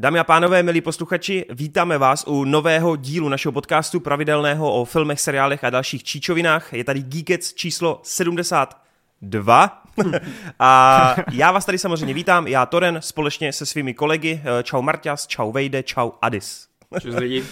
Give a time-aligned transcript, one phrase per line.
[0.00, 5.20] Dámy a pánové, milí posluchači, vítáme vás u nového dílu našeho podcastu pravidelného o filmech,
[5.20, 6.72] seriálech a dalších číčovinách.
[6.72, 9.82] Je tady Geekec číslo 72.
[10.58, 14.42] a já vás tady samozřejmě vítám, já Toren, společně se svými kolegy.
[14.62, 16.68] Čau Marťas, čau Vejde, čau Adis.
[17.00, 17.44] Čus lidi.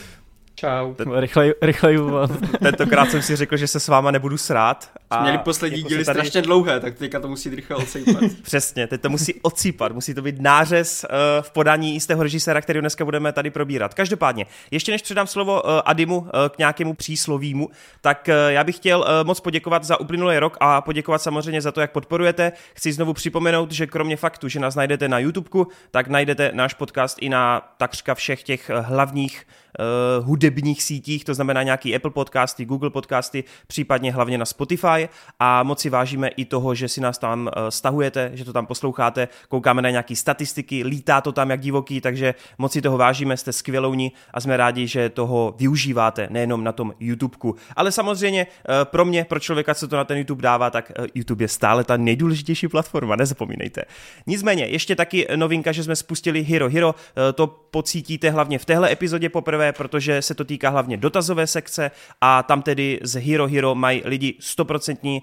[0.59, 0.95] Čau.
[0.95, 2.31] Ten, rychlej, rychlej úvod.
[2.63, 4.91] Tentokrát jsem si řekl, že se s váma nebudu srát.
[5.11, 6.19] A Měli poslední jako díly tady...
[6.19, 8.23] strašně dlouhé, tak teďka to musí rychle ocípat.
[8.43, 12.81] Přesně, teď to musí ocípat, musí to být nářez uh, v podání jistého režiséra, který
[12.81, 13.95] dneska budeme tady probírat.
[13.95, 18.77] Každopádně, ještě než předám slovo uh, Adimu uh, k nějakému příslovímu, tak uh, já bych
[18.77, 22.53] chtěl uh, moc poděkovat za uplynulý rok a poděkovat samozřejmě za to, jak podporujete.
[22.75, 27.19] Chci znovu připomenout, že kromě faktu, že nás najdete na YouTubeku, tak najdete náš podcast
[27.21, 29.47] i na takřka všech těch hlavních
[29.79, 35.63] uh, hudebních sítích, to znamená nějaký Apple podcasty, Google podcasty, případně hlavně na Spotify a
[35.63, 39.29] moc si vážíme i toho, že si nás tam uh, stahujete, že to tam posloucháte,
[39.49, 43.53] koukáme na nějaké statistiky, lítá to tam jak divoký, takže moc si toho vážíme, jste
[43.53, 47.57] skvělouni a jsme rádi, že toho využíváte nejenom na tom YouTubeku.
[47.77, 51.07] Ale samozřejmě uh, pro mě, pro člověka, co to na ten YouTube dává, tak uh,
[51.15, 53.83] YouTube je stále ta nejdůležitější platforma, nezapomínejte.
[54.27, 56.95] Nicméně, ještě taky novinka, že jsme spustili Hero Hero,
[57.35, 61.91] to pocítíte hlavně v téhle epizodě poprvé, zajímavé, protože se to týká hlavně dotazové sekce
[62.21, 65.23] a tam tedy z Hero Hero mají lidi 100%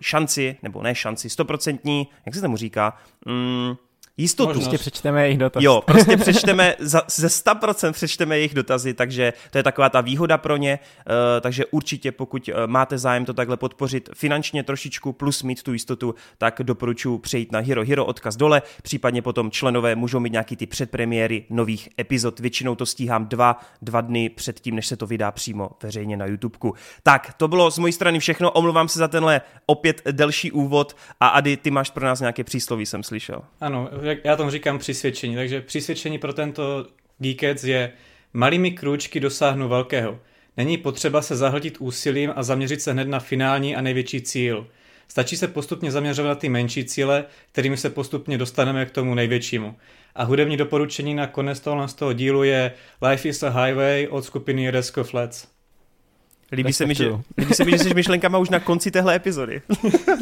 [0.00, 3.76] šanci, nebo ne šanci, 100%, jak se tomu říká, mm,
[4.16, 4.48] jistotu.
[4.48, 4.68] Možnost.
[4.68, 5.66] Prostě přečteme jejich dotazy.
[5.66, 10.38] Jo, prostě přečteme, za, ze 100% přečteme jejich dotazy, takže to je taková ta výhoda
[10.38, 15.42] pro ně, uh, takže určitě pokud uh, máte zájem to takhle podpořit finančně trošičku plus
[15.42, 20.20] mít tu jistotu, tak doporučuji přejít na Hero Hero, odkaz dole, případně potom členové můžou
[20.20, 24.86] mít nějaký ty předpremiéry nových epizod, většinou to stíhám dva, dva dny před tím, než
[24.86, 26.74] se to vydá přímo veřejně na YouTubeku.
[27.02, 31.28] Tak, to bylo z mojí strany všechno, omlouvám se za tenhle opět delší úvod a
[31.28, 33.42] Ady, ty máš pro nás nějaké přísloví, jsem slyšel.
[33.60, 33.88] Ano,
[34.24, 36.86] já tomu říkám přisvědčení, takže přisvědčení pro tento
[37.18, 37.92] Geekec je
[38.32, 40.20] malými krůčky dosáhnu velkého.
[40.56, 44.66] Není potřeba se zahltit úsilím a zaměřit se hned na finální a největší cíl.
[45.08, 49.76] Stačí se postupně zaměřovat na ty menší cíle, kterými se postupně dostaneme k tomu největšímu.
[50.14, 52.72] A hudební doporučení na konec toho, z toho dílu je
[53.10, 55.46] Life is a Highway od skupiny Resco Flats.
[56.52, 59.62] Líbí se, mi, že, líbí se mi, že jsi myšlenkama už na konci téhle epizody.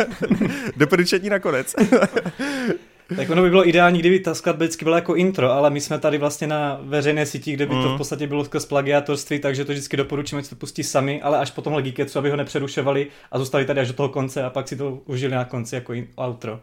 [0.76, 1.74] Doporučení na konec.
[3.16, 5.98] Tak ono by bylo ideální, kdyby ta skladba vždycky byla jako intro, ale my jsme
[5.98, 7.82] tady vlastně na veřejné síti, kde by mm.
[7.82, 7.98] to v mm.
[7.98, 11.62] podstatě bylo skrz plagiátorství, takže to vždycky doporučíme, že to pustí sami, ale až po
[11.62, 14.76] tomhle geekecu, aby ho nepřerušovali a zůstali tady až do toho konce a pak si
[14.76, 16.60] to užili na konci jako outro.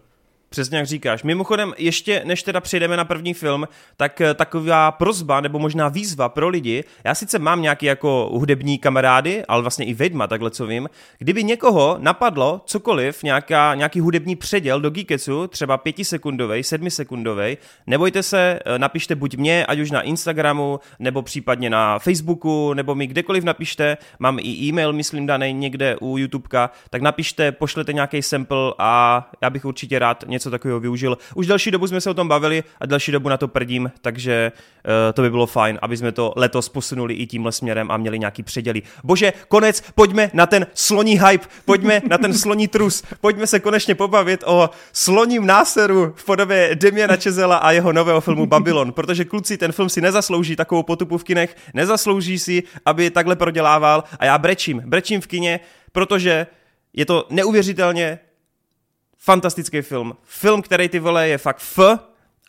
[0.55, 1.23] Přesně jak říkáš.
[1.23, 3.67] Mimochodem, ještě než teda přejdeme na první film,
[3.97, 6.83] tak eh, taková prozba nebo možná výzva pro lidi.
[7.03, 10.89] Já sice mám nějaký jako hudební kamarády, ale vlastně i vedma, takhle co vím.
[11.17, 18.59] Kdyby někoho napadlo cokoliv, nějaká, nějaký hudební předěl do Geeketsu, třeba pětisekundový, sedmisekundový, nebojte se,
[18.65, 23.43] eh, napište buď mě, ať už na Instagramu, nebo případně na Facebooku, nebo mi kdekoliv
[23.43, 29.29] napište, mám i e-mail, myslím, daný někde u YouTubeka, tak napište, pošlete nějaký sample a
[29.41, 31.17] já bych určitě rád něco něco takového využil.
[31.35, 34.51] Už další dobu jsme se o tom bavili a další dobu na to prdím, takže
[34.51, 38.19] uh, to by bylo fajn, aby jsme to letos posunuli i tímhle směrem a měli
[38.19, 38.81] nějaký předěly.
[39.03, 43.95] Bože, konec, pojďme na ten sloní hype, pojďme na ten sloní trus, pojďme se konečně
[43.95, 49.57] pobavit o sloním náseru v podobě Demiana Čezela a jeho nového filmu Babylon, protože kluci,
[49.57, 54.37] ten film si nezaslouží takovou potupu v kinech, nezaslouží si, aby takhle prodělával a já
[54.37, 55.59] brečím, brečím v kině,
[55.91, 56.47] protože
[56.93, 58.19] je to neuvěřitelně
[59.25, 60.13] fantastický film.
[60.23, 61.99] Film, který ty vole je fakt f,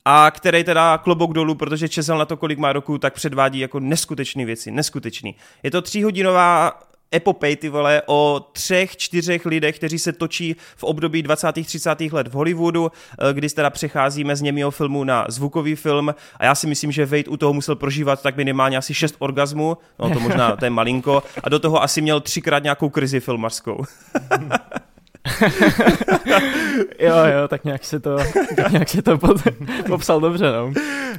[0.04, 3.80] a který teda klobouk dolů, protože Česel na to, kolik má roku, tak předvádí jako
[3.80, 5.34] neskutečné věci, neskutečný.
[5.62, 6.80] Je to tříhodinová
[7.14, 11.52] epopej, ty vole, o třech, čtyřech lidech, kteří se točí v období 20.
[11.52, 12.00] 30.
[12.12, 12.92] let v Hollywoodu,
[13.30, 17.06] eh, kdy teda přecházíme z němého filmu na zvukový film a já si myslím, že
[17.06, 20.70] Wade u toho musel prožívat tak minimálně asi šest orgazmů, no to možná, to je
[20.70, 23.84] malinko, a do toho asi měl třikrát nějakou krizi filmařskou.
[26.98, 28.16] jo, jo, tak nějak se to,
[28.56, 29.36] tak nějak se to pod,
[29.86, 30.72] popsal dobře, no.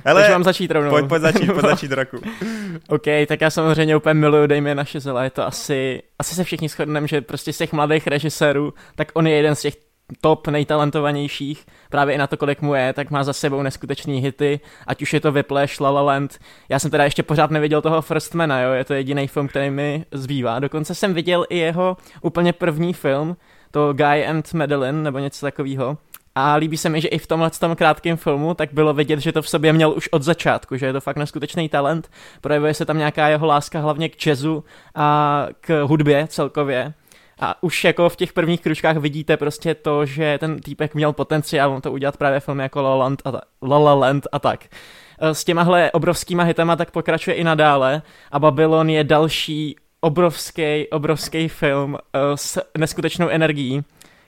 [0.05, 0.89] Hele, Takže mám začít rovnou.
[0.89, 2.17] Pojď, pojď začít, pojď začít, Draku.
[2.89, 7.07] OK, tak já samozřejmě úplně miluju Damien Chazelle, je to asi, asi se všichni shodneme,
[7.07, 9.73] že prostě z těch mladých režisérů, tak on je jeden z těch
[10.21, 14.59] top nejtalentovanějších, právě i na to, kolik mu je, tak má za sebou neskutečný hity,
[14.87, 16.37] ať už je to Whiplash, La La Land.
[16.69, 20.05] Já jsem teda ještě pořád neviděl toho Firstmana, jo, je to jediný film, který mi
[20.11, 20.59] zbývá.
[20.59, 23.37] Dokonce jsem viděl i jeho úplně první film,
[23.77, 25.97] to Guy and Madeline, nebo něco takového.
[26.35, 29.31] A líbí se mi, že i v tomhle tom krátkém filmu tak bylo vidět, že
[29.31, 32.09] to v sobě měl už od začátku, že je to fakt neskutečný talent.
[32.41, 34.63] Projevuje se tam nějaká jeho láska hlavně k jazzu
[34.95, 36.93] a k hudbě celkově.
[37.39, 41.81] A už jako v těch prvních kručkách vidíte prostě to, že ten týpek měl potenciál
[41.81, 44.65] to udělat právě film jako La La Land a, ta, La La Land a tak.
[45.19, 48.01] eh, s těmahle obrovskýma hitama tak pokračuje i nadále
[48.31, 51.99] a Babylon je další obrovský, obrovský film uh,
[52.35, 53.81] s neskutečnou energií,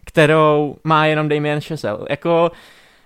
[0.06, 2.06] kterou má jenom Damien Chazelle.
[2.10, 2.52] Jako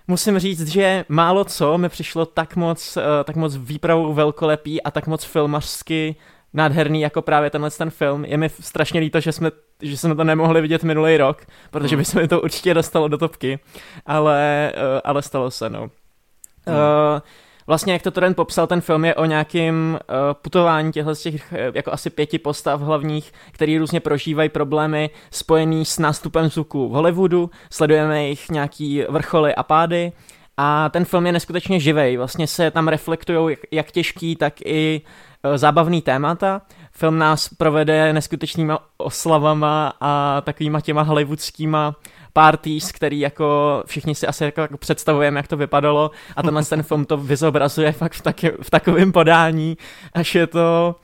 [0.08, 4.90] musím říct, že málo co mi přišlo tak moc, uh, tak moc výpravou velkolepý a
[4.90, 6.16] tak moc filmařsky
[6.52, 8.24] nádherný jako právě tenhle ten film.
[8.24, 9.50] Je mi strašně líto, že jsme,
[9.82, 13.18] že jsme to nemohli vidět minulý rok, protože by se mi to určitě dostalo do
[13.18, 13.58] topky,
[14.06, 15.82] ale, uh, ale stalo se, no.
[15.82, 17.20] Uh,
[17.66, 21.52] vlastně jak to Torrent popsal, ten film je o nějakém uh, putování těchto z těch
[21.52, 26.92] uh, jako asi pěti postav hlavních, který různě prožívají problémy spojený s nástupem zvuku v
[26.92, 30.12] Hollywoodu, sledujeme jejich nějaký vrcholy a pády.
[30.56, 35.00] A ten film je neskutečně živej, vlastně se tam reflektují jak, jak těžký, tak i
[35.44, 36.62] uh, zábavný témata.
[36.92, 41.96] Film nás provede neskutečnýma oslavama a takovýma těma hollywoodskýma
[42.34, 46.82] parties, který jako všichni si asi jako, jako představujeme, jak to vypadalo a tenhle ten
[46.82, 49.76] film to vyzobrazuje fakt v, taky, v takovém podání,
[50.14, 50.96] až je to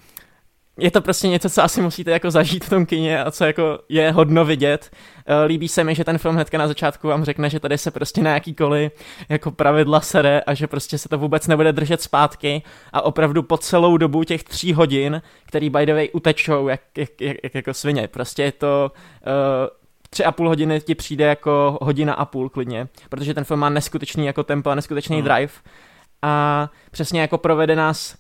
[0.81, 3.79] je to prostě něco, co asi musíte jako zažít v tom kině a co jako
[3.89, 4.91] je hodno vidět.
[5.27, 7.91] Eh, líbí se mi, že ten film hnedka na začátku vám řekne, že tady se
[7.91, 8.93] prostě na jakýkoliv
[9.29, 12.63] jako pravidla sere a že prostě se to vůbec nebude držet zpátky
[12.93, 17.21] a opravdu po celou dobu těch tří hodin, který by the way utečou jak, jak,
[17.21, 18.09] jak, jak jako svině.
[18.09, 18.93] Prostě je to
[19.27, 19.80] uh,
[20.11, 23.69] tři a půl hodiny ti přijde jako hodina a půl klidně, protože ten film má
[23.69, 25.25] neskutečný jako tempo a neskutečný mm.
[25.25, 25.53] drive
[26.23, 28.17] a přesně jako provede nás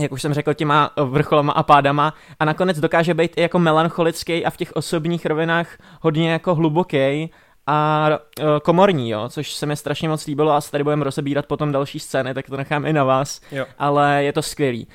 [0.00, 4.44] jak už jsem řekl, těma vrcholama a pádama a nakonec dokáže být i jako melancholický
[4.44, 7.30] a v těch osobních rovinách hodně jako hluboký
[7.66, 8.08] a
[8.40, 11.72] uh, komorní, jo, což se mi strašně moc líbilo a se tady budeme rozebírat potom
[11.72, 13.66] další scény, tak to nechám i na vás, jo.
[13.78, 14.88] ale je to skvělý.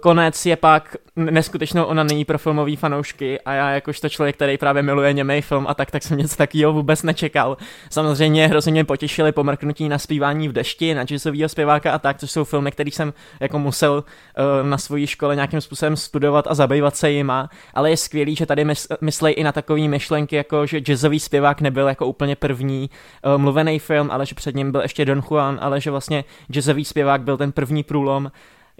[0.00, 4.82] Konec je pak neskutečnou ona není pro filmový fanoušky a já jakožto člověk, který právě
[4.82, 7.56] miluje němej film a tak, tak jsem něco takového vůbec nečekal.
[7.90, 12.30] Samozřejmě hrozně mě potěšili pomrknutí na zpívání v dešti, na jazzového zpěváka a tak, což
[12.30, 16.96] jsou filmy, které jsem jako musel uh, na své škole nějakým způsobem studovat a zabývat
[16.96, 20.80] se jima, ale je skvělý, že tady mys- myslej i na takové myšlenky, jako že
[20.80, 22.90] jazzový zpěvák nebyl jako úplně první
[23.24, 26.84] uh, mluvený film, ale že před ním byl ještě Don Juan, ale že vlastně jazzový
[26.84, 28.30] zpěvák byl ten první průlom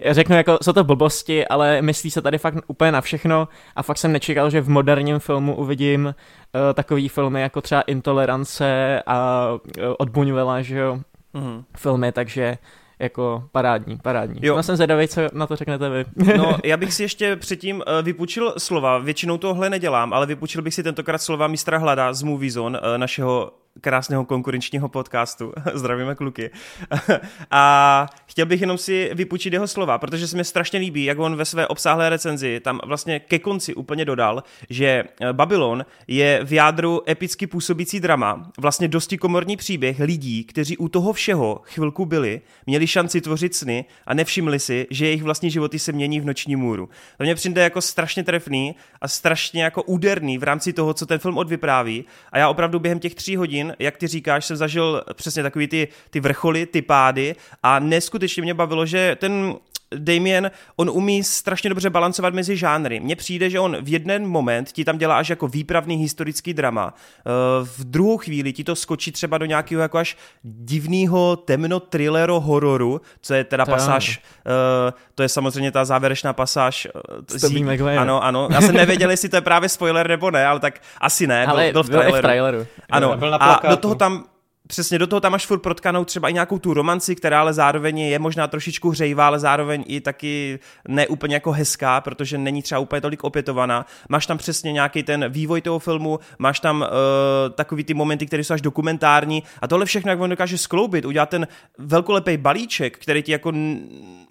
[0.09, 3.97] řeknu jako, jsou to blbosti, ale myslí se tady fakt úplně na všechno a fakt
[3.97, 6.13] jsem nečekal, že v moderním filmu uvidím uh,
[6.73, 9.59] takový filmy jako třeba Intolerance a uh,
[9.97, 10.99] od Buñuela, že jo,
[11.33, 11.63] mm.
[11.77, 12.57] filmy, takže
[12.99, 14.39] jako parádní, parádní.
[14.43, 14.55] Jo.
[14.55, 16.05] No jsem zvědavý, co na to řeknete vy.
[16.37, 20.73] no, já bych si ještě předtím uh, vypučil slova, většinou tohle nedělám, ale vypučil bych
[20.73, 23.51] si tentokrát slova mistra Hlada z Movie Zone, našeho
[23.81, 25.53] krásného konkurenčního podcastu.
[25.73, 26.51] Zdravíme kluky.
[27.51, 31.35] a chtěl bych jenom si vypučit jeho slova, protože se mi strašně líbí, jak on
[31.35, 36.53] ve své obsáhlé recenzi tam vlastně ke konci úplně dodal, že eh, Babylon je v
[36.53, 42.41] jádru epicky působící drama, vlastně dosti komorní příběh lidí, kteří u toho všeho chvilku byli,
[42.65, 46.55] měli šanci tvořit sny a nevšimli si, že jejich vlastní životy se mění v noční
[46.55, 46.89] můru.
[47.17, 51.19] To mě přijde jako strašně trefný a strašně jako úderný v rámci toho, co ten
[51.19, 55.03] film odvypráví a já opravdu během těch tří hodin hodin, jak ty říkáš, jsem zažil
[55.13, 59.55] přesně takový ty, ty vrcholy, ty pády a neskutečně mě bavilo, že ten
[59.97, 62.99] Damien, on umí strašně dobře balancovat mezi žánry.
[62.99, 66.93] Mně přijde, že on v jeden moment ti tam dělá až jako výpravný historický drama.
[66.93, 67.29] Eh,
[67.63, 73.01] v druhou chvíli ti to skočí třeba do nějakého jako až divného temno thrillero hororu,
[73.21, 74.53] co je teda to pasáž, uh,
[75.15, 76.87] to je samozřejmě ta závěrečná pasáž.
[77.09, 77.65] Uh, zí,
[77.97, 78.47] ano, ano.
[78.51, 81.45] Já jsem nevěděl, jestli to je právě spoiler nebo ne, ale tak asi ne.
[81.45, 82.17] Ale byl, byl v traileru.
[82.17, 82.67] v traileru.
[82.89, 84.25] Ano, a do toho tam
[84.67, 87.99] přesně do toho tam máš furt protkanou třeba i nějakou tu romanci, která ale zároveň
[87.99, 93.01] je možná trošičku hřejivá, ale zároveň i taky neúplně jako hezká, protože není třeba úplně
[93.01, 93.85] tolik opětovaná.
[94.09, 96.87] Máš tam přesně nějaký ten vývoj toho filmu, máš tam uh,
[97.55, 101.29] takový ty momenty, které jsou až dokumentární a tohle všechno, jak on dokáže skloubit, udělat
[101.29, 103.79] ten velkolepý balíček, který ti jako n-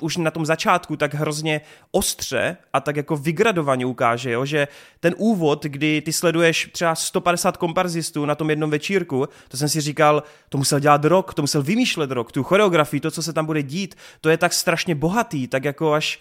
[0.01, 1.61] už na tom začátku tak hrozně
[1.91, 4.45] ostře a tak jako vygradovaně ukáže, jo?
[4.45, 4.69] že
[5.01, 9.81] ten úvod, kdy ty sleduješ třeba 150 komparzistů na tom jednom večírku, to jsem si
[9.81, 13.47] říkal, to musel dělat rok, to musel vymýšlet rok, tu choreografii, to, co se tam
[13.47, 16.21] bude dít, to je tak strašně bohatý, tak jako až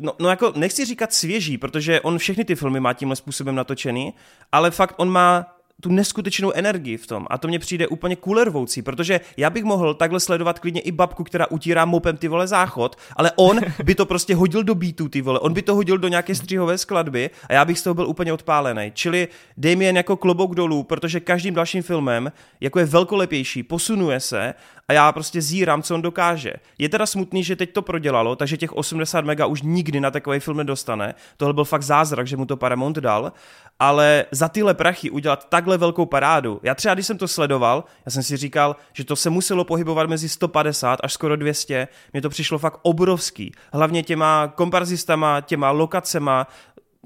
[0.00, 4.14] No, no jako nechci říkat svěží, protože on všechny ty filmy má tímhle způsobem natočený,
[4.52, 7.26] ale fakt on má tu neskutečnou energii v tom.
[7.30, 11.24] A to mně přijde úplně kulervoucí, protože já bych mohl takhle sledovat klidně i babku,
[11.24, 15.22] která utírá mopem ty vole záchod, ale on by to prostě hodil do beatu ty
[15.22, 18.06] vole, on by to hodil do nějaké střihové skladby a já bych z toho byl
[18.06, 18.92] úplně odpálený.
[18.94, 24.54] Čili Damien jako klobouk dolů, protože každým dalším filmem jako je velkolepější, posunuje se
[24.90, 26.52] a já prostě zírám, co on dokáže.
[26.78, 30.40] Je teda smutný, že teď to prodělalo, takže těch 80 mega už nikdy na takový
[30.40, 31.14] film nedostane.
[31.36, 33.32] Tohle byl fakt zázrak, že mu to Paramount dal,
[33.78, 36.60] ale za tyhle prachy udělat takhle takhle velkou parádu.
[36.62, 40.08] Já třeba, když jsem to sledoval, já jsem si říkal, že to se muselo pohybovat
[40.08, 41.88] mezi 150 až skoro 200.
[42.12, 43.52] Mně to přišlo fakt obrovský.
[43.72, 46.46] Hlavně těma komparzistama, těma lokacema,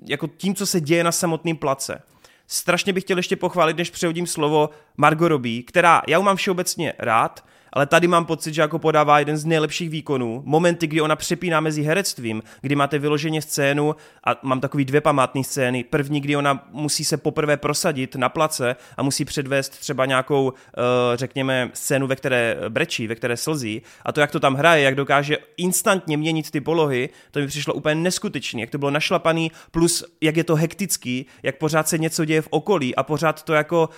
[0.08, 2.02] jako tím, co se děje na samotném place.
[2.46, 7.44] Strašně bych chtěl ještě pochválit, než přehodím slovo Margot Robbie, která já mám všeobecně rád,
[7.74, 10.42] ale tady mám pocit, že jako podává jeden z nejlepších výkonů.
[10.46, 15.44] Momenty, kdy ona přepíná mezi herectvím, kdy máte vyloženě scénu a mám takový dvě památné
[15.44, 15.84] scény.
[15.84, 21.16] První, kdy ona musí se poprvé prosadit na place a musí předvést třeba nějakou, eh,
[21.16, 23.82] řekněme, scénu, ve které brečí, ve které slzí.
[24.04, 27.74] A to, jak to tam hraje, jak dokáže instantně měnit ty polohy, to mi přišlo
[27.74, 28.60] úplně neskutečné.
[28.60, 32.48] Jak to bylo našlapaný, plus jak je to hektický, jak pořád se něco děje v
[32.50, 33.88] okolí a pořád to jako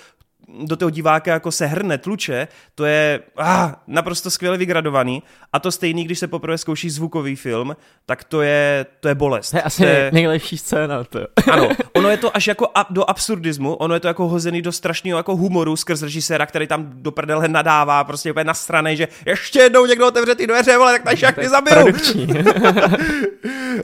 [0.49, 5.23] do toho diváka jako se hrne, tluče, to je ah, naprosto skvěle vygradovaný.
[5.53, 7.77] A to stejný, když se poprvé zkouší zvukový film,
[8.07, 9.51] tak to je, to je bolest.
[9.51, 10.11] To je asi to je...
[10.13, 11.05] nejlepší scéna.
[11.05, 11.19] To.
[11.53, 14.73] ano, ono je to až jako a, do absurdismu, ono je to jako hozený do
[14.73, 19.59] strašného jako humoru skrz režiséra, který tam do prdele nadává, prostě úplně straně, že ještě
[19.59, 21.87] jednou někdo otevře ty dveře, vole, tak tady všechny zabiju.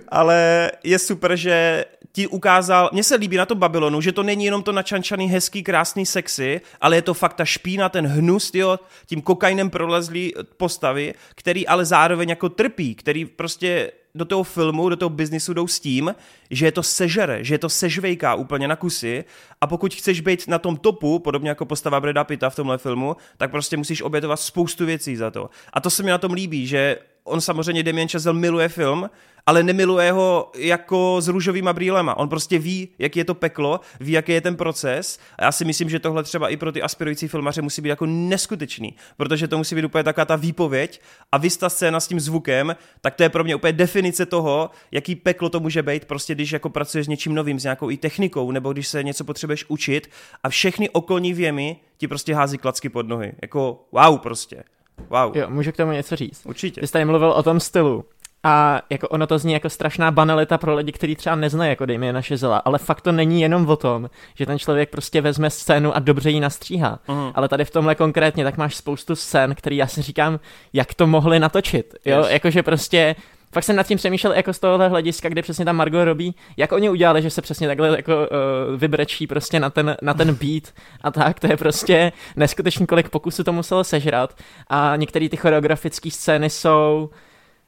[0.09, 4.45] Ale je super, že ti ukázal, mně se líbí na tom Babylonu, že to není
[4.45, 8.79] jenom to načančaný, hezký, krásný, sexy, ale je to fakt ta špína, ten hnus, jo,
[9.07, 14.97] tím kokainem prolezlý postavy, který ale zároveň jako trpí, který prostě do toho filmu, do
[14.97, 16.15] toho biznisu jdou s tím,
[16.51, 19.25] že je to sežere, že je to sežvejká úplně na kusy
[19.61, 23.17] a pokud chceš být na tom topu, podobně jako postava Breda Pitta v tomhle filmu,
[23.37, 25.51] tak prostě musíš obětovat spoustu věcí za to.
[25.73, 29.11] A to se mi na tom líbí, že on samozřejmě Damien Chazelle miluje film,
[29.47, 32.17] ale nemiluje ho jako s růžovýma brýlema.
[32.17, 35.65] On prostě ví, jak je to peklo, ví, jaký je ten proces a já si
[35.65, 39.59] myslím, že tohle třeba i pro ty aspirující filmaře musí být jako neskutečný, protože to
[39.59, 41.01] musí být úplně taková ta výpověď
[41.33, 45.15] a vysta scéna s tím zvukem, tak to je pro mě úplně definice toho, jaký
[45.15, 48.51] peklo to může být, prostě když jako pracuješ s něčím novým, s nějakou i technikou,
[48.51, 50.11] nebo když se něco potřebuješ učit
[50.43, 53.33] a všechny okolní věmy ti prostě hází klacky pod nohy.
[53.43, 54.65] Jako wow prostě.
[55.09, 55.37] Wow.
[55.37, 56.47] Jo, můžu k tomu něco říct.
[56.47, 56.81] Určitě.
[56.81, 58.05] Ty jsi tady mluvil o tom stylu.
[58.45, 62.13] A jako ono to zní jako strašná banalita pro lidi, kteří třeba neznají jako dejme
[62.13, 65.97] naše zela, ale fakt to není jenom o tom, že ten člověk prostě vezme scénu
[65.97, 66.99] a dobře ji nastříhá.
[67.09, 67.33] Uh-huh.
[67.35, 70.41] Ale tady v tomhle konkrétně tak máš spoustu scén, který já si říkám,
[70.73, 71.95] jak to mohli natočit.
[72.05, 72.31] Jo, yes.
[72.31, 73.17] jakože prostě
[73.53, 76.73] fakt jsem nad tím přemýšlel jako z tohohle hlediska, kde přesně tam Margot robí, jak
[76.73, 80.63] oni udělali, že se přesně takhle jako uh, vybrečí prostě na ten, na ten beat
[81.01, 84.37] a tak, to je prostě neskutečný, kolik pokusů to muselo sežrat
[84.69, 87.11] a některé ty choreografické scény jsou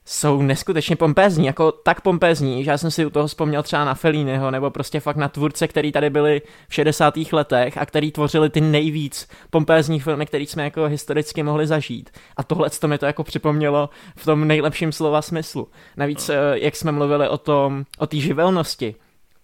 [0.06, 3.94] jsou neskutečně pompézní, jako tak pompézní, že já jsem si u toho vzpomněl třeba na
[3.94, 7.14] Felliniho, nebo prostě fakt na tvůrce, který tady byli v 60.
[7.32, 12.10] letech a který tvořili ty nejvíc pompézní filmy, který jsme jako historicky mohli zažít.
[12.36, 15.68] A tohle to mi to jako připomnělo v tom nejlepším slova smyslu.
[15.96, 16.34] Navíc, no.
[16.34, 18.94] Eh, jak jsme mluvili o tom, o té živelnosti,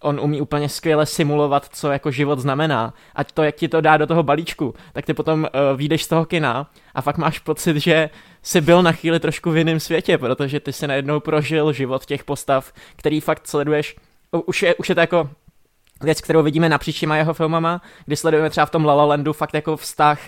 [0.01, 2.93] on umí úplně skvěle simulovat, co jako život znamená.
[3.15, 6.07] Ať to, jak ti to dá do toho balíčku, tak ty potom uh, vyjdeš z
[6.07, 8.09] toho kina a fakt máš pocit, že
[8.43, 12.23] jsi byl na chvíli trošku v jiném světě, protože ty si najednou prožil život těch
[12.23, 13.95] postav, který fakt sleduješ.
[14.45, 15.29] Už je, už je to jako
[16.03, 19.33] věc, kterou vidíme napříč těma jeho filmama, kdy sledujeme třeba v tom La La Landu
[19.33, 20.19] fakt jako vztah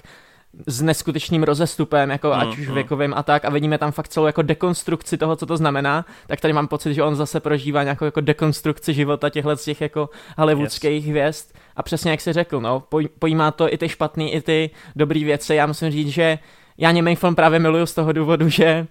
[0.67, 2.73] s neskutečným rozestupem, jako mm, ať už mm.
[2.73, 6.41] věkovým a tak, a vidíme tam fakt celou jako dekonstrukci toho, co to znamená, tak
[6.41, 10.09] tady mám pocit, že on zase prožívá nějakou jako dekonstrukci života těchhle z těch jako
[10.37, 11.09] hollywoodských yes.
[11.09, 12.83] hvězd a přesně jak jsi řekl, no,
[13.19, 16.39] pojímá to i ty špatný, i ty dobrý věci, já musím říct, že
[16.77, 18.87] já němej film právě miluju z toho důvodu, že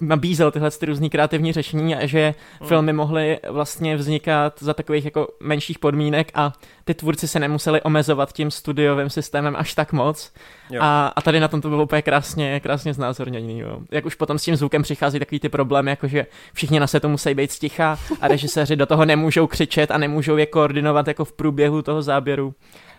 [0.00, 2.66] uh, nabízel tyhle ty různý kreativní řešení a že mm.
[2.66, 6.52] filmy mohly vlastně vznikat za takových jako menších podmínek a
[6.84, 10.32] ty tvůrci se nemuseli omezovat tím studiovým systémem až tak moc.
[10.80, 13.58] A, a tady na tom to bylo úplně krásně, krásně znázornění.
[13.58, 13.80] Jo.
[13.90, 17.08] Jak už potom s tím zvukem přichází takový ty problémy, jako že všichni na setu
[17.08, 21.32] musí být sticha a režiséři do toho nemůžou křičet a nemůžou je koordinovat jako v
[21.32, 22.54] průběhu toho záběru.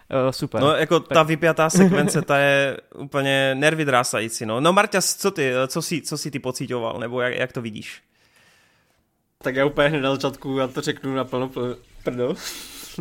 [0.09, 0.61] Uh, super.
[0.61, 1.13] No jako tak.
[1.13, 4.45] ta vypjatá sekvence, ta je úplně nervy drásající.
[4.45, 7.61] No, no Marťas, co ty, co si, co si ty pocítoval, nebo jak, jak to
[7.61, 8.01] vidíš?
[9.37, 11.51] Tak já úplně hned na začátku, já to řeknu na plno
[12.03, 12.35] prdo.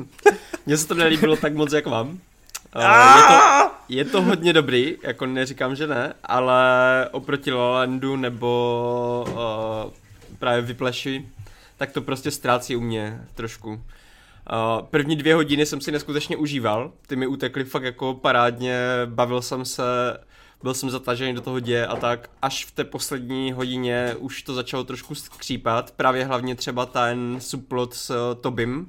[0.66, 2.08] Mně se to nelíbilo tak moc, jak vám.
[2.76, 2.82] Uh,
[3.16, 9.24] je, to, je to hodně dobrý, jako neříkám, že ne, ale oproti La Landu nebo
[9.28, 9.92] uh,
[10.38, 11.28] právě Vypleši,
[11.76, 13.82] tak to prostě ztrácí u mě trošku.
[14.52, 19.42] Uh, první dvě hodiny jsem si neskutečně užíval, ty mi utekly fakt jako parádně, bavil
[19.42, 19.82] jsem se,
[20.62, 24.54] byl jsem zatažený do toho děje a tak, až v té poslední hodině už to
[24.54, 28.88] začalo trošku skřípat, právě hlavně třeba ten subplot s uh, Tobim,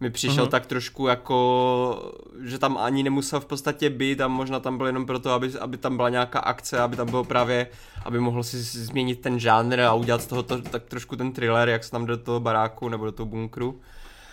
[0.00, 0.50] mi přišel uh-huh.
[0.50, 2.12] tak trošku jako,
[2.42, 5.76] že tam ani nemusel v podstatě být a možná tam byl jenom proto, aby, aby
[5.76, 7.68] tam byla nějaká akce, aby tam bylo právě,
[8.04, 11.68] aby mohl si změnit ten žánr a udělat z toho to, tak trošku ten thriller,
[11.68, 13.80] jak se tam do toho baráku nebo do toho bunkru.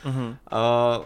[0.05, 0.29] Uh-huh.
[0.29, 1.05] Uh,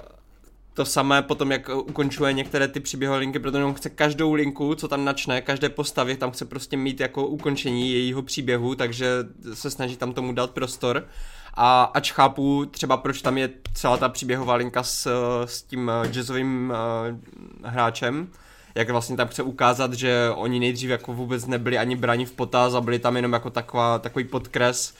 [0.77, 4.87] to samé potom, jak ukončuje některé ty příběhové linky, protože on chce každou linku, co
[4.87, 9.07] tam načne, každé postavě, tam chce prostě mít jako ukončení jejího příběhu, takže
[9.53, 11.07] se snaží tam tomu dát prostor.
[11.53, 15.11] A ač chápu třeba, proč tam je celá ta příběhová linka s,
[15.45, 18.27] s tím jazzovým uh, hráčem,
[18.75, 22.73] jak vlastně tam chce ukázat, že oni nejdřív jako vůbec nebyli ani braní v potaz
[22.73, 24.93] a byli tam jenom jako taková, takový podkres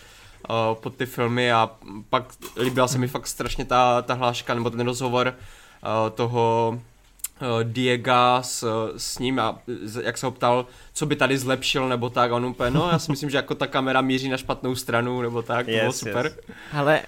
[0.50, 1.70] uh, pod ty filmy a
[2.10, 6.74] pak líbila se mi fakt strašně ta, ta hláška nebo ten rozhovor uh, toho
[7.42, 9.60] uh, Diega s, s ním a
[10.04, 13.00] jak se ho ptal, co by tady zlepšil nebo tak, a on úplně, no já
[13.00, 15.94] si myslím, že jako ta kamera míří na špatnou stranu nebo tak, to yes, bylo
[15.94, 16.26] super.
[16.26, 16.58] Yes.
[16.74, 17.02] Ale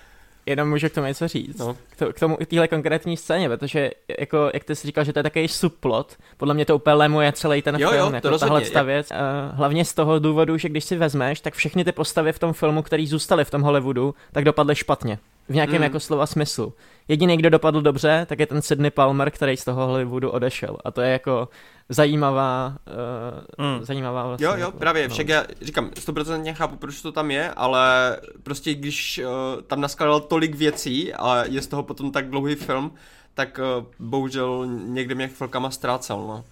[0.50, 1.60] jenom můžu k tomu něco říct.
[1.60, 1.77] No.
[1.98, 5.20] K, k tomu, k téhle konkrétní scéně, protože jako, jak ty jsi říkal, že to
[5.20, 8.62] je takový subplot, podle mě to úplně lemuje celý ten jo, film, jo, jako tahle
[8.62, 9.12] ta věc.
[9.12, 12.53] Uh, hlavně z toho důvodu, že když si vezmeš, tak všechny ty postavy v tom
[12.53, 15.20] filmu, které zůstaly v tom Hollywoodu, tak dopadly špatně.
[15.50, 15.84] V nějakém mm.
[15.84, 16.74] jako slova smyslu.
[17.08, 20.77] Jediný, kdo dopadl dobře, tak je ten Sidney Palmer, který z toho Hollywoodu odešel.
[20.86, 21.48] A to je jako
[21.89, 22.77] zajímavá,
[23.58, 23.86] uh, mm.
[23.86, 24.46] zajímavá vlastně.
[24.46, 25.13] Jo, jo, jako, právě, no.
[25.13, 30.19] však já říkám, 100% chápu, proč to tam je, ale prostě když uh, tam naskladal
[30.19, 32.91] tolik věcí a je z toho potom tak dlouhý film,
[33.34, 36.43] tak uh, bohužel někde mě chvilkama ztrácel, no.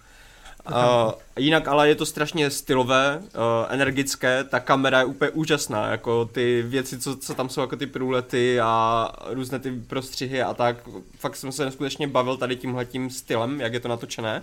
[0.70, 3.32] Uh, jinak ale je to strašně stylové, uh,
[3.68, 7.86] energické, ta kamera je úplně úžasná, jako ty věci, co, co tam jsou, jako ty
[7.86, 10.76] průlety a různé ty prostřihy a tak,
[11.18, 14.42] fakt jsem se neskutečně bavil tady tímhletím stylem, jak je to natočené.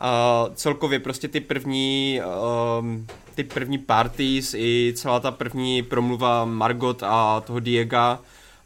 [0.00, 2.20] A celkově prostě ty první,
[2.80, 8.18] um, ty první parties i celá ta první promluva Margot a toho Diega,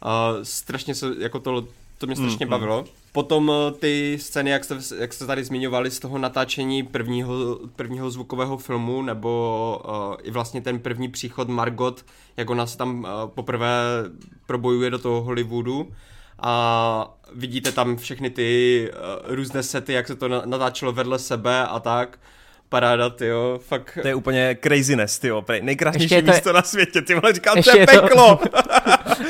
[0.05, 2.81] uh, strašně se, jako to, to mě strašně mm, bavilo.
[2.81, 2.87] Mm.
[3.11, 8.11] Potom uh, ty scény, jak jste, jak jste tady zmiňovali, z toho natáčení prvního, prvního
[8.11, 12.05] zvukového filmu, nebo uh, i vlastně ten první příchod Margot,
[12.37, 13.83] jak ona se tam uh, poprvé
[14.45, 15.87] probojuje do toho Hollywoodu,
[16.39, 21.79] a vidíte tam všechny ty uh, různé sety, jak se to natáčelo vedle sebe a
[21.79, 22.19] tak.
[22.69, 23.97] Paráda, jo, fakt.
[24.01, 26.31] To je úplně craziness, jo, nejkrásnější to...
[26.31, 28.35] místo na světě, ty vole, říkám, to je peklo.
[28.35, 28.49] To...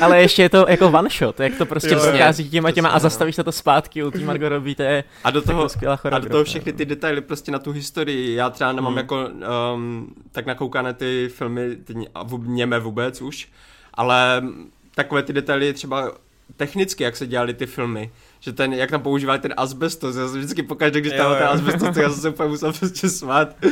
[0.00, 3.36] Ale ještě je to jako one shot, jak to prostě rozchází těma těma a zastavíš
[3.36, 5.68] se to zpátky u té Margot Robbie, to je a do toho,
[6.10, 8.98] a do toho všechny ty detaily prostě na tu historii, já třeba nemám hmm.
[8.98, 9.28] jako
[9.74, 11.94] um, tak nakoukané ty filmy, ty
[12.38, 13.48] něme vůbec už,
[13.94, 14.42] ale
[14.94, 16.12] takové ty detaily třeba
[16.56, 18.12] technicky, jak se dělali ty filmy.
[18.40, 21.82] Že ten, jak tam používali ten asbestos, já jsem vždycky pokaždé, když tam ten asbestos,
[21.82, 23.56] tak já jsem se úplně musel prostě smát.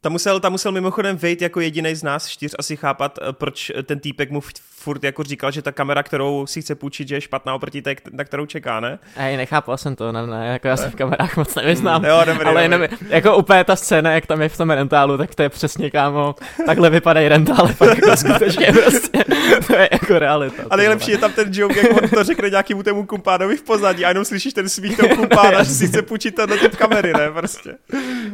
[0.00, 3.72] Tam musel, tam musel mimochodem vejít jako jediný z nás čtyř asi chápat, eh, proč
[3.82, 4.40] ten týpek mu
[4.86, 7.96] furt jako říkal, že ta kamera, kterou si chce půjčit, že je špatná oproti té,
[8.12, 8.98] na kterou čekáne.
[9.16, 12.04] Ej, nechápal jsem to, ne, ne, jako já se v kamerách moc nevyznám.
[12.04, 15.34] jo, dobrý, ale jenom, jako úplně ta scéna, jak tam je v tom rentálu, tak
[15.34, 16.34] to je přesně kámo,
[16.66, 19.24] takhle vypadají rentály, pak jako skutečně prostě,
[19.66, 20.62] to je jako realita.
[20.70, 24.04] Ale nejlepší je tam ten joke, jak on to řekne nějakému tému kumpánovi v pozadí
[24.04, 27.30] a jenom slyšíš ten svých toho kumpána, že si chce půjčit ten typ kamery, ne,
[27.30, 27.74] prostě.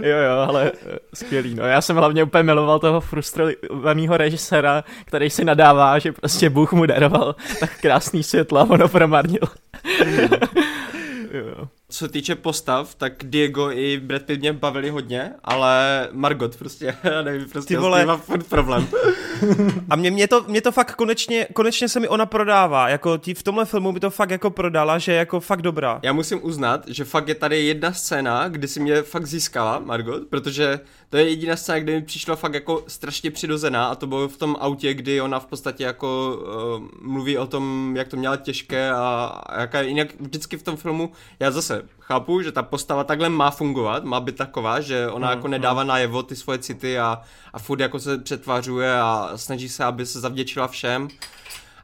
[0.02, 1.64] Jo, jo, ale eh, skvělý, no.
[1.64, 6.72] Já jsem hlavně úplně miloval toho frustrovaného režiséra, který si nadává, že prostě prostě Bůh
[6.72, 9.40] mu daroval tak krásný světlo a ono promarnil.
[11.32, 16.56] jo co se týče postav, tak Diego i Brad Pitt mě bavili hodně, ale Margot
[16.56, 18.06] prostě, já nevím, prostě Ty vole.
[18.06, 18.88] má furt problém.
[19.90, 23.34] A mě, mě, to, mě to fakt konečně, konečně se mi ona prodává, jako tí,
[23.34, 26.00] v tomhle filmu by to fakt jako prodala, že je jako fakt dobrá.
[26.02, 30.22] Já musím uznat, že fakt je tady jedna scéna, kdy si mě fakt získala Margot,
[30.30, 30.80] protože
[31.12, 34.36] to je jediná scéna, kde mi přišla fakt jako strašně přirozená a to bylo v
[34.36, 36.38] tom autě, kdy ona v podstatě jako
[36.80, 40.76] uh, mluví o tom, jak to měla těžké a, a jaká jinak vždycky v tom
[40.76, 45.28] filmu, já zase chápu, že ta postava takhle má fungovat, má být taková, že ona
[45.28, 45.88] mm, jako nedává mm.
[45.88, 47.20] najevo ty svoje city a,
[47.52, 51.08] a furt jako se přetvářuje a snaží se, aby se zavděčila všem,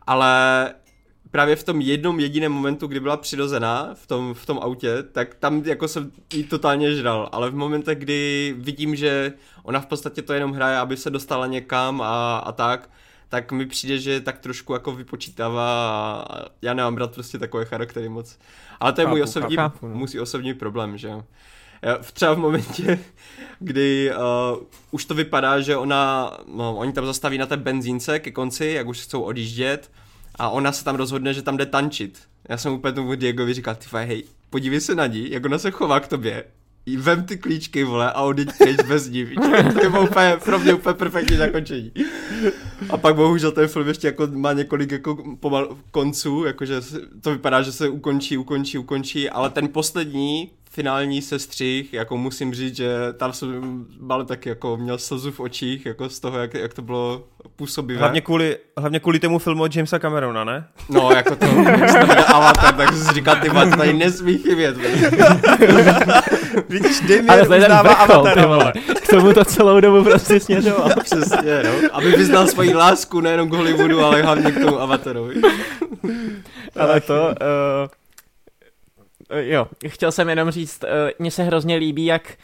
[0.07, 0.75] ale
[1.31, 5.35] právě v tom jednom jediném momentu, kdy byla přirozená v tom, v tom autě, tak
[5.35, 10.23] tam jako jsem jí totálně žral, ale v momentech, kdy vidím, že ona v podstatě
[10.23, 12.91] to jenom hraje, aby se dostala někam a, a tak,
[13.29, 15.71] tak mi přijde, že tak trošku jako vypočítává
[16.31, 18.39] a já nemám rád prostě takové charaktery moc.
[18.81, 19.95] Ale to je chápu, můj osobní, chápu, no.
[19.95, 21.25] můj osobní problém, že jo.
[22.13, 22.99] Třeba v momentě,
[23.59, 28.31] kdy uh, už to vypadá, že ona, no, oni tam zastaví na té benzínce ke
[28.31, 29.91] konci, jak už chcou odjíždět
[30.39, 32.19] a ona se tam rozhodne, že tam jde tančit.
[32.49, 35.71] Já jsem úplně tomu Diegovi říkal, ty hej, podívej se na ní, jak ona se
[35.71, 36.45] chová k tobě
[36.97, 39.27] vem ty klíčky, vole, a odejď pryč bez ní,
[39.73, 41.93] To je úplně, pro mě úplně perfektní zakončení.
[42.91, 46.81] A pak bohužel ten film ještě jako má několik jako pomal konců, jakože
[47.21, 52.77] to vypadá, že se ukončí, ukončí, ukončí, ale ten poslední finální sestřih, jako musím říct,
[52.77, 56.75] že tam jsem mal tak jako měl slzu v očích, jako z toho, jak, jak
[56.75, 57.25] to bylo
[57.57, 58.01] působivé.
[58.01, 60.69] Hlavně kvůli, hlavně kvůli tomu filmu od Jamesa Camerona, ne?
[60.89, 64.77] No, jako to, jak Avatar, tak jsem si říkal, ty to tady nesmí chybět.
[66.69, 68.07] Vidíš, Ale Damien to je ten uznává
[68.47, 68.73] vole.
[69.03, 70.91] K tomu to celou dobu prostě směřoval.
[71.05, 71.71] Přesně, no.
[71.93, 75.35] Aby vyznal svoji lásku nejenom k Hollywoodu, ale hlavně k tomu Avatarovi.
[76.77, 77.15] Ale to...
[77.15, 77.89] Uh,
[79.37, 80.89] jo, chtěl jsem jenom říct, uh,
[81.19, 82.37] mně se hrozně líbí, jak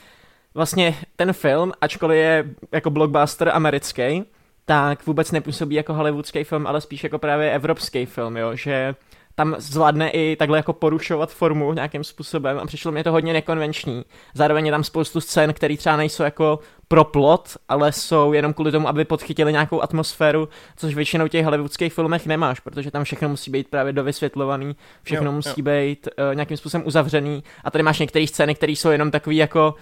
[0.55, 4.25] vlastně ten film, ačkoliv je jako blockbuster americký,
[4.65, 8.95] tak vůbec nepůsobí jako hollywoodský film, ale spíš jako právě evropský film, jo, že
[9.35, 14.05] tam zvládne i takhle jako porušovat formu nějakým způsobem a přišlo mě to hodně nekonvenční.
[14.35, 18.73] Zároveň je tam spoustu scén, které třeba nejsou jako pro plot, ale jsou jenom kvůli
[18.73, 23.51] tomu, aby podchytili nějakou atmosféru, což většinou těch hollywoodských filmech nemáš, protože tam všechno musí
[23.51, 27.45] být právě dovysvětlovaný, všechno Jo, jo, musí být uh, nějakým způsobem uzavřený.
[27.65, 29.75] A tady máš některé scény, které jsou jenom takový jako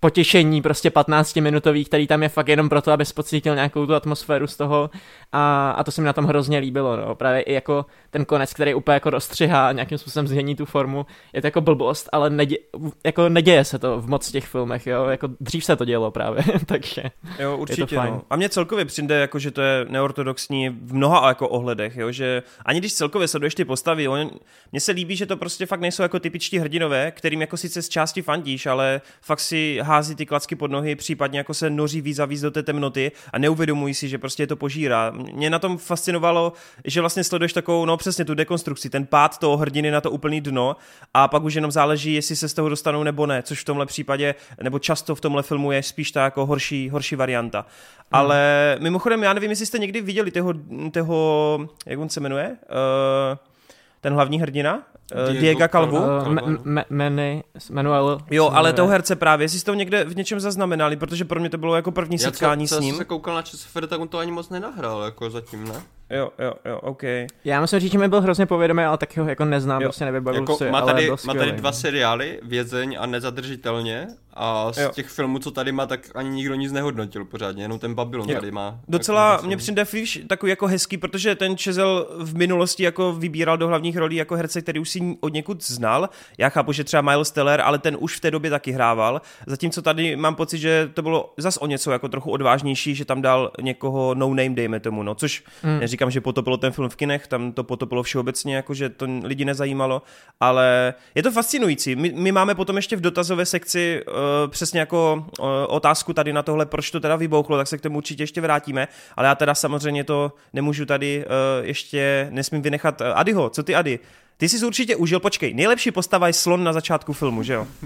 [0.00, 4.46] potěšení prostě 15 minutový, který tam je fakt jenom proto, abys pocítil nějakou tu atmosféru
[4.46, 4.90] z toho
[5.32, 7.14] a, a to se mi na tom hrozně líbilo, no.
[7.14, 11.06] Právě i jako ten konec, který úplně jako rozstřihá a nějakým způsobem změní tu formu,
[11.32, 12.56] je to jako blbost, ale nedě,
[13.04, 16.44] jako neděje se to v moc těch filmech, jo, jako dřív se to dělo právě,
[16.66, 17.02] takže
[17.38, 17.96] Jo, určitě.
[17.96, 18.12] fajn.
[18.14, 18.22] No.
[18.30, 22.12] A mně celkově přijde, jako, že to je neortodoxní v mnoha jako ohledech, jo?
[22.12, 24.30] že ani když celkově sleduješ ty postavy, on,
[24.72, 27.88] mně se líbí, že to prostě fakt nejsou jako typičtí hrdinové, kterým jako sice z
[27.88, 32.18] části fandíš, ale fakt si hází ty klacky pod nohy, případně jako se noří víc
[32.18, 35.12] a víc do té temnoty a neuvědomují si, že prostě je to požírá.
[35.32, 36.52] Mě na tom fascinovalo,
[36.84, 40.40] že vlastně sleduješ takovou, no přesně tu dekonstrukci, ten pád toho hrdiny na to úplný
[40.40, 40.76] dno
[41.14, 43.86] a pak už jenom záleží, jestli se z toho dostanou nebo ne, což v tomhle
[43.86, 47.58] případě, nebo často v tomhle filmu je spíš ta jako horší, horší varianta.
[47.58, 47.66] Hmm.
[48.12, 50.54] Ale mimochodem, já nevím, jestli jste někdy viděli toho,
[50.92, 52.48] toho jak on se jmenuje?
[52.48, 53.38] Uh,
[54.00, 54.82] ten hlavní hrdina?
[55.14, 55.68] Uh, Diego Diego?
[55.68, 55.98] Calvo.
[55.98, 58.18] uh, me, me, Many, Manuel.
[58.30, 61.50] Jo, ale toho herce právě, jestli jste to někde v něčem zaznamenali, protože pro mě
[61.50, 62.94] to bylo jako první Já setkání co, s ním.
[62.94, 65.82] jsem se koukal na ČSFD, tak on to ani moc nenahrál, jako zatím, ne?
[66.10, 67.02] Jo, jo, jo, OK.
[67.44, 69.86] Já musím říct, že mi byl hrozně povědomý, ale taky ho jako neznám, Jo.
[69.88, 71.76] prostě nevybavil Jako, si, má, tady, má tady dva no.
[71.76, 74.90] seriály, Vězeň a Nezadržitelně a z Jo.
[74.94, 78.34] těch filmů, co tady má, tak ani nikdo nic nehodnotil pořádně, jenom ten Babylon Jo.
[78.40, 78.80] tady má.
[78.88, 79.84] Docela jako mě přijde
[80.26, 84.62] takový jako hezký, protože ten Čezel v minulosti jako vybíral do hlavních rolí jako herce,
[84.62, 86.08] který už si od někud znal.
[86.38, 89.20] Já chápu, že třeba Miles Teller, ale ten už v té době taky hrával.
[89.46, 93.22] Zatímco tady mám pocit, že to bylo zas o něco jako trochu odvážnější, že tam
[93.22, 95.02] dal někoho no name, dejme tomu.
[95.02, 95.80] No, což Hmm.
[95.80, 99.44] neříkám, že potopilo ten film v kinech, tam to potopilo všeobecně, jako že to lidi
[99.44, 100.02] nezajímalo,
[100.40, 101.96] ale je to fascinující.
[101.96, 104.14] My, my máme potom ještě v dotazové sekci uh,
[104.50, 107.96] přesně jako uh, otázku tady na tohle, proč to teda vybouchlo, tak se k tomu
[107.96, 113.02] určitě ještě vrátíme, ale já teda samozřejmě to nemůžu tady uh, ještě, nesmím vynechat.
[113.02, 113.98] Adyho, co ty Ady?
[114.36, 117.66] Ty jsi určitě užil, počkej, nejlepší postava je slon na začátku filmu, že jo?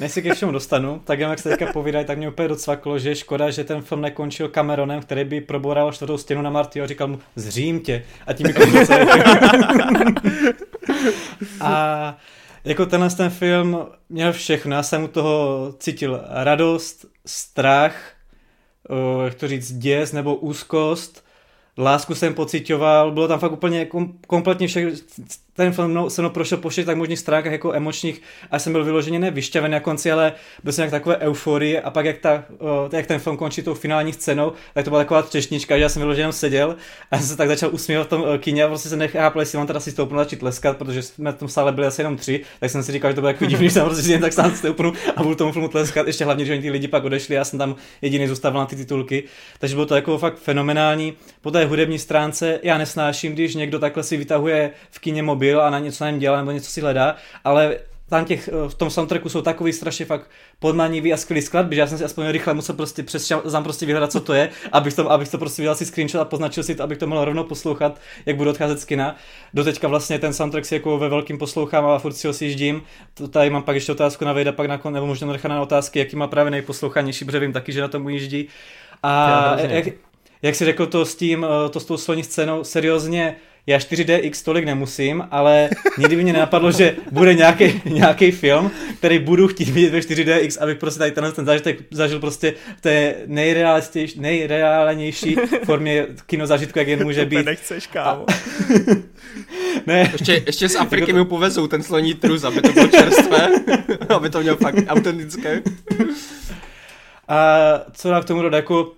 [0.00, 3.08] Než se ke všemu dostanu, tak jak se teďka povídají, tak mě úplně docvaklo, že
[3.08, 6.86] je škoda, že ten film nekončil Cameronem, který by proboural čtvrtou stěnu na Marty a
[6.86, 8.86] říkal mu zřím tě a tím film.
[11.60, 12.16] A
[12.64, 18.12] jako tenhle ten film měl všechno, já jsem u toho cítil radost, strach,
[18.88, 21.24] o, jak to říct, děs nebo úzkost,
[21.82, 24.90] lásku jsem pocitoval, bylo tam fakt úplně kom, kompletně všechno,
[25.58, 28.72] ten film mnou, se mnou prošel po všech tak možných stránkách jako emočních a jsem
[28.72, 30.32] byl vyloženě ne vyšťaven na konci, ale
[30.64, 33.74] byl jsem jak takové euforie a pak jak, ta, o, jak ten film končí tou
[33.74, 36.76] finální scénou, tak to byla taková třešnička, že já jsem vyloženě seděl
[37.10, 39.58] a jsem se tak začal usmívat v tom o, kině a prostě jsem nechápal, jestli
[39.58, 42.40] mám teda si stoupnout začít tleskat, protože jsme v tom sále byli asi jenom tři,
[42.60, 44.54] tak jsem si říkal, že to bude jako divný, že tam prostě jen tak sám
[44.56, 47.44] stoupnu a budu tomu filmu tleskat, ještě hlavně, že oni ty lidi pak odešli, já
[47.44, 49.24] jsem tam jediný zůstával na ty titulky,
[49.58, 51.12] takže bylo to jako fakt fenomenální.
[51.40, 55.70] Po té hudební stránce já nesnáším, když někdo takhle si vytahuje v kině mobil a
[55.70, 59.28] na něco na něm dělá nebo něco si hledá, ale tam těch, v tom soundtracku
[59.28, 62.74] jsou takový strašně fakt podmanivý a skvělý skladby, že já jsem si aspoň rychle musel
[62.74, 65.86] prostě přes tam prostě vyhledat, co to je, abych to, abych to prostě vydal si
[65.86, 69.16] screenshot a poznačil si to, abych to mohl rovnou poslouchat, jak budu odcházet z kina.
[69.54, 72.82] Doteďka vlastně ten soundtrack si jako ve velkým poslouchám a furt si ho sjíždím.
[73.30, 75.98] Tady mám pak ještě otázku na Vejda, pak na kon, nebo možná nechat na otázky,
[75.98, 78.48] jaký má právě nejposlouchanější, protože vím taky, že na tom ujíždí.
[79.02, 79.86] A jak,
[80.42, 83.36] jak si řekl to s tím, eh, to s tou sloní scénou, seriózně,
[83.68, 89.18] já 4DX tolik nemusím, ale nikdy by mě nenapadlo, že bude nějaký, nějaký film, který
[89.18, 93.14] budu chtít vidět ve 4DX, abych prostě tady tenhle ten zážitek zažil prostě v té
[93.26, 97.46] nejreálnější, nejreálnější formě kinozážitku, jak jen může být.
[97.46, 98.26] nechceš, kámo.
[99.86, 103.48] Ne, Ještě, ještě z Jako Afriky mi povezou ten sloní trus, aby to bylo čerstvé,
[104.16, 105.62] aby to mělo fakt autentické.
[107.28, 107.38] A
[107.92, 108.92] co dám k tomu dodat, jako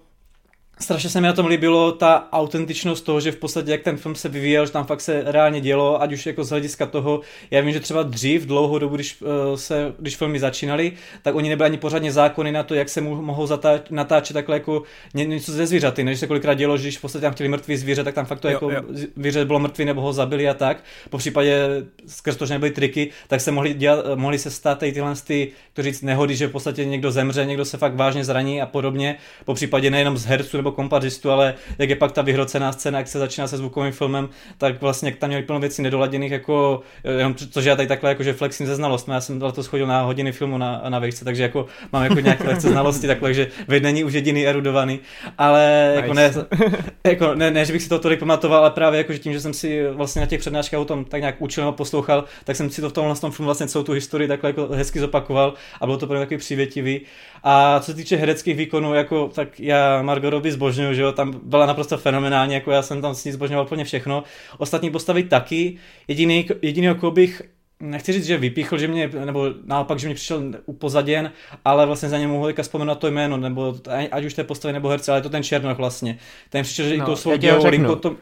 [0.80, 4.14] strašně se mi na tom líbilo ta autentičnost toho, že v podstatě jak ten film
[4.14, 7.60] se vyvíjel, že tam fakt se reálně dělo, ať už jako z hlediska toho, já
[7.60, 11.66] vím, že třeba dřív, dlouhou dobu, když, uh, se, když filmy začínaly, tak oni nebyli
[11.66, 14.82] ani pořádně zákony na to, jak se mu, mohou zatáč, natáčet takhle jako
[15.14, 17.76] ně, něco ze zvířaty, než se kolikrát dělo, že když v podstatě tam chtěli mrtvý
[17.76, 18.82] zvíře, tak tam fakt to jo, jako jo.
[19.16, 20.84] zvíře bylo mrtvý nebo ho zabili a tak.
[21.10, 21.66] Po případě
[22.06, 25.52] skrz to, že nebyly triky, tak se mohli, dělat, mohli se stát tady tyhle ty,
[25.72, 29.16] to říct nehody, že v podstatě někdo zemře, někdo se fakt vážně zraní a podobně.
[29.44, 33.08] Po případě nejenom z herců nebo kompařistu, ale jak je pak ta vyhrocená scéna, jak
[33.08, 34.28] se začíná se zvukovým filmem,
[34.58, 36.80] tak vlastně tam měli plno věcí nedoladěných, jako
[37.18, 40.02] jenom to, že já tady takhle jakože flexím ze znalostmi, já jsem to schodil na
[40.02, 43.82] hodiny filmu na, na vejce, takže jako mám jako nějaké lehce znalosti, takhle, že Vejt
[43.82, 45.00] není už jediný erudovaný,
[45.38, 46.46] ale jako nice.
[46.50, 46.64] jako,
[47.04, 49.32] ne, jako ne, ne, že bych si to tolik pamatoval, ale právě jako, že tím,
[49.32, 52.56] že jsem si vlastně na těch přednáškách o tom tak nějak učil nebo poslouchal, tak
[52.56, 55.54] jsem si to v tomhle tom filmu vlastně celou tu historii takhle jako hezky zopakoval
[55.80, 57.00] a bylo to pro mě takový přívětivý.
[57.42, 61.40] A co se týče hereckých výkonů, jako, tak já Margot Robbie zbožňuju, že jo, tam
[61.42, 64.24] byla naprosto fenomenálně, jako já jsem tam s ní zbožňoval úplně všechno.
[64.58, 65.76] Ostatní postavy taky.
[66.08, 67.42] Jediný, jediný jako bych
[67.80, 71.32] nechci říct, že vypíchl, že mě, nebo naopak, že mě přišel upozaděn,
[71.64, 73.74] ale vlastně za ně mohu teďka vzpomenout to jméno, nebo
[74.10, 76.18] ať už té postavy nebo herce, ale je to ten Černoch vlastně.
[76.50, 78.16] Ten přišel, že no, i to svou dělou to...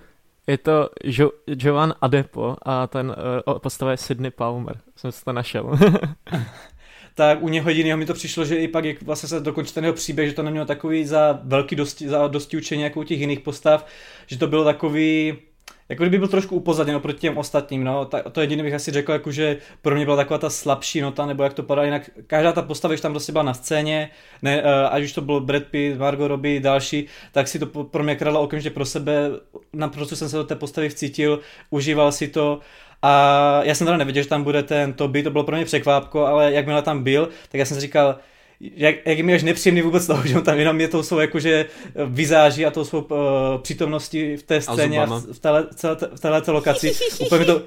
[0.46, 3.14] Je to jo- Jovan Adepo a ten
[3.46, 4.78] uh, postava je Sidney Palmer.
[4.96, 5.78] Jsem si to našel.
[7.18, 9.84] tak u něho jediného mi to přišlo, že i pak, jak vlastně se dokončil ten
[9.84, 13.20] jeho příběh, že to nemělo takový za velký dosti, za dosti učení jako u těch
[13.20, 13.86] jiných postav,
[14.26, 15.36] že to bylo takový,
[15.88, 19.12] jako kdyby byl trošku upozaděn oproti těm ostatním, no, ta, to jediné bych asi řekl,
[19.12, 22.52] jako, že pro mě byla taková ta slabší nota, nebo jak to padá, jinak každá
[22.52, 24.10] ta postava, když tam prostě byla na scéně,
[24.42, 28.04] ne, uh, ať už to byl Brad Pitt, Margot Robbie, další, tak si to pro
[28.04, 29.30] mě kradla okamžitě pro sebe,
[29.72, 32.60] naprosto jsem se do té postavy vcítil, užíval si to,
[33.02, 36.26] a já jsem teda nevěděl, že tam bude ten Toby, to bylo pro mě překvápko,
[36.26, 38.16] ale jakmile tam byl, tak já jsem si říkal,
[38.60, 41.66] jak, jak mi až nepříjemný vůbec toho, že on tam jenom je to svou jakože
[42.06, 43.18] vizáží a to svou uh,
[43.62, 46.92] přítomnosti v té scéně a, a v, téhle, celé, v téhle lokaci.
[47.18, 47.62] Úplně mi to,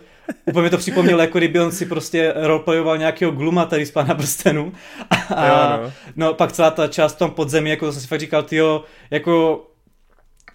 [0.45, 4.73] úplně to připomnělo, jako kdyby on si prostě roleplayoval nějakého gluma tady z Pana prstenu.
[5.35, 5.91] A, jo, no.
[6.15, 6.33] no.
[6.33, 9.63] pak celá ta část v tom podzemí, jako to jsem si fakt říkal, tyjo, jako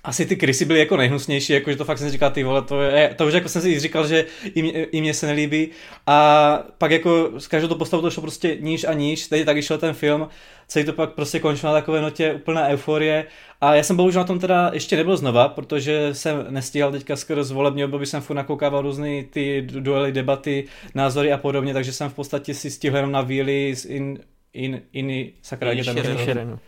[0.07, 2.63] asi ty krysy byly jako nejhnusnější, jako že to fakt jsem si říkal, ty vole,
[2.63, 5.69] to, je, to už jako jsem si říkal, že i mě, i mě se nelíbí.
[6.07, 9.63] A pak jako s každou to postavu to šlo prostě níž a níž, teď taky
[9.63, 10.29] šel ten film,
[10.69, 13.27] celý to pak prostě končilo na takové notě úplná euforie.
[13.61, 17.51] A já jsem bohužel na tom teda ještě nebyl znova, protože jsem nestíhal teďka skrz
[17.51, 20.65] volební období, jsem furt nakoukával různé ty duely, debaty,
[20.95, 24.19] názory a podobně, takže jsem v podstatě si stihl jenom na víly z in,
[24.53, 26.59] in, in, sakra, in,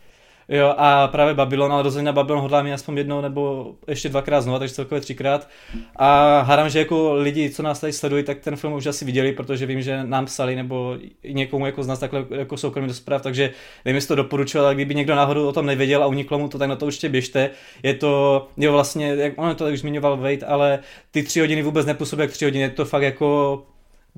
[0.51, 4.59] Jo, a právě Babylon, ale rozhodně na Babylon hodlám aspoň jednou nebo ještě dvakrát znova,
[4.59, 5.49] takže celkově třikrát.
[5.97, 9.33] A hádám, že jako lidi, co nás tady sledují, tak ten film už asi viděli,
[9.33, 10.97] protože vím, že nám psali nebo
[11.29, 13.51] někomu jako z nás takhle jako soukromí do zpráv, takže
[13.85, 16.59] nevím, jestli to doporučil, ale kdyby někdo náhodou o tom nevěděl a uniklo mu to,
[16.59, 17.51] tak na to určitě běžte.
[17.83, 20.79] Je to, jo vlastně, jak on to už zmiňoval Wade, ale
[21.11, 23.63] ty tři hodiny vůbec nepůsobí jak tři hodiny, je to fakt jako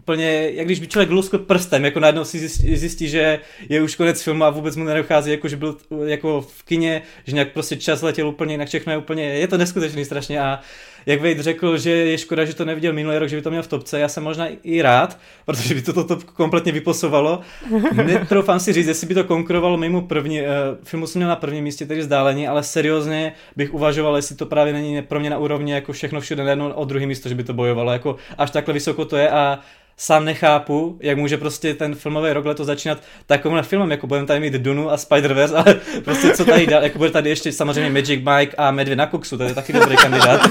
[0.03, 3.97] úplně, jak když by člověk luskl prstem, jako najednou si zjistí, zjistí, že je už
[3.97, 7.77] konec filmu a vůbec mu nedochází, jako že byl jako v kině, že nějak prostě
[7.77, 10.61] čas letěl úplně jinak, všechno je úplně, je to neskutečný strašně a
[11.07, 13.63] jak Wade řekl, že je škoda, že to neviděl minulý rok, že by to měl
[13.63, 17.41] v topce, já jsem možná i rád, protože by to toto kompletně vyposovalo.
[17.93, 20.47] Netroufám si říct, jestli by to konkurovalo mému první, uh,
[20.85, 24.73] filmu jsem měl na prvním místě, tedy zdálení, ale seriózně bych uvažoval, jestli to právě
[24.73, 27.55] není pro mě na úrovni jako všechno všude najednou o druhý místo, že by to
[27.55, 29.59] bojovalo, jako až takhle vysoko to je a
[30.01, 34.41] sám nechápu, jak může prostě ten filmový rok letos začínat takovým filmem, jako budeme tady
[34.41, 38.21] mít Dunu a Spider-Verse, ale prostě co tady dá, jako bude tady ještě samozřejmě Magic
[38.25, 40.41] Mike a Medvěd na koksu, to je taky dobrý kandidát.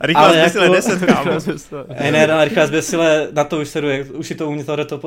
[0.00, 1.30] Rychlá zběsile jako, 10, kámo.
[2.10, 5.00] Ne, ne, rychlá zběsile, na to už se jde, už je to u mě Toreto,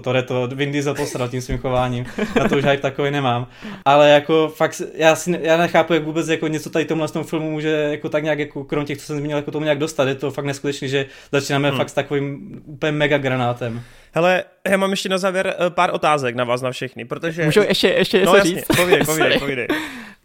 [0.00, 3.46] Toreto, Vin Diesel posral tím svým chováním, na to už hype takový nemám.
[3.84, 7.50] Ale jako fakt, já, si, já nechápu, jak vůbec jako něco tady tomu tom filmu
[7.50, 10.08] může jako tak nějak, jako krom těch, co jsem zmínil, jako tomu nějak dostat.
[10.08, 11.78] Je to fakt neskutečný, že začínáme hmm.
[11.78, 13.82] fakt s takovým úplně mega granátem.
[14.12, 17.44] Hele, já mám ještě na závěr eh, pár otázek na vás na všechny, protože...
[17.44, 18.66] Můžu ještě, ještě něco no, jasně, říct?
[18.66, 19.68] povídej, povídej, povídej.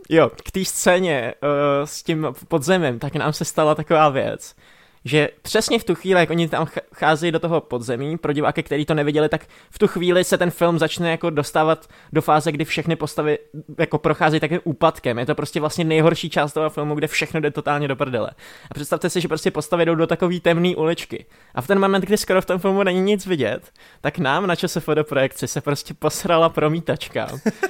[0.09, 1.49] Jo, k té scéně uh,
[1.85, 4.55] s tím podzemím, tak nám se stala taková věc,
[5.05, 8.85] že přesně v tu chvíli, jak oni tam cházejí do toho podzemí, pro diváky, kteří
[8.85, 12.65] to neviděli, tak v tu chvíli se ten film začne jako dostávat do fáze, kdy
[12.65, 13.37] všechny postavy
[13.79, 15.19] jako procházejí takovým úpadkem.
[15.19, 18.31] Je to prostě vlastně nejhorší část toho filmu, kde všechno jde totálně do prdele.
[18.71, 21.25] A představte si, že prostě postavy jdou do takové temné uličky.
[21.55, 24.55] A v ten moment, kdy skoro v tom filmu není nic vidět, tak nám na
[24.55, 27.27] ČSFD projekci se prostě posrala promítačka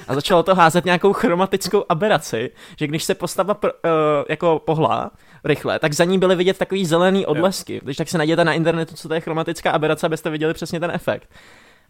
[0.08, 3.90] a začalo to házet nějakou chromatickou aberaci, že když se postava pro, uh,
[4.28, 5.10] jako pohla,
[5.44, 7.80] rychle, tak za ní byly vidět takový zelený odlesky.
[7.84, 10.90] Když tak se najděte na internetu, co to je chromatická aberace, abyste viděli přesně ten
[10.90, 11.30] efekt.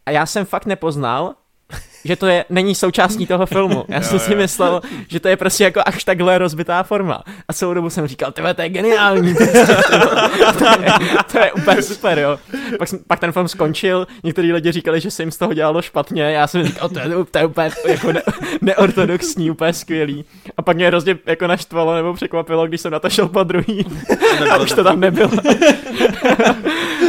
[0.06, 1.34] A já jsem fakt nepoznal,
[2.04, 3.84] že to je, není součástí toho filmu.
[3.88, 7.22] Já jsem si myslel, že to je prostě jako až takhle rozbitá forma.
[7.48, 9.34] A celou dobu jsem říkal, tyhle, to je geniální.
[10.58, 10.92] to, je,
[11.32, 12.38] to je úplně super, jo.
[12.78, 15.82] Pak, jsem, pak ten film skončil, někteří lidi říkali, že se jim z toho dělalo
[15.82, 18.22] špatně, já jsem říkal, to je, to je úplně jako ne,
[18.60, 20.24] neortodoxní, úplně skvělý.
[20.56, 23.86] A pak mě hrozně jako naštvalo nebo překvapilo, když jsem na to šel po druhý.
[24.50, 25.30] a už to tam nebylo.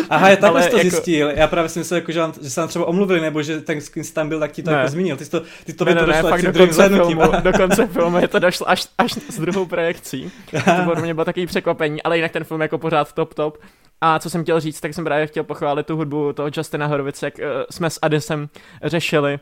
[0.10, 0.90] Aha, je takhle to jako...
[0.90, 1.32] zjistil.
[1.36, 3.82] Já právě si myslel, jako, že, vám, že se nám třeba omluvili, nebo že ten,
[3.82, 4.78] jsi tam byl, tak ti to ne.
[4.78, 5.18] jako zmínil.
[5.18, 7.88] Ty, to, ty to ne, ne, to došlo ne, fakt do konce, filmu, do konce
[7.88, 10.32] filmu je to došlo až, až s druhou projekcí.
[10.52, 13.58] to pro mě bylo takový překvapení, ale jinak ten film jako pořád top top.
[14.02, 17.26] A co jsem chtěl říct, tak jsem právě chtěl pochválit tu hudbu toho Justina Horovice,
[17.26, 18.50] jak uh, jsme s Adisem
[18.84, 19.40] řešili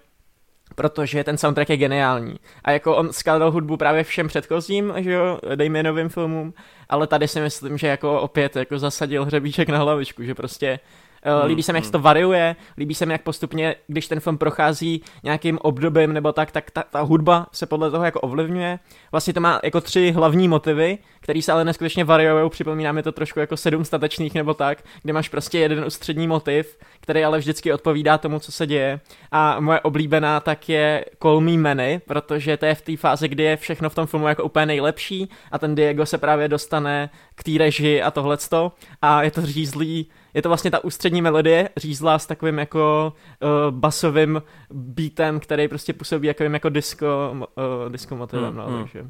[0.76, 2.36] protože ten soundtrack je geniální.
[2.64, 6.54] A jako on skladal hudbu právě všem předchozím, že jo, dejme novým filmům,
[6.90, 10.80] ale tady si myslím, že jako opět jako zasadil hřebíček na hlavičku, že prostě
[11.26, 14.20] Hmm, líbí se mi, jak se to variuje, líbí se mi, jak postupně, když ten
[14.20, 18.80] film prochází nějakým obdobím nebo tak, tak ta, ta hudba se podle toho jako ovlivňuje.
[19.12, 23.12] Vlastně to má jako tři hlavní motivy, které se ale neskutečně variují, připomíná mi to
[23.12, 27.74] trošku jako sedm statečných nebo tak, kde máš prostě jeden ústřední motiv, který ale vždycky
[27.74, 29.00] odpovídá tomu, co se děje.
[29.32, 33.44] A moje oblíbená tak je Call Me Many, protože to je v té fázi, kdy
[33.44, 37.44] je všechno v tom filmu jako úplně nejlepší a ten Diego se právě dostane k
[37.44, 42.20] té režii a tohleto a je to řízlý je to vlastně ta ústřední melodie, řízlá
[42.20, 44.42] s takovým jako uh, basovým
[44.72, 48.84] beatem, který prostě působí jako, jako disco, uh, disco motivem, mm, no, mm.
[48.84, 49.10] takže...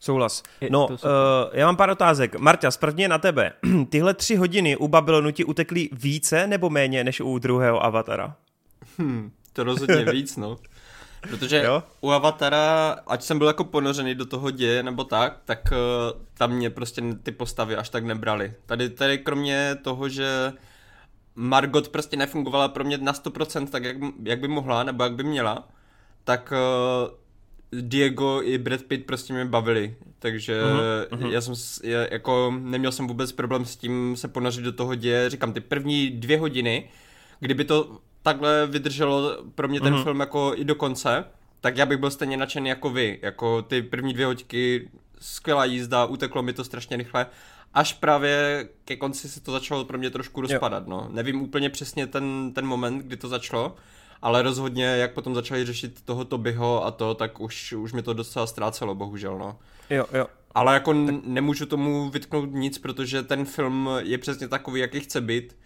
[0.00, 0.42] Souhlas.
[0.70, 0.96] No, uh,
[1.52, 2.38] já mám pár otázek.
[2.38, 3.52] Marta, prvně na tebe.
[3.88, 8.34] Tyhle tři hodiny u Babylonu ti utekly více nebo méně než u druhého Avatara?
[8.98, 10.58] Hmm, to rozhodně víc, no.
[11.30, 11.82] Protože jo?
[12.00, 16.52] u Avatara, ať jsem byl jako ponořený do toho děje nebo tak, tak uh, tam
[16.52, 18.54] mě prostě ty postavy až tak nebrali.
[18.66, 20.52] Tady, tady kromě toho, že
[21.34, 25.22] Margot prostě nefungovala pro mě na 100% tak, jak, jak by mohla, nebo jak by
[25.22, 25.68] měla,
[26.24, 31.30] tak uh, Diego i Brad Pitt prostě mě bavili, takže uh-huh, uh-huh.
[31.30, 35.30] já jsem, já, jako neměl jsem vůbec problém s tím se ponořit do toho děje,
[35.30, 36.88] říkám ty první dvě hodiny,
[37.40, 40.02] kdyby to takhle vydrželo pro mě ten uh-huh.
[40.02, 41.24] film jako i do konce,
[41.60, 44.88] tak já bych byl stejně nadšený jako vy, jako ty první dvě hoďky,
[45.20, 47.26] skvělá jízda, uteklo mi to strašně rychle,
[47.74, 50.90] až právě ke konci se to začalo pro mě trošku rozpadat, jo.
[50.90, 51.08] no.
[51.10, 53.74] Nevím úplně přesně ten, ten moment, kdy to začalo,
[54.22, 58.12] ale rozhodně, jak potom začali řešit toho Tobyho a to, tak už, už mi to
[58.12, 59.58] docela ztrácelo, bohužel, no.
[59.90, 60.26] Jo, jo.
[60.54, 61.14] Ale jako tak...
[61.24, 65.56] nemůžu tomu vytknout nic, protože ten film je přesně takový, jaký chce být.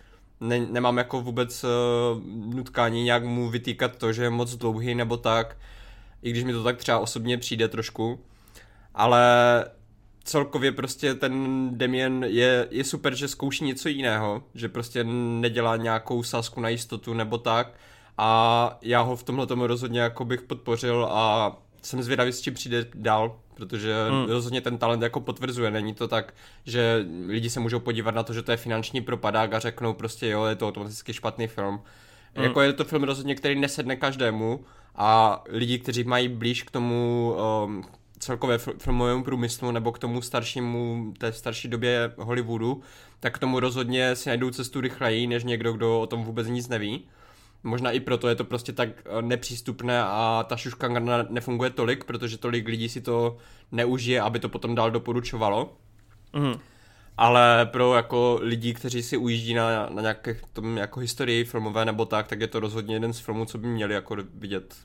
[0.41, 1.71] Ne, nemám jako vůbec uh,
[2.55, 5.57] nutkání nějak mu vytýkat to, že je moc dlouhý nebo tak,
[6.23, 8.21] i když mi to tak třeba osobně přijde trošku.
[8.95, 9.65] Ale
[10.25, 15.05] celkově prostě ten Damien je, je super, že zkouší něco jiného, že prostě
[15.41, 17.73] nedělá nějakou sásku na jistotu nebo tak
[18.19, 22.55] a já ho v tomhle tomu rozhodně jako bych podpořil a jsem zvědavý, s čím
[22.55, 24.27] přijde dál, protože hmm.
[24.27, 28.33] rozhodně ten talent jako potvrzuje, není to tak, že lidi se můžou podívat na to,
[28.33, 31.81] že to je finanční propadák a řeknou prostě jo, je to automaticky špatný film.
[32.35, 32.45] Hmm.
[32.45, 34.65] Jako je to film rozhodně, který nesedne každému
[34.97, 37.85] a lidi, kteří mají blíž k tomu um,
[38.19, 42.81] celkově filmovému průmyslu nebo k tomu staršímu, té starší době Hollywoodu,
[43.21, 46.69] tak k tomu rozhodně si najdou cestu rychleji, než někdo, kdo o tom vůbec nic
[46.69, 47.05] neví.
[47.63, 52.39] Možná i proto je to prostě tak eh, nepřístupné a ta šuškanga nefunguje tolik, protože
[52.39, 53.37] tolik lidí si to
[53.73, 55.77] neužije, aby to potom dál doporučovalo.
[56.33, 56.55] Mm.
[57.19, 62.05] Ale pro jako lidi, kteří si ujíždí na, na nějaké tom jako historii filmové nebo
[62.05, 64.77] tak, tak je to rozhodně jeden z filmů, co by měli jako vidět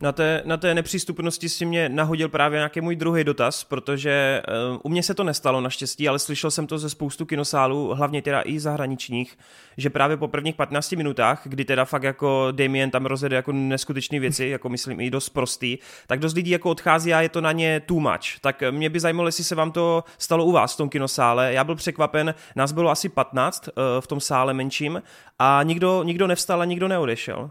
[0.00, 4.80] na té, na té nepřístupnosti si mě nahodil právě nějaký můj druhý dotaz, protože uh,
[4.82, 8.42] u mě se to nestalo naštěstí, ale slyšel jsem to ze spoustu kinosálů, hlavně teda
[8.44, 9.38] i zahraničních,
[9.76, 14.20] že právě po prvních 15 minutách, kdy teda fakt jako Damien tam rozjede jako neskutečné
[14.20, 17.52] věci, jako myslím i dost prostý, tak dost lidí jako odchází a je to na
[17.52, 18.40] ně too much.
[18.40, 21.52] Tak mě by zajímalo, jestli se vám to stalo u vás v tom kinosále.
[21.52, 25.02] Já byl překvapen, nás bylo asi 15 uh, v tom sále menším
[25.38, 27.50] a nikdo, nikdo nevstal a nikdo neodešel.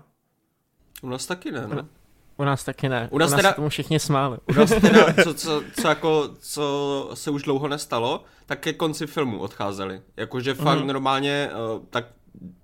[1.02, 1.86] U nás taky ne, ne?
[2.38, 3.10] U nás taky ne.
[3.12, 4.38] U nás, u nás teda, tomu všichni smáli.
[4.50, 9.08] U nás teda, co, co, co, jako, co se už dlouho nestalo, tak ke konci
[9.08, 10.02] filmu odcházeli.
[10.18, 10.86] Jakože fakt mm-hmm.
[10.86, 12.06] normálně uh, tak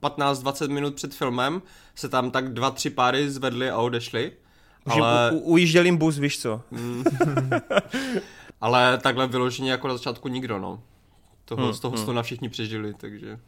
[0.02, 1.62] 15-20 minut před filmem
[1.96, 4.32] se tam tak dva, tři páry zvedly a odešly.
[4.86, 5.32] Ale...
[5.34, 6.62] U, ujížděl jim bus, víš co.
[6.72, 7.04] Mm.
[8.62, 10.82] ale takhle vyloženě jako na začátku nikdo, no.
[11.46, 12.06] Toho, hmm, z toho hmm.
[12.06, 13.40] to na všichni přežili, takže...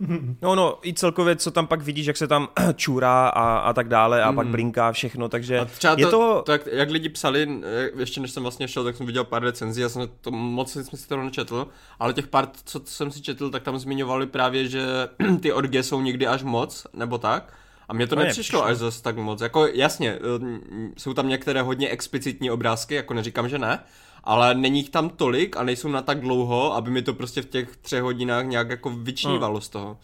[0.42, 3.88] No, no, i celkově, co tam pak vidíš, jak se tam čůrá a, a tak
[3.88, 4.36] dále a mm.
[4.36, 6.10] pak blinká všechno, takže a třeba je to...
[6.10, 6.42] to...
[6.42, 7.60] to jak, jak, lidi psali,
[7.98, 10.84] ještě než jsem vlastně šel, tak jsem viděl pár recenzí, já jsem to moc jsem
[10.84, 11.68] si to nečetl,
[11.98, 14.82] ale těch pár, co jsem si četl, tak tam zmiňovali právě, že
[15.40, 17.52] ty orgie jsou někdy až moc, nebo tak,
[17.88, 18.64] A mně to No, nepřišlo nepřišlo.
[18.64, 19.40] až zase tak moc.
[19.40, 23.78] Jako jasně, mm, jsou tam některé hodně explicitní obrázky, jako neříkám, že ne,
[24.24, 27.46] ale není jich tam tolik a nejsou na tak dlouho, aby mi to prostě v
[27.46, 29.96] těch třech hodinách nějak jako vyčnívalo z toho.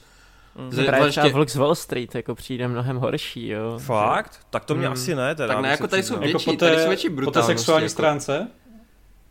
[0.59, 0.71] Mm.
[0.77, 3.79] Že Právě třeba zvláště- Vlk z Wall Street jako přijde mnohem horší, jo.
[3.79, 4.41] Fakt?
[4.51, 4.93] Tak to mě Hmm.
[4.93, 5.55] asi ne teda.
[5.55, 6.21] Tak ne, jako tady jsou přiznal.
[6.21, 7.91] Větší, jako po tady té, jsou větší po té sexuální jako.
[7.93, 8.49] stránce?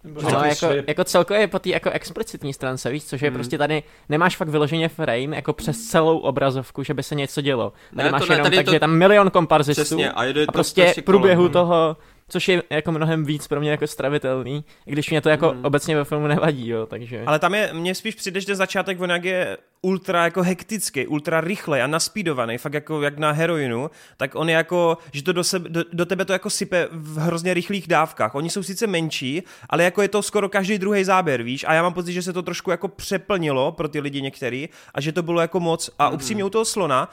[0.04, 3.38] No, to jako, je- jako celkově po té jako explicitní stránce, víš, což je Hmm.
[3.38, 7.74] prostě tady, nemáš fakt vyloženě frame jako přes celou obrazovku, že by se něco dělo.
[7.96, 10.12] Tady Ne, máš to ne, jenom tady tak, to- že je tam milion komparzistů Přesně,
[10.12, 11.04] a jede a to prostě v kolem.
[11.06, 11.52] průběhu Hmm.
[11.54, 11.98] toho,
[12.30, 15.66] což je jako mnohem víc pro mě jako stravitelný, i když mě to jako Hmm.
[15.66, 17.24] obecně ve filmu nevadí, jo, takže...
[17.26, 21.42] Ale tam je, mně spíš přijde, že začátek on jak je ultra jako hektický, ultra
[21.42, 25.44] rychlej a naspídovaný, fakt jako jak na heroinu, tak on je jako, že to do,
[25.44, 28.36] sebe, do, do tebe to jako sype v hrozně rychlých dávkách.
[28.36, 31.66] Oni jsou sice menší, ale jako je to skoro každý druhý záběr, víš?
[31.68, 35.02] A já mám pocit, že se to trošku jako přeplnilo pro ty lidi některý a
[35.02, 35.90] že to bylo jako moc.
[36.00, 37.10] A upřímně u toho slona,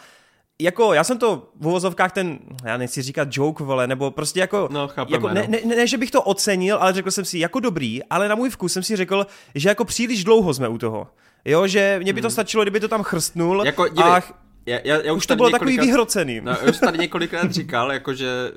[0.61, 4.69] jako já jsem to v uvozovkách ten, já nechci říkat joke, vole, nebo prostě jako,
[4.73, 5.47] No, chápeme, jako ne, no.
[5.49, 8.35] ne, ne, ne, že bych to ocenil, ale řekl jsem si jako dobrý, ale na
[8.35, 11.07] můj vkus jsem si řekl, že jako příliš dlouho jsme u toho.
[11.45, 13.67] Jo, že mě by to stačilo, kdyby to tam chrstnul Hmm.
[13.67, 14.23] Jako, dívej, a
[14.67, 16.41] já, já, já už to tady bylo takový vyhrocený.
[16.41, 18.53] No, já už tady několikrát říkal, jakože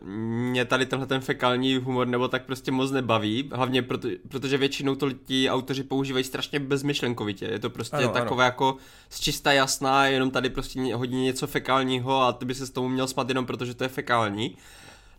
[0.51, 4.95] mě tady tenhle ten fekální humor nebo tak prostě moc nebaví, hlavně proto, protože většinou
[4.95, 8.24] to ti autoři používají strašně bezmyšlenkovitě, je to prostě Ano, ano, ano.
[8.24, 8.78] takové jako
[9.10, 12.70] z čista jasná, jenom tady prostě ně- hodí něco fekálního a ty by se s
[12.70, 14.57] tomu měl smát jenom protože to je fekální.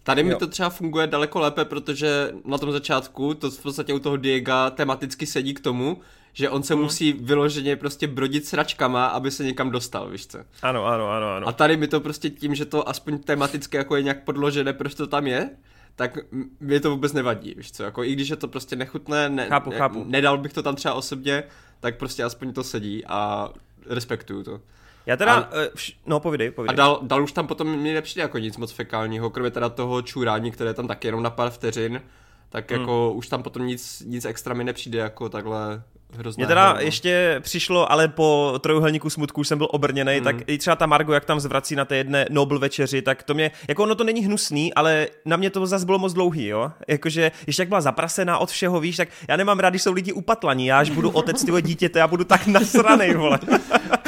[0.02, 0.38] Tady mi Jo.
[0.38, 4.70] to třeba funguje daleko lépe, protože na tom začátku to v podstatě u toho Diega
[4.70, 6.00] tematicky sedí k tomu,
[6.32, 6.82] že on se Hmm.
[6.82, 10.38] musí vyloženě prostě brodit sračkama, aby se někam dostal, víš co?
[10.62, 11.48] Ano, ano, ano, ano.
[11.48, 14.94] A tady mi to prostě tím, že to aspoň tematicky jako je nějak podložené, proč
[14.94, 15.50] to tam je,
[15.96, 19.28] tak m- mě to vůbec nevadí, víš co, jako i když je to prostě nechutné,
[19.28, 20.04] ne, Chápu, ne, chápu.
[20.08, 21.42] nedal bych to tam třeba osobně,
[21.80, 23.48] tak prostě aspoň to sedí a
[23.86, 24.60] respektuju to.
[25.06, 26.76] Já teda, a- eh, vš- no povidej, A povidej.
[26.76, 30.50] dal, dal už tam potom mi nepřijde jako nic moc fekálního, kromě teda toho čurání,
[30.50, 32.02] které tam taky jenom na pár vteřin,
[32.48, 32.80] tak Hmm.
[32.80, 35.82] jako už tam potom nic, nic extra mi nepřijde jako takhle
[36.18, 36.40] hrozné.
[36.40, 40.24] Mně teda ještě přišlo, ale po trojuhelníku smutku už jsem byl obrněný, Hmm.
[40.24, 43.34] tak i třeba ta Margo, jak tam zvrací na té jedné Nobel večeři, tak to
[43.34, 46.70] mě, jako ono to není hnusný, ale na mě to zase bylo moc dlouhý, jo.
[46.88, 50.12] Jakože, ještě jak byla zaprasená od všeho, víš, tak já nemám rád, když jsou lidi
[50.12, 53.38] upatlaní, já až budu otec tyho dítěte, já budu tak nasranej, vole.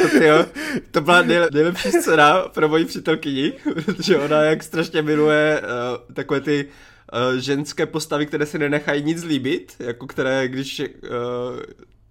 [0.03, 0.45] To, tyjo,
[0.91, 6.41] to byla nejle, nejlepší scéna pro moji přítelkyni, protože ona jak strašně miluje uh, takové
[6.41, 10.87] ty uh, ženské postavy, které si nenechají nic líbit, jako které, když uh,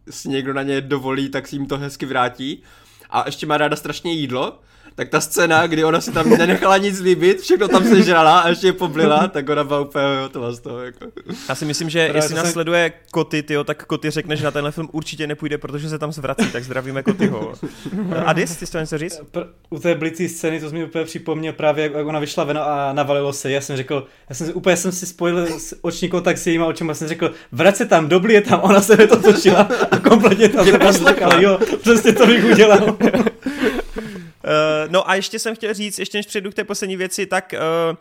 [0.09, 2.63] si někdo na ně dovolí, tak si jim to hezky vrátí.
[3.09, 4.59] A ještě má ráda strašně jídlo,
[4.95, 8.67] tak ta scéna, kdy ona si tam nenechala nic líbit, všechno tam sežrala a ještě
[8.67, 10.79] je poblila, tak ona byla úplně hotová z toho.
[10.79, 11.05] Jako.
[11.49, 14.35] Já si myslím, že Teda jestli to se- nás sleduje Koty, tyjo, tak Koty řekne,
[14.35, 17.53] že na tenhle film určitě nepůjde, protože se tam zvrací, tak zdravíme Kotyho.
[18.25, 19.21] Adis, ty jsi to něco říct?
[19.69, 22.93] U té blicí scény to jsi mi úplně připomněl právě, jak ona vyšla ven a
[22.93, 23.51] navalilo se.
[23.51, 26.65] Já jsem řekl, já jsem si, úplně jsem si spojil s- oční kontakt s jejíma
[26.65, 30.49] očima, jsem řekl, vrať se tam, dobli je tam, ona se to točila a kompletně
[30.49, 32.97] tam se jo, přesně to bych udělal.
[34.43, 37.53] Uh, no a ještě jsem chtěl říct, ještě než přejdu k té poslední věci, tak
[37.53, 37.97] uh,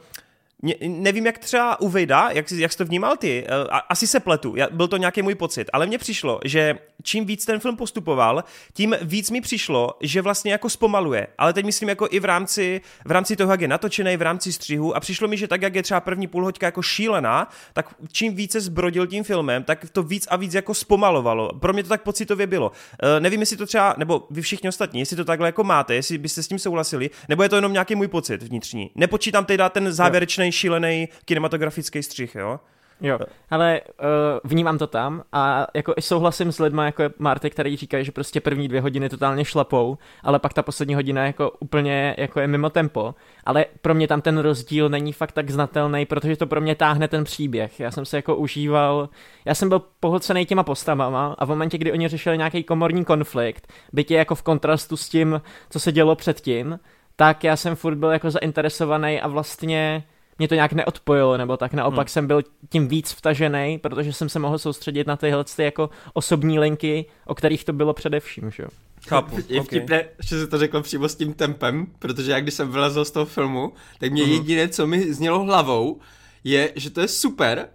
[0.63, 4.21] ne, nevím, jak třeba u Vejda, jak, jak jsi to vnímal ty, a, asi se
[4.21, 7.77] pletu, já, byl to nějaký můj pocit, ale mně přišlo, že čím víc ten film
[7.77, 12.25] postupoval, tím víc mi přišlo, že vlastně jako zpomaluje, ale teď myslím jako i v
[12.25, 15.63] rámci, v rámci toho, jak je natočený, v rámci střihu a přišlo mi, že tak,
[15.63, 20.03] jak je třeba první půlhoďka jako šílená, tak čím více zbrodil tím filmem, tak to
[20.03, 21.49] víc a víc jako zpomalovalo.
[21.59, 22.69] Pro mě to tak pocitově bylo.
[22.69, 26.19] Uh, nevím, jestli to třeba, nebo vy všichni ostatní, jestli to takhle jako máte, jestli
[26.19, 28.91] byste s tím souhlasili, nebo je to jenom nějaký můj pocit vnitřní.
[28.95, 32.61] Nepočítám teda ten závěrečný šílený kinematografický střih, jo?
[33.03, 33.19] Jo,
[33.51, 37.77] ale uh, vnímám to tam a jako i souhlasím s lidmi, jako je Marty, který
[37.77, 42.15] říkají, že prostě první dvě hodiny totálně šlapou, ale pak ta poslední hodina jako úplně
[42.19, 46.37] jako je mimo tempo, ale pro mě tam ten rozdíl není fakt tak znatelný, protože
[46.37, 47.81] to pro mě táhne ten příběh.
[47.81, 49.09] Já jsem se jako užíval,
[49.45, 53.73] já jsem byl pohlcený těma postavama a v momentě, kdy oni řešili nějaký komorní konflikt,
[53.93, 56.81] byť je jako v kontrastu s tím, co se dělo předtím,
[57.17, 60.05] tak já jsem furt byl jako zainteresovaný a vlastně
[60.41, 62.13] mě to nějak neodpojilo, nebo tak naopak hmm.
[62.13, 66.59] jsem byl tím víc vtažený, protože jsem se mohl soustředit na tyhle ty jako osobní
[66.59, 68.69] linky, o kterých to bylo především, že jo.
[69.09, 69.37] Chápu.
[69.49, 69.67] Je ok.
[69.67, 73.11] vtipné, že se to řekl přímo s tím tempem, protože já když jsem vylezl z
[73.11, 74.33] toho filmu, tak mě Mhm.
[74.33, 76.01] jediné, co mi znělo hlavou,
[76.45, 77.69] je, že to je super,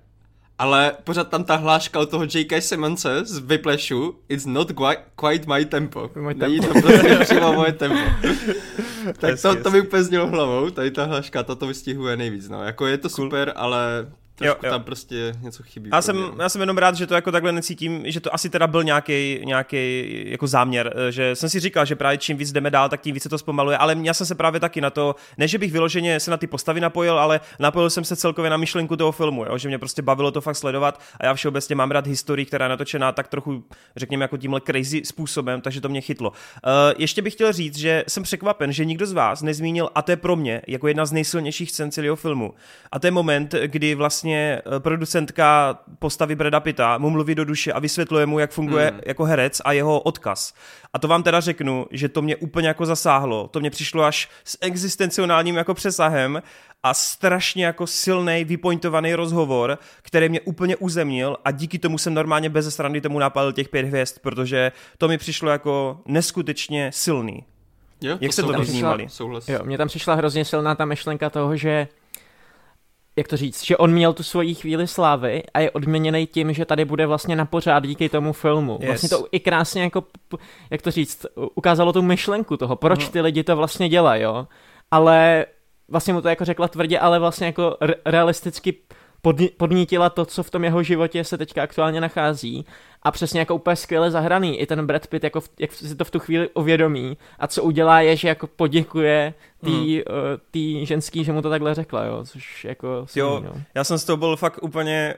[0.60, 2.62] ale pořád tam ta hláška od toho J.K.
[2.62, 4.72] Simonse z Whiplashu, it's not
[5.16, 6.12] quite, my tempo.
[6.36, 6.74] Není tempo.
[6.74, 8.28] to prostě přímo moje tempo.
[9.20, 12.64] tak to, to mi úplně znělo hlavou, tady ta hláška, to to vystihuje nejvíc, no.
[12.64, 13.26] Jako je to Cool.
[13.26, 14.72] super, ale Trošku jo, jo.
[14.72, 15.90] tam prostě něco chybí.
[15.94, 18.68] Já jsem, já jsem jenom rád, že to jako takhle necítím, že to asi teda
[18.68, 22.72] byl nějaký, nějaký jako záměr, eh, že jsem si říkal, že právě čím víc jdeme
[22.72, 25.48] dál, tak tím více to zpomaluje, ale já jsem se právě taky na to, ne
[25.48, 28.96] že bych vyloženě se na ty postavy napojil, ale napojil jsem se celkově na myšlenku
[28.96, 32.08] toho filmu, jo, že mě prostě bavilo to fakt sledovat a já všeobecně mám rád
[32.08, 33.64] historii, která je natočená tak trochu,
[33.96, 36.30] řekněme, jako tímhle crazy způsobem, takže to mě chytlo.
[36.30, 36.36] Uh,
[36.98, 40.18] ještě bych chtěl říct, že jsem překvapen, že nikdo z vás nezmínil, a to je
[40.18, 42.54] pro mě jako jedna z nejsilnějších scén celého filmu.
[42.92, 47.74] A to je moment, kdy vlastně eh, producentka postavy Breda Pitta mu mluví do duše
[47.74, 49.00] a vysvětluje mu, jak funguje mm.
[49.06, 50.54] jako herec a jeho odkaz.
[50.94, 53.48] A to vám teda řeknu, že to mě úplně jako zasáhlo.
[53.48, 56.42] To mě přišlo až s existencionálním jako přesahem
[56.84, 62.50] a strašně jako silný, vypointovaný rozhovor, který mě úplně uzemnil a díky tomu jsem normálně
[62.50, 67.44] bez strany tomu napálil těch pět hvězd, protože to mi přišlo jako neskutečně silný.
[68.02, 69.08] Jo, Jak to se to vnímali?
[69.48, 71.88] Jo, mně tam přišla hrozně silná ta myšlenka toho, že
[73.16, 76.66] jak to říct, že on měl tu svoji chvíli slávy a je odměněný tím, že
[76.66, 78.78] tady bude vlastně na pořád díky tomu filmu.
[78.82, 78.88] Yes.
[78.88, 80.04] Vlastně to i krásně jako,
[80.70, 83.12] jak to říct, ukázalo tu myšlenku toho, proč no.
[83.12, 84.48] ty lidi to vlastně dělají, jo.
[84.92, 85.46] Ale
[85.88, 87.96] vlastně mu to jako řekla tvrdě, ale vlastně jako re-
[89.58, 92.66] podnítila to, co v tom jeho životě se teďka aktuálně nachází
[93.04, 94.60] a přesně jako úplně skvěle zahraný.
[94.60, 97.64] I ten Brad Pitt, jako v, jak si to v tu chvíli uvědomí a co
[97.64, 99.84] udělá je, že jako poděkuje tý, hmm.
[99.84, 100.04] uh,
[100.52, 103.06] tý ženský, že mu to takhle řekla, jo, což jako...
[103.16, 103.62] Jo, no.
[103.76, 105.16] já jsem z toho byl fakt úplně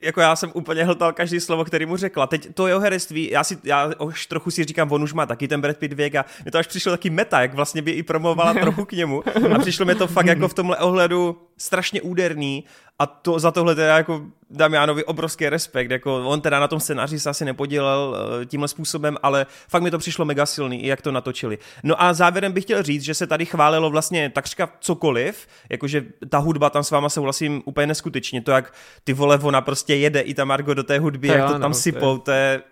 [0.00, 2.26] jako já jsem úplně hltal každý slovo, který mu řekla.
[2.26, 5.48] Teď to jeho herectví, já si, já už trochu si říkám, on už má taky
[5.48, 8.02] ten Brad Pitt věk a mě to až přišlo taky meta, jak vlastně by i
[8.02, 9.22] promovala trochu k němu
[9.54, 12.64] a přišlo mi to fakt jako v tomhle ohledu strašně úderný
[12.98, 17.20] a to, za tohle teda jako Damianovi obrovský respekt, jako on teda na tom scénáři
[17.20, 21.12] se asi nepodílel uh, tímhle způsobem, ale fakt mi to přišlo mega silný, jak to
[21.12, 21.58] natočili.
[21.82, 26.38] No a závěrem bych chtěl říct, že se tady chválilo vlastně takřka cokoliv, jakože ta
[26.38, 30.34] hudba tam s váma souhlasím úplně neskutečně, to jak ty vole ona prostě jede i
[30.34, 32.62] ta Margo do té hudby, to jak to tam no, sypou, to je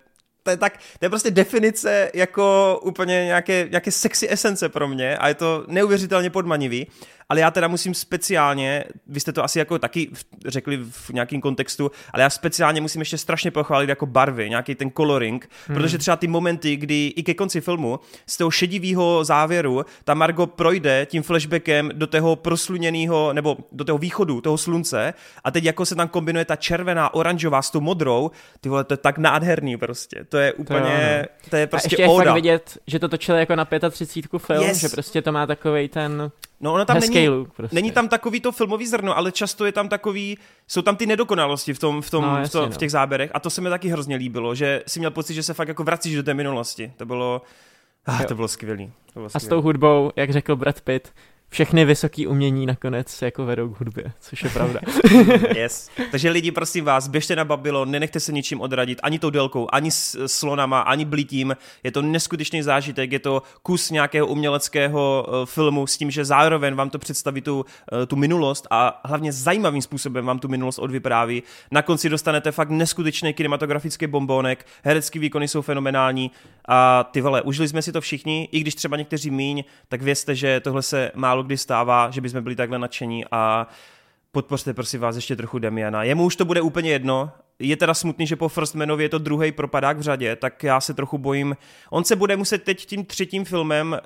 [0.47, 5.17] to je tak, to je prostě definice jako úplně nějaké, nějaké sexy esence pro mě
[5.17, 6.87] a je to neuvěřitelně podmanivý
[7.29, 10.11] ale já teda musím speciálně, vy jste to asi jako taky
[10.47, 14.91] řekli v nějakém kontextu, ale já speciálně musím ještě strašně pochválit jako barvy, nějaký ten
[14.91, 15.77] coloring, hmm.
[15.77, 20.47] protože třeba ty momenty, kdy i ke konci filmu z toho šedivého závěru ta Margo
[20.47, 25.15] projde tím flashbackem do toho prosluněného, nebo do toho východu, toho slunce
[25.45, 28.95] a teď jako se tam kombinuje ta červená, oranžová s tou modrou, ty vole, to
[28.95, 32.35] je tak nádherný prostě, to je úplně, to, to je prostě a ještě je fakt
[32.35, 34.79] vidět, že to točili jako na 35 film, yes.
[34.79, 36.31] že prostě to má takový ten
[36.61, 37.75] No ono tam není, look prostě.
[37.75, 40.39] není tam takový to filmový zrno, ale často je tam takový,
[40.69, 42.73] jsou tam ty nedokonalosti v, tom, v, tom, no, jasně, v, to, no.
[42.73, 45.43] v těch záběrech a to se mi taky hrozně líbilo, že si měl pocit, že
[45.43, 46.93] se fakt jako vracíš do té minulosti.
[46.97, 47.43] To bylo,
[48.07, 48.87] ah, to bylo skvělý.
[48.87, 49.45] To bylo skvělý.
[49.45, 51.13] A s tou hudbou, jak řekl Brad Pitt,
[51.49, 54.81] všechny vysoké umění nakonec jako vedou k hudbě, což je pravda.
[55.57, 55.91] yes.
[56.11, 59.91] Takže lidi, prosím vás, běžte na Babylon, nenechte se ničím odradit, ani tou délkou, ani
[59.91, 61.57] s slonama, ani blítím.
[61.85, 66.75] Je to neskutečný zážitek, je to kus nějakého uměleckého uh, filmu s tím, že zároveň
[66.75, 67.65] vám to představí tu, uh,
[68.07, 71.43] tu minulost a hlavně zajímavým způsobem vám tu minulost odvypráví.
[71.71, 76.31] Na konci dostanete fakt neskutečný kinematografický bombónek, herecký výkony jsou fenomenální
[76.69, 80.35] a ty vole, užili jsme si to všichni, i když třeba někteří míň, tak vězte,
[80.35, 83.67] že tohle se málo kdy stává, že bychom byli takhle nadšení a
[84.33, 86.03] podpořte prosím vás ještě trochu Demiana.
[86.03, 89.19] Jemu už to bude úplně jedno, je teda smutný, že po First Manovi je to
[89.19, 91.57] druhý propadák v řadě, tak já se trochu bojím.
[91.91, 93.99] On se bude muset teď tím třetím filmem,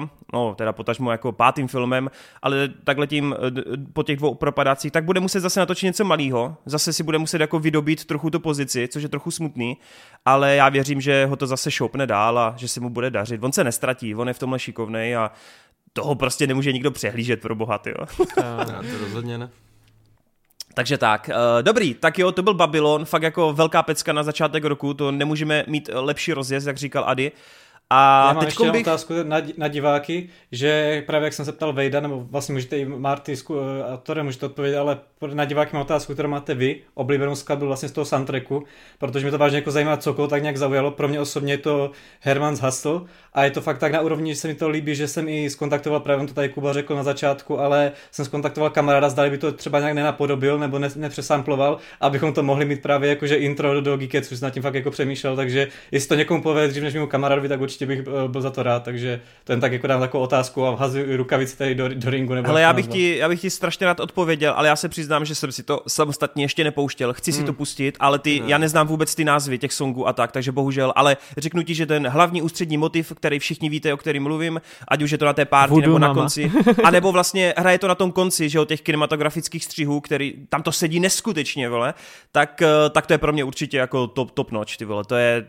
[0.00, 2.10] uh, no teda potažmo jako pátým filmem,
[2.42, 6.56] ale takhle tím uh, po těch dvou propadácích, tak bude muset zase natočit něco malého.
[6.66, 9.76] Zase si bude muset jako vydobít trochu tu pozici, což je trochu smutný,
[10.24, 13.44] ale já věřím, že ho to zase šoupne dál a že se mu bude dařit.
[13.44, 15.30] On se nestratí, on je v tomhle šikovnej a
[15.96, 18.26] toho prostě nemůže nikdo přehlížet pro bohaty, jo.
[18.36, 19.50] Já, to rozhodně ne.
[20.74, 24.64] Takže tak, uh, dobrý, tak jo, to byl Babylon, fakt jako velká pecka na začátek
[24.64, 27.32] roku, to nemůžeme mít lepší rozjezd, jak říkal Ady.
[27.96, 28.80] A Já mám ještě bych...
[28.80, 32.84] otázku na, na diváky, že právě jak jsem se ptal Vejda, nebo vlastně můžete i
[32.84, 33.34] Marty
[33.92, 34.98] a Tore můžete odpovědět, ale
[35.32, 38.64] na diváky mám otázku, kterou máte vy, oblíbenou skladbu vlastně z toho soundtracku,
[38.98, 40.90] protože mi to vážně jako zajímá cokoliv tak nějak zaujalo.
[40.90, 41.90] Pro mě osobně je to
[42.20, 43.00] Herman's Hustle
[43.32, 45.50] a je to fakt tak na úrovni, že se mi to líbí, že jsem i
[45.50, 49.38] skontaktoval, právě on to tady Kuba řekl na začátku, ale jsem skontaktoval kamaráda, zdali by
[49.38, 53.96] to třeba nějak nenapodobil nebo ne, nepřesamploval, abychom to mohli mít právě jakože intro do
[53.96, 56.94] Geekets, už jsem nad tím fakt jako přemýšlel, takže jestli to někomu povede dřív než
[56.94, 59.72] mému kamarádovi, tak určitě určitě bych byl, byl za to rád, takže to jen tak
[59.72, 62.34] jako dám takovou otázku a vhazuji rukavici tady do, do ringu.
[62.34, 65.24] Nebo Ale já bych, ti, já bych ti strašně rád odpověděl, ale já se přiznám,
[65.24, 67.12] že jsem si to samostatně ještě nepouštěl.
[67.12, 70.32] Chci si to pustit, ale ty, já neznám vůbec ty názvy těch songů a tak,
[70.32, 74.22] takže bohužel, ale řeknu ti, že ten hlavní ústřední motiv, který všichni víte, o kterým
[74.22, 76.20] mluvím, ať už je to na té párty Voodoo nebo na Mama.
[76.20, 76.52] konci,
[76.84, 80.62] a nebo vlastně hraje to na tom konci, že jo, těch kinematografických střihů, který tam
[80.62, 81.94] to sedí neskutečně, vole,
[82.32, 85.14] tak, eh, tak to je pro mě určitě jako top, top notch, ty vole, to
[85.14, 85.46] je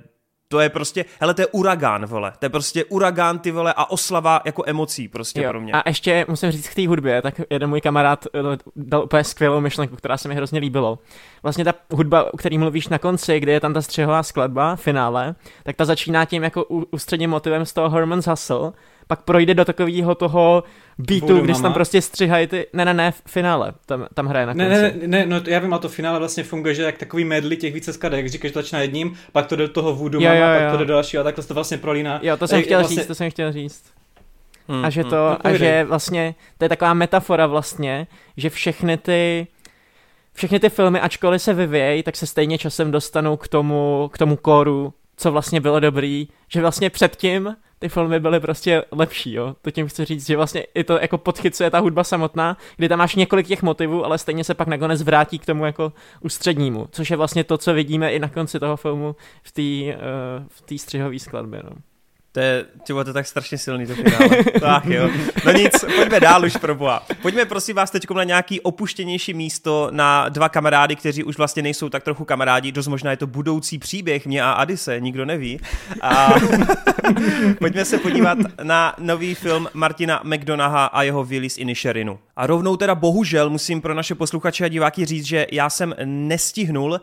[0.48, 2.34] to je prostě, hele, to je uragán, vole.
[2.40, 5.50] To je prostě uragán, ty vole, a oslava jako emocí prostě Jo.
[5.50, 5.74] pro mě.
[5.74, 8.40] A ještě musím říct k té hudbě, tak jeden můj kamarád eh,
[8.76, 11.00] dal úplně skvělou myšlenku, která se mi hrozně líbilo.
[11.44, 15.36] Vlastně ta hudba, o který mluvíš na konci, kde je tam ta střehová skladba, finále,
[15.64, 18.72] tak ta začíná tím jako ústředním motivem z toho Herman's Hustle,
[19.08, 20.64] pak projde do takového toho
[20.98, 24.54] beatu, když tam prostě střihají ty, ne, ne, ne, v finále, tam, tam hraje na
[24.54, 24.68] konci.
[24.70, 27.26] Ne, ne, ne, no to já vím, a to finále vlastně funguje, že jak takový
[27.26, 29.96] medley těch více skladek, jak říkáš, že to začíná jedním, pak to jde do toho
[29.96, 30.72] voodoo Jo, mama, jo, pak jo.
[30.72, 32.20] to jde do dalšího a takhle se to vlastně prolíná.
[32.24, 33.84] Jo, to jsem Eh, chtěl vlastně- říct, to jsem chtěl říct.
[34.68, 35.10] Hmm, A že hmm.
[35.10, 39.48] to, No, a že vlastně, to je taková metafora vlastně, že všechny ty,
[40.34, 44.36] všechny ty filmy, ačkoliv se vyvějí, tak se stejně časem dostanou k tomu, k tomu
[44.38, 49.56] kóru, co vlastně bylo dobrý, že vlastně předtím ty filmy byly prostě lepší, jo.
[49.62, 53.00] To tím chci říct, že vlastně i to jako podchycuje ta hudba samotná, kdy tam
[53.00, 57.12] máš několik těch motivů, ale stejně se pak nakonec vrátí k tomu jako ústřednímu, což
[57.12, 59.98] je vlastně to, co vidíme i na konci toho filmu v té
[60.72, 61.95] uh, střihové skladbě, no.
[62.36, 64.44] To je, tyvo, to je tak strašně silný to finále.
[64.60, 65.10] tak jo.
[65.46, 67.04] No nic, pojďme dál už pro boha.
[67.22, 71.90] Pojďme prosím vás teď na nějaký opuštěnější místo na dva kamarády, kteří už vlastně nejsou
[71.90, 72.72] tak trochu kamarádi.
[72.72, 75.60] Dost možná je to budoucí příběh mě a Adise, nikdo neví.
[76.02, 76.34] A
[77.60, 82.20] pojďme se podívat na nový film Martina McDonaha a jeho Willis Inisherinu.
[82.36, 86.92] A rovnou teda bohužel musím pro naše posluchače a diváky říct, že já jsem nestihnul
[86.92, 87.00] uh,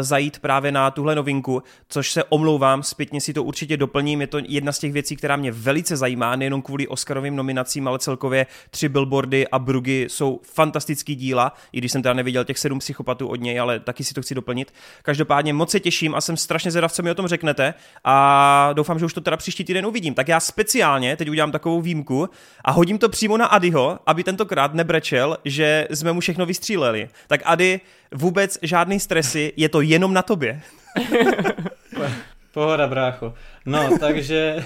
[0.00, 4.20] zajít právě na tuhle novinku, což se omlouvám, zpětně si to určitě doplním.
[4.20, 7.98] Je to jedna z těch věcí, která mě velice zajímá, nejenom kvůli Oscarovým nominacím, ale
[7.98, 12.78] celkově tři billboardy a Brugy jsou fantastický díla, i když jsem teda neviděl těch sedm
[12.78, 14.74] psychopatů od něj, ale taky si to chci doplnit.
[15.02, 18.98] Každopádně moc se těším a jsem strašně zvědav, co mi o tom řeknete a doufám,
[18.98, 20.14] že už to teda příští týden uvidím.
[20.14, 22.28] Tak já speciálně teď udělám takovou výjimku
[22.64, 27.08] a hodím to přímo na Adyho, aby tentokrát nebrečel, že jsme mu všechno vystříleli.
[27.26, 27.80] Tak Ady,
[28.14, 30.62] vůbec žádný stresy, je to jenom na tobě.
[32.54, 33.34] Pohoda, brácho.
[33.66, 34.64] No, takže,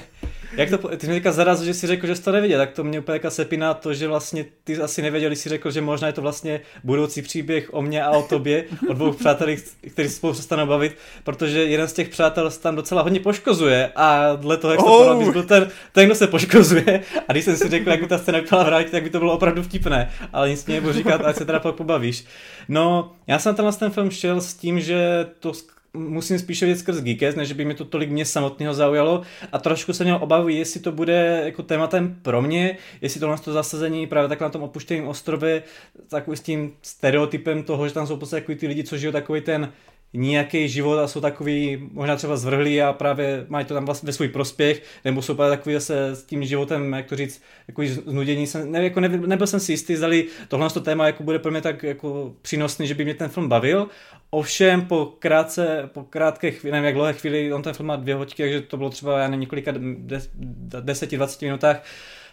[0.56, 2.84] jak to, ty mě teďka zarazil, že jsi řekl, že jsi to neviděl, tak to
[2.84, 6.12] mě úplně teďka sepíná to, že vlastně ty asi nevěděl, jsi řekl, že možná je
[6.12, 10.32] to vlastně budoucí příběh o mně a o tobě, o dvou přátelích, kteří se spolu
[10.32, 14.72] přestanou bavit, protože jeden z těch přátel se tam docela hodně poškozuje a dle toho,
[14.72, 15.06] jak Oh.
[15.06, 18.06] to bys byl ten, ten, kdo se poškozuje a když jsem si řekl, jak by
[18.06, 20.92] ta scéna vypadala v realitě, tak by to bylo opravdu vtipné, ale nic mi nebudu
[20.92, 22.24] říkat, ať se teda pak pobavíš.
[22.68, 25.52] No, já jsem tenhle ten film šel s tím, že to
[25.98, 29.22] musím spíše vidět skrz Geekest, než by mi to tolik mě samotného zaujalo.
[29.52, 33.52] A trošku jsem měl obavu, jestli to bude jako tématem pro mě, jestli tohle to
[33.52, 35.62] zasazení právě takhle na tom opuštěném ostrově,
[36.08, 39.40] takový s tím stereotypem toho, že tam jsou podstatě takový ty lidi, co žijou takový
[39.40, 39.72] ten
[40.12, 44.12] nějaký život a jsou takový možná třeba zvrhlí a právě mají to tam vlastně ve
[44.12, 48.46] svůj prospěch, nebo jsou právě takový zase s tím životem, jak to říct, jako znudění.
[48.46, 51.50] Jsem, ne, jako nebyl, nebyl jsem si jistý, zdali tohle to téma jako bude pro
[51.50, 53.88] mě tak jako přínosný, že by mě ten film bavil.
[54.30, 58.14] Ovšem po krátce, po krátké chvíli, nevím jak dlouhé chvíli, on ten film má dvě
[58.14, 61.84] hoďky, takže to bylo třeba, já nevím, několika des, 10-20 minutách,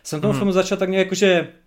[0.04, 0.40] jsem tomu hmm.
[0.40, 1.12] filmu začal tak nějak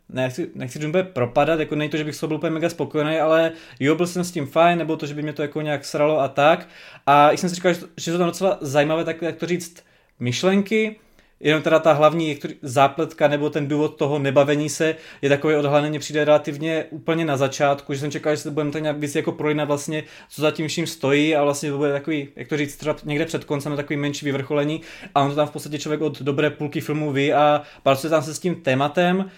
[0.09, 3.19] jakože, nechci, nechci úplně propadat, jako není to, že bych toho byl úplně mega spokojený,
[3.19, 5.85] ale jo, byl jsem s tím fajn, nebo to, že by mě to jako nějak
[5.85, 6.69] sralo a tak.
[7.07, 9.85] A jsem si říkal, že, to, jsou tam docela zajímavé, tak jak to říct,
[10.21, 10.97] myšlenky,
[11.41, 16.25] jenom teda ta hlavní zápletka nebo ten důvod toho nebavení se je takový odhalený přijde
[16.25, 19.59] relativně úplně na začátku, že jsem čekal, že se budeme tak nějak víc jako projít
[19.65, 22.97] vlastně, co za tím vším stojí a vlastně to bude takový, jak to říct, třeba
[23.05, 24.81] někde před koncem takový menší vyvrcholení
[25.15, 28.23] a on to tam v podstatě člověk od dobré půlky filmu ví a pracuje tam
[28.23, 29.31] se s tím tématem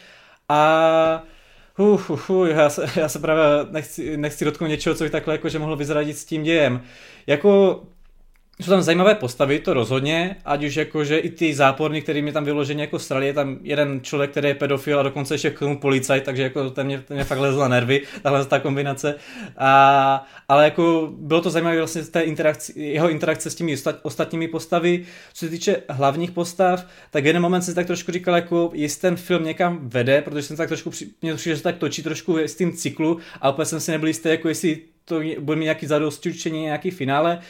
[0.50, 1.22] a
[1.78, 5.34] Uh, uh, uh, já, se, já se právě nechci, nechci dotknout něčeho, co by takhle
[5.34, 6.82] jakože mohlo vyzradit s tím dějem.
[7.26, 7.82] Jako
[8.60, 12.44] jsou tam zajímavé postavy, to rozhodně, ať už jakože i ty záporny, který mě tam
[12.44, 15.78] vyloženě jako srali, je tam jeden člověk, který je pedofil a dokonce ještě k tomu
[15.78, 19.14] policajt, takže jako ten mě, ten mě fakt lezl na nervy, tahle ta kombinace.
[19.56, 24.48] A, ale jako bylo to zajímavé vlastně té interakci, jeho interakce s těmi ostat, ostatními
[24.48, 25.04] postavy.
[25.32, 29.16] Co se týče hlavních postav, tak jeden moment jsem tak trošku říkal, jako jestli ten
[29.16, 30.90] film někam vede, protože jsem tak trošku,
[31.22, 34.28] mě to že tak točí trošku s tím cyklu a úplně jsem si nebyl jistý,
[34.28, 37.40] jako jestli to bude mít nějaký zadosti nějaký finále.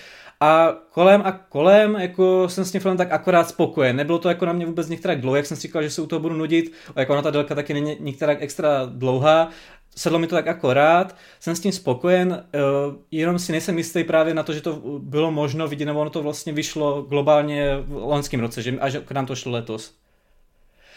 [0.43, 3.97] A kolem a kolem, jako jsem s tím filmem tak akorát spokojen.
[3.97, 6.07] Nebylo to jako na mě vůbec některá dlouho, jak jsem si říkal, že se u
[6.07, 6.73] toho budu nudit.
[6.97, 9.49] A jako ona ta délka taky není některá extra dlouhá.
[9.97, 14.35] sedlo mi to tak akorát, jsem s tím spokojen, uh, jenom si nejsem jistý právě
[14.35, 18.41] na to, že to bylo možno vidět, nebo ono to vlastně vyšlo globálně v loňském
[18.41, 19.95] roce, že až k nám to šlo letos.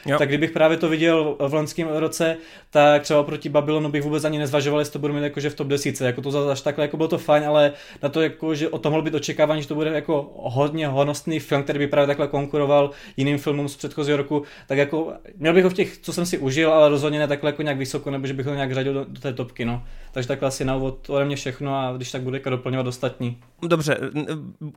[0.05, 0.17] Jo.
[0.17, 2.37] Tak kdybych právě to viděl v loňském roce,
[2.69, 5.67] tak třeba proti Babylonu bych vůbec ani nezvažoval, jestli to budu mít jakože v top
[5.67, 6.01] 10.
[6.01, 7.71] Jako to zase takhle jako bylo to fajn, ale
[8.03, 11.39] na to, jako, že o tom mohlo být očekávání, že to bude jako hodně honostný
[11.39, 15.63] film, který by právě takhle konkuroval jiným filmům z předchozího roku, tak jako měl bych
[15.63, 18.27] ho v těch, co jsem si užil, ale rozhodně ne takhle jako nějak vysoko, nebo
[18.27, 19.65] že bych ho nějak řadil do, do té topky.
[19.65, 19.83] No.
[20.13, 23.37] Takže takhle asi na úvod ode mě všechno a když tak bude doplňovat ostatní.
[23.61, 23.97] Dobře,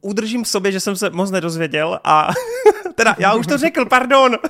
[0.01, 2.29] udržím v sobě, že jsem se moc nedozvěděl a
[2.95, 4.37] teda já už to řekl, pardon.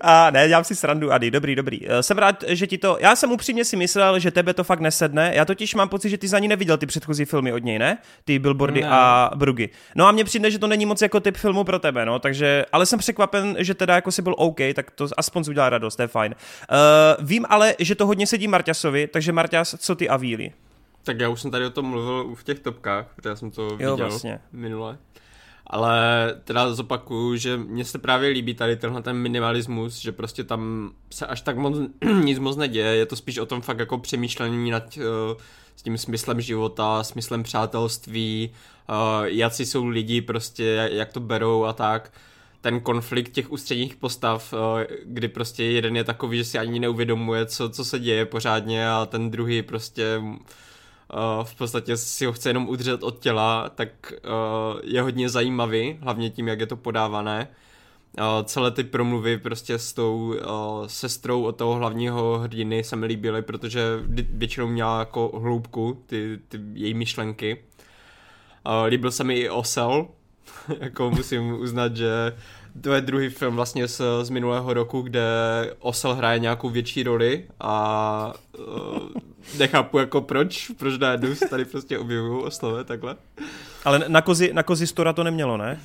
[0.00, 1.80] A ne, dělám si srandu, Ady, dobrý, dobrý.
[1.88, 4.80] Eh, jsem rád, že ti to, já jsem upřímně si myslel, že tebe to fakt
[4.80, 7.78] nesedne, já totiž mám pocit, že ty za ní neviděl ty předchozí filmy od něj,
[7.78, 7.98] ne?
[8.24, 8.88] Ty Billboardy ne.
[8.90, 9.68] a Brugy.
[9.94, 12.64] No a mně přijde, že to není moc jako typ filmu pro tebe, no, takže,
[12.72, 16.02] ale jsem překvapen, že teda jako si byl OK, tak to aspoň udělá radost, to
[16.02, 16.34] je fajn.
[16.34, 20.52] Uh, vím ale, že to hodně sedí Marťasovi, takže Marťas, co ty a Víly?
[21.04, 23.62] Tak já už jsem tady o tom mluvil v těch topkách, protože já jsem to
[23.62, 24.40] jo, viděl vlastně.
[24.52, 24.98] minule.
[25.66, 25.96] Ale
[26.44, 31.26] teda zopakuju, že mně se právě líbí tady tenhle ten minimalismus, že prostě tam se
[31.26, 31.76] až tak moc,
[32.24, 35.02] nic moc neděje, je to spíš o tom fakt jako přemýšlení nad uh,
[35.76, 38.50] s tím smyslem života, smyslem přátelství,
[38.88, 42.12] uh, jací jsou lidi prostě, jak to berou a tak.
[42.62, 44.58] Ten konflikt těch ústředních postav, uh,
[45.04, 49.06] kdy prostě jeden je takový, že si ani neuvědomuje, co, co se děje pořádně a
[49.06, 50.36] ten druhý prostě uh,
[51.42, 56.30] v podstatě si ho chce jenom udržet od těla, tak uh, je hodně zajímavý, hlavně
[56.30, 57.48] tím, jak je to podávané.
[58.44, 60.34] Celé ty promluvy prostě s tou
[60.86, 63.82] sestrou od toho hlavního hrdiny se mi líbily, protože
[64.30, 67.64] většinou měla jako hloubku ty, ty její myšlenky.
[68.86, 70.08] Líbil se mi i Osel,
[70.80, 72.32] jako musím uznat, že
[72.80, 75.22] to je druhý film vlastně z, z minulého roku, kde
[75.78, 78.98] Osel hraje nějakou větší roli a uh,
[79.58, 83.16] nechápu jako proč, proč najednou se tady prostě objevují oslové takhle.
[83.84, 85.80] Ale na kozi, na kozi Stora to nemělo, ne?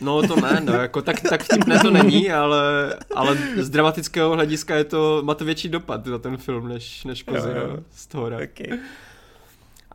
[0.00, 4.76] No to ne, no, jako tak, tak vtipné to není, ale, ale z dramatického hlediska
[4.76, 7.68] je to, má to větší dopad na ten film, než, než kozy jo, jo.
[7.76, 8.26] No, z toho.
[8.26, 8.78] Okay.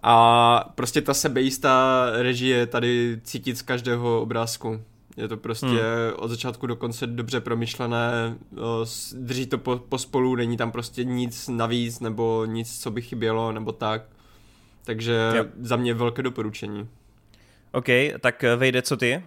[0.04, 4.82] A prostě ta sebejistá režie tady cítit z každého obrázku.
[5.18, 5.80] Je to prostě hmm.
[6.16, 8.36] od začátku do konce dobře promyšlené,
[9.14, 13.72] drží to po, pospolu, není tam prostě nic navíc nebo nic, co by chybělo nebo
[13.72, 14.02] tak.
[14.84, 15.52] Takže yep.
[15.60, 16.90] za mě velké doporučení.
[17.72, 17.86] OK,
[18.20, 19.24] tak eh, vejde co ty?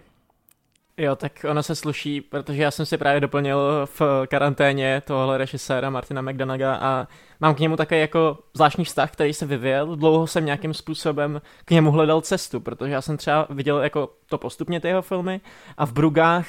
[0.97, 5.89] Jo, tak ono se sluší, protože já jsem si právě doplnil v karanténě tohle režiséra
[5.89, 7.07] Martina McDonaga a
[7.39, 9.95] mám k němu také jako zvláštní vztah, který se vyvíjel.
[9.95, 14.37] Dlouho jsem nějakým způsobem k němu hledal cestu, protože já jsem třeba viděl jako to
[14.37, 15.41] postupně ty jeho filmy
[15.77, 16.47] a v Brugách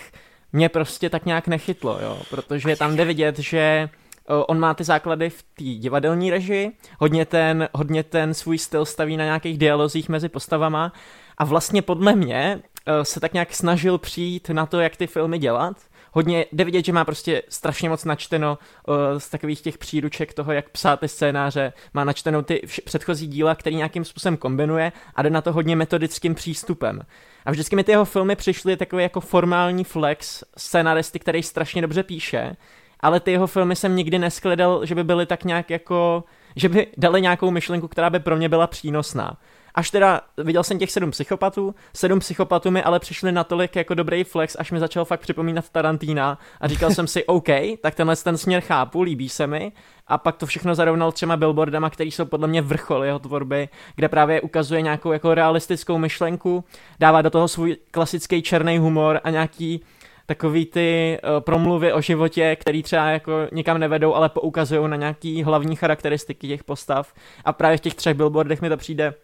[0.52, 3.88] mě prostě tak nějak nechytlo, jo, protože tam jde vidět, že
[4.28, 9.16] on má ty základy v té divadelní režii, hodně ten, hodně ten svůj styl staví
[9.16, 10.92] na nějakých dialozích mezi postavama
[11.38, 15.38] a vlastně podle mě uh, se tak nějak snažil přijít na to, jak ty filmy
[15.38, 15.76] dělat.
[16.12, 18.58] Hodně jde vidět, že má prostě strašně moc načteno
[18.88, 21.72] uh, z takových těch příruček toho, jak psát ty scénáře.
[21.94, 26.34] Má načtenou ty předchozí díla, který nějakým způsobem kombinuje a jde na to hodně metodickým
[26.34, 27.02] přístupem.
[27.44, 32.02] A vždycky mi ty jeho filmy přišly takový jako formální flex scénaristy, který strašně dobře
[32.02, 32.56] píše,
[33.00, 36.24] ale ty jeho filmy jsem nikdy neskledal, že by byly tak nějak jako,
[36.56, 39.36] že by dali nějakou myšlenku, která by pro mě byla přínosná.
[39.76, 44.24] Až teda viděl jsem těch sedm psychopatů, sedm psychopatů mi ale přišli natolik jako dobrý
[44.24, 47.48] flex, až mi začal fakt připomínat Tarantína a říkal jsem si, OK,
[47.80, 49.72] tak tenhle ten směr chápu, líbí se mi.
[50.06, 54.08] A pak to všechno zarovnal třema billboardama, které jsou podle mě vrchol jeho tvorby, kde
[54.08, 56.64] právě ukazuje nějakou jako realistickou myšlenku,
[57.00, 59.80] dává do toho svůj klasický černý humor a nějaký
[60.26, 65.42] takový ty uh, promluvy o životě, který třeba jako nikam nevedou, ale poukazují na nějaký
[65.42, 67.12] hlavní charakteristiky těch postav.
[67.44, 69.14] A právě v těch třech billboardech mi to přijde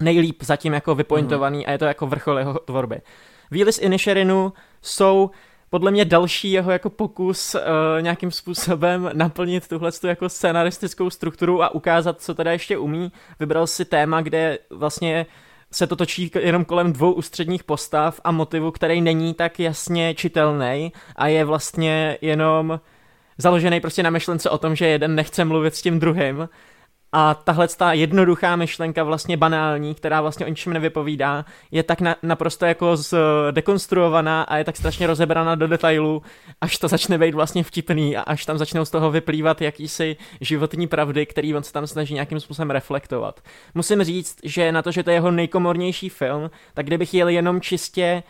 [0.00, 1.64] nejlíp zatím jako vypointovaný mm.
[1.66, 3.00] a je to jako vrchol jeho tvorby.
[3.50, 5.30] Výly z Inisherinu jsou
[5.70, 7.60] podle mě další jeho jako pokus uh,
[8.00, 13.12] nějakým způsobem naplnit tuhle jako scenaristickou strukturu a ukázat, co teda ještě umí.
[13.40, 15.26] Vybral si téma, kde vlastně
[15.72, 20.92] se to točí jenom kolem dvou ústředních postav a motivu, který není tak jasně čitelný
[21.16, 22.80] a je vlastně jenom
[23.38, 26.48] založený prostě na myšlence o tom, že jeden nechce mluvit s tím druhým
[27.18, 32.16] a tahle ta jednoduchá myšlenka, vlastně banální, která vlastně o ničem nevypovídá, je tak na,
[32.22, 33.14] naprosto jako z,
[33.50, 36.22] dekonstruovaná a je tak strašně rozebraná do detailů,
[36.60, 40.86] až to začne být vlastně vtipný a až tam začnou z toho vyplývat jakýsi životní
[40.86, 43.40] pravdy, který on se tam snaží nějakým způsobem reflektovat.
[43.74, 47.60] Musím říct, že na to, že to je jeho nejkomornější film, tak kdybych jel jenom
[47.60, 48.22] čistě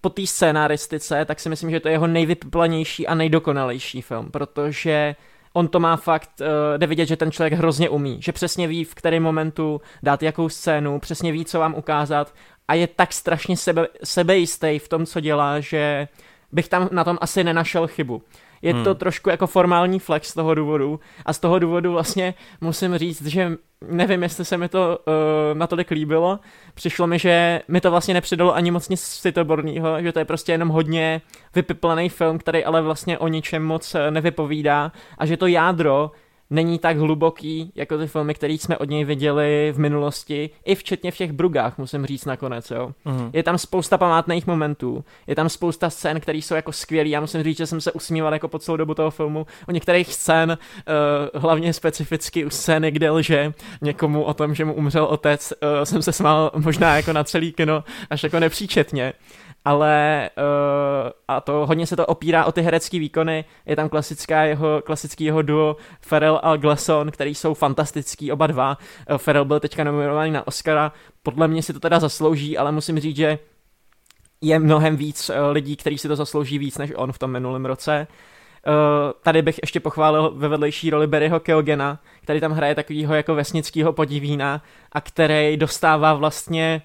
[0.00, 5.14] po té scénaristice, tak si myslím, že to je jeho nejvyplanější a nejdokonalejší film, protože
[5.56, 6.46] on to má fakt, uh,
[6.76, 10.48] jde vidět, že ten člověk hrozně umí, že přesně ví, v kterém momentu dát jakou
[10.48, 12.34] scénu, přesně ví, co vám ukázat
[12.68, 16.08] a je tak strašně sebe, sebejistý v tom, co dělá, že
[16.52, 18.22] bych tam na tom asi nenašel chybu.
[18.64, 18.84] Je hmm.
[18.84, 23.26] to trošku jako formální flex z toho důvodu a z toho důvodu vlastně musím říct,
[23.26, 23.52] že
[23.88, 26.38] nevím, jestli se mi to uh, natolik líbilo.
[26.74, 30.52] Přišlo mi, že mi to vlastně nepřidalo ani moc nic citoborného, že to je prostě
[30.52, 31.20] jenom hodně
[31.54, 36.10] vypiplaný film, který ale vlastně o ničem moc eh, nevypovídá a že to jádro
[36.50, 41.10] není tak hluboký, jako ty filmy, které jsme od něj viděli v minulosti, i včetně
[41.10, 42.92] v těch brugách, musím říct nakonec, jo.
[43.06, 43.30] Uh-huh.
[43.32, 47.42] Je tam spousta památných momentů, je tam spousta scén, které jsou jako skvělý, já musím
[47.42, 50.58] říct, že jsem se usmíval jako po celou dobu toho filmu, o některých scén,
[51.34, 55.84] uh, hlavně specificky u scény, kde lže někomu o tom, že mu umřel otec, uh,
[55.84, 59.12] jsem se smál možná jako na celý kino, až jako nepříčetně
[59.64, 64.42] ale uh, a to hodně se to opírá o ty herecké výkony, je tam klasická
[64.44, 68.78] jeho, klasický jeho duo Farrell a Glasson, který jsou fantastický oba dva,
[69.10, 70.92] uh, Farrell byl teďka nominovaný na Oscara,
[71.22, 73.38] podle mě si to teda zaslouží, ale musím říct, že
[74.40, 77.66] je mnohem víc uh, lidí, kteří si to zaslouží víc než on v tom minulém
[77.66, 78.06] roce.
[78.66, 78.72] Uh,
[79.22, 83.92] tady bych ještě pochválil ve vedlejší roli Barryho Keogena, který tam hraje takovýho jako vesnického
[83.92, 84.62] podivína
[84.92, 86.82] a který dostává vlastně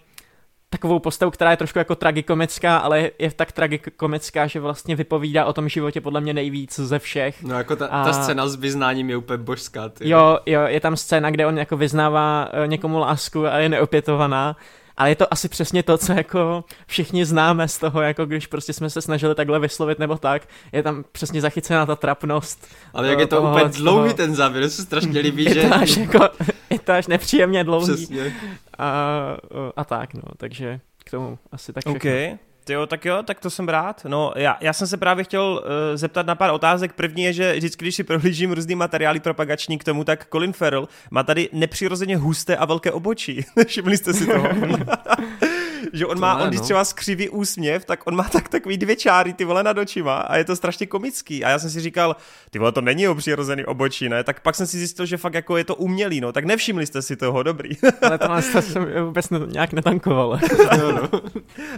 [0.70, 5.54] takovou postavu, která je trošku jako tragikomická, ale je tak tragikomická, že vlastně vypovídá o
[5.54, 7.44] tom životě podle mě nejvíc ze všech.
[7.44, 8.06] No jako ta, a...
[8.06, 9.90] ta scéna s vyznáním je úplně božská.
[9.90, 10.10] Ty.
[10.10, 14.56] Jo, jo, je tam scéna, kde on jako vyznává eh, někomu lásku a je neopětovaná
[15.00, 18.74] ale je to asi přesně to, co jako všichni známe z toho, jako když prostě
[18.74, 22.68] jsme se snažili takhle vyslovit nebo tak, je tam přesně zachycená ta trapnost.
[22.94, 24.18] Ale jak je to toho, úplně dlouhý toho...
[24.18, 25.62] ten závěr, se strašně líbí, je že...
[25.62, 26.30] To až jako,
[26.70, 27.94] je to až nepříjemně dlouhý.
[27.94, 28.34] Přesně.
[28.78, 29.38] A,
[29.76, 31.98] a tak no, takže k tomu asi tak všechno.
[31.98, 32.38] Okay.
[32.70, 34.06] Jo, tak jo, tak to jsem rád.
[34.06, 36.94] No, já, já jsem se právě chtěl uh, zeptat na pár otázek.
[36.94, 40.88] První je, že vždycky, když si prohlížím různý materiály propagační k tomu, tak Colin Farrell
[41.12, 43.46] má tady nepřirozeně husté a velké obočí.
[43.68, 44.50] Všimli jste si toho?
[45.94, 46.64] že on to má, ne, on když no.
[46.64, 50.38] třeba skřiví úsměv, tak on má tak takový dvě čáry ty vole nad očima a
[50.38, 51.44] je to strašně komický.
[51.44, 52.16] A já jsem si říkal,
[52.50, 54.24] ty vole, to není o přirozený obočí, ne?
[54.24, 56.32] Tak pak jsem si zjistil, že fakt jako je to umělý, no.
[56.32, 57.70] Tak nevšimli jste si toho, dobrý.
[58.02, 60.40] Ale to jsem vůbec nějak netankoval.
[60.78, 61.22] no, no.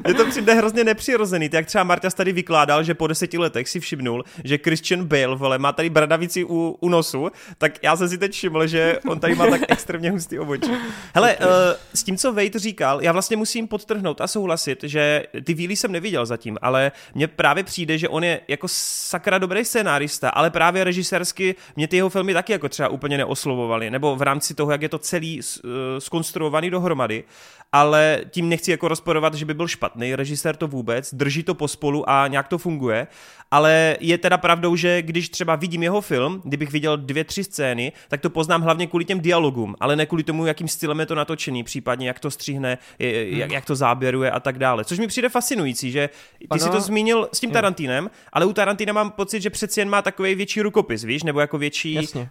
[0.05, 1.49] Mně to přijde hrozně nepřirozený.
[1.49, 5.57] Tak třeba Marta tady vykládal, že po deseti letech si všimnul, že Christian Bale, vole,
[5.57, 9.35] má tady bradavici u, u nosu, tak já jsem si teď všiml, že on tady
[9.35, 10.71] má tak extrémně hustý obočí.
[11.15, 11.47] Hele, okay.
[11.47, 11.53] uh,
[11.93, 15.75] s tím, co Wade říkal, já vlastně musím podtrhnout, podtrhnout a souhlasit, že ty víly
[15.75, 20.49] jsem neviděl zatím, ale mně právě přijde, že on je jako sakra dobrý scénárista, ale
[20.49, 24.71] právě režisérsky mě ty jeho filmy taky jako třeba úplně neoslovovaly, nebo v rámci toho,
[24.71, 27.23] jak je to celý uh, skonstruovaný dohromady,
[27.71, 32.09] ale tím nechci jako rozporovat, že by byl špatný režisér to vůbec, drží to pospolu
[32.09, 33.07] a nějak to funguje,
[33.51, 37.91] ale je teda pravdou, že když třeba vidím jeho film, kdybych viděl dvě, tři scény,
[38.07, 41.15] tak to poznám hlavně kvůli těm dialogům, ale ne kvůli tomu, jakým stylem je to
[41.15, 43.51] natočený, případně jak to stříhne, jak, hmm.
[43.51, 44.85] jak to záběruje a tak dále.
[44.85, 46.09] Což mi přijde fascinující, že
[46.39, 46.59] ty ano.
[46.59, 50.01] si to zmínil s tím Tarantinem, ale u Tarantina mám pocit, že přeci jen má
[50.01, 52.25] takový větší rukopis, víš, nebo jako větší uh,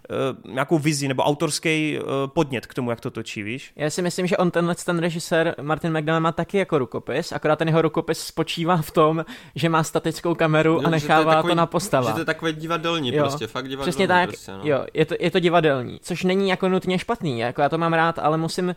[0.52, 3.72] nějakou vizi nebo autorský uh, podnět k tomu, jak to točí, víš?
[3.76, 5.29] Já si myslím, že on tenhle ten režisér
[5.62, 9.24] Martin McDonald má taky jako rukopis, akorát ten jeho rukopis spočívá v tom,
[9.54, 12.06] že má statickou kameru a nechá nechává to, takový, to na postava.
[12.06, 13.90] Že to je takové divadelní jo, prostě, fakt divadelní.
[13.90, 14.60] Přesně tak, prostě, no.
[14.62, 17.92] jo, je to, je to divadelní, což není jako nutně špatný, jako já to mám
[17.92, 18.74] rád, ale musím,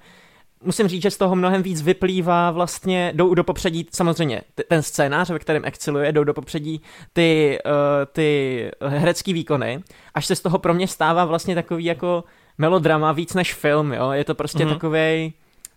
[0.63, 5.29] musím říct, že z toho mnohem víc vyplývá vlastně, jdou do popředí samozřejmě ten scénář,
[5.29, 6.81] ve kterém exceluje, jdou do popředí
[7.13, 7.71] ty, uh,
[8.11, 9.83] ty herecký výkony,
[10.13, 12.23] až se z toho pro mě stává vlastně takový jako
[12.57, 15.33] melodrama víc než film, jo, je to prostě mm-hmm.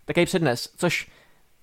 [0.07, 1.07] Takový přednes, což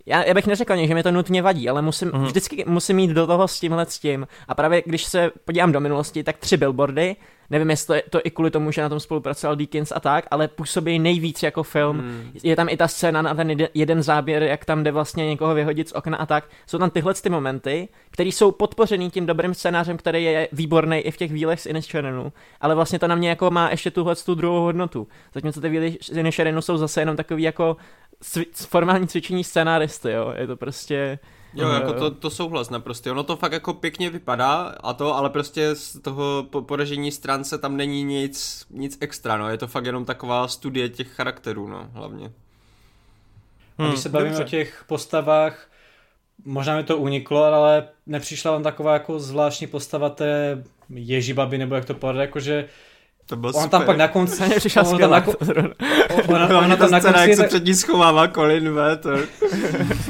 [0.07, 2.25] já, já bych neřekl, že mi to nutně vadí, ale musím, mm.
[2.25, 4.27] vždycky musím mít do toho s tímhle s tím.
[4.49, 7.17] A právě když se podívám do minulosti, tak tři billboardy,
[7.51, 10.27] nevím, jestli to je to i kvůli tomu, že na tom spolupracoval Deakins a tak,
[10.31, 11.97] ale působí nejvíc jako film.
[11.97, 12.31] Mm.
[12.43, 15.89] Je tam i ta scéna na ten jeden záběr, jak tam jde vlastně někoho vyhodit
[15.89, 16.45] z okna a tak.
[16.67, 21.11] Jsou tam tyhle ty momenty, které jsou podpořený tím dobrým scénářem, který je výborný i
[21.11, 24.35] v těch výlech z Inisherenu, ale vlastně to na mě jako má ještě tuhle tu
[24.35, 25.09] druhou hodnotu.
[25.35, 27.77] Zatímco ty výly z Inisherenu jsou zase jenom takový jako
[28.23, 30.35] cvi- formální cvičení scénáristy, jo.
[30.37, 31.19] Je to prostě...
[31.55, 33.11] Jo, jako to, to souhlas naprosto.
[33.11, 37.59] Ono to fakt jako pěkně vypadá a to, ale prostě z toho poražení stran se
[37.59, 39.49] tam není nic, nic extra, no.
[39.49, 42.33] Je to fakt jenom taková studie těch charakterů, no, hlavně.
[43.79, 44.45] Hmm, a když se bavíme dobře.
[44.45, 45.71] o těch postavách,
[46.45, 51.85] možná mi to uniklo, ale nepřišla vám taková jako zvláštní postava té Ježibaby, nebo jak
[51.85, 52.69] to povedat, jakože
[53.27, 53.69] to byl super.
[53.69, 55.25] tam pak na konci přišla skvělá.
[55.27, 55.67] Ona,
[56.29, 57.21] ona, ona, ona tam na konci...
[57.21, 58.97] jak se před ní schovává Colin V.
[58.97, 59.11] To...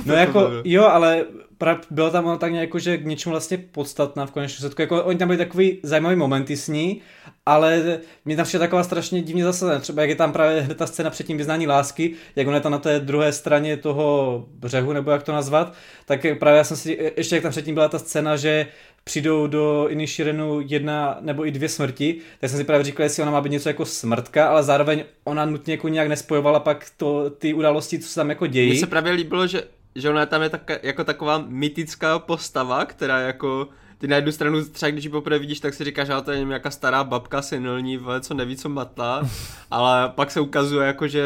[0.07, 1.25] No jako, jo, ale
[1.59, 4.83] pra, bylo tam ono tak nějak jako, že k něčemu vlastně podstatná v konečném důsledku.
[4.83, 7.01] Jako, oni tam byli takový zajímavý momenty s ní,
[7.47, 9.81] ale mě tam taková strašně divně zase.
[9.81, 12.61] Třeba jak je tam právě hned ta scéna před tím vyznání lásky, jak ona je
[12.61, 16.77] tam na té druhé straně toho břehu, nebo jak to nazvat, tak právě já jsem
[16.77, 18.67] si, ještě jak tam předtím byla ta scéna, že
[19.05, 23.33] přijdou do Inishirenu jedna nebo i dvě smrti, tak jsem si právě říkal, jestli ona
[23.33, 27.55] má být něco jako smrtka, ale zároveň ona nutně jako nějak nespojovala pak to, ty
[27.55, 28.71] události, co se tam jako dějí.
[28.71, 29.63] Mně se právě líbilo, že,
[29.95, 34.65] že ona tam je tak, jako taková mytická postava, která jako ty na jednu stranu
[34.65, 38.01] třeba když ji poprvé vidíš, tak si říkáš, že to je nějaká stará babka senilní,
[38.21, 39.29] co neví, co matla,
[39.71, 41.25] ale pak se ukazuje jako, že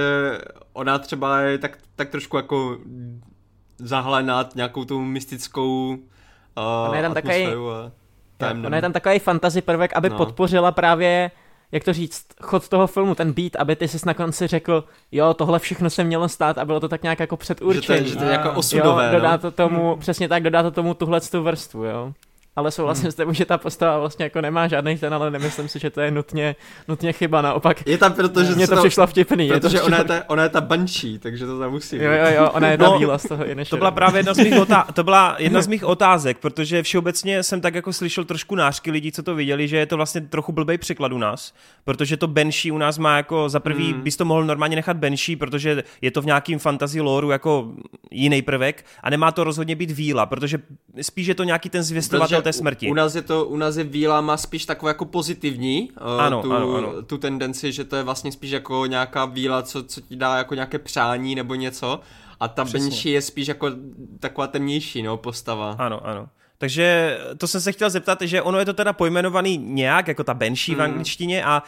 [0.73, 2.79] ona třeba je tak, tak trošku jako
[3.79, 5.99] zahlenat nějakou tou mystickou
[6.89, 7.47] uh, je tam takový,
[8.41, 10.17] a ona je tam takový fantasy prvek, aby no.
[10.17, 11.31] podpořila právě
[11.73, 15.35] jak to říct, chod toho filmu, ten beat, aby ty jsi na konci řekl, jo,
[15.35, 17.99] tohle všechno se mělo stát a bylo to tak nějak jako předurčení.
[17.99, 20.01] Že to, že to je jako osudové, jo, dodá to tomu, hmm.
[20.01, 22.13] přesně tak, dodá to tomu tuhle tu vrstvu, jo
[22.59, 23.13] ale souhlasím hmm.
[23.13, 26.01] s tím, že ta postava vlastně jako nemá žádný ten, ale nemyslím si, že to
[26.01, 26.57] je nutně,
[26.89, 27.87] nutně chyba, naopak.
[27.87, 29.49] Je tam, protože mě to, to přišlo vtipný.
[29.49, 31.97] Protože je to ona, je ta, ona je ta bančí, takže to tam musí.
[31.97, 34.39] Jo, jo, jo, ona je ta no, bíla z toho To byla právě jedna z
[34.39, 38.55] mých, otá- to byla jedna z mých otázek, protože všeobecně jsem tak jako slyšel trošku
[38.55, 41.55] nářky lidí, co to viděli, že je to vlastně trochu blbý překlad u nás,
[41.85, 44.01] protože to Benší u nás má jako za prvý, hmm.
[44.01, 47.73] bys to mohl normálně nechat Benší, protože je to v nějakým fantasy lore jako
[48.11, 50.59] jiný prvek a nemá to rozhodně být víla, protože
[51.01, 52.89] spíš je to nějaký ten zvěstovatel té smrti.
[52.89, 56.21] U, u nás je to, u nás je víla má spíš takovou jako pozitivní uh,
[56.21, 57.03] ano, tu, ano, ano.
[57.03, 60.55] tu tendenci, že to je vlastně spíš jako nějaká víla, co, co ti dá jako
[60.55, 62.01] nějaké přání nebo něco.
[62.41, 63.11] A ta Přesně.
[63.11, 63.71] je spíš jako
[64.21, 65.77] taková temnější no, postava.
[65.79, 66.29] Ano, ano.
[66.59, 70.35] Takže to jsem se chtěl zeptat, že ono je to teda pojmenovaný nějak, jako ta
[70.35, 70.79] Banshee mm.
[70.79, 71.63] v angličtině a,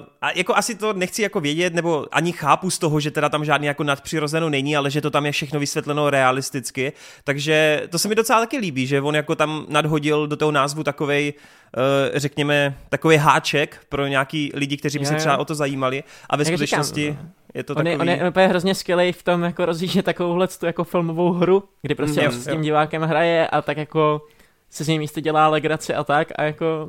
[0.00, 3.28] uh, a jako asi to nechci jako vědět, nebo ani chápu z toho, že teda
[3.28, 6.92] tam žádný jako nadpřirozeno není, ale že to tam je všechno vysvětleno realisticky,
[7.24, 10.82] takže to se mi docela taky líbí, že on jako tam nadhodil do toho názvu
[10.82, 11.32] takovej,
[11.76, 11.82] uh,
[12.18, 16.04] řekněme, takový háček pro nějaký lidi, kteří by se třeba o to zajímali.
[16.30, 17.02] A ve Jak skutečnosti...
[17.10, 17.90] Říkám, je to on, takový...
[17.90, 21.62] je, on je úplně hrozně skvělý v tom jako rozjíždět takovouhle tu jako filmovou hru,
[21.82, 22.62] kdy prostě mm, s tím jo.
[22.62, 24.22] divákem hraje a tak jako
[24.70, 26.88] se z něj místo dělá legraci a tak a jako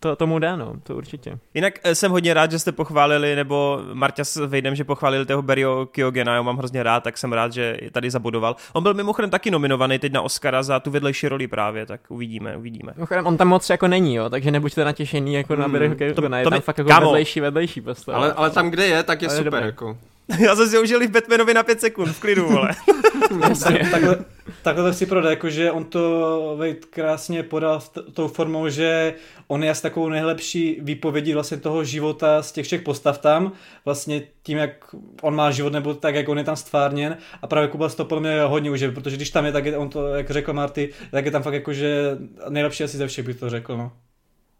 [0.00, 1.38] to tomu dá, no, to určitě.
[1.54, 5.42] Jinak eh, jsem hodně rád, že jste pochválili, nebo Marta s Vejdem, že pochválili toho
[5.42, 8.56] Berio Kyogena, já mám hrozně rád, tak jsem rád, že je tady zabudoval.
[8.72, 12.56] On byl mimochodem taky nominovaný teď na Oscara za tu vedlejší roli právě, tak uvidíme,
[12.56, 12.92] uvidíme.
[12.96, 15.62] Mimochodem, on tam moc jako není, jo, takže nebuďte natěšený jako hmm.
[15.62, 17.06] na Berio Kyogena, je to tam fakt jako kamo.
[17.06, 18.18] vedlejší, vedlejší postava.
[18.18, 19.98] Ale, ale tam, kde je, tak je ale super, jako.
[20.38, 22.70] Já jsem si užil v Batmanovi na 5 sekund, v klidu, vole.
[23.64, 24.24] tak, takhle,
[24.62, 29.14] takhle to chci prodat, jakože on to Wade krásně podal t- tou formou, že
[29.48, 33.52] on je s takovou nejlepší výpovědí vlastně toho života z těch všech postav tam,
[33.84, 37.68] vlastně tím, jak on má život, nebo tak, jak on je tam stvárněn a právě
[37.68, 40.30] Kuba to podle mě hodně užije, protože když tam je, tak je on to, jak
[40.30, 42.18] řekl Marty, tak je tam fakt jakože
[42.48, 43.92] nejlepší asi ze všech bych to řekl, no.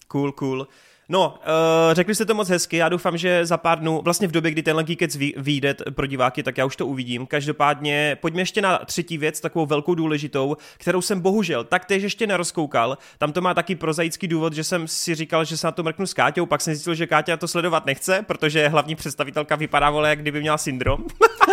[0.09, 0.67] Cool, cool.
[1.09, 4.31] No, uh, řekli jste to moc hezky, já doufám, že za pár dnů, vlastně v
[4.31, 7.27] době, kdy tenhle Geekec vyjde pro diváky, tak já už to uvidím.
[7.27, 12.99] Každopádně pojďme ještě na třetí věc, takovou velkou důležitou, kterou jsem bohužel taktéž ještě nerozkoukal.
[13.19, 16.07] Tam to má taky prozaický důvod, že jsem si říkal, že se na to mrknu
[16.07, 20.09] s Káťou, pak jsem zjistil, že Káťa to sledovat nechce, protože hlavní představitelka vypadá, vole,
[20.09, 21.05] jak kdyby měla syndrom.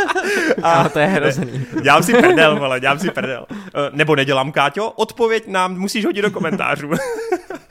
[0.64, 1.66] A to je hrozný.
[1.82, 3.46] Dělám si prdel, vole, dělám si prdel.
[3.50, 3.58] Uh,
[3.92, 4.90] nebo nedělám, Káťo?
[4.90, 6.90] Odpověď nám musíš hodit do komentářů.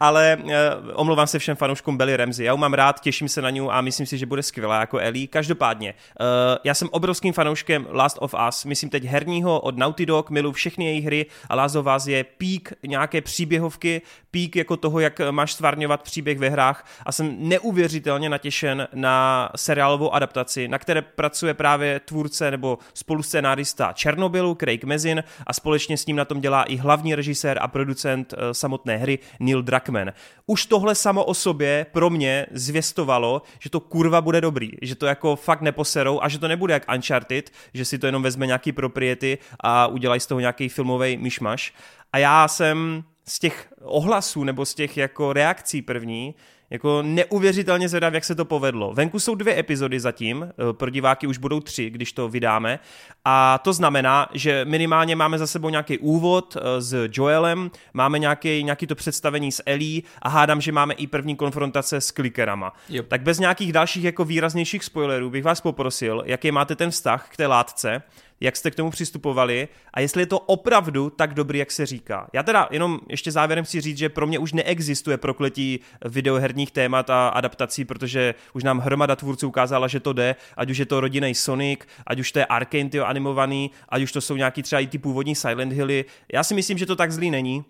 [0.00, 0.50] Ale uh,
[0.94, 2.46] omlouvám se všem fanouškům Belly Ramsey.
[2.46, 5.26] Já mám rád, těším se na ní a myslím si, že bude skvělá jako Ellie.
[5.26, 6.26] Každopádně, uh,
[6.64, 10.84] já jsem obrovským fanouškem Last of Us, myslím teď herního od Naughty Dog, miluji všechny
[10.84, 15.52] jejich hry a Last of Us je pík nějaké příběhovky, pík jako toho, jak máš
[15.52, 22.00] stvárňovat příběh ve hrách a jsem neuvěřitelně natěšen na seriálovou adaptaci, na které pracuje právě
[22.00, 27.14] tvůrce nebo spoluscénárista Černobylu, Craig Mezin a společně s ním na tom dělá i hlavní
[27.14, 30.12] režisér a producent uh, samotné hry Neil Druckmann.
[30.46, 35.06] Už tohle samo o sobě pro mě zvěstovalo, že to kurva bude dobrý, že to
[35.06, 38.72] jako fakt neposerou a že to nebude jak Uncharted, že si to jenom vezme nějaký
[38.72, 41.74] propriety a udělají z toho nějaký filmový myšmaš.
[42.12, 46.34] A já jsem z těch ohlasů nebo z těch jako reakcí první
[46.72, 48.94] jako neuvěřitelně zvědav, jak se to povedlo.
[48.94, 52.78] Venku jsou dvě epizody zatím, eh, pro diváky už budou tři, když to vydáme.
[53.24, 58.64] A to znamená, že minimálně máme za sebou nějaký úvod eh, s Joelem, máme nějaký,
[58.64, 62.72] nějaký to představení s Ellie a hádám, že máme i první konfrontace s klikerama.
[62.88, 63.08] Yep.
[63.08, 67.36] Tak bez nějakých dalších jako výraznějších spoilerů bych vás poprosil, jaký máte ten vztah k
[67.36, 68.02] té látce,
[68.40, 72.28] jak jste k tomu přistupovali a jestli je to opravdu tak dobrý, jak se říká.
[72.32, 77.10] Já teda jenom ještě závěrem chci říct, že pro mě už neexistuje prokletí videoherních témat
[77.10, 81.00] a adaptací, protože už nám hromada tvůrců ukázala, že to jde, ať už je to
[81.00, 84.80] rodinný Sonic, ať už to je Arkane tyjo, animovaný, ať už to jsou nějaký třeba
[84.80, 86.04] i ty původní Silent Hilly.
[86.32, 87.64] Já si myslím, že to tak zlý není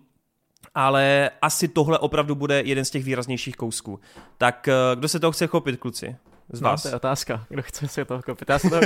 [0.75, 3.99] ale asi tohle opravdu bude jeden z těch výraznějších kousků.
[4.37, 6.15] Tak eh, kdo se toho chce chopit, kluci?
[6.49, 6.81] Z No, vás?
[6.83, 7.45] to je otázka.
[7.49, 8.49] Kdo chce si toho koupit?
[8.49, 8.81] Já se toho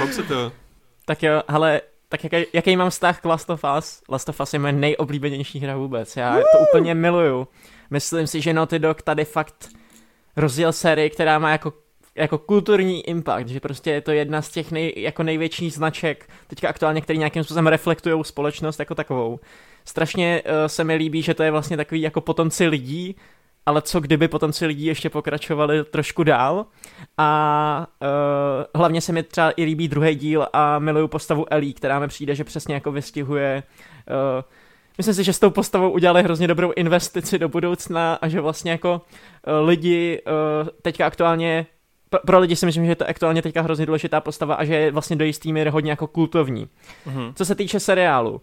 [0.00, 0.52] Kouk se to.
[1.04, 4.02] Tak jo, ale tak jaký, jaký mám vztah k Last of Us?
[4.08, 6.16] Last of Us je moje nejoblíbenější hra vůbec.
[6.16, 7.48] Já to úplně miluju.
[7.90, 9.68] Myslím si, že Naughty Dog tady fakt
[10.36, 11.72] rozjel sérii, která má jako
[12.14, 16.68] jako kulturní impact, že prostě je to jedna z těch nej, jako největších značek, teďka
[16.68, 19.40] aktuálně, který nějakým způsobem reflektují společnost jako takovou.
[19.84, 23.16] Strašně uh, se mi líbí, že to je vlastně takový jako potomci lidí,
[23.66, 26.66] ale co kdyby potomci lidí ještě pokračovali trošku dál.
[27.18, 31.98] A uh, hlavně se mi třeba i líbí druhý díl a miluju postavu Ellie, která
[31.98, 33.62] mi přijde, že přesně jako vystihuje
[34.10, 34.44] uh,
[34.98, 38.70] Myslím si, že s tou postavou udělali hrozně dobrou investici do budoucna a že vlastně
[38.70, 39.02] jako
[39.46, 40.22] uh, lidi
[40.62, 41.66] uh, teďka aktuálně
[42.10, 44.74] pro, pro lidi si myslím, že je to aktuálně teďka hrozně důležitá postava a že
[44.74, 46.68] je vlastně do jistý míry hodně jako kultovní.
[47.06, 47.32] Mhm.
[47.34, 48.40] Co se týče seriálu,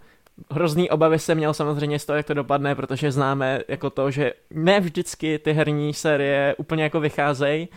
[0.51, 4.33] hrozný obavy jsem měl samozřejmě z toho, jak to dopadne, protože známe jako to, že
[4.51, 7.67] ne vždycky ty herní série úplně jako vycházejí.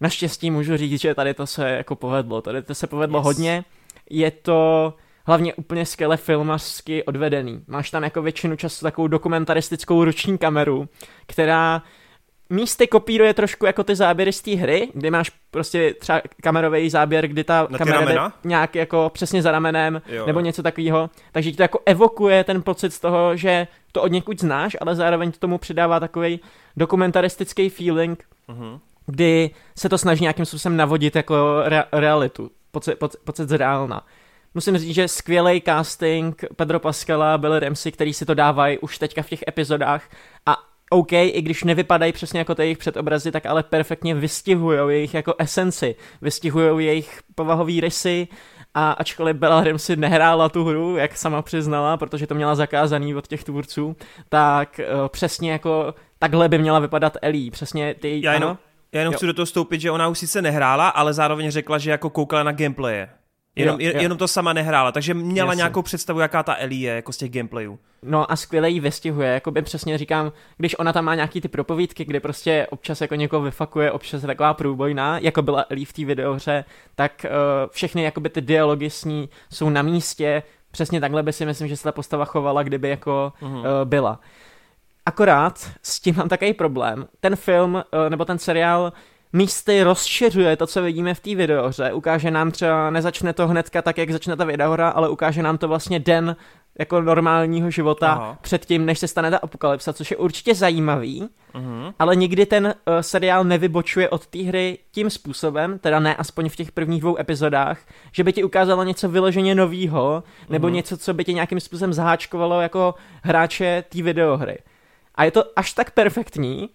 [0.00, 2.42] Naštěstí můžu říct, že tady to se jako povedlo.
[2.42, 3.24] Tady to se povedlo Yes.
[3.24, 3.64] hodně.
[4.10, 4.94] Je to
[5.26, 7.64] hlavně úplně skvěle filmařsky odvedený.
[7.66, 10.88] Máš tam jako většinu času takovou dokumentaristickou ruční kameru,
[11.26, 11.82] která
[12.50, 17.28] místy kopíruje trošku jako ty záběry z té hry, kdy máš prostě třeba kamerový záběr,
[17.28, 20.44] kdy ta Na kamera jde nějak jako přesně za ramenem, Jo, nebo jo.
[20.44, 21.10] něco takového.
[21.32, 24.94] Takže ti to jako evokuje ten pocit z toho, že to od někud znáš, ale
[24.94, 26.40] zároveň to tomu přidává takový
[26.76, 28.78] dokumentaristický feeling, Mhm.
[29.06, 34.06] kdy se to snaží nějakým způsobem navodit jako re- realitu, pocit, pocit, pocit z reálna.
[34.54, 39.22] Musím říct, že skvělý casting Pedro Pascala, Billy Ramsey, který si to dávají už teďka
[39.22, 40.02] v těch epizodách
[40.46, 40.56] a
[40.90, 45.34] OK, i když nevypadají přesně jako ty jejich předobrazy, tak ale perfektně vystihují jejich jako
[45.38, 48.28] esenci, vystihují jejich povahový rysy
[48.74, 53.26] a ačkoliv Bella Ramsey nehrála tu hru, jak sama přiznala, protože to měla zakázaný od
[53.26, 53.96] těch tvůrců,
[54.28, 58.58] tak uh, přesně jako takhle by měla vypadat Ellie, přesně ty, Já jenom, ano,
[58.92, 59.16] já jenom Jo.
[59.16, 62.42] chci do toho stoupit, že ona už sice nehrála, ale zároveň řekla, že jako koukala
[62.42, 63.08] na gameplaye.
[63.56, 64.00] Jenom, Jo, jo.
[64.02, 65.56] jenom to sama nehrála, takže měla Jasně.
[65.58, 67.78] nějakou představu, jaká ta Ellie je, jako z těch gameplayů.
[68.02, 71.48] No a skvěle jí vystihuje, jako by přesně říkám, když ona tam má nějaký ty
[71.48, 75.92] propovídky, kde prostě občas jako někoho vyfakuje, občas je taková průbojná, jako byla Ellie v
[75.92, 81.22] té videohře, tak uh, všechny jakoby ty dialogy s ní jsou na místě, přesně takhle
[81.22, 83.56] by si myslím, že se ta postava chovala, kdyby jako Mhm.
[83.56, 84.20] uh, byla.
[85.06, 87.06] Akorát s tím mám takový problém.
[87.20, 88.92] Ten film uh, nebo ten seriál
[89.32, 91.92] místy rozšiřuje to, co vidíme v té videohře.
[91.92, 95.68] Ukáže nám třeba, nezačne to hnedka tak, jak začne ta videohra, ale ukáže nám to
[95.68, 96.36] vlastně den
[96.78, 98.38] jako normálního života Aha.
[98.42, 101.92] předtím, než se stane ta apokalypsa, což je určitě zajímavý, Mhm.
[101.98, 106.56] ale nikdy ten uh, seriál nevybočuje od té hry tím způsobem, teda ne aspoň v
[106.56, 107.78] těch prvních dvou epizodách,
[108.12, 110.74] že by ti ukázalo něco vyloženě novýho, nebo Mhm.
[110.76, 114.58] něco, co by tě nějakým způsobem zaháčkovalo jako hráče té videohry.
[115.14, 116.68] A je to až tak perfektní,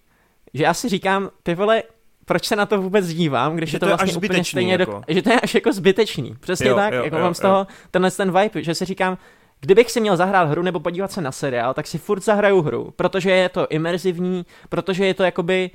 [0.54, 1.82] že já si říkám, ty vole,
[2.24, 4.50] proč se na to vůbec dívám, když Že je to, to vlastně až úplně zbytečný,
[4.50, 4.92] stejně, jako.
[4.92, 5.02] do...
[5.08, 6.36] že to je až jako zbytečný.
[6.40, 7.42] Přesně Jo, tak, jo, jako jo, mám z jo.
[7.48, 9.18] toho tenhle ten vibe, že si říkám,
[9.60, 12.92] kdybych si měl zahrát hru nebo podívat se na seriál, tak si furt zahraju hru,
[12.96, 15.70] protože je to imerzivní, protože je to jakoby,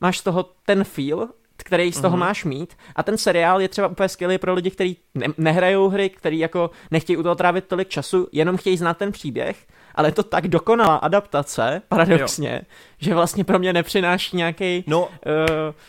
[0.00, 2.20] máš z toho ten feel, který z toho Mhm.
[2.26, 6.08] máš mít a ten seriál je třeba úplně skvělý pro lidi, kteří ne- nehrajou hry,
[6.10, 10.12] kteří jako nechtějí u toho trávit tolik času, jenom chtějí znát ten příběh, ale je
[10.12, 12.62] to tak dokonalá adaptace, paradoxně,
[13.00, 15.10] že vlastně pro mě nepřináší nějaký No, uh,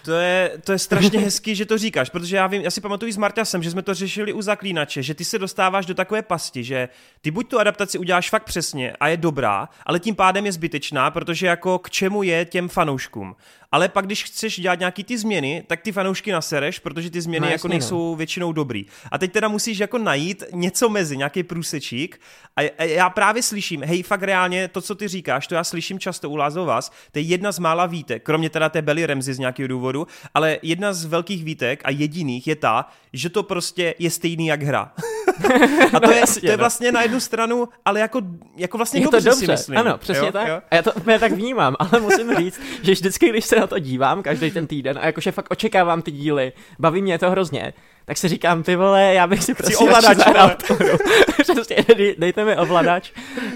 [0.05, 3.11] To je, to je strašně hezký, že to říkáš, protože já vím, já si pamatuju
[3.11, 6.63] s Marťasem, že jsme to řešili u Zaklínače, že ty se dostáváš do takové pasti,
[6.63, 6.89] že
[7.21, 11.11] ty buď tu adaptaci uděláš fakt přesně a je dobrá, ale tím pádem je zbytečná,
[11.11, 13.35] protože jako k čemu je těm fanouškům.
[13.73, 17.45] Ale pak, když chceš dělat nějaký ty změny, tak ty fanoušky nasereš, protože ty změny
[17.45, 18.85] No, jako jasně, nejsou většinou dobrý.
[19.11, 22.21] A teď teda musíš jako najít něco mezi, nějaký průsečík.
[22.55, 26.29] A já právě slyším, hej, fakt reálně to, co ty říkáš, to já slyším často
[26.29, 29.39] u Lázov vás, to je jedna z mála výtek, kromě teda té Belly Ramsey z
[29.39, 34.11] nějakého důvodu, ale jedna z velkých výtek a jediných je ta, že to prostě je
[34.11, 34.91] stejný jak hra.
[35.93, 36.61] a to, No je, jasně, to je no.
[36.61, 38.21] vlastně na jednu stranu, ale jako,
[38.57, 39.77] jako vlastně je dobře, to dobře, si myslím.
[39.77, 40.47] ano, přesně jo, tak.
[40.47, 40.61] Jo?
[40.71, 43.79] A já to úplně tak vnímám, ale musím říct, že vždycky, když se na to
[43.79, 47.73] dívám, každý ten týden, a jakože fakt očekávám ty díly, baví mě to hrozně,
[48.05, 50.97] tak si říkám, ty vole, já bych si prostě ovladač, zahrál hru.
[51.41, 53.11] Přesně, dej- dejte mi ovladač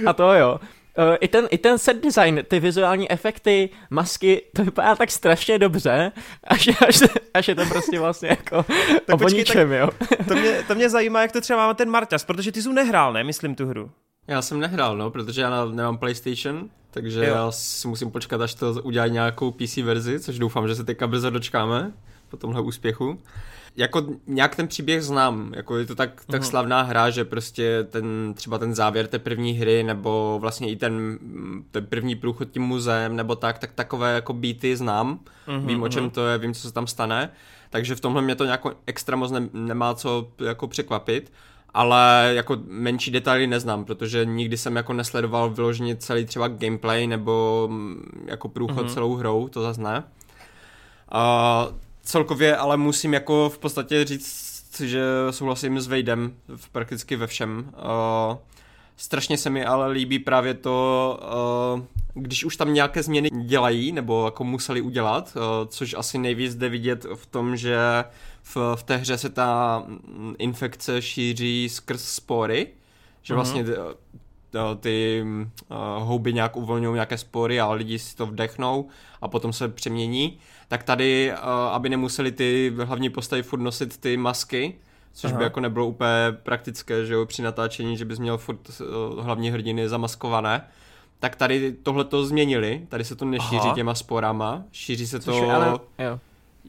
[0.05, 0.59] a to jo.
[0.97, 5.59] Uh, I ten, I ten set design, ty vizuální efekty, masky, to vypadá tak strašně
[5.59, 6.11] dobře,
[6.43, 8.57] až, až, až je to prostě vlastně jako
[9.13, 9.89] o počkej, ničem, jo.
[10.27, 13.13] To, mě, to mě zajímá, jak to třeba má ten Marťas, protože ty jsi nehrál,
[13.13, 13.91] ne, myslím tu hru.
[14.27, 17.35] Já jsem nehrál, no, protože já nemám PlayStation, takže jo.
[17.35, 21.07] já si musím počkat, až to udělá nějakou PC verzi, což doufám, že se teďka
[21.07, 21.91] brzo dočkáme
[22.29, 23.19] po tomhle úspěchu.
[23.77, 26.45] Jako nějak ten příběh znám, jako je to tak, tak uh-huh.
[26.45, 31.19] slavná hra, že prostě ten, třeba ten závěr té první hry, nebo vlastně i ten,
[31.71, 35.89] ten první průchod tím muzeem, nebo tak, tak takové jako beaty znám, uh-huh, vím o
[35.89, 37.29] čem to je, vím, co se tam stane,
[37.69, 41.31] takže v tomhle mě to nějak extra moc ne, nemá co jako překvapit
[41.75, 47.67] ale jako menší detaily neznám, protože nikdy jsem jako nesledoval vyloženě celý třeba gameplay nebo
[47.71, 48.93] mm, jako průchod mm-hmm.
[48.93, 50.03] celou hrou, to zase ne.
[51.11, 51.67] A
[52.05, 55.01] celkově ale musím jako v podstatě říct, že
[55.31, 57.71] souhlasím s Vejdem v prakticky ve všem.
[58.29, 58.37] Uh,
[58.97, 61.19] strašně se mi ale líbí právě to,
[61.73, 61.81] uh,
[62.13, 66.69] když už tam nějaké změny dělají, nebo jako museli udělat, uh, což asi nejvíc jde
[66.69, 67.77] vidět v tom, že
[68.43, 69.83] v, v té hře se ta
[70.37, 72.67] infekce šíří skrz spory,
[73.21, 73.35] že mm-hmm.
[73.35, 73.73] vlastně ty,
[74.79, 78.87] ty uh, houby nějak uvolňují nějaké spory a lidi si to vdechnou
[79.21, 84.17] a potom se přemění, tak tady, uh, aby nemuseli ty hlavní postavy furt nosit ty
[84.17, 84.75] masky,
[85.13, 85.37] což Aha.
[85.37, 89.51] by jako nebylo úplně praktické, že jo, při natáčení, že bys měl furt uh, hlavní
[89.51, 90.67] hrdiny zamaskované,
[91.19, 93.75] tak tady tohle to změnili, tady se to nešíří Aha.
[93.75, 95.49] těma sporama, šíří se což to...
[95.49, 96.19] Ale, jo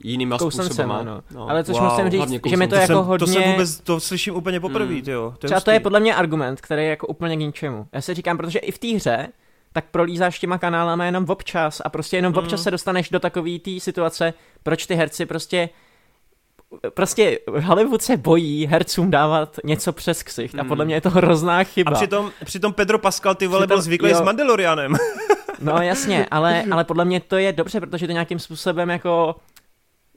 [0.05, 1.03] jinýma způsobama.
[1.03, 1.23] No.
[1.31, 1.51] No.
[1.51, 3.27] Ale což wow, musím říct, že mi to, to jako jsem, hodně...
[3.27, 5.03] To jsem vůbec, to slyším úplně poprvé, mm.
[5.07, 5.31] jo.
[5.39, 5.65] To Třeba hustý.
[5.65, 7.87] to je podle mě argument, který je jako úplně k ničemu.
[7.93, 9.29] Já si říkám, protože i v té hře
[9.77, 12.39] tak prolízáš těma kanálama jenom občas a prostě jenom mm.
[12.39, 15.69] občas se dostaneš do takové té situace, proč ty herci prostě
[16.95, 20.61] prostě Hollywood se bojí hercům dávat něco přes ksicht mm.
[20.61, 21.91] a podle mě je to hrozná chyba.
[21.91, 24.17] A přitom, přitom Pedro Pascal ty vole byl zvyklý jo.
[24.17, 24.97] s Mandalorianem.
[25.61, 29.37] no jasně, ale, ale podle mě to je dobře, protože to nějakým způsobem jako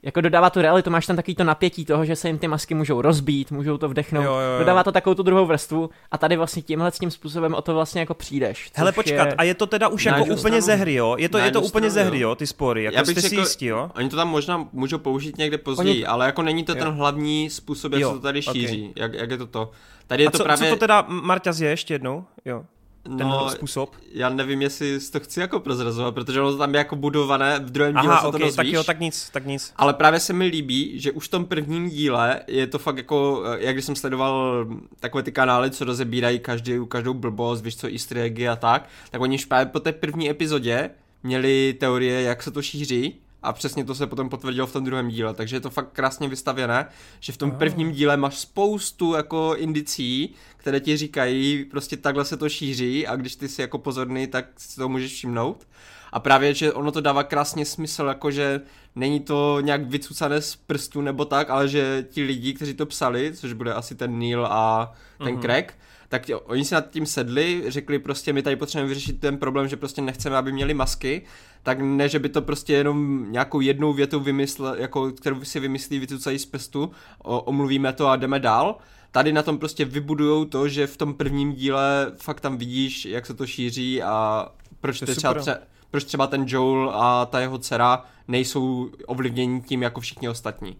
[0.02, 2.74] jako dodává tu realitu, máš tam takový to napětí toho, že se jim ty masky
[2.74, 4.58] můžou rozbít, můžou to vdechnout, jo, jo, jo.
[4.58, 8.00] dodává to takovou tu druhou vrstvu a tady vlastně tímhle tím způsobem o to vlastně
[8.00, 8.70] jako přijdeš.
[8.74, 9.34] Hele počkat, je...
[9.34, 11.16] a je to teda už jako úplně ze hry, jo?
[11.18, 13.66] Je to, je to úplně ze hry, jo, ty spory, jako Já jste si jistí,
[13.66, 13.90] jo?
[13.96, 16.06] Oni to tam možná můžou použít někde později, oni...
[16.06, 16.78] ale jako není to jo.
[16.78, 19.02] ten hlavní způsob, jak jo, se to tady šíří, okay.
[19.02, 19.70] jak, jak je to to.
[20.06, 20.68] Tady je a to co, právě...
[20.68, 22.64] co to teda Marta je ještě jednou, jo?
[23.02, 23.96] Ten no, způsob?
[24.12, 27.70] Já nevím, jestli to chci jako prozrazovat, protože ono to tam je jako budované, v
[27.70, 28.56] druhém díle Aha, se okay, to dozvíš.
[28.56, 29.72] tak jo, tak nic, tak nic.
[29.76, 33.42] Ale právě se mi líbí, že už v tom prvním díle je to fakt jako,
[33.58, 34.66] jak když jsem sledoval
[35.00, 39.20] takové ty kanály, co rozebírají každý, každou blbost, víš co, easter eggy a tak, tak
[39.20, 40.90] oni už právě po té první epizodě
[41.22, 45.08] měli teorie, jak se to šíří a přesně to se potom potvrdilo v tom druhém
[45.08, 46.86] díle, takže je to fakt krásně vystavěné,
[47.20, 52.36] že v tom prvním díle máš spoustu jako indicí, které ti říkají, prostě takhle se
[52.36, 55.66] to šíří a když ty jsi jako pozorný, tak si to můžeš všimnout.
[56.12, 58.60] A právě, že ono to dává krásně smysl, jakože
[58.94, 63.32] není to nějak vycucané z prstu nebo tak, ale že ti lidi, kteří to psali,
[63.34, 65.40] což bude asi ten Neil a ten mm-hmm.
[65.40, 65.78] Craig,
[66.10, 69.68] tak tě, oni si nad tím sedli, řekli prostě, my tady potřebujeme vyřešit ten problém,
[69.68, 71.22] že prostě nechceme, aby měli masky,
[71.62, 75.98] tak ne, že by to prostě jenom nějakou jednou větou vymysl, jako, kterou si vymyslí,
[75.98, 78.78] vycucají z prstu, o, omluvíme to a jdeme dál.
[79.10, 83.26] Tady na tom prostě vybudujou to, že v tom prvním díle fakt tam vidíš, jak
[83.26, 84.48] se to šíří a
[84.80, 85.58] proč to, třeba, tře-
[85.90, 90.76] proč třeba ten Joel a ta jeho dcera nejsou ovlivněni tím jako všichni ostatní.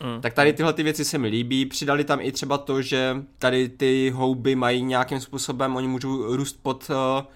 [0.00, 0.20] Mm.
[0.20, 1.66] Tak tady tyhle ty věci se mi líbí.
[1.66, 6.58] Přidali tam i třeba to, že tady ty houby mají nějakým způsobem, oni můžou růst
[6.62, 7.26] pod, uh,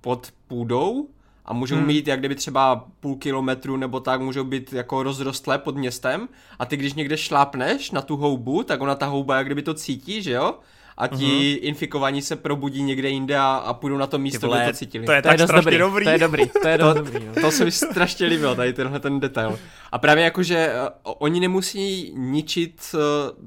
[0.00, 1.08] pod půdou
[1.44, 1.86] a můžou hmm.
[1.86, 6.28] mít jak kdyby třeba půl kilometru nebo tak, můžou být jako rozrostlé pod městem
[6.58, 9.74] a ty když někde šlápneš na tu houbu, tak ona ta houba jak kdyby to
[9.74, 10.54] cítí, že jo?
[10.98, 11.58] A ti uh-huh.
[11.60, 15.06] infikovaní se probudí někde jinde a, a půjdou na to místo, kde to cítili.
[15.06, 15.78] To je to tak je strašně dobrý.
[15.78, 16.04] dobrý.
[16.04, 17.26] To je dobrý, to je to, dobrý.
[17.26, 17.42] No.
[17.42, 19.58] To se mi strašně líbilo, tady tenhle ten detail.
[19.92, 23.44] A právě jako, že uh, oni nemusí ničit uh,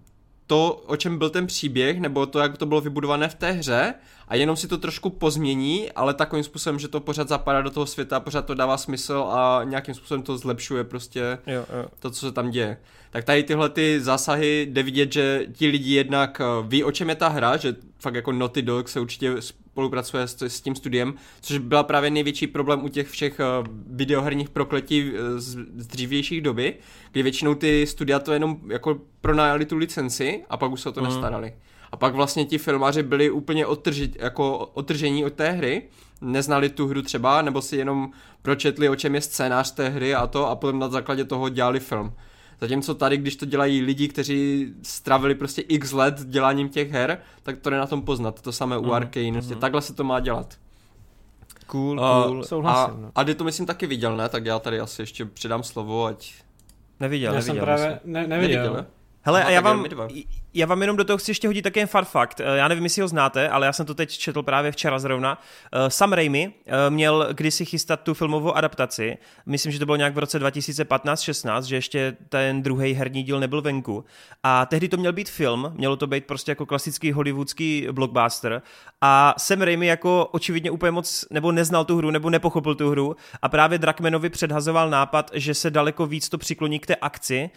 [0.48, 3.94] to, o čem byl ten příběh, nebo to, jak to bylo vybudované v té hře,
[4.32, 7.86] a jenom si to trošku pozmění, ale takovým způsobem, že to pořád zapadá do toho
[7.86, 11.86] světa, pořád to dává smysl a nějakým způsobem to zlepšuje prostě jo, jo.
[12.00, 12.78] to, co se tam děje.
[13.10, 17.10] Tak tady tyhle ty zásahy jde vidět, že ti lidi jednak eh, ví, o čem
[17.10, 21.14] je ta hra, že fakt jako Naughty Dog se určitě spolupracuje s, s tím studiem,
[21.42, 26.42] což byla právě největší problém u těch všech uh, videoherních prokletí uh, z, z dřívějších
[26.42, 26.76] doby,
[27.12, 30.92] kdy většinou ty studia to jenom jako pronajali tu licenci a pak už se o
[30.92, 31.08] to mm.
[31.08, 31.54] nestarali.
[31.92, 35.84] A pak vlastně ti filmaři byli úplně odtrži, jako odtržení od té hry,
[36.22, 38.12] neznali tu hru třeba, nebo si jenom
[38.42, 41.80] pročetli, o čem je scénář té hry a to, a potom na základě toho dělali
[41.80, 42.14] film.
[42.62, 47.58] Zatímco tady, když to dělají lidi, kteří stravili prostě x let děláním těch her, tak
[47.58, 48.42] to je na tom poznat.
[48.42, 49.60] To samé u mm, Arkane, mm.
[49.60, 50.58] takhle se to má dělat.
[51.68, 52.38] Cool, cool.
[52.38, 52.96] Uh, Souhlasím.
[52.96, 53.12] A, no.
[53.16, 54.30] a ty to myslím taky viděl, ne?
[54.30, 56.34] Tak já tady asi ještě předám slovo, ať...
[57.00, 57.56] Neviděl, já neviděl.
[57.56, 58.62] jsem právě ne, neviděl.
[58.62, 58.86] neviděl ne?
[59.22, 59.86] Hele, a já vám,
[60.54, 62.40] Já vám jenom do toho chci ještě hodit také fun fact.
[62.40, 65.42] Eh, já nevím, jestli ho znáte, ale já jsem to teď četl právě včera zrovna.
[65.74, 69.18] Eh, Sam Raimi eh, měl kdysi chystat tu filmovou adaptaci.
[69.46, 73.62] Myslím, že to bylo nějak v roce 2015-16, že ještě ten druhý herní díl nebyl
[73.62, 74.06] venku.
[74.44, 78.62] A tehdy to měl být film, mělo to být prostě jako klasický hollywoodský blockbuster.
[79.02, 83.16] A Sam Raimi jako očividně úplně moc, nebo neznal tu hru, nebo nepochopil tu hru.
[83.42, 87.50] A právě Drakmanovi předhazoval nápad, že se daleko víc to přikloní k té akci,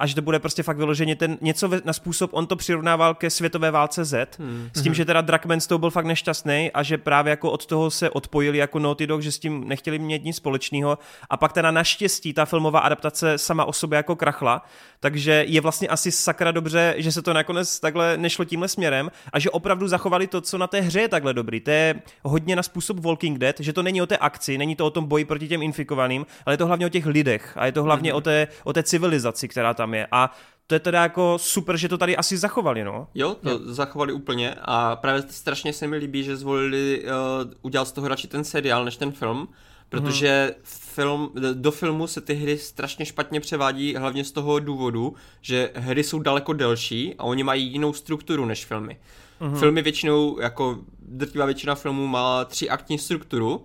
[0.00, 3.14] a že to bude prostě fakt vyloženě ten něco na způsob způsob on to přirovnával
[3.14, 4.70] ke světové válce Z, hmm.
[4.74, 7.66] s tím, že teda Drakman z toho byl fakt nešťastný a že právě jako od
[7.66, 10.98] toho se odpojili jako Naughty Dog, že s tím nechtěli mít nic společného
[11.30, 14.62] a pak teda naštěstí ta filmová adaptace sama o sobě jako krachla,
[15.00, 19.38] takže je vlastně asi sakra dobře, že se to nakonec takhle nešlo tímhle směrem a
[19.38, 21.60] že opravdu zachovali to, co na té hře je takhle dobrý.
[21.60, 24.86] To je hodně na způsob Walking Dead, že to není o té akci, není to
[24.86, 27.72] o tom boji proti těm infikovaným, ale je to hlavně o těch lidech a je
[27.72, 28.16] to hlavně mm-hmm.
[28.16, 30.06] o, té, o té civilizaci, která tam je.
[30.12, 30.30] A
[30.68, 33.08] to je teda jako super, že to tady asi zachovali, no.
[33.14, 33.58] Jo, to jo.
[33.62, 38.28] zachovali úplně a právě strašně se mi líbí, že zvolili uh, udělat z toho radši
[38.28, 39.48] ten seriál než ten film,
[39.88, 40.62] protože hmm.
[40.64, 46.04] film, do filmu se ty hry strašně špatně převádí hlavně z toho důvodu, že hry
[46.04, 48.96] jsou daleko delší a oni mají jinou strukturu než filmy.
[49.40, 49.58] Hmm.
[49.58, 53.64] Filmy většinou, jako drtivá většina filmů má tři aktní strukturu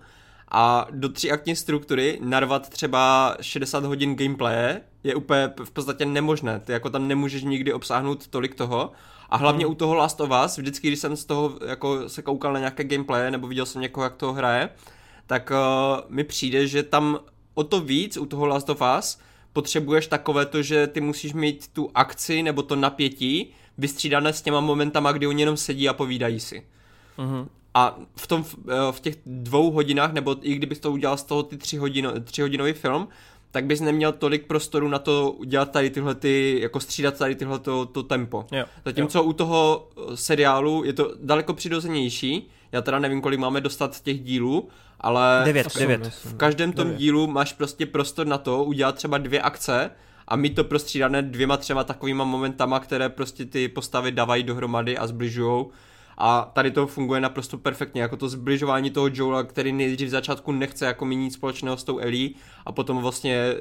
[0.54, 6.60] a do tři aktní struktury narvat třeba 60 hodin gameplaye je úplně v podstatě nemožné.
[6.60, 8.92] Ty jako tam nemůžeš nikdy obsáhnout tolik toho.
[9.30, 9.72] A hlavně hmm.
[9.72, 12.84] u toho Last of Us, vždycky, když jsem z toho jako se koukal na nějaké
[12.84, 14.70] gameplay nebo viděl jsem někoho, jak to hraje,
[15.28, 17.20] tak uh, mi přijde, že tam
[17.54, 19.20] o to víc u toho Last of Us
[19.54, 24.60] potřebuješ takové to, že ty musíš mít tu akci nebo to napětí vystřídané s těma
[24.60, 26.68] momentama, kdy oni jenom sedí a povídají si.
[27.18, 27.48] Mm-hmm.
[27.74, 31.44] A v, tom, eh, v těch dvou hodinách, nebo i kdybys to udělal z toho
[31.44, 33.08] ty tři, hodino, tři hodinový film,
[33.52, 37.60] tak bys neměl tolik prostoru na to udělat tady tyhle ty, jako střídat tady tyhle
[37.60, 38.46] to, to tempo.
[38.52, 39.24] Jo, Zatímco jo.
[39.24, 44.20] u toho eh, seriálu je to daleko přirozenější, já teda nevím, kolik máme dostat těch
[44.20, 44.70] dílů,
[45.00, 46.08] ale devět, v, devět.
[46.08, 47.00] v každém tom devět.
[47.00, 49.92] dílu máš prostě prostor na to udělat třeba dvě akce
[50.28, 55.08] a mít to prostřídané dvěma třema takovýma momentama, které prostě ty postavy dávají dohromady a
[55.08, 55.72] zbližujou
[56.18, 60.52] a tady to funguje naprosto perfektně, jako to zbližování toho Joela, který nejdřív v začátku
[60.52, 62.30] nechce jako mít nic společného s tou Ellie
[62.66, 63.56] a potom vlastně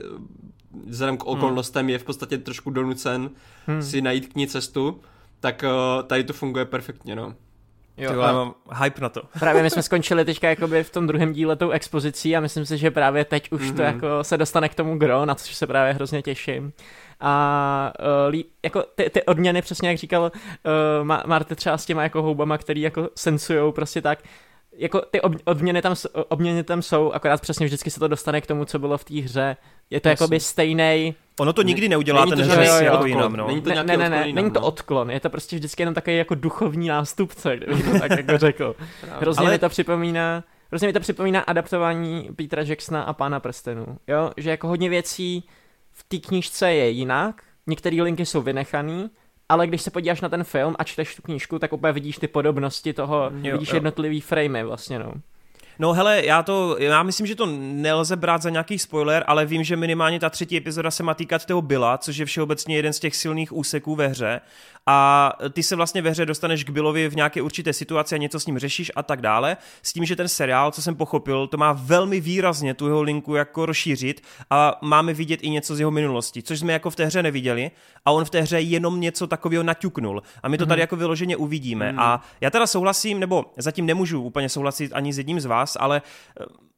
[0.86, 1.32] vzhledem k hmm.
[1.32, 1.90] okolnostem hmm.
[1.90, 3.30] je v podstatě trošku donucen
[3.66, 3.82] hmm.
[3.82, 5.00] si najít k ní cestu,
[5.40, 7.34] tak uh, tady to funguje perfektně, no.
[8.02, 9.22] Jo, Tyhle, já mám hype na to.
[9.38, 12.78] Právě my jsme skončili teďka jakoby v tom druhém díle tou expozicí a myslím si,
[12.78, 13.76] že právě teď už mm-hmm.
[13.76, 13.94] to mhm.
[13.94, 16.72] jako se dostane k tomu gro, na což se právě hrozně těším
[17.22, 17.92] a
[18.28, 22.58] uh, jako ty, ty odměny, přesně jak říkal uh, Marty třeba s těma jako houbama,
[22.58, 24.18] který jako sensujou prostě tak,
[24.77, 25.94] jako ty ob, odměny tam,
[26.28, 29.20] odměny tam jsou, akorát přesně vždycky se to dostane k tomu, co bylo v té
[29.20, 29.57] hře.
[29.90, 31.15] Je to jako by stejný.
[31.40, 33.47] Ono to nikdy neudělá ten hře jako jinam, no.
[33.47, 34.66] Není to ne, ne, ne, ne, není to no.
[34.66, 38.77] odklon, je to prostě vždycky jenom takový jako duchovní nástupce, kdybych to tak jako řekl.
[39.20, 39.51] Hrozně Ale...
[39.51, 44.51] mi to připomíná, hrozně mi to připomíná adaptování Petra Jacksona a Pána prstenů, jo, že
[44.51, 45.44] jako hodně věcí
[45.93, 49.09] v té knížce je jinak, některé linky jsou vynechané,
[49.52, 52.28] ale když se podíváš na ten film a čteš tu knížku, tak úplně vidíš ty
[52.28, 53.76] podobnosti toho, jo, vidíš jo.
[53.76, 55.12] jednotlivý framey vlastně, no.
[55.82, 59.64] No hele, já to, já myslím, že to nelze brát za nějaký spoiler, ale vím,
[59.64, 62.98] že minimálně ta třetí epizoda se má týkat toho Billa, což je všeobecně jeden z
[62.98, 64.40] těch silných úseků ve hře
[64.86, 68.40] a ty se vlastně ve hře dostaneš k Billovi v nějaké určité situaci a něco
[68.40, 69.56] s ním řešíš a tak dále.
[69.82, 73.34] S tím, že ten seriál, co jsem pochopil, to má velmi výrazně tu jeho linku
[73.34, 77.04] jako rozšířit a máme vidět i něco z jeho minulosti, což jsme jako v té
[77.04, 77.70] hře neviděli
[78.04, 80.82] a on v té hře jenom něco takového naťuknul a my to tady mhm.
[80.82, 81.92] jako vyloženě uvidíme.
[81.92, 81.98] Mm.
[81.98, 86.03] A já teda souhlasím, nebo zatím nemůžu úplně souhlasit ani s jedním z vás, ale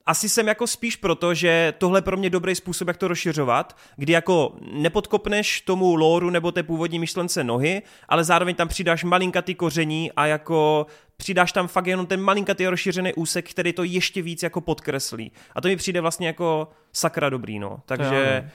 [0.06, 3.76] asi jsem jako spíš proto, že tohle je pro mě dobrý způsob, jak to rozšiřovat,
[3.96, 9.54] kdy jako nepodkopneš tomu lóru nebo té původní myšlence nohy, ale zároveň tam přidáš malinkatý
[9.54, 14.42] koření a jako přidáš tam fakt jenom ten malinkatý rozšířený úsek, který to ještě víc
[14.42, 15.32] jako podkreslí.
[15.54, 17.80] A to mi přijde vlastně jako sakra dobrý, no.
[17.86, 18.50] Takže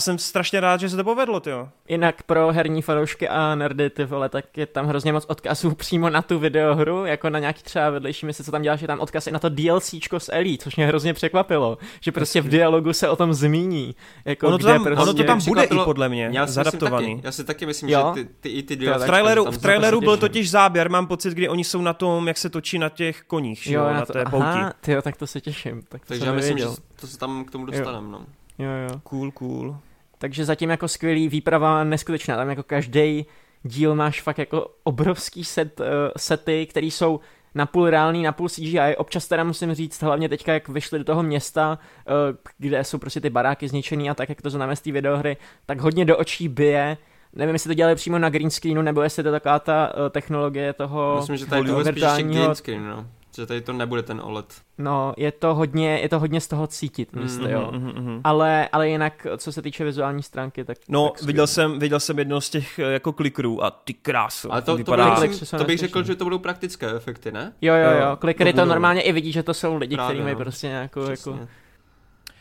[0.00, 1.68] jsem strašně rád, že se to povedlo, jo.
[1.88, 6.10] Jinak pro herní fanoušky a nerdy, ty vole, tak je tam hrozně moc odkazů přímo
[6.10, 9.26] na tu videohru, jako na nějaký třeba vedlejší mise, co tam děláš, je tam odkaz
[9.26, 13.08] i na to DLCčko s Ellie, což mě hrozně překvapilo, že prostě v dialogu se
[13.08, 13.94] o tom zmíní.
[14.24, 15.02] Jako ono, to tam, prostě...
[15.02, 17.16] ono to tam bude i podle mě, já zadaptovaný.
[17.16, 18.12] Taky, já si taky myslím, jo?
[18.16, 18.98] že ty, ty, i ty DLCčka...
[18.98, 22.38] V traileru, v traileru byl totiž záběr, mám pocit, kdy oni jsou na tom, jak
[22.38, 24.46] se točí na těch koních, jo, na, to, té pouti.
[24.46, 25.82] Aha, tyjo, tak to se těším.
[25.88, 26.66] Tak to Takže já myslím, že
[27.00, 28.26] to se tam k tomu dostaneme, no.
[28.58, 29.00] Jo, jo.
[29.02, 29.76] Cool, cool.
[30.18, 32.36] Takže zatím jako skvělý výprava neskutečná.
[32.36, 33.26] Tam jako každý
[33.62, 37.20] díl máš fakt jako obrovský set, uh, sety, které jsou
[37.54, 38.96] napůl reálný, napůl CGI.
[38.96, 41.78] Občas teda musím říct, hlavně teďka, jak vyšli do toho města,
[42.08, 45.36] uh, kde jsou prostě ty baráky zničený a tak, jak to známe z té videohry,
[45.66, 46.96] tak hodně do očí bije
[47.36, 50.72] nevím, jestli to dělali přímo na green screenu, nebo jestli to taková ta uh, technologie
[50.72, 53.06] toho Myslím, že tady to virtuálního- green screen, no.
[53.36, 54.54] Že tady to nebude ten OLED.
[54.78, 57.70] No, je to hodně, je to hodně z toho cítit, Mm, myslím, mhm, jo.
[57.72, 58.20] Mhm, mhm.
[58.24, 60.78] Ale, ale jinak, co se týče vizuální stránky, tak...
[60.88, 64.52] No, tak viděl jsem, viděl jsem jedno z těch eh, jako klikrů a ty krásu.
[64.52, 65.20] Ale to, to, vypadá...
[65.20, 67.52] bych, myslím, se to bych řekl, že to budou praktické efekty, ne?
[67.60, 70.32] Jo, jo, Jo, klikery to to normálně i vidí, že to jsou lidi, Právě, kterými
[70.32, 70.38] no.
[70.38, 71.12] prostě nějakou, jako...
[71.12, 71.32] Přesně.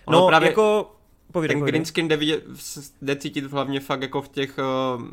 [0.09, 0.91] No, Ono právě jako...
[1.31, 1.71] Povídej, ten povídej.
[1.71, 2.43] green screen jde, vidět,
[3.01, 5.03] jde cítit hlavně fakt jako v těch uh,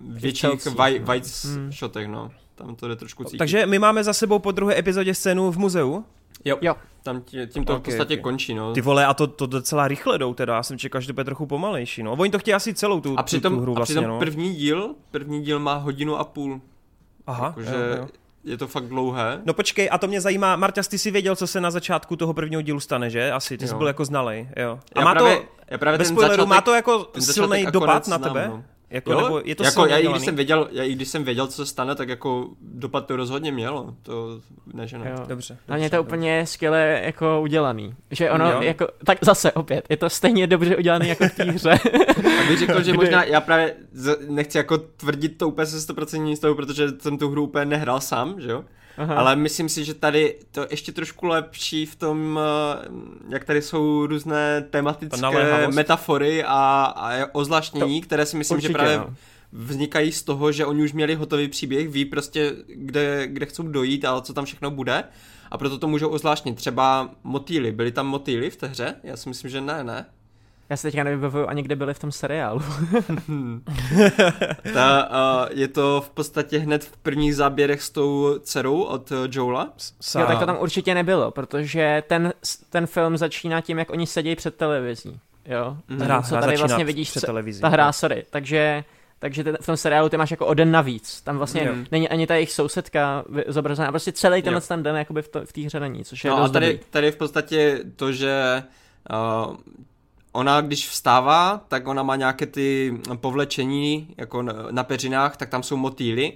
[0.00, 1.12] větších vaj, no.
[1.12, 1.72] wide Hmm.
[1.72, 2.30] shotech, no.
[2.54, 3.38] Tam to jde trošku cítit.
[3.38, 6.04] Takže my máme za sebou po druhé epizodě scénu v muzeu.
[6.44, 6.74] jo, Jo.
[7.02, 8.20] tam tím, tím to Ok, v podstatě ok.
[8.22, 8.72] končí, no.
[8.72, 11.24] Ty vole, a to, to docela rychle jdou teda, já jsem čekal, že to bude
[11.24, 12.12] trochu pomalejší, no.
[12.12, 14.18] Oni to chtějí asi celou tu, A tu, přitom, tu hru a vlastně, přitom no.
[14.18, 16.60] první díl, první díl má hodinu a půl.
[17.26, 18.08] Aha, Jakože jo, jo.
[18.44, 19.40] je to fakt dlouhé.
[19.44, 22.34] No počkej, a to mě zajímá, Marťas, ty jsi věděl, co se na začátku toho
[22.34, 23.32] prvního dílu stane, že?
[23.32, 23.78] Asi, ty jsi Jo.
[23.78, 24.78] byl jako znalej, jo.
[24.94, 27.66] A já má právě, to, já právě bez ten spoileru, začátek, má to jako silný
[27.66, 28.46] a dopad na znám, tebe?
[28.48, 28.64] no.
[28.92, 31.24] Jako, Jo, nebo je to jako já, i když jsem věděl, já i když jsem
[31.24, 33.94] věděl, co se stane, tak jako dopad to rozhodně mělo.
[34.02, 34.40] To
[34.74, 35.10] ne, že ne.
[35.18, 35.24] Jo.
[35.28, 35.58] Dobře.
[35.68, 37.94] A mě dobře, to úplně skvěle jako udělaný.
[38.10, 38.62] Že ono Jo.
[38.62, 41.70] jako, tak zase opět, je to stejně dobře udělaný jako v té hře.
[42.40, 43.74] A bych řekl, že možná, já právě
[44.28, 48.40] nechci jako tvrdit to úplně se 100% jistou, protože jsem tu hru úplně nehrál sám,
[48.40, 48.64] že jo?
[48.96, 49.14] Aha.
[49.14, 52.88] Ale myslím si, že tady to ještě trošku lepší v tom, eh,
[53.28, 58.98] jak tady jsou různé tematické metafory a, a ozlašnění, které si myslím, Určitě, že právě
[58.98, 59.14] no.
[59.52, 64.04] vznikají z toho, že oni už měli hotový příběh, ví prostě, kde, kde chcou dojít
[64.04, 65.04] a co tam všechno bude.
[65.50, 66.56] A proto to můžou ozvláštnit.
[66.56, 67.72] Třeba motýly.
[67.72, 68.94] Byly tam motýly v té hře?
[69.02, 70.06] Já si myslím, že ne, ne.
[70.70, 72.60] Já se teďka nevybavuju ani kde byli v tom seriálu.
[74.74, 79.16] Ta, uh, je to v podstatě hned v prvních záběrech s tou dcerou od uh,
[79.30, 79.72] Joela.
[80.00, 80.20] Sa...
[80.20, 82.32] Jo, tak to tam určitě nebylo, protože ten,
[82.70, 85.20] ten film začíná tím, jak oni sedí před televizí.
[85.46, 85.98] Jo, Mhm.
[85.98, 87.60] Ten, Hra, co hra tady vlastně vidíš, před co- televizí.
[87.60, 88.24] ta hra, sorry.
[88.30, 88.84] Takže,
[89.18, 91.20] takže ten, v tom seriálu ty máš jako o den navíc.
[91.22, 91.74] Tam vlastně Jo.
[91.92, 93.90] není ani ta jejich sousedka zobrazená.
[93.90, 94.66] Prostě celý tenhle Jo.
[94.68, 96.66] ten den jakoby v, to, v té hře není, což je No a dost tady,
[96.66, 96.80] dobrý.
[96.90, 98.62] tady v podstatě to, že
[99.48, 99.56] uh,
[100.32, 105.76] ona, když vstává, tak ona má nějaké ty povlečení jako na, peřinách, tak tam jsou
[105.76, 106.32] motýly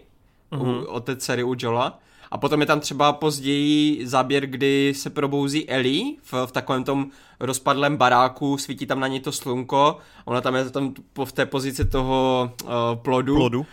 [0.51, 0.68] Mhm.
[0.68, 1.98] u, od té dcery u Jola.
[2.31, 7.06] A potom je tam třeba později záběr, kdy se probouzí Ellie v, v takovém tom
[7.40, 10.94] rozpadlém baráku, svítí tam na ní to slunko, ona tam je tam
[11.24, 13.66] v té pozici toho uh, plodu, Plodu.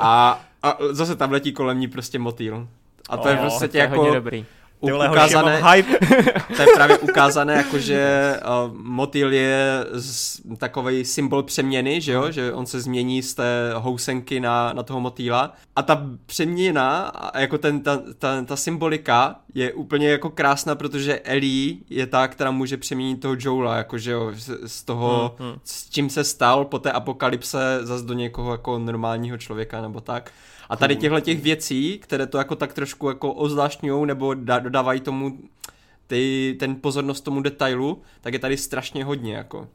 [0.00, 2.68] A, a zase tam letí kolem ní prostě motýl.
[3.08, 4.44] A to je O, v To podstatě je hodně jako dobrý.
[4.84, 5.98] Ty vole, hoši, ukázané, mám hype.
[6.56, 8.34] to je právě ukázané, jako že
[8.66, 13.72] uh, motýl je z, takový symbol přeměny, že jo, že on se změní z té
[13.74, 19.36] housenky na, na toho motýla a ta přeměna, a jako ten, ta, ta, ta symbolika
[19.54, 24.10] je úplně jako krásná, protože Ellie je ta, která může přeměnit toho Joela, jako že
[24.10, 25.58] jo, z, z toho, Hmm, hmm.
[25.64, 30.30] s čím se stal po té apokalypse zas do někoho jako normálního člověka nebo tak.
[30.68, 35.00] A tady těchto těch věcí, které to jako tak trošku jako ozvláštňují nebo da, dodávají
[35.00, 35.38] tomu
[36.06, 39.68] ty, ten pozornost tomu detailu, tak je tady strašně hodně jako.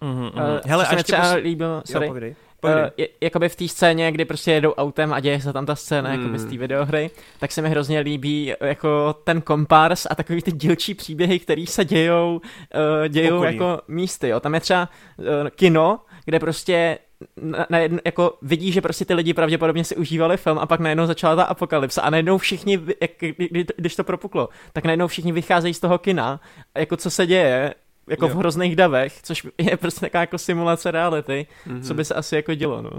[0.00, 0.26] Mhm, mhm.
[0.26, 1.42] Uh, Hele, a se mi ještě třeba pos...
[1.42, 2.08] líbilo, Jo, sorry.
[2.08, 2.34] Povídej.
[2.64, 5.74] Uh, je, jakoby v té scéně, kdy prostě jedou autem a děje se tam ta
[5.74, 6.20] scéna Hmm.
[6.20, 10.42] jakoby z té videohry, tak se mi hrozně líbí eh, jako ten kompars a takový
[10.42, 13.52] ty dílčí příběhy, který se dějou, uh, dějou Okolí.
[13.54, 14.40] jako místy, jo.
[14.40, 16.98] Tam je třeba uh, kino, kde prostě
[17.40, 20.80] na, na jedno, jako vidí, že prostě ty lidi pravděpodobně si užívali film a pak
[20.80, 25.06] najednou začala ta apokalypsa a najednou všichni, jak, kdy, kdy- když to propuklo, tak najednou
[25.08, 26.40] všichni vycházejí z toho kina,
[26.74, 27.74] a jako co se děje,
[28.08, 28.34] jako Jo.
[28.34, 31.82] v hrozných davech, což je prostě taková jako simulace reality, Mhm.
[31.82, 32.90] co by se asi jako dělo, no.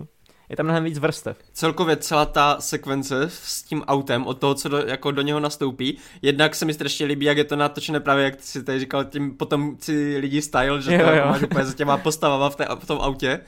[0.49, 1.37] Je tam mnohem víc vrstev.
[1.53, 5.97] Celkově celá ta sekvence s tím autem, od toho, co do, jako do něho nastoupí,
[6.21, 9.37] jednak se mi strašně líbí, jak je to natočené právě, jak si tady říkal, tím
[9.37, 11.25] potom si lidi style, že Jo, to jo.
[11.25, 13.39] máš úplně za těma postavama v, té, v tom autě.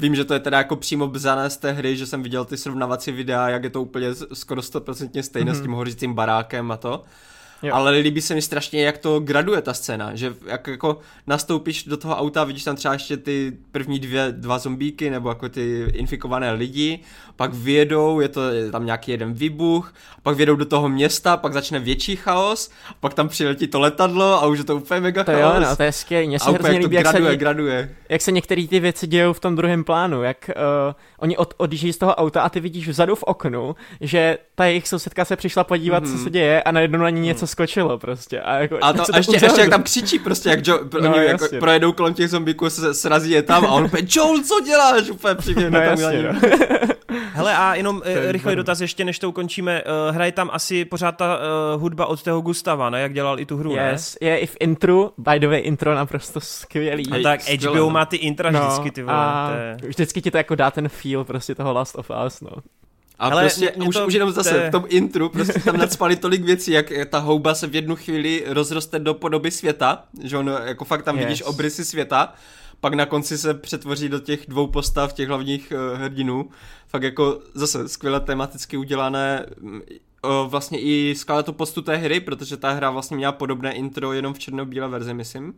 [0.00, 2.56] Vím, že to je teda jako přímo bzané z té hry, že jsem viděl ty
[2.56, 5.58] srovnávací videa, jak je to úplně skoro 100% stejné mm-hmm.
[5.58, 7.04] s tím hořícím barákem a to.
[7.62, 7.74] Jo.
[7.74, 11.96] Ale líbí se mi strašně, jak to graduje ta scéna, že jak jako nastoupíš do
[11.96, 16.52] toho auta, vidíš tam třeba ještě ty první dvě, dva zombíky, nebo jako ty infikované
[16.52, 17.00] lidi,
[17.36, 21.52] pak vyjedou, je to je tam nějaký jeden výbuch, pak vyjedou do toho města, pak
[21.52, 22.70] začne větší chaos,
[23.00, 25.54] pak tam přiletí to letadlo a už je to úplně mega To chaos.
[25.54, 26.26] jo, no, to je skvělé.
[26.26, 27.94] Mně a se úplně hrozně líbí, jak se, graduje, ně- graduje.
[28.08, 31.92] jak se některé ty věci dějou v tom druhém plánu, jak uh, oni od, odjíždějí
[31.92, 35.64] z toho auta a ty vidíš vzadu v oknu, že ta jejich sousedka se přišla
[35.64, 36.12] podívat, Mhm.
[36.16, 38.40] co se děje a najednou na ní něco skočilo prostě.
[38.40, 41.00] A, jako, A, to, se a ještě, ještě jak tam křičí prostě, jak jo, pro,
[41.02, 44.42] No, oni jako projedou kolem těch zombíků, se srazí je tam a on úplně, Joel,
[44.42, 45.10] co děláš?
[45.10, 46.40] Úplně přímě No tam jasně, no.
[47.32, 49.82] Hele a jenom je uh, rychlý dotaz ještě, než to ukončíme.
[49.82, 51.38] Uh, hraje tam asi pořád ta
[51.74, 53.00] uh, hudba od toho Gustava, ne?
[53.00, 56.40] Jak dělal i tu hru, Yes, je i v intru, by the way, intro naprosto
[56.40, 57.02] skvělý.
[57.10, 57.10] ne?
[57.10, 57.90] A Hej, tak HBO no.
[57.90, 59.16] má ty intra vždycky, ty vole.
[59.16, 59.56] a to
[59.86, 59.88] je...
[59.88, 62.50] vždycky ti to jako dá ten feel prostě toho Last of Us, no.
[63.18, 65.76] A Hele, prostě mě- už, to- už jenom zase je- v tom intru prostě tam
[65.76, 70.38] nadspali tolik věcí, jak ta houba se v jednu chvíli rozroste do podoby světa, že
[70.38, 71.24] on jako fakt tam Yes.
[71.26, 72.34] vidíš obrysy světa,
[72.80, 76.50] pak na konci se přetvoří do těch dvou postav, těch hlavních uh, hrdinů.
[76.88, 79.46] Fakt jako zase skvěle tematicky udělané
[80.22, 84.12] o, vlastně i skala to postu té hry, protože ta hra vlastně měla podobné intro
[84.12, 85.54] jenom v černobílé verzi, myslím.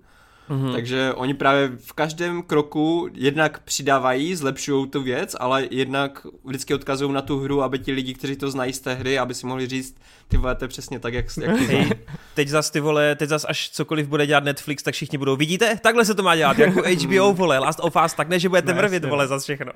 [0.49, 0.73] Mhm.
[0.73, 7.13] Takže oni právě v každém kroku jednak přidávají, zlepšují tu věc, ale jednak vždycky odkazují
[7.13, 9.67] na tu hru, aby ti lidi, kteří to znají z té hry, aby si mohli
[9.67, 9.97] říct,
[10.29, 11.91] ty vole, to je přesně tak, jak, jak ty Hej,
[12.35, 15.79] teď zas ty vole, teď zas až cokoliv bude dělat Netflix, tak všichni budou, vidíte,
[15.83, 18.73] takhle se to má dělat, jako HBO, vole, Last of Us, tak ne, že budete
[18.75, 19.73] No, mrvit, vole, za všechno.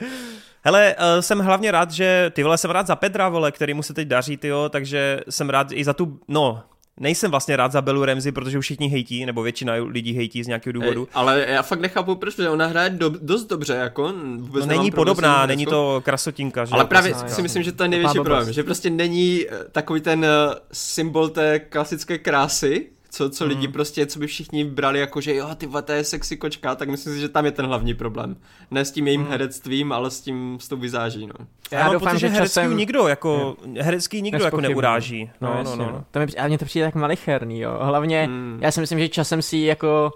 [0.64, 3.82] Hele, uh, jsem hlavně rád, že ty vole, jsem rád za Petra, vole, který mu
[3.82, 6.62] se teď daří, tyjo, takže jsem rád i za tu, no,
[7.00, 10.46] nejsem vlastně rád za Belu Ramsey, protože už všichni hejtí, nebo většina lidí hejtí z
[10.46, 11.02] nějakého důvodu.
[11.02, 14.76] Ej, ale já fakt nechápu, proč, protože ona hraje do, dost dobře, jako vůbec No,
[14.76, 17.34] není podobná, ní není to krasotinka, že Ale právě klasická.
[17.36, 20.28] si myslím, že to je největší problém, že prostě není eh, takový ten eh,
[20.72, 23.72] symbol té klasické krásy, co, co lidi Mhm.
[23.72, 26.88] prostě, co by všichni brali jako, že jo, ty vole, to je sexy kočka, tak
[26.88, 28.36] myslím si, že tam je ten hlavní problém.
[28.70, 29.30] Ne s tím jejím Mhm.
[29.30, 31.46] herectvím, ale s tím, s tou vizáží, no.
[31.72, 35.30] Já, Já doufám, že herecký časem- nikdo, jako, herecký nikdo jako neuráží.
[35.40, 36.04] No, no, jasně, no, no.
[36.10, 37.78] To mi, a mně to přijde tak malicherný, jo.
[37.82, 38.58] Hlavně, Hmm.
[38.62, 40.12] já si myslím, že časem si ji jako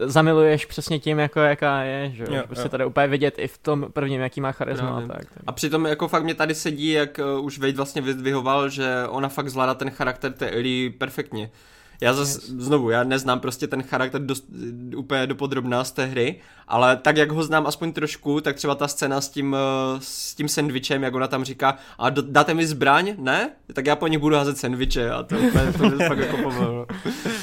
[0.00, 2.34] zamiluješ přesně tím, jako jaká je, že jo.
[2.34, 2.68] Jo, Prostě jo.
[2.68, 5.08] tady úplně vidět i v tom prvním, jaký má charisma a Právě.
[5.08, 5.18] tak.
[5.34, 5.42] tak.
[5.46, 9.28] A přitom jako fakt mě tady sedí, jak uh, už Wade vlastně vyzdvihoval, že ona
[9.28, 11.50] fakt zvládá ten charakter té Ellie perfektně.
[12.04, 12.50] Já zase, yes.
[12.50, 14.44] znovu, já neznám prostě ten charakter dost,
[14.96, 18.88] úplně dopodrobná z té hry, ale tak, jak ho znám aspoň trošku, tak třeba ta
[18.88, 22.66] scéna s tím, uh, s tím sendvičem, jak ona tam říká, a do, dáte mi
[22.66, 23.14] zbraň?
[23.18, 23.50] Ne?
[23.72, 25.36] Tak já po nich budu házet sendviče a to,
[25.78, 26.86] to je fakt jako pomalu.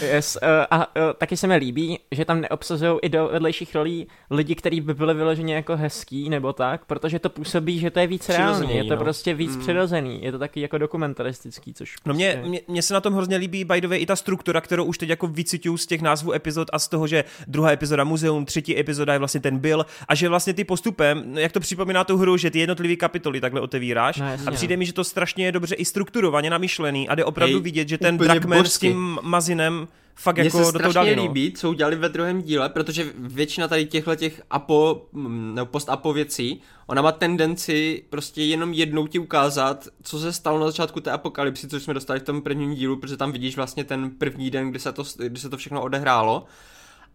[0.02, 4.07] Yes, uh, a uh, taky se mi líbí, že tam neobsazují i do vedlejších rolí
[4.30, 8.07] lidi, kteří by byli vyloženě jako hezký nebo tak, protože to působí, že to je
[8.07, 9.02] víc Přirozený, reálný, je to no.
[9.02, 9.61] prostě víc Mm.
[9.61, 13.14] přirozený, je to taky jako dokumentaristický, což No mě, prostě- mě, mě se na tom
[13.14, 16.02] hrozně líbí, by the way, i ta struktura, kterou už teď jako vycituju z těch
[16.02, 19.85] názvů epizod a z toho, že druhá epizoda muzeum, třetí epizoda je vlastně ten byl
[20.07, 23.61] a že vlastně ty postupem, jak to připomíná tu hru, že ty jednotlivé kapitoly takhle
[23.61, 24.79] otevíráš No, jasně, a přijde no.
[24.79, 27.97] mi, že to strašně je dobře i strukturovaně namyšlený a jde opravdu Hej, vidět, že
[27.97, 31.23] ten Drakman s tím mazinem fakt Mně jako se do toho strašně dali, no.
[31.23, 36.13] líbí, co udělali ve druhém díle, protože většina tady těchto těch apo, mm, nebo post-apo
[36.13, 41.11] věcí, ona má tendenci prostě jenom jednou ti ukázat, co se stalo na začátku té
[41.11, 44.69] apokalypsy, což jsme dostali v tom prvním dílu, protože tam vidíš vlastně ten první den,
[44.69, 46.45] kdy se to, kdy se to všechno odehrálo.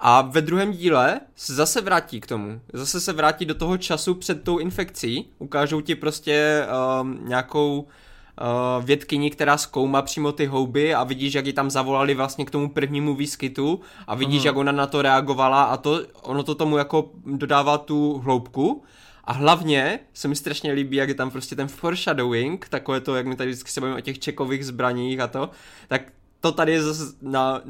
[0.00, 2.60] A ve druhém díle se zase vrátí k tomu.
[2.72, 5.28] Zase se vrátí do toho času před tou infekcí.
[5.38, 6.66] Ukážou ti prostě
[7.00, 12.14] um, nějakou uh, vědkyni, která zkoumá přímo ty houby a vidíš, jak ji tam zavolali
[12.14, 14.46] vlastně k tomu prvnímu výskytu a vidíš, Mhm.
[14.46, 18.82] jak ona na to reagovala a to, ono to tomu jako dodává tu hloubku.
[19.24, 23.26] A hlavně se mi strašně líbí, jak je tam prostě ten foreshadowing, takové to, jak
[23.26, 25.50] my tady vždycky se bavíme o těch čekových zbraních a to,
[25.88, 26.02] tak
[26.40, 27.62] to tady je zase na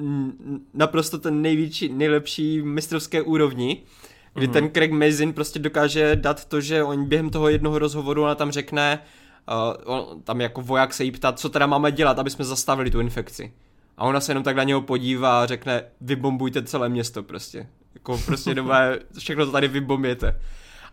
[0.74, 3.82] naprosto ten největší, nejlepší mistrovské úrovni,
[4.34, 4.52] kdy mm-hmm.
[4.52, 8.50] ten Craig Mazin prostě dokáže dát to, že on během toho jednoho rozhovoru ona tam
[8.50, 8.98] řekne,
[9.84, 12.90] uh, on, tam jako voják se jí ptá, co teda máme dělat, aby jsme zastavili
[12.90, 13.52] tu infekci.
[13.96, 17.66] A ona se jenom tak na něho podívá a řekne, vybombujte celé město prostě.
[17.94, 20.40] Jako prostě nové, všechno to tady vybomběte.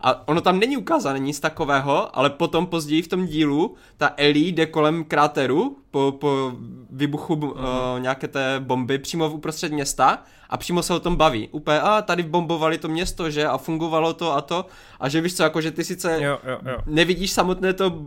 [0.06, 4.48] A ono tam není ukázané nic takového, ale potom později v tom dílu ta Ellie
[4.48, 6.52] jde kolem kráteru po, po
[6.90, 7.56] výbuchu uh,
[7.98, 11.48] nějaké té bomby přímo v uprostřed města a přímo se o tom baví.
[11.52, 13.46] Úplně, a tady bombovali to město, že?
[13.46, 14.66] A fungovalo to a to.
[15.00, 16.78] A že víš co, jako že ty sice Jo, jo, jo.
[16.86, 18.02] nevidíš samotné to,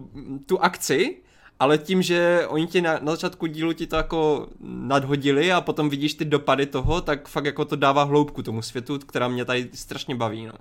[0.46, 1.18] tu akci,
[1.60, 5.90] ale tím, že oni ti na, na začátku dílu ti to jako nadhodili a potom
[5.90, 9.70] vidíš ty dopady toho, tak fakt jako to dává hloubku tomu světu, která mě tady
[9.74, 10.54] strašně baví, no.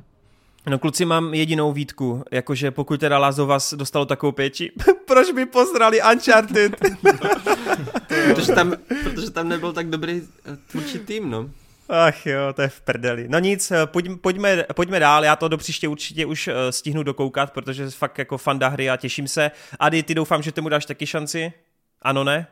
[0.68, 4.72] No kluci, mám jedinou výtku, jakože pokud teda Last of Us dostalo takovou péči,
[5.06, 6.72] proč by posrali Uncharted?
[8.34, 8.72] Protože tam,
[9.04, 11.50] protože tam nebyl tak dobrý eh, tvůrčí tým, no.
[11.88, 13.26] Ach jo, to je v prdeli.
[13.28, 17.02] No nic, eh, pojď, pojďme, pojďme dál, já to do příště určitě už eh, stihnu
[17.02, 19.50] dokoukat, protože fakt jako fanda hry a těším se.
[19.80, 21.52] Ady, ty doufám, že tomu dáš taky šanci?
[22.02, 22.46] Ano, ne?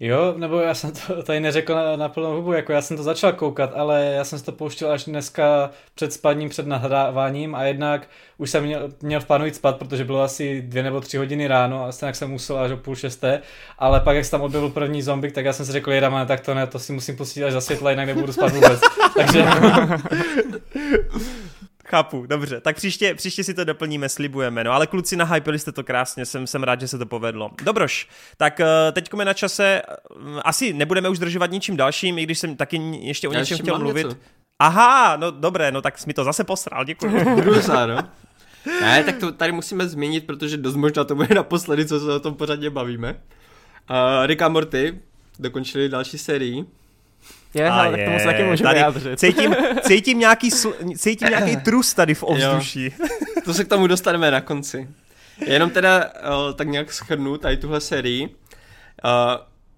[0.00, 3.02] Jo, nebo já jsem to tady neřekl na, na plnou hubu, jako já jsem to
[3.02, 7.62] začal koukat, ale já jsem si to pouštěl až dneska před spadním, před nahráváním a
[7.62, 8.08] jednak
[8.38, 11.46] už jsem měl, měl v plánu jít spát, protože bylo asi dvě nebo tři hodiny
[11.46, 13.42] ráno a stejně jsem musel až o půl šesté,
[13.78, 16.40] ale pak jak se tam objevil první zombie, tak já jsem si řekl, jedama, tak
[16.40, 18.80] to ne, to si musím pustit až za světla, jinak nebudu spát vůbec.
[19.16, 19.44] Takže
[21.86, 22.60] Chápu, dobře.
[22.60, 24.64] Tak příště, příště si to doplníme, slibujeme.
[24.64, 27.50] No ale kluci, nahypili jste to krásně, jsem, jsem rád, že se to povedlo.
[27.62, 32.22] Dobroš, tak eh, teď je na čase, eh, asi nebudeme už zdržovat ničím dalším, i
[32.22, 34.04] když jsem taky ještě o Já něčem chtěl mluvit.
[34.06, 34.18] něco.
[34.58, 37.24] Aha, no dobré, no tak jsi mi to zase posral, děkuji.
[37.86, 38.08] No.
[38.80, 42.20] Ne, tak to tady musíme změnit, protože dost možná to bude naposledy, co se o
[42.20, 43.12] tom pořadně bavíme.
[43.12, 44.98] Uh, Rick a Morty
[45.38, 46.64] dokončili další sérii.
[47.54, 49.18] Je, A ale tak tomu se taky můžu tady vyjádřit.
[49.18, 52.94] Cítím, cítím, nějaký, sl, cítím nějaký trus tady v ovzduší.
[53.44, 54.88] To se k tomu dostaneme na konci.
[55.46, 58.24] Jenom teda uh, tak nějak schrnu tady tuhle sérii.
[58.24, 58.30] Uh,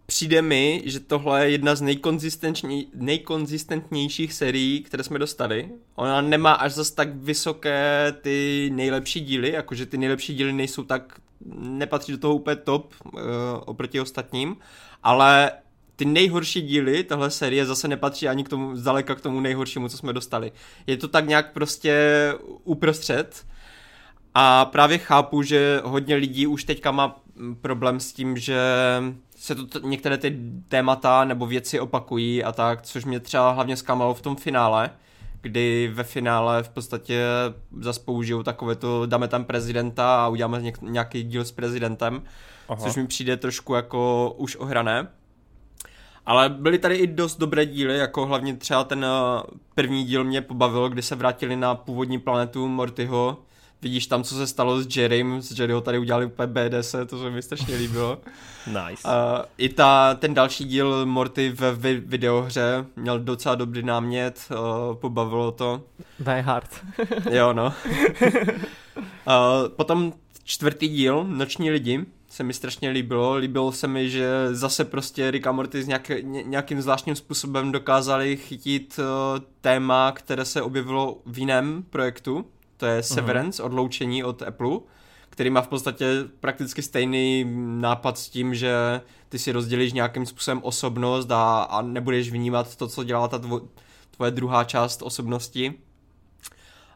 [0.06, 5.68] přijde mi, že tohle je jedna z nejkonzistentní, nejkonzistentnějších sérií, které jsme dostali.
[5.94, 11.20] Ona nemá až zas tak vysoké ty nejlepší díly, jakože ty nejlepší díly nejsou tak,
[11.58, 13.20] nepatří do toho úplně top uh,
[13.64, 14.56] oproti ostatním,
[15.02, 15.50] ale
[15.96, 19.96] ty nejhorší díly tahle série zase nepatří ani k tomu, zdaleka k tomu nejhoršímu, co
[19.96, 20.52] jsme dostali.
[20.86, 22.32] Je to tak nějak prostě
[22.64, 23.46] uprostřed
[24.34, 28.60] a právě chápu, že hodně lidí už teďka má mm, problém s tím, že
[29.36, 33.76] se to t- některé ty témata nebo věci opakují a tak, což mě třeba hlavně
[33.76, 34.90] zklamalo v tom finále,
[35.42, 37.22] kdy ve finále v podstatě
[37.80, 42.22] zase použijou takové to, dáme tam prezidenta a uděláme něk- nějaký díl s prezidentem,
[42.68, 42.82] Aha.
[42.82, 45.08] což mi přijde trošku jako už ohrané.
[46.26, 49.42] Ale byly tady i dost dobré díly, jako hlavně třeba ten eh,
[49.74, 53.38] první díl mě pobavil, kdy se vrátili na původní planetu Mortyho.
[53.82, 57.30] Vidíš tam, co se stalo s Jerrym, s Jerryho tady udělali úplně BDS, to se
[57.30, 58.18] mi strašně líbilo.
[58.66, 59.08] Nice.
[59.08, 59.12] Uh,
[59.58, 65.52] I ta, ten další díl Morty ve vi- videohře měl docela dobrý námět, uh, pobavilo
[65.52, 65.82] to.
[66.18, 66.84] Die Hard.
[67.30, 67.72] Jo, no.
[69.26, 70.12] uh, potom
[70.44, 72.06] čtvrtý díl, Noční lidi,
[72.36, 73.34] se mi strašně líbilo.
[73.34, 77.72] Líbilo se mi, že zase prostě Rick a Morty s nějak, ně, nějakým zvláštním způsobem
[77.72, 79.04] dokázali chytit uh,
[79.60, 82.46] téma, které se objevilo v jiném projektu.
[82.76, 83.66] To je Severance, uh-huh.
[83.66, 84.78] odloučení od Apple,
[85.30, 86.06] který má v podstatě
[86.40, 87.44] prakticky stejný
[87.80, 92.88] nápad s tím, že ty si rozdělíš nějakým způsobem osobnost a, a nebudeš vnímat to,
[92.88, 93.60] co dělá ta dvo,
[94.10, 95.74] tvoje druhá část osobnosti.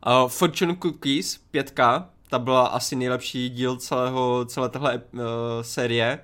[0.06, 5.20] Uh, Fortune Cookies, pětka, ta byla asi nejlepší díl celého, celé téhle uh,
[5.62, 6.18] série,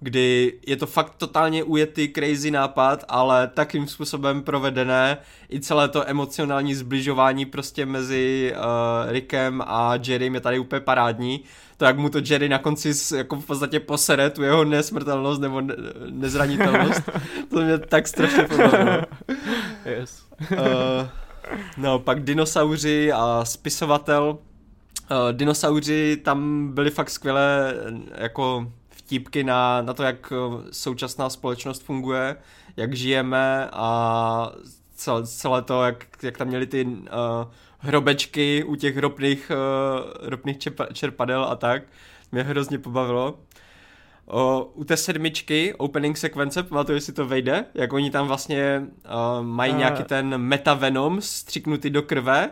[0.00, 5.18] kdy je to fakt totálně ujetý crazy nápad, ale takým způsobem provedené
[5.52, 11.40] i celé to emocionální zbližování prostě mezi uh, Rickem a Jerrym je tady úplně parádní.
[11.76, 15.60] To, jak mu to Jerry na konci jako v podstatě posere tu jeho nesmrtelnost nebo
[15.60, 15.74] ne-
[16.10, 17.02] nezranitelnost,
[17.50, 19.02] to mě tak strašně pobavilo.
[19.84, 20.22] Yes.
[20.52, 20.58] Uh,
[21.76, 24.38] no, pak dinosauři a spisovatel.
[25.12, 31.30] Uh, dinosauři tam byly fakt skvělé eh, jako vtípky na, na to, jak eh, současná
[31.30, 32.36] společnost funguje,
[32.76, 34.52] jak žijeme a
[34.94, 37.00] celé, celé to, jak, jak tam měli ty uh,
[37.78, 41.82] hrobečky u těch ropných, uh, ropných čepa, čerpadel a tak.
[42.32, 43.38] Mě hrozně pobavilo.
[44.26, 49.46] O, u té sedmičky, opening sekvence, pamatuju, jestli to vejde, jak oni tam vlastně uh,
[49.46, 49.76] mají Eh.
[49.78, 52.50] nějaký ten metavenom stříknutý do krve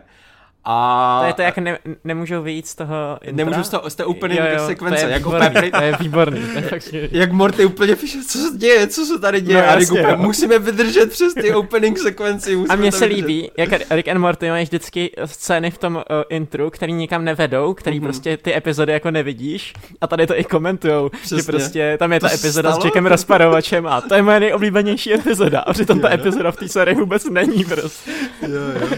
[0.65, 3.45] a To je to, jak ne, nemůžou vyjít z toho intra?
[3.45, 5.83] nemůžu z, toho, z té opening Jo, jo, sekvence, to je jak výborný, úplně to
[5.83, 6.41] je výborný.
[6.41, 9.75] To je jak Morty úplně píše, co se děje, co se tady děje, No, a
[9.75, 10.17] Rick úplně, jo.
[10.17, 12.59] musíme vydržet přes ty opening sekvenci.
[12.69, 13.27] A mně se vydržet.
[13.27, 17.75] líbí, jak Rick and Morty mají vždycky scény v tom uh, intru, který nikam nevedou,
[17.75, 18.05] který Mhm.
[18.07, 21.43] prostě ty epizody jako nevidíš a tady to i komentujou, že Přesně.
[21.53, 22.87] prostě tam je ta To se epizoda s stalo?
[22.87, 26.21] Jackem Rozparovačem a to je moje nejoblíbenější epizoda a přitom ta Jo, no.
[26.23, 28.11] epizoda v té sérii vůbec není prostě.
[28.43, 28.97] Jo, jo.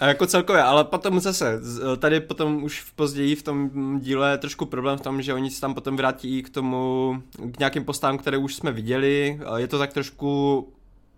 [0.00, 1.60] A jako celkově, ale potom zase,
[1.98, 3.70] tady potom už v později v tom
[4.00, 7.22] díle je trošku problém v tom, že oni se tam potom vrátí k tomu,
[7.52, 9.40] k nějakým postávám, které už jsme viděli.
[9.56, 10.68] Je to tak trošku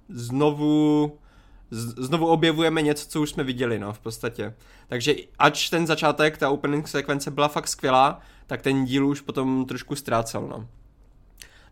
[0.08, 1.18] znovu,
[1.70, 4.54] znovu objevujeme něco, co už jsme viděli, no, v podstatě.
[4.88, 9.64] Takže ač ten začátek, ta opening sekvence byla fakt skvělá, tak ten díl už potom
[9.66, 10.68] trošku ztrácel, no.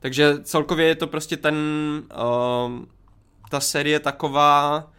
[0.01, 1.57] Takže celkově je to prostě ten,
[2.15, 2.73] uh,
[3.51, 4.92] ta série taková,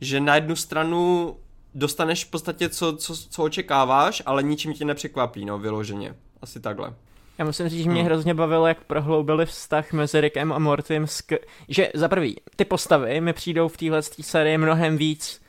[0.00, 1.36] že na jednu stranu
[1.74, 6.14] dostaneš v podstatě co, co, co očekáváš, ale ničím tě nepřekvapí, no, vyloženě.
[6.42, 6.94] Asi takhle.
[7.38, 8.06] Já musím říct, že mě Hmm.
[8.06, 11.38] hrozně bavilo, jak prohloubili vztah mezi Rickem a Mortym, sk-
[11.68, 15.42] že za prvý, ty postavy mi přijdou v téhle sérii mnohem víc,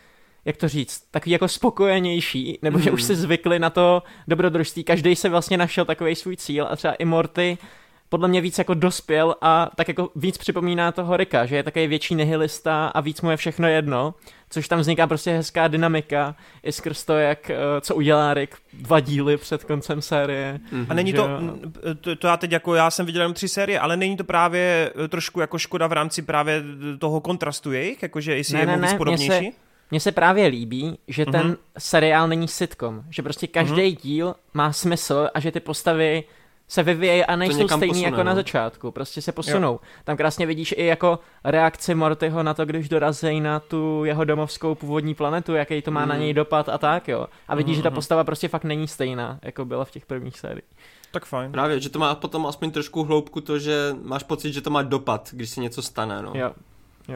[0.46, 5.16] jak to říct, takový jako spokojenější, nebo že už si zvykli na to dobrodružství, každý
[5.16, 7.58] se vlastně našel takový svůj cíl a třeba i Morty
[8.10, 11.88] podle mě víc jako dospěl a tak jako víc připomíná toho Rika, že je takový
[11.88, 14.14] větší nihilista a víc mu je všechno jedno,
[14.49, 18.99] což tam vzniká prostě hezká dynamika i skrz to, jak, eh, co udělá Rick dva
[18.99, 20.60] díly před koncem série.
[20.73, 20.86] Mm-hmm.
[20.90, 21.27] A není to,
[22.02, 24.91] to, to já teď jako, já jsem viděl jenom tři série, ale není to právě
[25.06, 26.64] eh, trošku jako škoda v rámci právě
[26.99, 29.40] toho kontrastu jejich, jakože jestli ne, je ne, ne, podobnější?
[29.40, 29.57] Mně se,
[29.91, 31.31] mně se právě líbí, že mm-hmm.
[31.31, 31.56] ten mhm.
[31.77, 34.02] seriál není sitcom, že prostě každý mm-hmm.
[34.02, 36.23] díl má smysl a že ty postavy
[36.70, 38.24] se vyvíjejí a nejsou stejný posune, jako no.
[38.24, 39.72] na začátku, prostě se posunou.
[39.72, 39.80] Jo.
[40.04, 44.76] Tam krásně vidíš i jako reakci Mortyho na to, když dorazí na tu jeho domovskou
[44.76, 46.10] původní planetu, jaký to má mm.
[46.10, 47.28] na něj dopad a tak, jo.
[47.48, 47.96] A vidíš, mm, že ta mhm.
[47.96, 50.70] postava prostě fakt není stejná, jako byla v těch prvních sériích.
[51.12, 51.52] Tak fajn.
[51.52, 54.82] Právě, že to má potom aspoň trošku hloubku to, že máš pocit, že to má
[54.82, 56.32] dopad, když se něco stane, no.
[56.36, 56.52] Jo,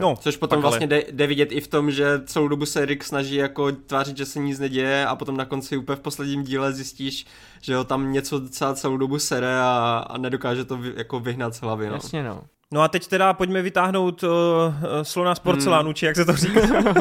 [0.00, 3.04] No, Což potom vlastně jde, jde vidět i v tom, že celou dobu se Rick
[3.04, 6.72] snaží jako tvářit, že se nic neděje a potom na konci úplně v posledním díle
[6.72, 7.26] zjistíš,
[7.60, 11.54] že ho tam něco docela celou dobu sere a, a nedokáže to vy, jako vyhnat
[11.54, 11.88] z hlavy.
[11.88, 11.94] No.
[11.94, 12.42] Jasně no.
[12.72, 14.30] No a teď teda pojďme vytáhnout uh,
[15.02, 15.94] slona z porcelánu, hmm.
[15.94, 16.60] či jak se to říká.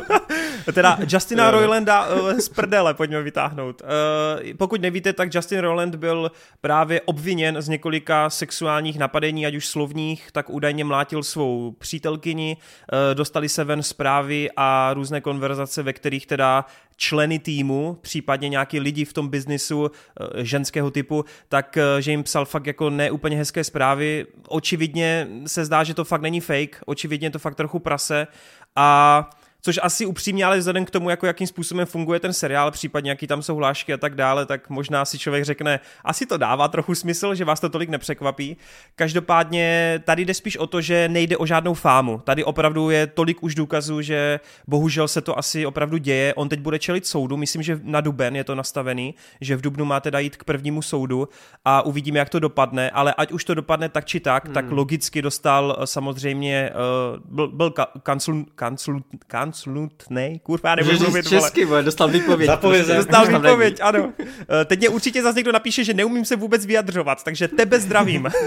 [0.73, 3.81] teda Justina Roylanda uh, z prdele pojďme vytáhnout.
[3.81, 6.31] Uh, pokud nevíte, tak Justin Roiland byl
[6.61, 12.57] právě obviněn z několika sexuálních napadení, ať už slovních, tak údajně mlátil svou přítelkyni.
[12.57, 16.65] Uh, dostali se ven zprávy a různé konverzace, ve kterých teda
[16.95, 19.91] členy týmu, případně nějaký lidi v tom biznisu
[20.35, 24.25] ženského typu, tak že jim psal fakt jako neúplně hezké zprávy.
[24.47, 28.27] Očividně se zdá, že to fakt není fake, očividně to fakt trochu prase
[28.75, 29.29] a
[29.65, 33.27] což asi upřímně, ale vzhledem k tomu, jako jakým způsobem funguje ten seriál, případně jaký
[33.27, 36.95] tam jsou hlášky a tak dále, tak možná si člověk řekne, asi to dává trochu
[36.95, 38.57] smysl, že vás to tolik nepřekvapí.
[38.95, 42.21] Každopádně tady jde spíš o to, že nejde o žádnou fámu.
[42.23, 46.33] Tady opravdu je tolik už důkazů, že bohužel se to asi opravdu děje.
[46.33, 49.85] On teď bude čelit soudu, myslím, že na duben je to nastavený, že v dubnu
[49.85, 51.29] máte teda jít k prvnímu soudu
[51.65, 54.53] a uvidíme, jak to dopadne, ale ať už to dopadne tak či tak, hmm.
[54.53, 57.73] tak logicky dostal eh, samozřejmě, uh, byl, byl
[58.03, 62.47] kancel, kancel, kancel slutnej, kurva, já nebudu mluvit, Česky, vole, dostal výpověď.
[62.47, 62.97] Zapovězeň.
[62.97, 64.13] Dostal výpověď, ano.
[64.61, 68.29] Eh, teď mě určitě zase někdo napíše, že neumím se vůbec vyjadřovat, takže tebe zdravím.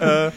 [0.00, 0.32] Eh,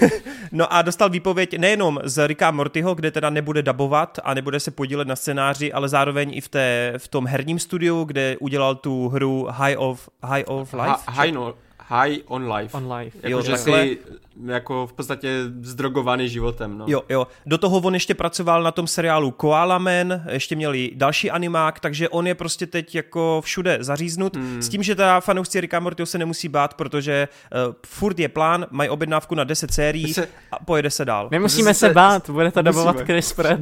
[0.52, 4.70] no a dostal výpověď nejenom z Ricka Mortyho, kde teda nebude dabovat a nebude se
[4.70, 9.08] podílet na scénáři, ale zároveň i v, té, v tom herním studiu, kde udělal tu
[9.08, 10.86] hru High of, High of Life.
[10.86, 11.54] Ha, high, no,
[11.92, 12.76] high on life.
[12.76, 13.18] On life.
[13.22, 13.98] Jako, jo, že jsi
[14.46, 15.28] jako v podstatě
[15.60, 16.78] zdrogovaný životem.
[16.78, 16.84] No.
[16.88, 17.26] Jo, jo.
[17.46, 22.08] Do toho on ještě pracoval na tom seriálu Koala Man, ještě měli další animák, takže
[22.08, 24.36] on je prostě teď jako všude zaříznut.
[24.36, 24.62] Hmm.
[24.62, 27.28] S tím, že ta fanoušci Ricka Mortyho se nemusí bát, protože
[27.68, 30.28] uh, furt je plán, mají objednávku na 10 sérií se...
[30.52, 31.28] a pojede se dál.
[31.30, 33.60] My musíme se, se bát, bude to dobovat Chris Pratt,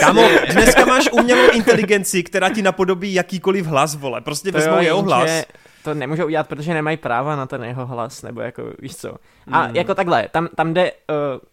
[0.00, 0.22] Kámo,
[0.52, 4.20] dneska máš umělou inteligenci, která ti napodobí jakýkoliv hlas, vole.
[4.20, 5.30] Prostě vezmou jeho hlas.
[5.30, 5.44] Že
[5.84, 9.14] to nemůžou udělat, protože nemají práva na ten jeho hlas, nebo jako, víš co.
[9.52, 9.76] A mm.
[9.76, 10.92] jako takhle, tam, tam jde,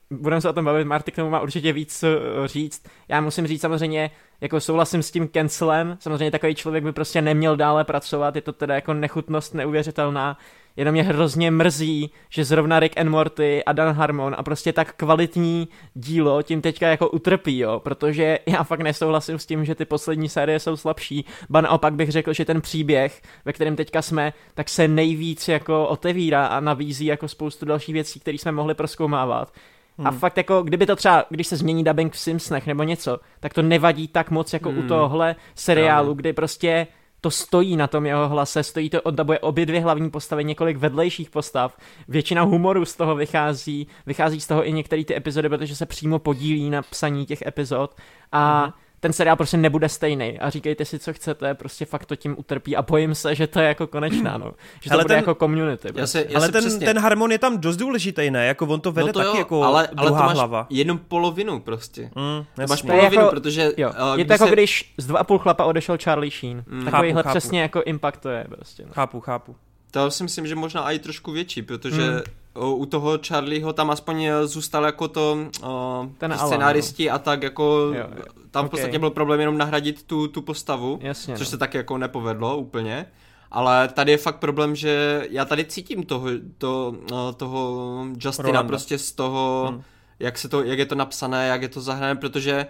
[0.10, 2.88] uh, budeme se o tom bavit, Marty k tomu má určitě víc uh, říct.
[3.08, 4.12] Já musím říct samozřejmě,
[4.42, 8.54] jako souhlasím s tím cancelem, samozřejmě takový člověk by prostě neměl dále pracovat, je to
[8.54, 10.38] teda jako nechutnost neuvěřitelná,
[10.80, 14.94] jenom mě hrozně mrzí, že zrovna Rick and Morty a Dan Harmon a prostě tak
[14.94, 19.86] kvalitní dílo tím teďka jako utrpí, jo, protože já fakt nesouhlasím s tím, že ty
[19.86, 24.34] poslední série jsou slabší, ba naopak bych řekl, že ten příběh, ve kterém teďka jsme,
[24.54, 29.54] tak se nejvíc jako otevírá a navízí jako spoustu dalších věcí, které jsme mohli proskoumávat.
[29.98, 30.08] Hmm.
[30.08, 33.54] A fakt jako, kdyby to třeba, když se změní dubbing v Simpsonech nebo něco, tak
[33.54, 34.80] to nevadí tak moc jako hmm.
[34.80, 36.88] u tohohle seriálu, kdy prostě
[37.22, 41.30] to stojí na tom jeho hlase, stojí to, oddabuje obě dvě hlavní postavy, několik vedlejších
[41.30, 41.78] postav,
[42.08, 46.20] většina humoru z toho vychází, vychází z toho i některé ty epizody, protože se přímo
[46.20, 47.96] podílí na psaní těch epizod.
[48.32, 52.16] A mm ten seriál prostě nebude stejný a říkejte si, co chcete, prostě fakt to
[52.16, 54.52] tím utrpí a bojím se, že to je jako konečná, no.
[54.82, 55.88] Že to ale bude ten, jako community.
[55.96, 56.86] Já se, já ale ten, přesně...
[56.86, 58.46] ten harmon je tam dost důležitý, ne?
[58.46, 60.68] Jako on to vede no to taky jo, jako ale, ale druhá to máš hlava.
[60.70, 62.02] jenom polovinu prostě.
[62.04, 63.72] Mm, to máš polovinu, jako, protože...
[63.78, 64.52] Jo, uh, je to jako se...
[64.52, 66.64] když z dva a půl chlapa odešel Charlie Sheen.
[66.68, 66.86] Mm.
[66.86, 67.78] Takovýhle chápu, přesně chápu.
[67.78, 68.84] jako impact to je prostě.
[68.86, 68.94] No.
[68.94, 69.56] Chápu, chápu.
[69.92, 72.22] To si myslím, že možná i trošku větší, protože mm
[72.58, 75.70] u toho Charlieho tam aspoň zůstal jako to uh,
[76.18, 78.24] Ten scenáristi a tak jako jo, jo.
[78.52, 81.52] tam v podstatě byl problém jenom nahradit tu, tu postavu, Jasně, což no.
[81.52, 83.06] se tak jako nepovedlo úplně.
[83.52, 86.28] Ale tady je fakt problém, že já tady cítím toho,
[86.58, 86.96] to,
[87.38, 88.68] toho Justina Rolanda.
[88.68, 89.82] prostě z toho, hmm.
[90.20, 92.68] jak, se to, jak je to napsané, jak je to zahrané, protože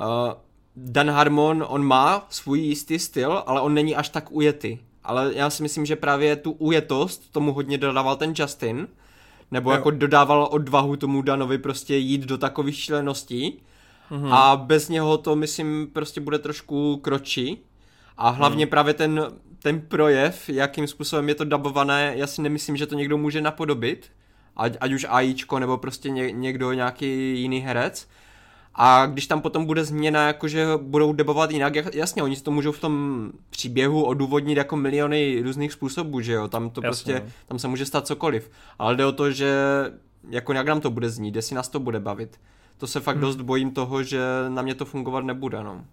[0.00, 0.32] uh,
[0.76, 4.78] Dan Harmon, on má svůj jistý styl, ale on není až tak ujetý.
[5.04, 8.88] Ale já si myslím, že právě tu ujetost tomu hodně dodával ten Justin,
[9.50, 9.74] nebo jo.
[9.74, 13.62] jako dodával odvahu tomu Danovi prostě jít do takových šíleností
[14.10, 14.34] mm-hmm.
[14.34, 17.58] a bez něho to myslím prostě bude trošku kročí
[18.16, 18.70] a hlavně mm.
[18.70, 19.26] právě ten,
[19.62, 24.10] ten projev, jakým způsobem je to dabované, já si nemyslím, že to někdo může napodobit,
[24.56, 28.08] ať, ať už AIčko nebo prostě ně, někdo, nějaký jiný herec.
[28.80, 32.72] A když tam potom bude změna, jakože budou debovat jinak, jasně, oni si to můžou
[32.72, 37.12] v tom příběhu odůvodnit jako miliony různých způsobů, že jo, tam to Jasně.
[37.14, 38.50] prostě, tam se může stát cokoliv.
[38.78, 39.54] Ale jde o to, že
[40.30, 42.40] jako nějak nám to bude znít, jestli nás to bude bavit.
[42.76, 43.22] To se fakt hmm.
[43.22, 45.84] dost bojím toho, že na mě to fungovat nebude, no.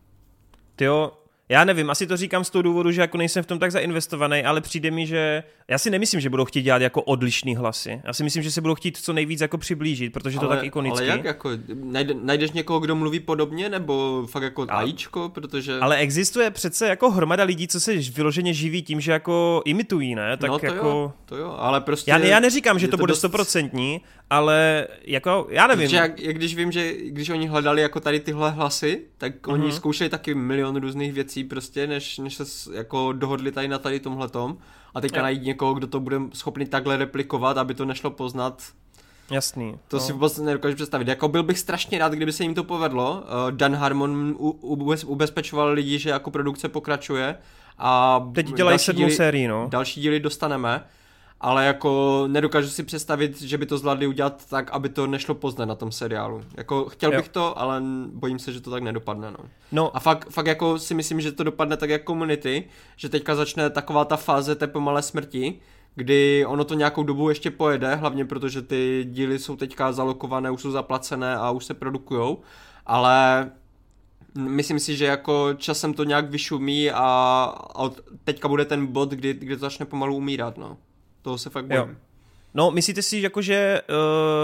[0.76, 1.12] Tyjo,
[1.50, 4.44] já nevím, asi to říkám z toho důvodu, že jako nejsem v tom tak zainvestovaný,
[4.44, 8.02] ale přijde mi, že já si nemyslím, že budou chtít dělat jako odlišný hlasy.
[8.04, 10.66] Já si myslím, že se budou chtít co nejvíc jako přiblížit, protože to ale, tak
[10.66, 11.00] ikonický.
[11.00, 11.50] Ale jak jako,
[11.84, 15.80] najde, najdeš někoho, kdo mluví podobně, nebo fakt jako Ale- AIčko, protože...
[15.80, 20.38] Ale existuje přece jako hromada lidí, co se vyloženě živí tím, že jako imitují, ne?
[20.38, 20.88] Tak no to jako...
[20.88, 22.12] jo, to jo, ale prostě...
[22.12, 25.86] Já, ne, já neříkám, že je to, bude dost- stoprocentní, ale jako, já nevím.
[25.88, 29.54] Protože jak, jak když vím, že když oni hledali jako tady tyhle hlasy, tak mm-hmm.
[29.54, 29.72] oni Mhm.
[29.72, 34.58] zkoušeli taky milion různých věcí prostě, než, než se jako dohodli tady na tady tomhletom.
[34.94, 38.64] A teďka najít někoho, kdo to bude schopný takhle replikovat, aby to nešlo poznat,
[39.32, 39.80] Jasný.
[39.88, 40.04] to no.
[40.04, 41.08] si vůbec nedokážu představit.
[41.08, 43.24] Jako byl bych strašně rád, kdyby se jim to povedlo.
[43.24, 44.50] Uh, Dan Harmon u,
[45.06, 47.38] ubezpečoval lidi, že jako produkce pokračuje.
[47.78, 49.68] A Teď dělají sedmou díly- sérii, no.
[49.72, 50.84] Další díly dostaneme,
[51.46, 55.66] ale jako nedokážu si představit, že by to zvládli udělat tak, aby to nešlo poznat
[55.66, 56.42] na tom seriálu.
[56.58, 57.20] Jako chtěl Jo.
[57.20, 57.82] bych to, ale
[58.14, 59.38] bojím se, že to tak nedopadne, no.
[59.72, 62.64] No, A fakt, fakt jako si myslím, že to dopadne tak jako Community,
[62.96, 65.60] že teďka začne taková ta fáze té pomalé smrti,
[65.96, 70.62] kdy ono to nějakou dobu ještě pojede, hlavně protože ty díly jsou teďka zalokované, už
[70.62, 72.42] jsou zaplacené a už se produkujou,
[72.86, 73.52] ale
[74.36, 77.04] myslím si, že jako časem to nějak vyšumí a,
[77.76, 77.92] a
[78.24, 80.78] teďka bude ten bod, kdy, kdy to začne pomalu umírat, no.
[81.26, 81.84] Toho se fakt Jo.
[81.84, 81.98] bojím.
[82.54, 83.82] No, myslíte si, jako, že,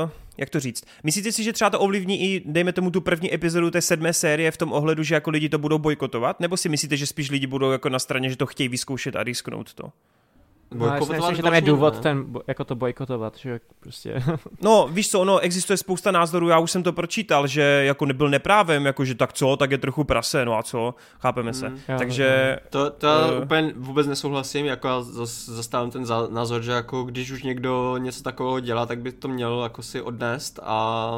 [0.03, 3.34] uh, jak to říct, myslíte si, že třeba to ovlivní i, dejme tomu, tu první
[3.34, 6.40] epizodu té sedmé série v tom ohledu, že jako lidi to budou bojkotovat?
[6.40, 9.24] Nebo si myslíte, že spíš lidi budou jako na straně, že to chtějí vyzkoušet a
[9.24, 9.84] risknout to?
[10.76, 11.99] No, já si Bojkotovat myslím, že tam je důvod no.
[12.02, 14.23] ten, jako to bojkotovat, že prostě.
[14.61, 18.30] No, víš co, ono existuje spousta názorů, já už jsem to pročítal, že jako nebyl
[18.30, 21.69] neprávem, jako že tak co, tak je trochu prase, no a co, chápeme se.
[21.69, 21.76] Mm.
[21.89, 23.43] Jo, Takže, To, to já Eh.
[23.43, 27.98] úplně vůbec nesouhlasím, jako já zas- zastávám ten za- názor, že jako když už někdo
[27.98, 31.11] něco takového dělá, tak by to měl jako si odnést a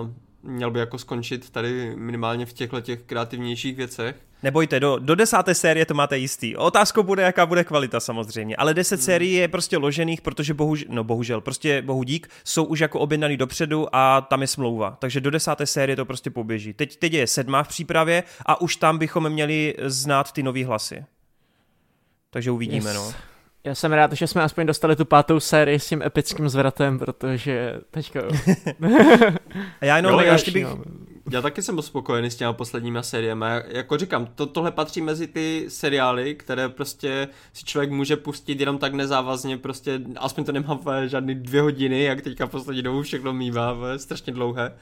[0.44, 4.16] měl by jako skončit tady minimálně v těchto těch kreativnějších věcech.
[4.44, 6.56] Nebojte, do, do desáté série to máte jistý.
[6.56, 9.06] Otázkou bude, jaká bude kvalita samozřejmě, ale deset Hmm.
[9.06, 13.38] sérií je prostě ložených, protože bohužel, no bohužel, prostě bohu dík, jsou už jako objednaný
[13.38, 14.98] dopředu a tam je smlouva.
[15.00, 16.74] Takže do desáté série to prostě poběží.
[16.74, 21.06] Teď, teď je sedmá v přípravě a už tam bychom měli znát ty nový hlasy.
[22.30, 22.96] Takže uvidíme, Yes.
[22.96, 23.14] no.
[23.66, 27.74] Já jsem rád, že jsme aspoň dostali tu pátou sérii s tím epickým zvratem, protože
[27.92, 28.22] teďka...
[29.82, 30.68] A já jenom Jo, já ještě bych,
[31.32, 33.46] Já taky jsem byl spokojený s těma posledníma sériemi.
[33.68, 38.78] Jako říkám, to, tohle patří mezi ty seriály, které prostě si člověk může pustit jenom
[38.78, 43.78] tak nezávazně, prostě aspoň to nemá žádný dvě hodiny, jak teďka poslední dobu všechno mývá,
[43.98, 44.74] strašně dlouhé.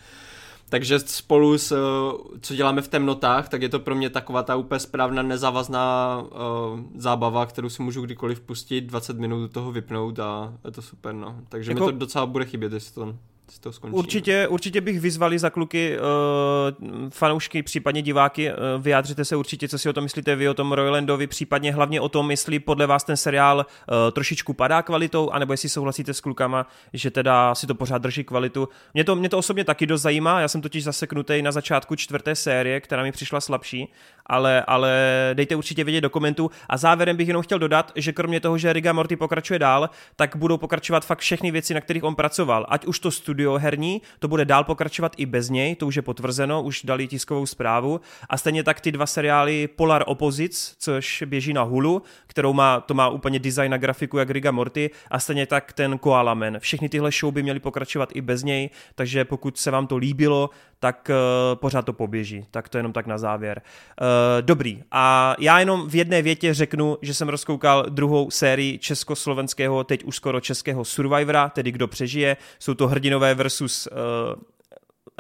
[0.72, 4.56] Takže spolu s, eh, co děláme v temnotách, tak je to pro mě taková ta
[4.56, 10.20] úplně správná nezávazná uh, zábava, kterou si můžu kdykoliv pustit, 20 minut do toho vypnout
[10.20, 11.36] a je to super, no.
[11.50, 13.16] Takže Jako- mi to docela bude chybět, jestli to,
[13.60, 13.96] to skončí.
[13.96, 19.78] Určitě, určitě bych vyzvali za kluky uh, fanoušky, případně diváky, uh, vyjádřete se určitě, co
[19.78, 23.04] si o tom myslíte vy o tom Roylandovi, případně hlavně o tom, jestli podle vás
[23.04, 27.76] ten seriál uh, trošičku padá kvalitou, anebo jestli souhlasíte s klukama, že teda si to
[27.76, 28.70] pořád drží kvalitu.
[28.94, 32.36] Mě to, mě to osobně taky dost zajímá, já jsem totiž zaseknutý na začátku čtvrté
[32.36, 33.94] série, která mi přišla slabší,
[34.26, 34.92] ale, ale
[35.34, 36.52] dejte určitě vědět do komentu.
[36.70, 40.36] A závěrem bych jenom chtěl dodat, že kromě toho, že Riga Morty pokračuje dál, tak
[40.36, 42.66] budou pokračovat fakt všechny věci, na kterých on pracoval.
[42.70, 46.02] Ať už to studio herní, to bude dál pokračovat i bez něj, to už je
[46.02, 48.02] potvrzeno, už dali tiskovou zprávu.
[48.30, 52.94] A stejně tak ty dva seriály Polar Opposites, což běží na Hulu, kterou má, to
[52.94, 56.60] má úplně design a grafiku jak Riga Morty, a stejně tak ten Koala Man.
[56.60, 60.50] Všechny tyhle show by měly pokračovat i bez něj, takže pokud se vám to líbilo,
[60.82, 62.46] tak uh, pořád to poběží.
[62.52, 63.62] Tak to jenom tak na závěr.
[64.02, 64.08] Uh,
[64.42, 64.84] dobrý.
[64.92, 70.16] A já jenom v jedné větě řeknu, že jsem rozkoukal druhou sérii československého, teď už
[70.16, 72.38] skoro českého Survivora, tedy kdo přežije.
[72.60, 73.98] Jsou to hrdinové versus uh,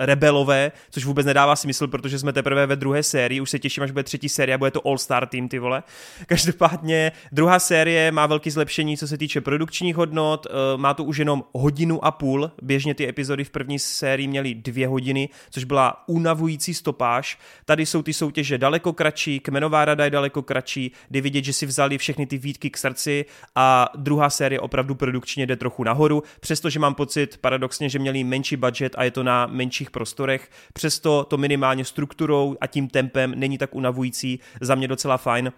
[0.02, 3.91] rebelové, což vůbec nedává smysl, protože jsme teprve ve druhé sérii, už se těším, až
[3.91, 5.84] bude třetí série a bude to All Star Team, ty vole.
[6.26, 11.18] Každopádně druhá série má velký zlepšení, co se týče produkčních hodnot, eh, má to už
[11.18, 16.03] jenom hodinu a půl, běžně ty epizody v první sérii měly dvě hodiny, což byla
[16.07, 17.40] unavující stopáž.
[17.65, 21.65] Tady jsou ty soutěže daleko kratší, kmenová rada je daleko kratší, jde vidět, že si
[21.65, 23.26] vzali všechny ty výtky k srdci
[23.56, 28.56] a druhá série opravdu produkčně jde trochu nahoru, přestože mám pocit paradoxně, že měli menší
[28.56, 33.57] budget a je to na menších prostorech, přesto to minimálně strukturou a tím tempem není
[33.57, 35.53] tak unavující, za mě docela fajn.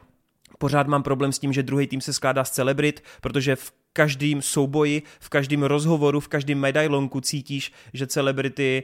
[0.57, 4.41] Pořád mám problém s tím, že druhý tým se skládá z celebrit, protože v každém
[4.41, 8.83] souboji, v každém rozhovoru, v každém medailonku cítíš, že celebrity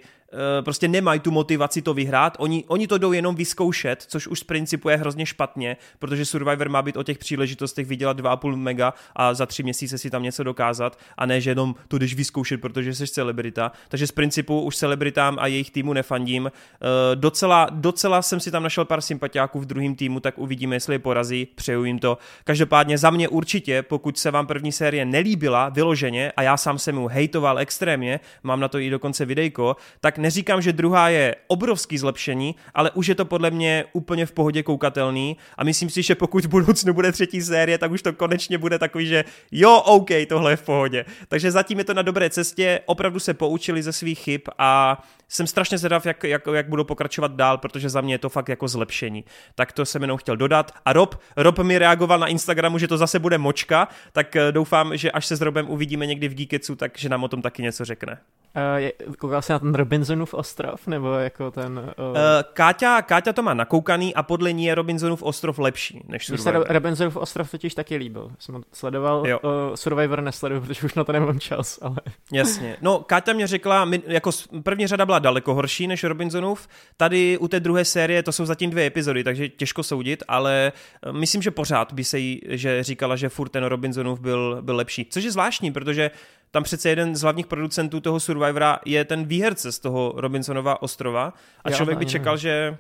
[0.61, 4.43] prostě nemají tu motivaci to vyhrát, oni, oni to jdou jenom vyzkoušet, což už z
[4.43, 9.33] principu je hrozně špatně, protože Survivor má být o těch příležitostech vydělat 2,5 mega a
[9.33, 12.95] za tři měsíce si tam něco dokázat a ne, že jenom to jdeš vyzkoušet, protože
[12.95, 13.71] jsi celebrita.
[13.89, 16.51] Takže z principu už celebritám a jejich týmu nefandím.
[16.51, 20.95] Eh, docela, docela jsem si tam našel pár sympatiáků v druhém týmu, tak uvidíme, jestli
[20.95, 22.17] je porazí, přeju jim to.
[22.43, 26.95] Každopádně za mě určitě, pokud se vám první série nelíbila vyloženě a já sám jsem
[26.95, 31.97] mu hejtoval extrémně, mám na to i dokonce videjko, tak neříkám, že druhá je obrovský
[31.97, 36.15] zlepšení, ale už je to podle mě úplně v pohodě koukatelný a myslím si, že
[36.15, 40.09] pokud v budoucnu bude třetí série, tak už to konečně bude takový, že jo, OK,
[40.29, 41.05] tohle je v pohodě.
[41.27, 45.47] Takže zatím je to na dobré cestě, opravdu se poučili ze svých chyb a jsem
[45.47, 48.67] strašně zvědav, jak, jak, jak budou pokračovat dál, protože za mě je to fakt jako
[48.67, 49.25] zlepšení.
[49.55, 50.71] Tak to jsem jenom chtěl dodat.
[50.85, 54.97] A Rob, Rob mi reagoval na Instagramu, že to zase bude močka, tak eh, doufám,
[54.97, 57.85] že až se s Robem uvidíme někdy v Geeketsu, takže nám o tom taky něco
[57.85, 58.17] řekne.
[58.55, 61.93] Uh, koukal jsi na ten Robinsonův ostrov, nebo jako ten...
[61.97, 62.05] Uh...
[62.09, 62.15] Uh,
[62.53, 66.67] Káťa, Káťa to má nakoukaný a podle ní je Robinsonův ostrov lepší než Survivor.
[66.67, 68.31] se Robinsonův ostrov totiž taky líbil.
[68.39, 69.39] Jsem ho sledoval, jo.
[69.43, 71.97] Uh, Survivor nesleduju, protože už na to nemám čas, ale...
[72.33, 72.77] Jasně.
[72.81, 74.31] No, Káťa mě řekla, my, jako
[74.63, 76.67] první řada byla daleko horší než Robinsonův.
[76.97, 80.71] Tady u té druhé série to jsou zatím dvě epizody, takže těžko soudit, ale
[81.11, 85.07] myslím, že pořád by se jí, že říkala, že furt ten Robinsonův byl, byl lepší.
[85.09, 86.11] Což je zvláštní, protože
[86.51, 91.33] tam přece jeden z hlavních producentů toho Survivora je ten výherce z toho Robinsonova ostrova
[91.63, 92.77] a člověk by čekal, že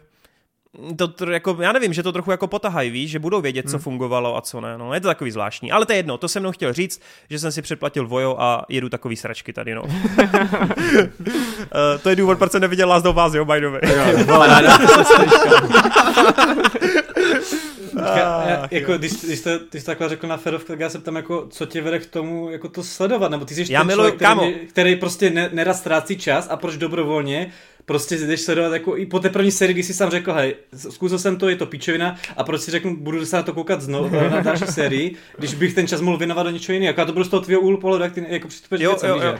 [0.97, 3.77] to, to jako, já nevím, že to trochu jako potahají, víš, že budou vědět, co
[3.77, 3.83] hmm.
[3.83, 6.43] fungovalo a co ne, no, je to takový zvláštní, ale to je jedno, to jsem
[6.43, 9.83] mnou chtěl říct, že jsem si předplatil Vojo a jedu takový sračky tady, no.
[9.83, 9.89] uh,
[12.03, 13.81] to je důvod, proč jsem neviděl Last of Us, jo, by the way.
[18.05, 21.15] Já, jako, když, když, to, když to takhle řekl na Fedov, tak já se ptám,
[21.15, 24.11] jako, co tě vede k tomu jako to sledovat, nebo ty jsi já ten miluji,
[24.11, 27.51] člověk, který, který, prostě ne, nerad ztrácí čas a proč dobrovolně?
[27.85, 30.55] Prostě jdeš sledovat jako i po té první sérii, kdy jsi sám řekl, hej,
[30.89, 33.81] zkusil jsem to, je to píčovina a proč si řeknu, budu se na to koukat
[33.81, 36.89] znovu na další sérii, když bych ten čas mohl věnovat do něčeho jiného.
[36.89, 39.35] Jako to bylo z toho tvého úhlu pohledu, jak ty jako přistupuješ jo, jo, jo.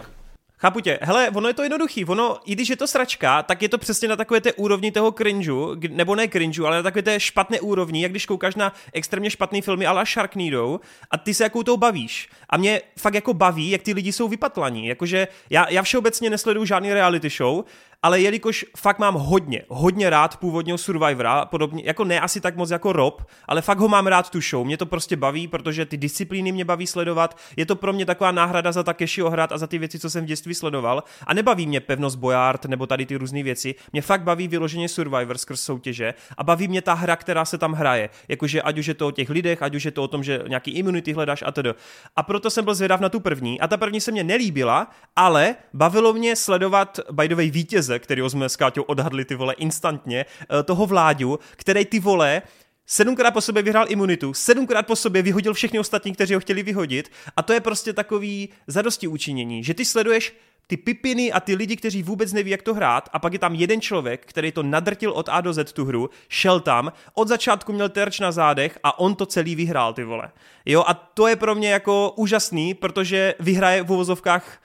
[0.62, 1.00] Chápu tě.
[1.02, 2.06] Hele, ono je to jednoduchý.
[2.06, 5.12] Ono, i když je to sračka, tak je to přesně na takové té úrovni toho
[5.12, 9.30] cringeu, nebo ne cringeu, ale na takové té špatné úrovni, jak když koukáš na extrémně
[9.30, 10.80] špatný filmy ale Sharknado
[11.12, 12.30] a ty se jakou tou bavíš.
[12.50, 14.88] A mě fakt jako baví, jak ty lidi jsou vypatlaní.
[14.88, 17.64] Jakože já, já všeobecně nesleduju žádný reality show,
[18.04, 22.70] ale jelikož fakt mám hodně, hodně rád původního Survivora, podobně, jako ne asi tak moc
[22.70, 25.98] jako Rob, ale fakt ho mám rád tu show, mě to prostě baví, protože ty
[25.98, 29.68] disciplíny mě baví sledovat, je to pro mě taková náhrada za Takeshi ohrad a za
[29.68, 31.04] ty věci, co jsem v dětství sledoval.
[31.28, 35.38] A nebaví mě pevnost Boyard nebo tady ty různé věci, mě fakt baví vyloženě Survivor
[35.38, 38.94] skrz soutěže a baví mě ta hra, která se tam hraje, jakože ať už je
[38.94, 41.52] to o těch lidech, ať už je to o tom, že nějaký imunity hledáš a
[41.52, 41.74] tedy.
[42.16, 45.56] A proto jsem byl zvědav na tu první a ta první se mě nelíbila, ale
[45.74, 50.26] bavilo mě sledovat by way vítěze peníze, který jsme s Káťou odhadli ty vole instantně,
[50.26, 52.42] eh, toho vláďu, který ty vole
[52.86, 57.12] sedmkrát po sobě vyhrál imunitu, sedmkrát po sobě vyhodil všechny ostatní, kteří ho chtěli vyhodit
[57.38, 60.34] a to je prostě takový zadosti učinění, že ty sleduješ
[60.68, 63.56] ty pipiny a ty lidi, kteří vůbec neví, jak to hrát, a pak je tam
[63.56, 67.74] jeden člověk, který to nadrtil od A do Z tu hru, šel tam, od začátku
[67.74, 70.32] měl terč na zádech a on to celý vyhrál, ty vole.
[70.66, 74.62] Jo, a to je pro mě jako úžasný, protože vyhraje v uvozovkách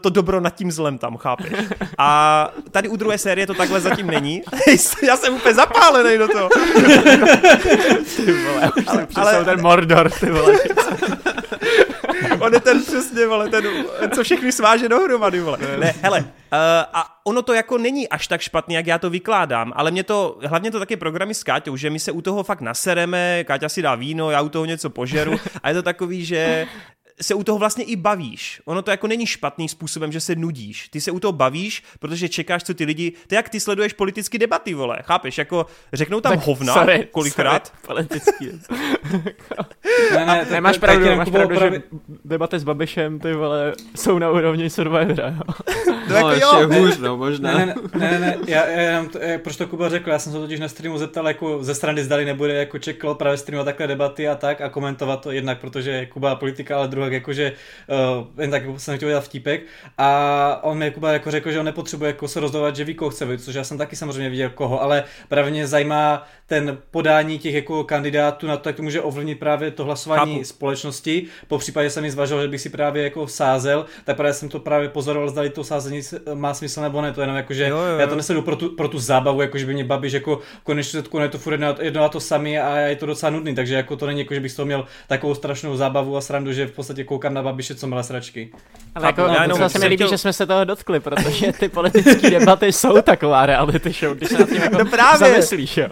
[0.00, 1.52] to dobro nad tím zlem tam, chápeš?
[1.98, 4.42] A tady u druhé série to takhle zatím není.
[5.02, 6.48] Já jsem úplně zapálený do toho.
[8.16, 8.84] ty vole, už
[9.14, 9.44] ale, ale...
[9.44, 10.58] ten Mordor, ty vole.
[12.40, 13.64] On je ten přesně, vole, ten,
[14.14, 15.58] co všechny sváže dohromady, vole.
[15.78, 16.26] Ne, hele, uh,
[16.92, 20.38] a ono to jako není až tak špatný, jak já to vykládám, ale mě to,
[20.46, 23.82] hlavně to taky programy s Káťou, že my se u toho fakt nasereme, Káťa si
[23.82, 26.66] dá víno, já u toho něco požeru a je to takový, že
[27.22, 28.62] se u toho vlastně i bavíš.
[28.64, 30.88] Ono to jako není špatný způsobem, že se nudíš.
[30.88, 33.12] Ty se u toho bavíš, protože čekáš, co ty lidi.
[33.26, 34.98] To jak ty sleduješ politické debaty, vole.
[35.02, 35.38] Chápeš?
[35.38, 37.66] Jako řeknou tam tak, hovna sorry, kolikrát.
[37.66, 38.48] Sorry, politický.
[40.14, 41.82] ne, ne, to, nemáš pravdu, máš pravdu, pravdu, že
[42.24, 45.30] debaty s Babišem, ty vole, jsou na úrovni Survivora.
[45.86, 47.58] no, no jako ještě hůř, no, možná.
[47.58, 50.38] Ne, ne, ne, ne, já, já, já, já, proč to Kuba řekl, já jsem se
[50.38, 54.28] totiž na streamu zeptal, jako ze strany zdali nebude jako čekal právě streamovat takhle debaty
[54.28, 57.52] a tak a komentovat to jednak, protože Kuba politika, ale druhá tak jakože
[58.18, 59.62] uh, jen tak jsem chtěl dělat vtípek
[59.98, 63.10] a on mi Jakuba jako řekl, že on nepotřebuje jako se rozhodovat, že ví, koho
[63.10, 67.54] chce což já jsem taky samozřejmě viděl koho, ale právě mě zajímá ten podání těch
[67.54, 70.44] jako kandidátů na to, jak to může ovlivnit právě to hlasování Chápu.
[70.44, 71.26] společnosti.
[71.48, 74.58] Po případě jsem mi zvažoval, že bych si právě jako sázel, tak právě jsem to
[74.58, 76.02] právě pozoroval, zda to sázení
[76.34, 77.12] má smysl nebo ne.
[77.12, 77.98] To jenom jako, že jo, jo.
[77.98, 81.02] já to nesledu pro tu, pro tu zábavu, jako že by mě babiš jako konečně
[81.02, 83.74] to, je to furt jedno, jedno a to samý a je to docela nudný, takže
[83.74, 86.66] jako to není jako, že bych z toho měl takovou strašnou zábavu a srandu, že
[86.66, 88.52] v podstatě podstatě koukám na babiše, co má sračky.
[88.94, 91.52] Ale jako, já já jenom se mi líbí, chtěl- že jsme se toho dotkli, protože
[91.52, 95.18] ty politické debaty jsou taková reality show, když se nad tím jako No právě.
[95.18, 95.88] zamyslíš, jo.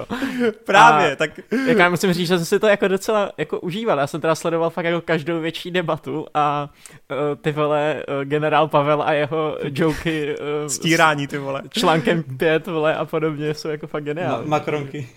[0.67, 1.31] Právě, A- tak
[1.67, 3.99] Jak já musím říct, že jsem si to jako docela jako užíval.
[3.99, 6.69] Já jsem teda sledoval fakt jako každou větší debatu a
[7.11, 11.63] uh, ty vole uh, generál Pavel a jeho joky uh, stírání, ty vole.
[11.71, 14.49] článkem 5 vole a podobně jsou jako fakt Ma- geniální.
[14.49, 15.09] Makronky.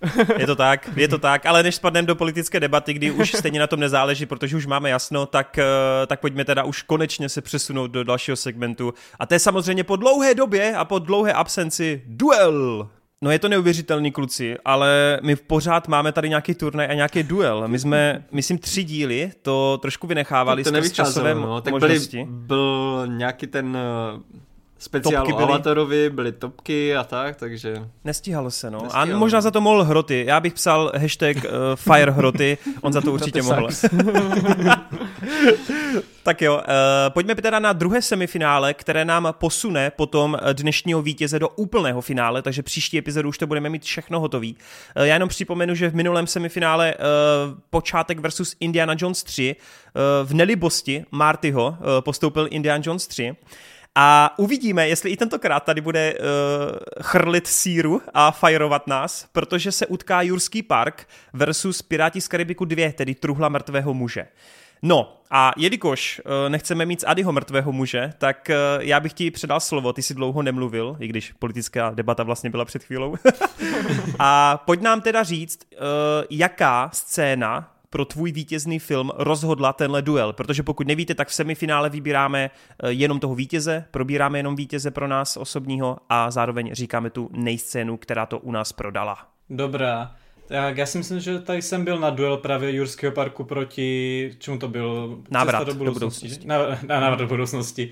[0.38, 3.60] Je to tak, je to tak, ale než spadneme do politické debaty, kdy už stejně
[3.60, 7.40] na tom nezáleží, protože už máme jasno, tak, eh, tak pojďme teda už konečně se
[7.40, 8.94] přesunout do dalšího segmentu.
[9.18, 12.88] A to je samozřejmě po dlouhé době a po dlouhé absenci duel.
[13.22, 17.68] No je to neuvěřitelný, kluci, ale my pořád máme tady nějaký turnaj a nějaký duel.
[17.68, 21.60] My jsme, myslím, tři díly to trošku vynechávali to časové nevycházelo, no.
[21.60, 22.26] Tak možnosti.
[22.28, 23.78] byl nějaký ten
[24.78, 25.48] speciál Topky o byly.
[25.48, 27.74] Avatorovi, byly topky a tak, takže...
[28.04, 28.82] Nestíhalo se, no.
[28.82, 29.14] Nestíhalo.
[29.14, 30.24] A možná za to mohl Hroty.
[30.28, 31.42] Já bych psal hashtag uh,
[31.74, 33.68] Fire Hroty, on za to určitě mohl.
[36.22, 36.62] tak jo, uh,
[37.08, 42.42] pojďme teda na druhé semifinále, které nám posune potom eh, dnešního vítěze do úplného finále,
[42.42, 44.56] takže příští epizodu už to budeme mít všechno hotový.
[44.96, 47.00] Uh, já jenom připomenu, že v minulém semifinále uh,
[47.70, 53.36] počátek versus Indiana Jones 3 uh, v nelibosti Martyho uh, postoupil Indiana Jones 3.
[53.98, 56.20] A uvidíme, jestli i tentokrát tady bude uh,
[57.02, 62.92] chrlit síru a fajrovat nás, protože se utká Jurský park versus Piráti z Karibiku 2,
[62.92, 64.26] tedy truhla mrtvého muže.
[64.82, 69.30] No a jelikož uh, nechceme mít z Adyho mrtvého muže, tak uh, já bych ti
[69.30, 73.16] předal slovo, ty si dlouho nemluvil, i když politická debata vlastně byla před chvílou.
[74.18, 75.78] a pojď nám teda říct, uh,
[76.30, 81.90] jaká scéna pro tvůj vítězný film rozhodla tenhle duel, protože pokud nevíte, tak v semifinále
[81.90, 82.50] vybíráme
[82.82, 87.96] eh, jenom toho vítěze, probíráme jenom vítěze pro nás osobního a zároveň říkáme tu nejscénu,
[87.96, 89.16] která to u nás prodala.
[89.50, 90.12] Dobrá.
[90.46, 94.58] Tak já si myslím, že tady jsem byl na duel právě Jurského parku proti, čemu
[94.58, 95.18] to byl?
[95.30, 96.26] Návrat do do budoucnosti.
[96.26, 96.48] budoucnosti.
[96.48, 96.58] Na,
[96.94, 97.90] na návrat do budoucnosti.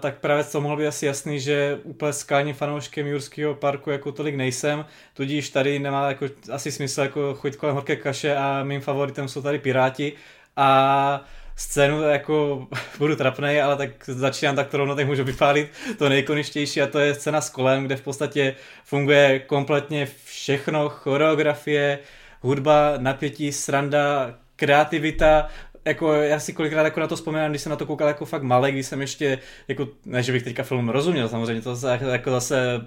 [0.00, 4.34] Tak právě to mohlo být asi jasný, že úplně skálním fanouškem Jurského parku jako tolik
[4.34, 9.28] nejsem, tudíž tady nemá jako asi smysl jako chodit kolem horké kaše a mým favoritem
[9.28, 10.12] jsou tady Piráti.
[10.56, 11.24] A
[11.56, 12.66] scénu jako
[12.98, 15.72] budu trapnej, ale tak začínám tak to rovno tak můžu vypálit.
[15.98, 18.54] To nejkoničtější a to je scéna s kolem, kde v podstatě
[18.84, 21.98] funguje kompletně všechno, choreografie,
[22.40, 25.48] hudba, napětí, sranda, kreativita,
[25.84, 28.42] jako já si kolikrát jako na to vzpomínám, když jsem na to koukal jako fakt
[28.42, 29.38] malý, když jsem ještě,
[29.68, 32.84] jako, ne, že bych teďka film rozuměl, samozřejmě, to zase, jako zase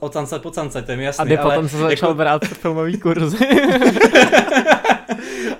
[0.00, 2.44] ocancat po cancat, to je mi jasný, A ty ale potom se začal jako, brát
[2.44, 3.36] filmový kurzy.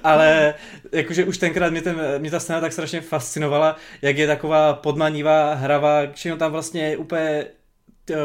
[0.05, 0.55] ale
[0.93, 5.55] jakože už tenkrát mě, ten, mě ta scéna tak strašně fascinovala, jak je taková podmanivá,
[5.55, 7.47] hravá, všechno tam vlastně úplně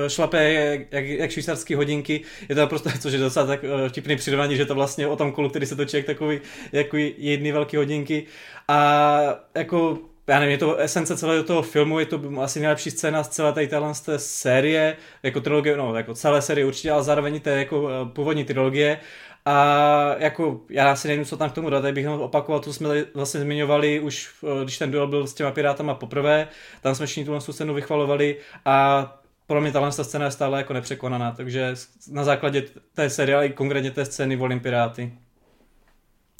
[0.08, 0.54] šlape
[0.92, 4.66] jak, jak švýcarské hodinky, je to prostě, což je docela tak eh, vtipný přirovnání, že
[4.66, 6.42] to vlastně o tom kolu, který se točí jak takový,
[6.72, 8.26] jako jedny velké hodinky
[8.68, 9.22] a
[9.56, 9.98] jako
[10.28, 13.54] já nevím, je to esence celého toho filmu, je to asi nejlepší scéna z celé
[13.54, 17.90] tady téhle té série, jako trilogie, no jako celé série určitě, ale zároveň té jako
[17.90, 19.00] eh, původní trilogie.
[19.46, 22.88] A jako já si nevím, co tam k tomu dát, bych jenom opakoval, to jsme
[22.88, 26.48] tady vlastně zmiňovali už, eh, když ten duel byl s těma pirátama poprvé,
[26.82, 29.21] tam jsme všichni tuhle scénu vychvalovali a
[29.52, 31.76] pro mě tahle scéna je stále jako nepřekonaná, takže
[32.12, 32.64] na základě
[32.94, 35.14] té série, ale i konkrétně té scény volím Piráty.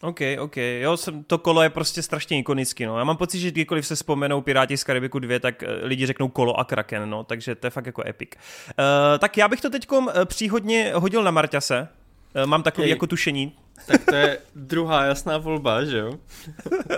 [0.02, 0.58] OK, OK.
[0.58, 2.98] Jo, jsem, to kolo je prostě strašně ikonický, no.
[2.98, 6.28] Já mám pocit, že kdykoliv se vzpomenou Piráti z Karibiku 2, tak eh, lidi řeknou
[6.28, 7.24] kolo a kraken, no.
[7.24, 8.30] Takže to je fakt jako epic.
[8.34, 11.88] Uh, tak já bych to teďkom eh, příhodně hodil na Marťase.
[12.36, 12.90] Uh, mám takový Hej.
[12.90, 13.54] jako tušení.
[13.88, 16.14] Tak to je druhá jasná volba, že jo?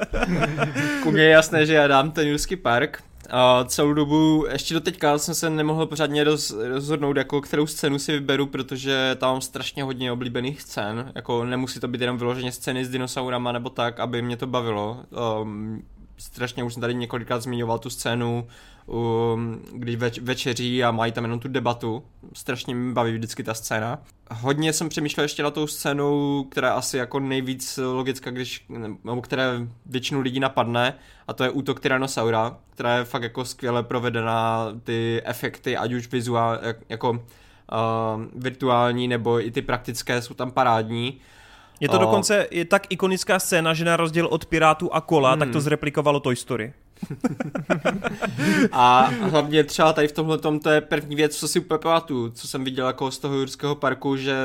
[1.03, 3.03] Ku mně je jasné, že já dám ten Jurský park.
[3.35, 7.99] A celou dobu, ještě do teďka jsem se nemohl pořádně roz, rozhodnout, jako kterou scénu
[7.99, 11.11] si vyberu, protože tam mám strašně hodně oblíbených scén.
[11.15, 15.03] Jako nemusí to být jenom vyloženě scény s dinosaurama nebo tak, aby mě to bavilo.
[15.41, 15.83] Um,
[16.23, 18.47] strašně už jsem tady několikrát zmiňoval tu scénu,
[18.85, 22.03] um, když več, večeří a mají tam jenom tu debatu.
[22.33, 23.99] Strašně mi baví vždycky ta scéna.
[24.31, 28.65] Hodně jsem přemýšlel ještě na tou scénu, která je asi jako nejvíc logická, když,
[29.03, 29.51] nebo které
[29.85, 30.93] většinu lidí napadne,
[31.27, 36.11] a to je útok Tyrannosaura, která je fakt jako skvěle provedená, ty efekty, ať už
[36.11, 37.17] vizuál, jak, jako uh,
[38.35, 41.19] virtuální, nebo i ty praktické jsou tam parádní.
[41.83, 41.99] Je to O.
[41.99, 45.39] dokonce je tak ikonická scéna, že na rozdíl od Pirátů a kola, Hmm.
[45.39, 46.73] tak to zreplikovalo Toy Story.
[48.71, 52.47] A hlavně třeba tady v tomhle to je první věc, co si úplně pamatuju, co
[52.47, 54.35] jsem viděl jako z toho Jurského parku, že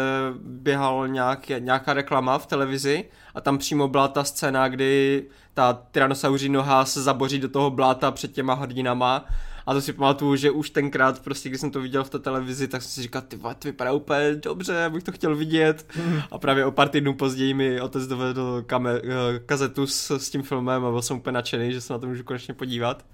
[0.45, 3.05] běhal nějak, nějaká reklama v televizi
[3.35, 5.23] a tam přímo byla ta scéna, kdy
[5.55, 9.25] ta tyrannosauří noha se zaboří do toho bláta před těma hrdinama
[9.69, 12.69] A to si pamatuju, že už tenkrát, prostě když jsem to viděl v té televizi,
[12.69, 15.87] tak jsem si říkal, ty vole, to vypadá úplně dobře, abych to chtěl vidět.
[16.31, 20.43] A právě o pár týdnů později mi otec dovedl kame, eh, kazetu s, s tím
[20.43, 23.05] filmem a byl jsem úplně nadšený, že se na to můžu konečně podívat.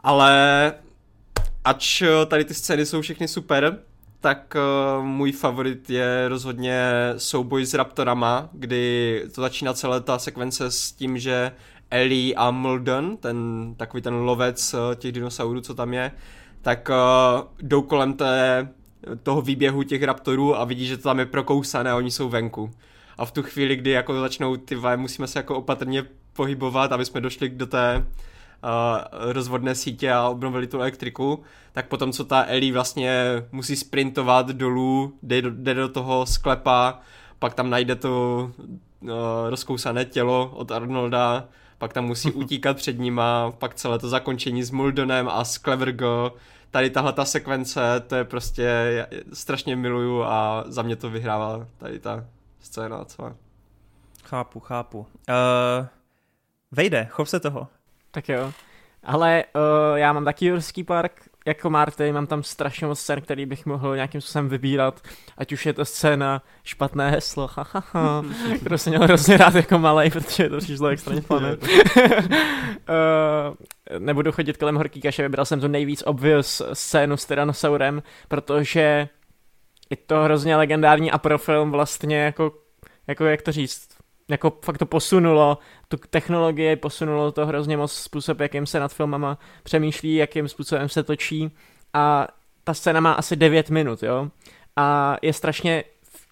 [0.00, 0.72] Ale
[1.64, 3.78] ač eh, tady ty scény jsou všechny super,
[4.24, 10.70] tak uh, můj favorit je rozhodně souboj s Raptorama, kdy to začíná celá ta sekvence
[10.70, 11.52] s tím, že
[11.94, 13.38] Ellie a Mulden, ten
[13.76, 16.12] takový ten lovec uh, těch dinosaurů, co tam je,
[16.62, 18.68] tak uh, jdou kolem té,
[19.22, 22.70] toho výběhu těch raptorů a vidí, že to tam je prokousané oni jsou venku.
[23.18, 27.04] A v tu chvíli, kdy jako začnou ty vaj, musíme se jako opatrně pohybovat, aby
[27.04, 31.42] jsme došli do té uh, rozvodné sítě a obnovili tu elektriku,
[31.72, 33.22] tak potom, co ta Ellie vlastně
[33.52, 37.00] musí sprintovat dolů, jde do, jde do toho sklepa,
[37.38, 38.50] pak tam najde to
[39.00, 39.10] uh,
[39.48, 41.48] rozkousané tělo od Arnolda,
[41.84, 45.92] pak tam musí utíkat před nima, pak celé to zakončení s Muldonem a s Clever
[45.92, 46.32] Girl,
[46.70, 51.98] tady tahle ta sekvence, to je prostě, strašně miluju a za mě to vyhrává tady
[51.98, 52.24] ta
[52.60, 53.34] scéna celá.
[54.24, 54.98] Chápu, chápu.
[54.98, 55.06] Uh,
[56.70, 57.68] vejde, chov se toho.
[58.10, 58.52] Tak jo.
[59.02, 63.46] Ale uh, já mám taky Jurský park, jako Marty, mám tam strašně moc scén, který
[63.46, 65.00] bych mohl nějakým způsobem vybírat,
[65.38, 68.24] ať už je to scéna špatné heslo, hahaha,
[68.60, 71.48] kterou jsem měl hrozně rád jako malý, protože to přišlo extrémně funny.
[71.56, 71.58] uh,
[73.98, 79.08] nebudu chodit kolem horký kaše, vybral jsem tu nejvíc obvious scénu s Tyrannosaurem, protože
[79.90, 82.52] je to hrozně legendární a pro film vlastně jako,
[83.06, 83.88] jako jak to říct,
[84.28, 89.38] jako fakt to posunulo, tu technologie posunulo to hrozně moc způsob, jakým se nad filmama
[89.62, 91.50] přemýšlí, jakým způsobem se točí
[91.94, 92.28] a
[92.64, 94.28] ta scéna má asi 9 minut, jo,
[94.76, 95.84] a je strašně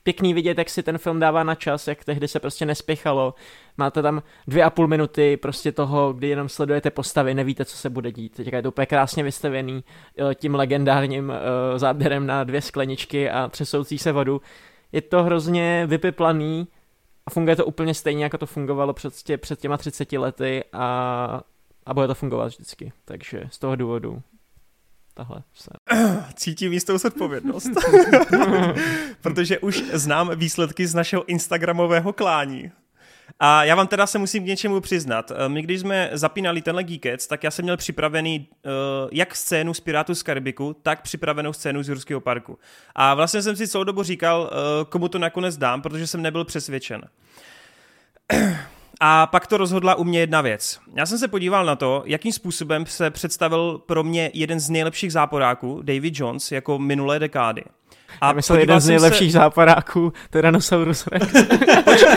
[0.03, 3.35] pěkný vidět, jak si ten film dává na čas, jak tehdy se prostě nespěchalo.
[3.77, 7.91] Máte tam dvě a půl minuty prostě toho, kdy jenom sledujete postavy, nevíte, co se
[7.91, 8.35] bude dít.
[8.35, 9.85] Teďka je to úplně krásně vystavený
[10.35, 11.35] tím legendárním uh,
[11.79, 14.41] záběrem na dvě skleničky a třesoucí se vodu.
[14.93, 16.69] Je to hrozně vypiplaný,
[17.27, 21.41] a funguje to úplně stejně, jako to fungovalo před, tě, před těma 30 lety a,
[21.87, 22.93] a bude to fungovat vždycky.
[23.05, 24.23] Takže z toho důvodu
[25.15, 25.71] tahle se.
[26.35, 27.71] Cítím jistou zodpovědnost.
[29.21, 32.73] Protože už znám výsledky z našeho Instagramového klání.
[33.41, 35.31] A já vám teda se musím k něčemu přiznat.
[35.31, 38.73] Eh, my když jsme zapínali tenhle Geekets, tak já jsem měl připravený uh,
[39.13, 42.59] jak scénu z Pirátu z Karibiku, tak připravenou scénu z Jurského parku.
[42.95, 44.49] A vlastně jsem si celou dobu říkal, uh,
[44.89, 47.03] komu to nakonec dám, protože jsem nebyl přesvědčen.
[49.01, 50.81] A pak to rozhodla u mě jedna věc.
[50.95, 55.13] Já jsem se podíval na to, jakým způsobem se představil pro mě jeden z nejlepších
[55.13, 57.65] záporáků, David Jones, jako minulé dekády.
[58.21, 59.39] A já myslel jeden z nejlepších se...
[59.39, 61.33] západáků, Tyrannosaurus Rex.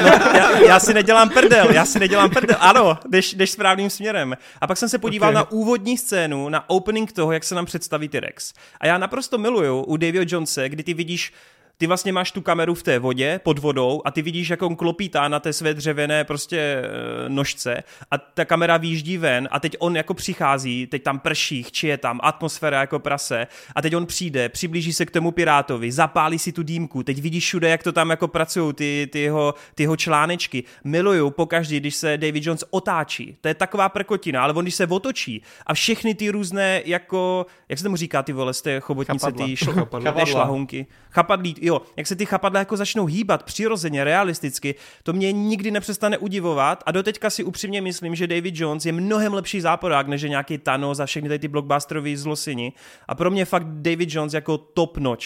[0.02, 4.38] no, já, já, si nedělám prdel, já si nedělám prdel, ano, jdeš, jdeš správným směrem.
[4.62, 5.36] A pak jsem se podíval okay.
[5.36, 8.54] na úvodní scénu, na opening toho, jak se nám představí T-Rex.
[8.80, 11.34] A já naprosto miluju u Davida Jonese, kdy ty vidíš
[11.78, 14.76] ty vlastně máš tu kameru v té vodě, pod vodou a ty vidíš, jak on
[14.76, 19.76] klopítá na té své dřevěné prostě e, nožce a ta kamera výjíždí ven a teď
[19.80, 24.06] on jako přichází, teď tam prší, či je tam atmosféra jako prase a teď on
[24.06, 27.92] přijde, přiblíží se k tomu pirátovi, zapálí si tu dýmku, teď vidíš všude, jak to
[27.92, 30.64] tam jako pracují ty, ty, jeho, ty jeho článečky.
[30.84, 33.38] Miluju pokaždý, když se David Jones otáčí.
[33.42, 37.80] To je taková prkotina, ale on když se otočí a všechny ty různé jako, jak
[37.80, 39.88] se tomu říká ty vole z té chobotnice, ty šl,
[40.26, 45.72] šlahunky, chapadlí, jo, jak se ty chapadla jako začnou hýbat přirozeně, realisticky, to mě nikdy
[45.72, 50.22] nepřestane udivovat a doteďka si upřímně myslím, že David Jones je mnohem lepší záporák, než
[50.22, 52.74] je nějaký Thanos a všechny tady ty blockbusterové zlosini.
[53.08, 55.26] A pro mě fakt David Jones jako top notch.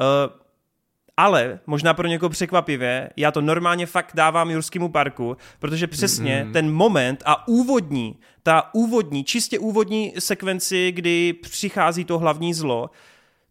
[0.00, 0.42] Uh,
[1.16, 6.52] ale možná pro někoho překvapivě, já to normálně fakt dávám Jurskému parku, protože přesně mm-hmm.
[6.52, 12.90] ten moment a úvodní, ta úvodní, čistě úvodní sekvenci, kdy přichází to hlavní zlo,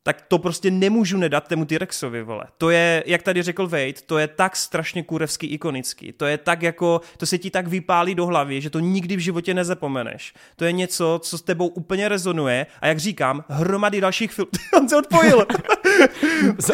[0.03, 2.43] tak to prostě nemůžu nedat tému T-Rexovi, vole.
[2.57, 6.11] To je, jak tady řekl Wade, to je tak strašně kurevský ikonický.
[6.11, 9.19] To je tak jako, to se ti tak vypálí do hlavy, že to nikdy v
[9.19, 10.33] životě nezapomeneš.
[10.55, 14.51] To je něco, co s tebou úplně rezonuje a jak říkám, hromady dalších filmů.
[14.77, 15.45] On se odpojil.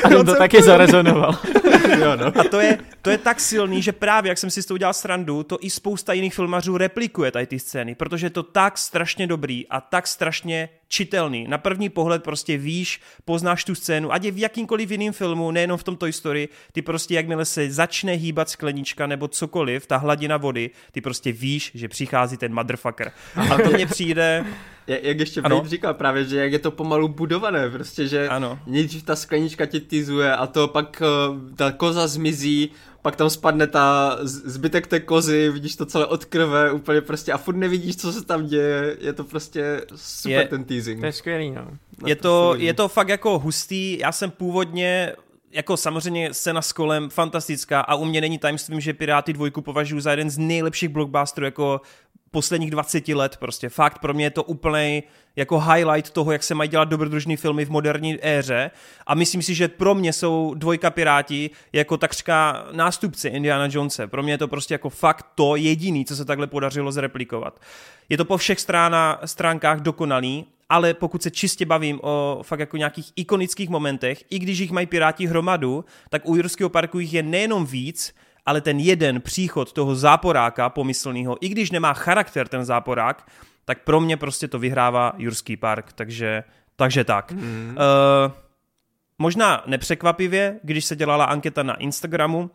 [0.20, 1.40] On to taky zarezonoval.
[2.00, 2.26] jo, no.
[2.40, 4.94] A to je, to je tak silný, že právě, jak jsem si s tou udělal
[4.94, 9.28] srandu, to i spousta jiných filmařů replikuje tady ty scény, protože je to tak strašně
[9.28, 11.46] dobrý a tak strašně čitelný.
[11.48, 15.78] Na první pohled prostě víš, poznáš tu scénu, ať je v jakýmkoliv jiném filmu, nejenom
[15.78, 20.70] v tomto historii, ty prostě jakmile se začne hýbat sklenička nebo cokoliv, ta hladina vody,
[20.92, 23.12] ty prostě víš, že přichází ten motherfucker.
[23.52, 24.46] A to mně přijde...
[24.88, 25.64] Jak ještě ano.
[25.66, 28.60] říkal právě, že jak je to pomalu budované, prostě, že ano.
[28.68, 32.72] nejdřív ta sklenička tě tizuje a to pak uh, ta koza zmizí,
[33.08, 37.38] pak tam spadne ta zbytek té kozy, vidíš to celé od krve, úplně prostě a
[37.38, 41.00] furt nevidíš, co se tam děje, je to prostě super je, ten teasing.
[41.00, 41.68] To je skvělý, no.
[42.06, 45.14] Je to, je to fakt jako hustý, já jsem původně
[45.52, 50.00] jako samozřejmě scéna s kolem fantastická a u mě není tajemstvím, že Piráty dvojku považuji
[50.00, 51.82] za jeden z nejlepších blockbusterů jako
[52.38, 53.70] posledních 20 let prostě.
[53.70, 55.04] Fakt pro mě je to úplný
[55.36, 58.72] jako highlight toho, jak se mají dělat dobrodružné filmy v moderní éře
[59.08, 64.08] a myslím si, že pro mě jsou dvojka Piráti jako takřka nástupci Indiana Jonese.
[64.08, 67.62] Pro mě je to prostě jako fakt to jediný, co se takhle podařilo zreplikovat.
[68.10, 72.78] Je to po všech strána, stránkách dokonalý, ale pokud se čistě bavím o fakt jako
[72.78, 77.24] nějakých ikonických momentech, i když jich mají Piráti hromadu, tak u Jurského parku jich je
[77.24, 78.14] nejenom víc,
[78.48, 83.32] ale ten jeden příchod toho záporáka pomyslného, i když nemá charakter ten záporák,
[83.66, 86.44] tak pro mě prostě to vyhrává Jurský park, takže,
[86.76, 87.32] takže tak.
[87.32, 87.78] Mm.
[88.26, 88.32] Uh,
[89.18, 92.52] možná nepřekvapivě, když se dělala anketa na Instagramu,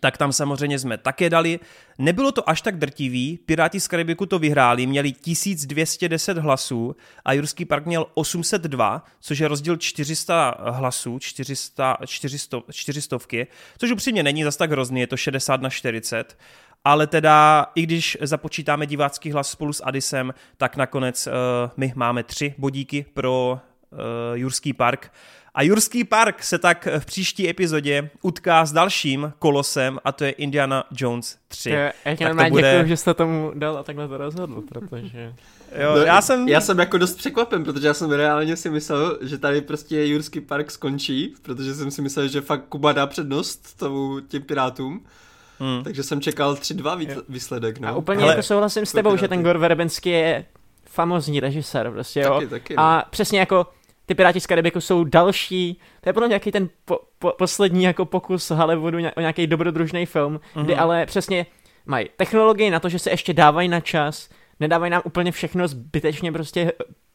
[0.00, 1.60] tak tam samozřejmě jsme také dali.
[1.98, 7.64] Nebylo to až tak drtivý, Piráti z Karibiku to vyhráli, měli 1210 hlasů a Jurský
[7.64, 13.18] park měl 802, což je rozdíl 400 hlasů, 400, 400, 400
[13.78, 16.36] což upřímně není zas tak hrozný, je to 60 na 40,
[16.84, 21.32] ale teda i když započítáme divácký hlas spolu s Adisem, tak nakonec uh,
[21.76, 23.60] my máme tři bodíky pro
[23.90, 23.98] uh,
[24.34, 25.12] Jurský park.
[25.54, 30.30] A Jurský park se tak v příští epizodě utká s dalším kolosem a to je
[30.30, 31.70] Indiana Jones 3.
[31.70, 32.72] Je, já ti bude...
[32.72, 35.34] děkuji, že jste tomu dal a takhle to rozhodl, protože...
[35.78, 36.48] Jo, no, já jsem...
[36.48, 40.40] Já jsem jako dost překvapen, protože já jsem reálně si myslel, že tady prostě Jurský
[40.40, 45.04] park skončí, protože jsem si myslel, že fakt Kuba dá přednost tomu těm pirátům.
[45.58, 45.84] Hmm.
[45.84, 47.78] Takže jsem čekal 3-2 výsledek.
[47.78, 47.88] No.
[47.88, 48.32] A úplně Ale...
[48.32, 50.44] jako souhlasím s tebou, že ten Gore Verbensky je
[50.84, 52.34] famozní režisér, prostě jo.
[52.34, 52.82] Taky, taky, no.
[52.82, 53.66] A přesně jako
[54.06, 58.04] ty Piráti z Karibiku jsou další, to je mě nějaký ten po, po, poslední jako
[58.04, 60.64] pokus Hollywoodu o nějaký dobrodružný film, mm-hmm.
[60.64, 61.46] kdy ale přesně
[61.86, 64.28] mají technologii na to, že se ještě dávají na čas,
[64.60, 66.72] nedávají nám úplně všechno zbytečně prostě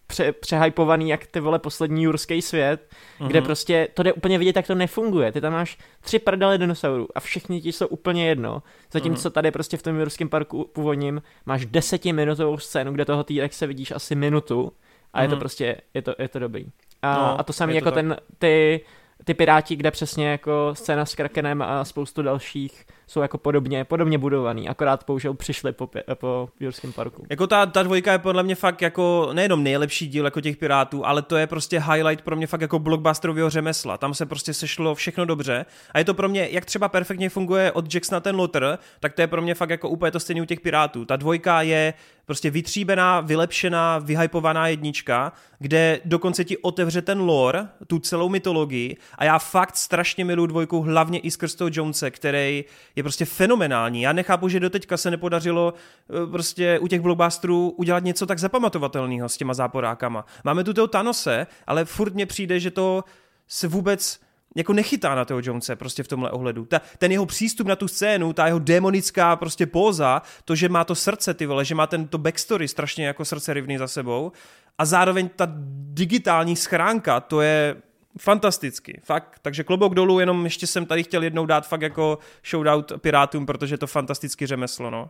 [0.07, 2.89] pře, přehypovaný, jak ty vole poslední jurský svět,
[3.19, 3.27] mm-hmm.
[3.27, 5.31] kde prostě to jde úplně vidět, jak to nefunguje.
[5.31, 8.63] Ty tam máš tři prdele dinosaurů a všichni ti jsou úplně jedno.
[8.91, 9.31] Zatímco mm-hmm.
[9.31, 13.91] tady prostě v tom jurském parku původním máš desetiminutovou scénu, kde toho týrek se vidíš
[13.91, 14.71] asi minutu
[15.13, 15.21] a mm-hmm.
[15.21, 15.39] je to mhm.
[15.39, 16.65] prostě, je to, je to dobrý.
[17.01, 18.85] A, no, a to samé jako to ten, ty,
[19.23, 24.17] ty Piráti, kde přesně jako scéna s Krakenem a spoustu dalších jsou jako podobně, podobně
[24.17, 27.25] budovaný, akorát použil přišli po, po Jurském parku.
[27.29, 31.05] Jako ta, ta dvojka je podle mě fakt jako nejenom nejlepší díl jako těch Pirátů,
[31.05, 33.97] ale to je prostě highlight pro mě fakt jako blockbusterového řemesla.
[33.97, 37.71] Tam se prostě sešlo všechno dobře a je to pro mě, jak třeba perfektně funguje
[37.71, 40.45] od Jacksona ten Luther, tak to je pro mě fakt jako úplně to stejné u
[40.45, 41.05] těch Pirátů.
[41.05, 41.93] Ta dvojka je
[42.27, 49.25] prostě vytříbená, vylepšená, vyhypovaná jednička, kde dokonce ti otevře ten lore, tu celou mytologii a
[49.25, 52.65] já fakt strašně miluji dvojku, hlavně i skrz toho Jonese, který
[52.97, 54.01] je prostě fenomenální.
[54.01, 59.29] Já nechápu, že doteďka se nepodařilo eh, prostě u těch blockbusterů udělat něco tak zapamatovatelného
[59.29, 60.25] s těma záporákama.
[60.43, 63.03] Máme tu toho Thanose, ale furt mně přijde, že to
[63.47, 64.19] se vůbec
[64.55, 66.65] jako nechytá na toho Jonese prostě v tomhle ohledu.
[66.65, 70.83] Ta, ten jeho přístup na tu scénu, ta jeho démonická prostě póza, to, že má
[70.83, 74.31] to srdce, ty vole, že má tento backstory strašně jako srdce rivný za sebou
[74.77, 75.47] a zároveň ta
[75.93, 77.75] digitální schránka, to je
[78.19, 82.93] fantasticky, fakt, takže klobouk dolů, jenom ještě jsem tady chtěl jednou dát fakt jako shoutout
[83.01, 85.09] Pirátům, protože je to fantasticky řemeslo, no.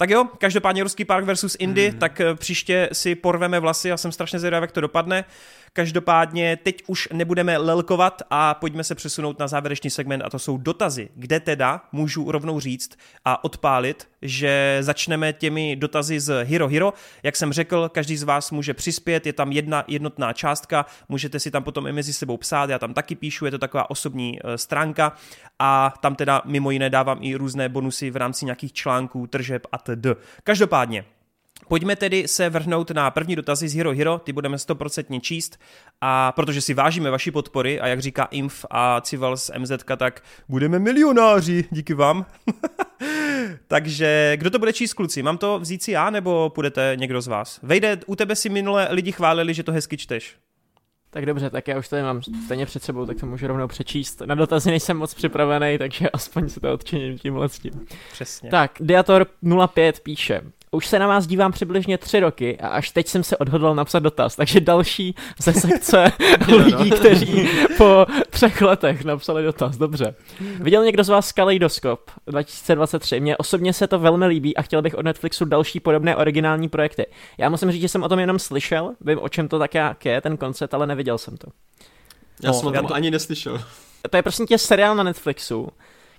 [0.00, 1.98] Tak jo, každopádně Ruský park versus Indy, mm.
[1.98, 5.24] tak eh, příště si porveme vlasy, já jsem strašně zvědavý, jak to dopadne.
[5.72, 10.58] Každopádně teď už nebudeme lelkovat a pojďme se přesunout na závěrečný segment a to jsou
[10.58, 12.90] dotazy, kde teda můžu rovnou říct
[13.24, 16.92] a odpálit, že začneme těmi dotazy z Hero Hero.
[17.22, 21.50] Jak jsem řekl, každý z vás může přispět, je tam jedna jednotná částka, můžete si
[21.50, 24.58] tam potom i mezi sebou psát, já tam taky píšu, je to taková osobní e,
[24.58, 25.12] stránka
[25.58, 29.78] a tam teda mimo jiné dávám i různé bonusy v rámci nějakých článků, tržeb a
[29.96, 30.06] td.
[30.44, 31.04] Každopádně,
[31.68, 35.60] Pojďme tedy se vrhnout na první dotazy z Hero Hero, ty budeme 100% číst
[36.00, 40.22] a protože si vážíme vaší podpory a jak říká Inf a Cival z MZ, tak
[40.48, 42.26] budeme milionáři, díky vám.
[43.68, 45.22] Takže kdo to bude číst, kluci?
[45.22, 47.60] Mám to vzít si já, nebo půjdete někdo z vás?
[47.62, 50.36] Vejde, u tebe si minule lidi chválili, že to hezky čteš.
[51.10, 54.22] Tak dobře, tak já už tady mám stejně před sebou, tak to můžu rovnou přečíst.
[54.26, 57.86] Na dotazy nejsem moc připravený, takže aspoň se to odčiním tímhle s tím.
[58.12, 58.50] Přesně.
[58.50, 59.26] Tak, Diator
[59.68, 60.42] 05 píše.
[60.70, 63.98] Už se na vás dívám přibližně tři roky a až teď jsem se odhodlal napsat
[63.98, 66.12] dotaz, takže další ze sekce
[66.64, 70.14] lidí, kteří po třech letech napsali dotaz, dobře.
[70.60, 73.20] Viděl někdo z vás Kaleidoskop 2023?
[73.20, 77.06] Mně osobně se to velmi líbí a chtěl bych od Netflixu další podobné originální projekty.
[77.38, 79.74] Já musím říct, že jsem o tom jenom slyšel, vím o čem to tak
[80.04, 81.46] je, ten koncept, ale neviděl jsem to.
[82.42, 83.60] Já no, jsem o tom ani neslyšel.
[84.10, 85.68] To je prostě tě seriál na Netflixu,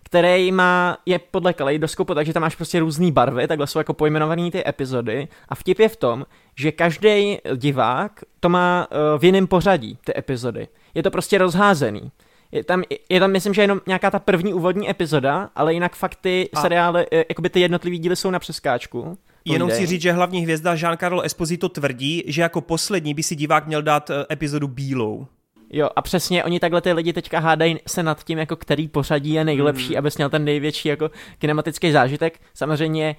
[0.03, 4.51] který má, je podle kaleidoskopu, takže tam máš prostě různé barvy, takhle jsou jako pojmenované
[4.51, 9.47] ty epizody a vtip je v tom, že každý divák to má uh, v jiném
[9.47, 10.67] pořadí, ty epizody.
[10.95, 12.11] Je to prostě rozházený.
[12.51, 16.15] Je tam, je tam, myslím, že jenom nějaká ta první úvodní epizoda, ale jinak fakt
[16.21, 16.61] ty a...
[16.61, 19.17] seriály, eh, jakoby ty jednotlivý díly jsou na přeskáčku.
[19.45, 23.67] Jenom si říct, že hlavní hvězda Jean-Carlo Esposito tvrdí, že jako poslední by si divák
[23.67, 25.27] měl dát eh, epizodu bílou.
[25.69, 29.33] Jo, a přesně oni takhle ty lidi teďka hádají se nad tím, jako který pořadí
[29.33, 29.97] je nejlepší, mm.
[29.97, 32.39] abys měl ten největší jako kinematický zážitek.
[32.53, 33.15] Samozřejmě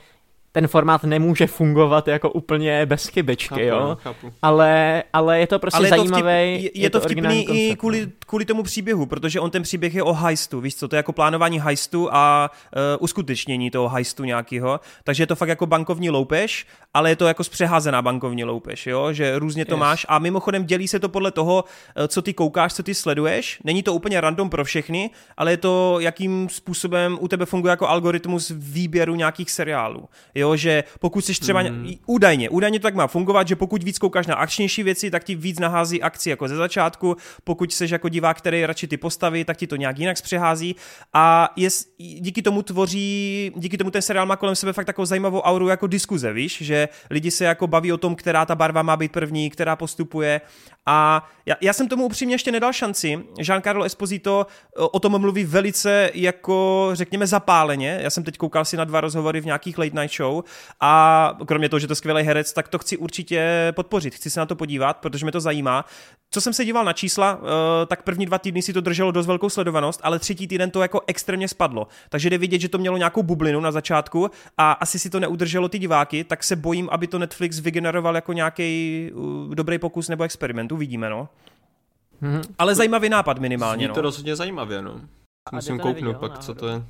[0.53, 3.99] ten formát nemůže fungovat jako úplně bez chybičky, chápu, jo.
[4.01, 4.33] Chápu.
[4.43, 6.13] Ale, ale je to prostě ale je zajímavý.
[6.13, 8.13] To vtip, je, je, to vtipný i kvůli, no.
[8.27, 11.13] kvůli tomu příběhu, protože on ten příběh je o heistu, víš co, to je jako
[11.13, 14.81] plánování heistu a uh, uskutečnění toho heistu nějakého.
[15.05, 19.13] Takže je to fakt jako bankovní loupež, ale je to jako zpřeházená bankovní loupež, jo,
[19.13, 19.81] že různě to yes.
[19.81, 23.59] máš a mimochodem dělí se to podle toho, uh, co ty koukáš, co ty sleduješ.
[23.65, 27.89] Není to úplně random pro všechny, ale je to, jakým způsobem u tebe funguje jako
[27.89, 30.09] algoritmus výběru nějakých seriálů
[30.41, 31.95] jo, že pokud jsi třeba, mm.
[32.07, 35.35] údajně, údajně to tak má fungovat, že pokud víc koukáš na akčnější věci, tak ti
[35.35, 39.57] víc nahází akci jako ze začátku, pokud jsi jako divák, který radši ty postavy, tak
[39.57, 40.77] ti to nějak jinak přehází
[41.13, 41.69] a je,
[41.99, 45.87] díky tomu tvoří, díky tomu ten seriál má kolem sebe fakt takovou zajímavou auru jako
[45.87, 49.51] diskuze, víš, že lidi se jako baví o tom, která ta barva má být první,
[49.51, 50.41] která postupuje
[50.87, 53.19] a já, já jsem tomu upřímně ještě nedal šanci.
[53.39, 54.47] Jean-Carlo Esposito
[54.77, 57.99] o tom mluví velice jako, řekněme, zapáleně.
[58.03, 60.30] Já jsem teď koukal si na dva rozhovory v nějakých late night show
[60.81, 64.15] a kromě toho, že to skvělý herec, tak to chci určitě podpořit.
[64.15, 65.85] Chci se na to podívat, protože mě to zajímá.
[66.31, 69.27] Co jsem se díval na čísla, eh, tak první dva týdny si to drželo dost
[69.27, 71.87] velkou sledovanost, ale třetí týden to jako extrémně spadlo.
[72.09, 75.69] Takže jde vidět, že to mělo nějakou bublinu na začátku a asi si to neudrželo
[75.69, 80.25] ty diváky, tak se bojím, aby to Netflix vygeneroval jako nějaký uh, dobrý pokus nebo
[80.25, 80.73] experiment.
[80.73, 81.29] Uvidíme, no.
[82.23, 82.43] Mm-hmm.
[82.59, 83.87] Ale zajímavý nápad minimálně.
[83.87, 84.03] Zní to no.
[84.03, 85.01] rozhodně zajímavě, no.
[85.53, 86.83] Musím kouknout pak, co to je.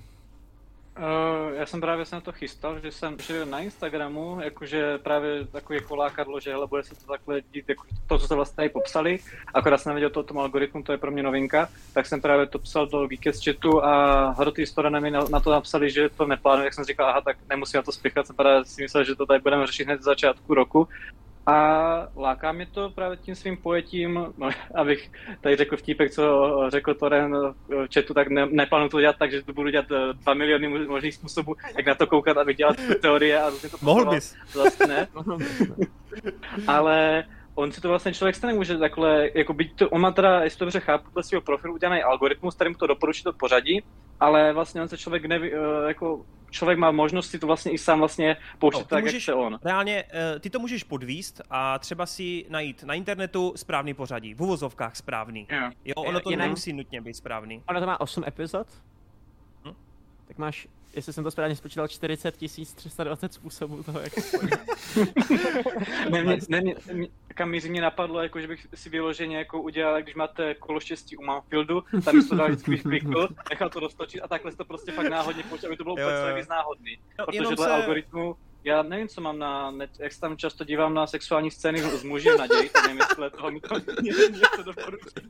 [1.00, 5.44] Uh, já jsem právě se na to chystal, že jsem šel na Instagramu, jakože právě
[5.44, 8.68] takový kolákadlo, že hele, bude se to takhle dít, jako to, co jste vlastně tady
[8.68, 9.18] popsali,
[9.54, 12.46] akorát jsem nevěděl to o tom algoritmu, to je pro mě novinka, tak jsem právě
[12.46, 16.26] to psal do Geekest chatu a hroty strany mi na, na, to napsali, že to
[16.26, 19.14] neplánuje, jak jsem říkal, aha, tak nemusím na to spěchat, jsem právě si myslel, že
[19.14, 20.88] to tady budeme řešit hned z začátku roku,
[21.46, 25.10] a láká mě to právě tím svým pojetím, no, abych
[25.40, 27.36] tady řekl vtípek, co řekl Toren
[27.68, 30.68] v chatu, tak ne, neplánu to dělat tak, že to budu dělat eh, dva miliony
[30.86, 34.36] možných způsobů, jak na to koukat, abych dělat teorie a to Mohl bys.
[34.54, 35.08] Vlastně ne.
[36.66, 37.24] Ale
[37.60, 40.58] on si to vlastně člověk stane může takhle, jako byť to, on má teda, jestli
[40.58, 43.82] to dobře chápu, podle svého profilu udělaný algoritmus, kterým to doporučí to pořadí,
[44.20, 47.78] ale vlastně on se člověk neví, eh, jako člověk má možnost si to vlastně i
[47.78, 49.58] sám vlastně pouštět no, tak, můžeš, jak chce on.
[49.64, 54.42] Reálně, eh, ty to můžeš podvíst a třeba si najít na internetu správný pořadí, v
[54.42, 55.46] uvozovkách správný.
[55.50, 55.72] Yeah.
[55.84, 57.62] Jo, ono to je, nemusí nutně být správný.
[57.68, 58.66] Ono to má 8 epizod?
[60.30, 62.34] Tak máš jestli jsem to správně spočítal, 40
[62.74, 64.12] 320 způsobů toho, jak
[66.10, 66.60] ne, mě, ne,
[66.92, 70.80] mě, kam míří mě napadlo, jako, že bych si vyloženě jako udělal, když máte kolo
[70.80, 74.92] štěstí u Manfieldu, tam to dal vždycky klikl, nechal to roztočit a takhle to prostě
[74.92, 76.98] fakt náhodně počít, aby to bylo úplně celé náhodný.
[77.18, 77.72] No, Protože dle se...
[77.72, 81.82] algoritmu já nevím, co mám na net, jak se tam často dívám na sexuální scény
[81.82, 83.74] z muži naději, tak nevím, jestli toho mi to
[84.30, 85.28] něco doporučí.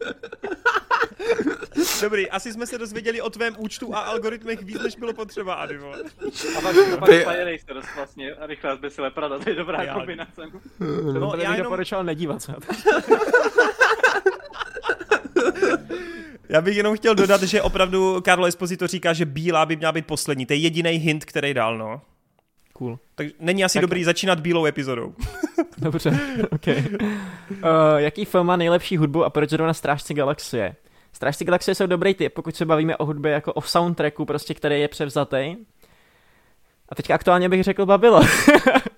[2.02, 5.93] Dobrý, asi jsme se dozvěděli o tvém účtu a algoritmech víc, než bylo potřeba, Adivo.
[6.59, 9.94] A pak, pak Fire Racers vlastně, a rychle bez leprada, to je dobrá já.
[9.94, 10.43] kombinace.
[10.81, 11.62] No, no já jenom...
[11.62, 12.55] doporučoval nedívat se
[16.48, 20.07] Já bych jenom chtěl dodat, že opravdu Karlo Esposito říká, že bílá by měla být
[20.07, 20.47] poslední.
[20.47, 22.01] To je jediný hint, který dal, no.
[22.81, 22.98] Cool.
[23.15, 23.82] Takže není asi tak...
[23.82, 25.15] dobrý začínat bílou epizodou.
[25.78, 26.19] Dobře,
[26.51, 26.66] ok.
[26.66, 26.82] Uh,
[27.97, 30.77] jaký film má nejlepší hudbu a proč zrovna Strážci galaxie?
[31.12, 34.81] Strážci galaxie jsou dobrý typ, pokud se bavíme o hudbě jako o soundtracku, prostě, který
[34.81, 35.57] je převzatý.
[36.89, 38.24] A teďka aktuálně bych řekl Babylon.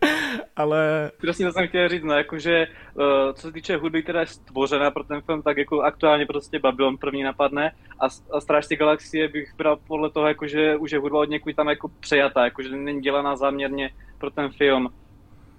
[0.56, 1.10] ale...
[1.18, 3.04] Přesně to jsem chtěl říct, no, jakože, uh,
[3.34, 6.96] co se týče hudby, která je stvořena pro ten film, tak jako aktuálně prostě Babylon
[6.96, 8.04] první napadne a,
[8.36, 11.88] a Strážci galaxie bych bral podle toho, jakože už je hudba od někud tam jako
[12.00, 14.88] přejatá, jakože není dělaná záměrně pro ten film.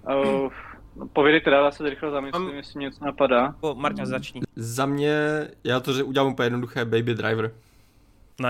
[0.08, 0.52] Uh,
[0.96, 3.54] No, povědejte dál, já se rychle zamyslím, um, jestli něco napadá.
[3.74, 4.40] Marta, začni.
[4.56, 5.14] Za mě,
[5.64, 7.52] já to udělám úplně jednoduché, Baby Driver.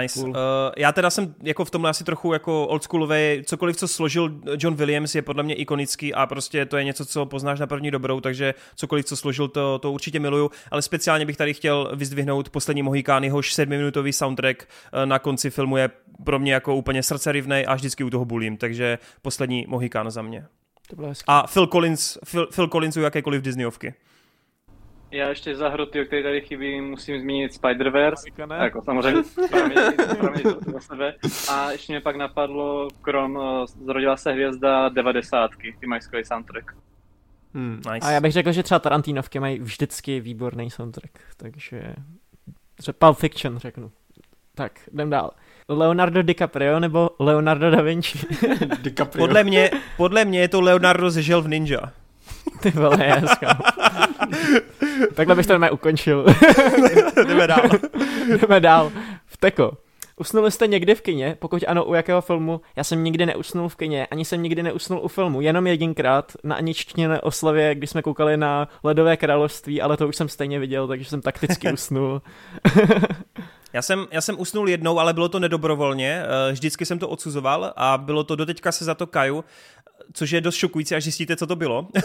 [0.01, 0.21] Nice.
[0.21, 0.31] Cool.
[0.31, 0.37] Uh,
[0.77, 5.15] já teda jsem jako v tomhle asi trochu jako oldschoolový, cokoliv, co složil John Williams
[5.15, 8.55] je podle mě ikonický a prostě to je něco, co poznáš na první dobrou, takže
[8.75, 13.25] cokoliv, co složil, to, to určitě miluju, ale speciálně bych tady chtěl vyzdvihnout poslední Mohikán,
[13.25, 15.91] jehož sedmiminutový soundtrack uh, na konci filmu je
[16.25, 20.47] pro mě jako úplně srdcerivnej a vždycky u toho bulím, takže poslední Mohikán za mě.
[20.89, 23.95] To bylo A Phil Collins, Phil, Phil Collins u jakékoliv Disneyovky.
[25.15, 28.63] Já ještě za hroty, o které tady chybí, musím zmínit Spider-Verse.
[28.63, 29.23] Jako samozřejmě,
[30.43, 31.15] to za sebe.
[31.51, 33.39] A ještě mě pak napadlo, krom
[33.85, 35.51] Zrodila se hvězda 90.
[35.81, 36.77] Ty mají skvělý soundtrack.
[37.55, 37.77] Hmm.
[37.77, 38.09] Nice.
[38.09, 41.95] A já bych řekl, že třeba Tarantinovky mají vždycky výborný soundtrack, takže
[42.77, 43.93] třeba Pulp Fiction řeknu.
[44.55, 45.31] Tak, jdem dál.
[45.69, 48.19] Leonardo DiCaprio nebo Leonardo da Vinci?
[48.83, 49.27] DiCaprio.
[49.27, 51.93] Podle mě, podle mě je to Leonardo ze Žel v Ninja.
[52.61, 53.23] Ty vole, je
[55.15, 56.27] Takhle bych to ukončil.
[57.27, 57.69] Jdeme dál.
[58.41, 58.93] Jdeme dál.
[59.27, 59.73] Vteko.
[60.17, 61.37] Usnuli jste někdy v kině?
[61.39, 62.61] Pokud ano, u jakého filmu?
[62.77, 66.57] Já jsem nikdy neusnul v kině, ani jsem nikdy neusnul u filmu, jenom jedinkrát na
[66.57, 71.05] Aničtině oslavě, když jsme koukali na Ledové království, ale to už jsem stejně viděl, takže
[71.05, 72.23] jsem takticky usnul.
[73.73, 77.73] Já jsem, já jsem usnul jednou, ale bylo to nedobrovolně, eh, vždycky jsem to odsuzoval
[77.77, 79.45] a bylo to, doteďka se za to kaju,
[80.13, 81.89] což je dost šokující, až zjistíte, co to bylo.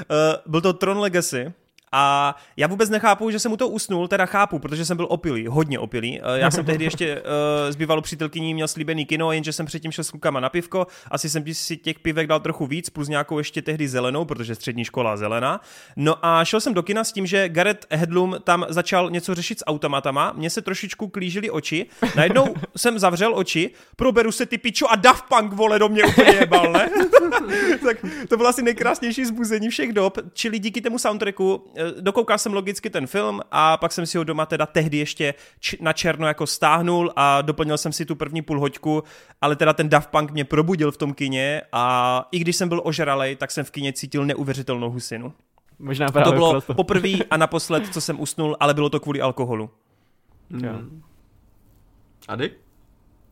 [0.00, 1.52] Eh, byl to Tron Legacy,
[1.96, 5.46] a já vůbec nechápu, že jsem mu to usnul, teda chápu, protože jsem byl opilý,
[5.46, 6.20] hodně opilý.
[6.20, 7.22] Eh, já jsem tehdy ještě uh,
[7.70, 10.86] s bývalou přítelkyní měl slíbený kino, jenže jsem předtím šel s klukama na pivko.
[11.10, 14.84] Asi jsem si těch pivek dal trochu víc, plus nějakou ještě tehdy zelenou, protože střední
[14.84, 15.60] škola zelená.
[15.96, 19.58] No a šel jsem do kina s tím, že Gareth Hedlum tam začal něco řešit
[19.58, 20.32] s automatama.
[20.36, 21.86] Mně se trošičku klížily oči.
[22.16, 26.34] Najednou jsem zavřel oči, proberu se ty pičo a Daft Punk vole do mě úplně
[26.34, 26.88] jebal, ne?
[27.84, 27.96] tak
[28.28, 32.90] to bylo asi nejkrásnější zbuzení všech dob, čili díky tomu soundtracku eh, dokoukal jsem logicky
[32.90, 36.46] ten film a pak jsem si ho doma teda tehdy ještě č- na černo jako
[36.46, 39.02] stáhnul a doplnil jsem si tu první půl hoďku,
[39.40, 42.80] ale teda ten Daft Punk mě probudil v tom kině a i když jsem byl
[42.84, 45.32] ožralej, tak jsem v kině cítil neuvěřitelnou husinu.
[45.78, 46.74] Možná právě to bylo proto.
[46.84, 49.70] poprvé a naposled, co jsem usnul, ale bylo to kvůli alkoholu.
[50.50, 51.02] Hmm.
[52.28, 52.50] Ady?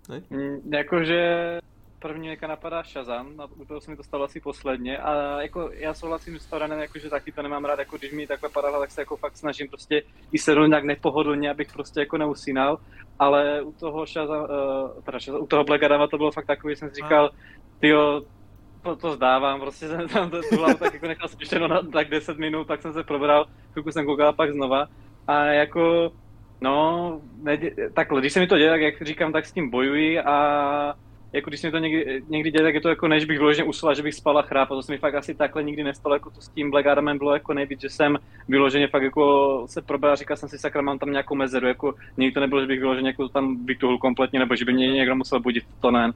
[0.09, 0.23] Ne?
[0.31, 1.59] Mm, jakože
[2.03, 5.71] první jaka napadá Shazam, a u toho se mi to stalo asi posledně a jako
[5.73, 8.81] já souhlasím s Toranem, jako, že taky to nemám rád, jako když mi takhle padala,
[8.81, 10.03] tak se jako fakt snažím prostě
[10.33, 12.79] i sednout nějak nepohodlně, abych prostě jako neusínal,
[13.19, 16.77] ale u toho Shazam, uh, teda Shazam, u toho Black Adama to bylo fakt takový,
[16.77, 17.31] jsem si říkal,
[17.81, 18.23] tyjo,
[18.83, 22.39] to, to zdávám, prostě jsem tam to, hlavu tak jako nechal spuštěno na tak 10
[22.39, 24.87] minut, tak jsem se probral, chvilku jsem koukal pak znova.
[25.27, 26.13] A jako,
[26.61, 30.21] no, nedě, takhle, když se mi to děje, tak jak říkám, tak s tím bojuji
[30.21, 30.95] a
[31.33, 33.69] jako když se mi to někdy, někdy děje, tak je to jako než bych vyloženě
[33.69, 36.31] usla, že bych spala chráp, a to se mi fakt asi takhle nikdy nestalo, jako
[36.31, 38.19] to s tím Black Adamem bylo jako nejvíc, že jsem
[38.49, 42.35] vyloženě fakt jako se probral, říkal jsem si, sakra, mám tam nějakou mezeru, jako nikdy
[42.35, 45.41] to nebylo, že bych vyloženě jako tam vytuhl kompletně, nebo že by mě někdo musel
[45.41, 46.13] budit, to ne.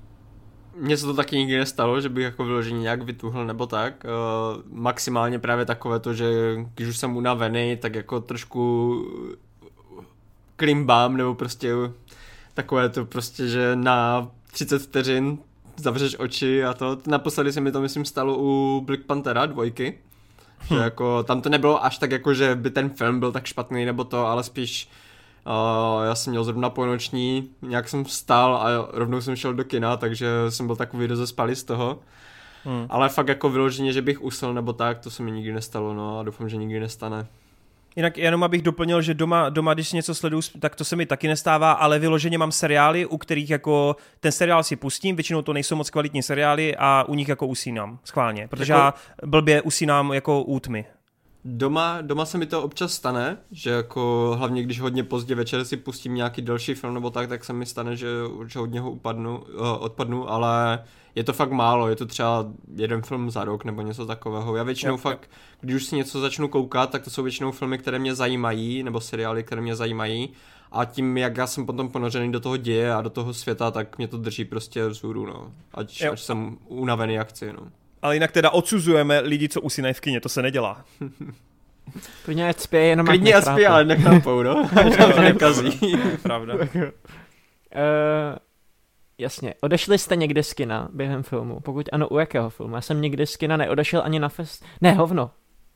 [0.78, 4.04] Mně se to taky nikdy nestalo, že bych jako vyloženě nějak vytuhl nebo tak.
[4.04, 6.26] Uh, maximálně právě takové to, že
[6.74, 8.94] když už jsem unavený, tak jako trošku
[10.56, 11.72] klimbám, nebo prostě
[12.54, 15.38] takové to prostě, že na 30 vteřin
[15.76, 16.98] zavřeš oči a to.
[17.06, 19.98] Naposledy se mi to myslím stalo u Black Panthera dvojky.
[20.58, 20.74] Hm.
[20.74, 23.84] Že jako, tam to nebylo až tak jako, že by ten film byl tak špatný
[23.84, 24.88] nebo to, ale spíš
[25.46, 29.96] uh, já jsem měl zrovna půlnoční, nějak jsem vstal a rovnou jsem šel do kina,
[29.96, 31.98] takže jsem byl takový rozespalý z toho.
[32.64, 32.86] Hmm.
[32.88, 36.18] Ale fakt jako vyloženě, že bych usl nebo tak, to se mi nikdy nestalo, no
[36.18, 37.26] a doufám, že nikdy nestane.
[37.96, 41.28] Jinak jenom abych doplnil, že doma, doma když něco sleduju, tak to se mi taky
[41.28, 45.76] nestává, ale vyloženě mám seriály, u kterých jako ten seriál si pustím, většinou to nejsou
[45.76, 48.82] moc kvalitní seriály a u nich jako usínám, schválně, protože jako...
[48.82, 48.94] já
[49.26, 50.84] blbě usínám jako útmy.
[51.44, 55.76] Doma, doma se mi to občas stane, že jako hlavně když hodně pozdě večer si
[55.76, 58.08] pustím nějaký další film nebo tak, tak se mi stane, že,
[58.46, 60.84] že hodně ho upadnu, uh, odpadnu, ale
[61.16, 64.56] je to fakt málo, je to třeba jeden film za rok nebo něco takového.
[64.56, 65.30] Já většinou fakt,
[65.60, 69.00] když už si něco začnu koukat, tak to jsou většinou filmy, které mě zajímají, nebo
[69.00, 70.32] seriály, které mě zajímají.
[70.72, 73.98] A tím, jak já jsem potom ponořený do toho děje a do toho světa, tak
[73.98, 75.52] mě to drží prostě vzhůru, no.
[75.74, 77.60] Ať, ať jsem unavený jak chci, no.
[78.02, 80.84] Ale jinak teda odsuzujeme lidi, co usínají v kině, to se nedělá.
[82.24, 84.68] Klidně ať spí, jenom Klidně ať spí, ale nechápou, no.
[85.14, 85.80] to nekazí.
[86.22, 86.54] Pravda.
[86.54, 86.60] uh,
[89.18, 89.54] Jasně.
[89.60, 91.60] Odešli jste někde z kina během filmu?
[91.60, 92.74] Pokud ano, u jakého filmu?
[92.74, 94.64] Já jsem nikdy z kina neodešel ani na fest...
[94.80, 95.30] Ne, hovno.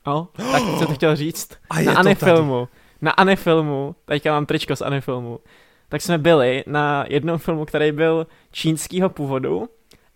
[0.07, 1.51] No, tak co to chtěl říct?
[1.71, 2.69] A na Anifilmu.
[3.03, 5.41] Na Anifilmu, teďka mám tričko z Anifilmu,
[5.89, 9.69] tak jsme byli na jednom filmu, který byl čínského původu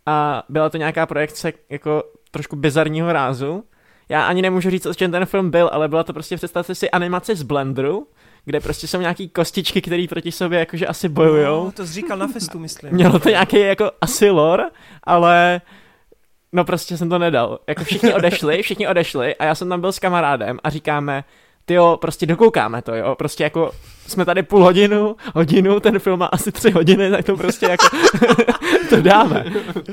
[0.07, 3.65] a byla to nějaká projekce jako trošku bizarního rázu.
[4.09, 6.91] Já ani nemůžu říct, o čem ten film byl, ale byla to prostě, představte si,
[6.91, 8.07] animace z Blenderu,
[8.45, 11.65] kde prostě jsou nějaký kostičky, které proti sobě jakože asi bojujou.
[11.65, 12.93] No, to jsi říkal na festu, myslím.
[12.93, 14.65] Mělo to nějaký jako asi lore,
[15.05, 15.61] ale
[16.53, 17.59] no prostě jsem to nedal.
[17.67, 21.25] Jako všichni odešli, všichni odešli a já jsem tam byl s kamarádem a říkáme,
[21.65, 23.73] ty jo, prostě dokoukáme to, jo, prostě jako
[24.07, 27.87] jsme tady půl hodinu, hodinu, ten film má asi tři hodiny, tak to prostě jako
[28.89, 29.45] to dáme.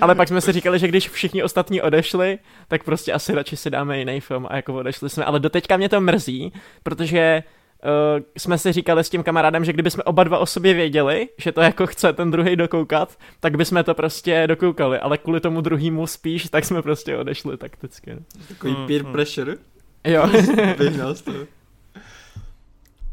[0.02, 3.70] Ale pak jsme si říkali, že když všichni ostatní odešli, tak prostě asi radši si
[3.70, 5.26] dáme jiný film a jako odešli jsme.
[5.26, 6.54] Ale doteďka mě to mrzí,
[6.84, 7.44] protože
[7.84, 11.30] uh, jsme si říkali s tím kamarádem, že kdyby jsme oba dva o sobě věděli,
[11.38, 15.62] že to jako chce ten druhý dokoukat, tak bychom to prostě dokoukali, ale kvůli tomu
[15.62, 18.16] druhému spíš, tak jsme prostě odešli takticky.
[18.48, 19.12] Takový Hmm, peer hmm.
[19.12, 19.56] pressure.
[20.04, 20.30] Jo.
[21.24, 21.38] Toho.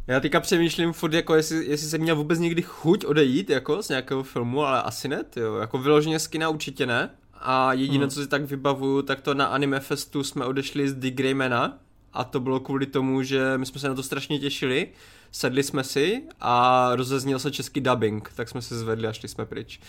[0.07, 3.89] Já teďka přemýšlím furt, jako jestli, jestli jsem měl vůbec někdy chuť odejít, jako z
[3.89, 5.55] nějakého filmu, ale asi ne, jo.
[5.57, 7.11] Jako vyloženě z kina určitě ne.
[7.41, 8.11] A jediné, Hmm.
[8.11, 11.79] co si tak vybavuju, tak to na Anime Festu jsme odešli z The Greymana
[12.13, 14.89] a to bylo kvůli tomu, že my jsme se na to strašně těšili,
[15.33, 19.47] sedli jsme si a rozezněl se český dubbing, tak jsme se zvedli a šli jsme
[19.47, 19.81] pryč.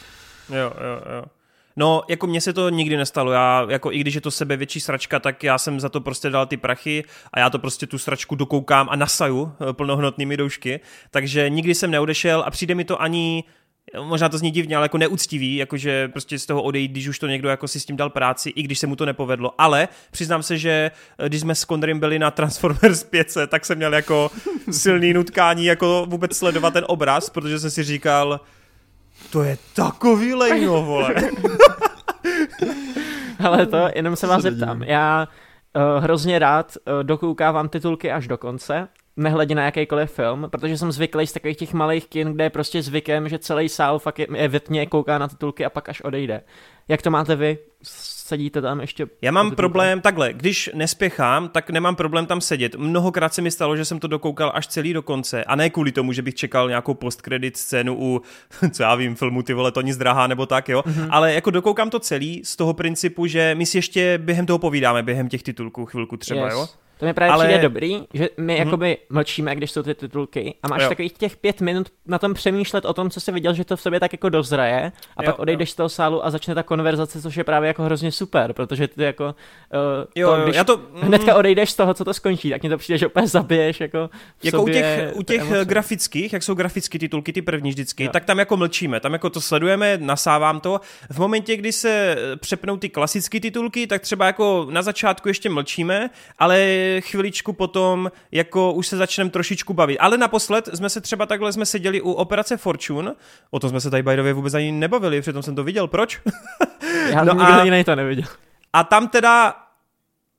[0.49, 1.25] Jo, jo, jo.
[1.75, 3.31] No, jako mně se to nikdy nestalo.
[3.31, 6.29] Já, jako i když je to sebe větší sračka, tak já jsem za to prostě
[6.29, 10.79] dal ty prachy a já to prostě tu sračku dokoukám a nasaju eh, plnohodnotnými doušky.
[11.11, 13.43] Takže nikdy jsem neodešel a přijde mi to ani
[14.03, 17.27] možná to zní divně, ale jako neúctivý, jakože prostě z toho odejít, když už to
[17.27, 19.53] někdo jako si s tím dal práci, i když se mu to nepovedlo.
[19.57, 23.77] Ale přiznám se, že eh, když jsme s Kondrym byli na Transformers 5, tak jsem
[23.77, 24.31] měl jako
[24.71, 28.39] silný nutkání jako vůbec sledovat ten obraz, protože jsem si říkal,
[29.29, 31.15] to je takový lejno, vole.
[33.39, 34.83] Ale to, jenom se vás zeptám.
[34.83, 35.27] Já
[35.75, 38.87] uh, hrozně rád uh, dokoukávám titulky až do konce,
[39.17, 42.81] nehledě na jakýkoliv film, protože jsem zvyklý z takových těch malých kin, kde je prostě
[42.81, 46.01] zvykem, že celý sál fakt je, je ve tmě, kouká na titulky a pak až
[46.01, 46.41] odejde.
[46.87, 47.57] Jak to máte vy?
[47.83, 49.07] Sedíte tam ještě?
[49.21, 52.75] Já mám problém takhle, když nespěchám, tak nemám problém tam sedět.
[52.75, 55.91] Mnohokrát se mi stalo, že jsem to dokoukal až celý do konce a ne kvůli
[55.91, 58.21] tomu, že bych čekal nějakou postkredit scénu u,
[58.71, 60.83] co já vím, filmu ty vole, to nic drahá nebo tak, jo.
[60.85, 60.95] Mhm.
[60.95, 61.07] Mm-hmm.
[61.11, 65.03] Ale jako dokoukám to celý z toho principu, že my si ještě během toho povídáme,
[65.03, 66.53] během těch titulků chvilku třeba, Yes.
[66.53, 66.67] jo.
[66.99, 68.65] To mi právě Ale- přijde dobrý, že my Mhm.
[68.67, 70.89] jakoby mlčíme, když jsou ty titulky a máš Jo.
[70.89, 73.81] takových těch pět minut na tom přemýšlet o tom, co jsi viděl, že to v
[73.81, 77.21] sobě tak jako dozraje a Jo, pak odejdeš z toho sálu a začne ta konverzace,
[77.21, 79.31] což je právě jako hrozně super, protože ty jako uh,
[80.15, 80.81] Jo, to, jo, když já to...
[80.93, 84.09] hnedka odejdeš z toho, co to skončí, tak mi to přijde, že úplně zabiješ jako
[84.37, 85.65] v Jako u sobě těch, u těch emoce.
[85.65, 88.09] grafických, jak jsou grafické titulky, ty první vždycky, Jo.
[88.13, 90.81] tak tam jako mlčíme, tam jako to sledujeme, nasávám to.
[91.09, 96.09] V momentě, kdy se přepnou ty klasické titulky, tak třeba jako na začátku ještě mlčíme,
[96.39, 96.59] ale
[97.01, 99.97] chviličku potom jako už se začneme trošičku bavit.
[99.99, 103.13] Ale naposled jsme se třeba takhle jsme seděli u Operace Fortune,
[103.51, 106.21] o tom jsme se tady way vůbec ani nebavili, přitom jsem to viděl, proč?
[107.09, 108.25] Já No nikdo a- jiný to neviděl.
[108.73, 109.55] A tam teda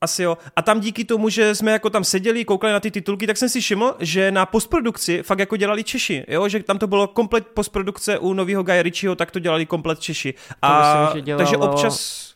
[0.03, 0.39] asi jo.
[0.57, 3.49] A tam díky tomu, že jsme jako tam seděli, koukali na ty titulky, tak jsem
[3.49, 7.47] si všiml, že na postprodukci fakt jako dělali Češi, jo, že tam to bylo komplet
[7.47, 10.35] postprodukce u nového Guy Ritchieho, tak to dělali komplet Češi.
[10.63, 12.30] A myslím, že dělalo- takže občas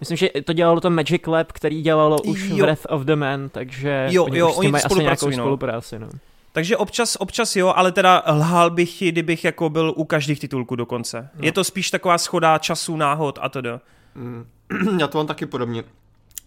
[0.00, 2.56] Myslím, že to dělalo to Magic Lab, který dělalo už Jo.
[2.56, 5.16] Breath of the Man, takže Jo, oni jo, už s oni tím mají asi nějakou
[5.16, 5.44] spolupracují, no.
[5.44, 5.98] spolupráci.
[5.98, 6.08] No.
[6.52, 11.28] takže občas, občas jo, ale teda lhal bych, kdybych jako byl u každých titulků dokonce.
[11.34, 11.44] No.
[11.44, 13.70] Je to spíš taková schoda času, náhod a tedy.
[14.14, 14.46] Mm.
[15.00, 15.84] Já to mám taky podobně.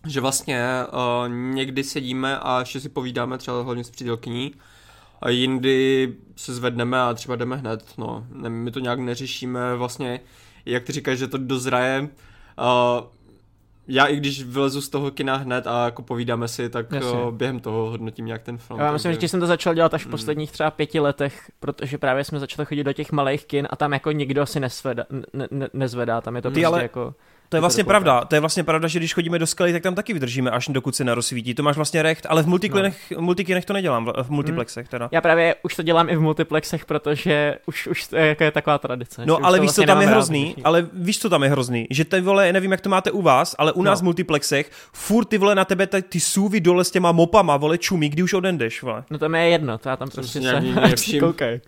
[0.08, 0.64] Že vlastně
[0.94, 4.54] uh, někdy sedíme a ještě si povídáme třeba hlavně s přítelkyní
[5.22, 8.26] a jindy se zvedneme a třeba jdeme hned, no.
[8.32, 10.20] Ne, my to nějak neřešíme vlastně,
[10.66, 12.02] jak ty říkáš, že to dozraje.
[12.02, 12.08] Uh,
[13.88, 17.12] já i když vylezu z toho kina hned a jako povídáme si, tak Jasně.
[17.12, 18.80] uh, během toho hodnotím nějak ten film.
[18.80, 20.12] Já myslím, takže- že jsem to začal dělat až v Mm.
[20.12, 23.94] posledních třeba pěti letech, protože právě jsme začali chodit do těch malých kin a tam
[23.94, 27.14] jako nikdo si nesvedá, ne, ne, nezvedá, tam je to Ty prostě ale- jako...
[27.50, 27.92] To je to vlastně dokoukat.
[28.04, 30.68] pravda, to je vlastně pravda, že když chodíme do skaly, tak tam taky vydržíme, až
[30.68, 31.54] dokud se nerozsvítí.
[31.54, 33.22] To máš vlastně recht, ale v multiklinech, no.
[33.22, 35.10] multikinech to nedělám, v multiplexech teda.
[35.12, 38.52] Já právě už to dělám i v multiplexech, protože už, už to je, jako je
[38.52, 39.22] taková tradice.
[39.26, 41.44] No ale to víš, co vlastně tam je rád, hrozný, když- ale víš, co tam
[41.44, 44.04] je hrozný, že ty vole, nevím, jak to máte u vás, ale u nás No.
[44.04, 47.78] v multiplexech furt ty vole na tebe ty, ty sůvy dole s těma mopama, vole,
[47.78, 49.04] čumí, kdy už odendeš, vole.
[49.10, 51.18] No to mi je jedno, to já tam prostě se...
[51.20, 51.60] koukaj.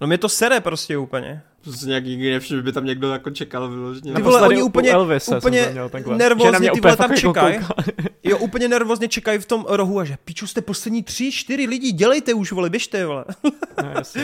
[0.00, 1.42] No mě to sere prostě úplně.
[1.64, 4.12] To si nějak nikdy nevšiml, že by tam někdo jako čekal vyloženě.
[4.14, 5.68] Ty vole, oni úplně- Elvise úplně
[6.16, 7.58] nervózně ty úplně vole tam čekají.
[8.24, 11.92] Jo, úplně nervózně čekají v tom rohu a že piču jste poslední tři, čtyři lidi,
[11.92, 13.24] dělejte už, vole, běžte, vole.
[13.82, 14.22] No, jasně.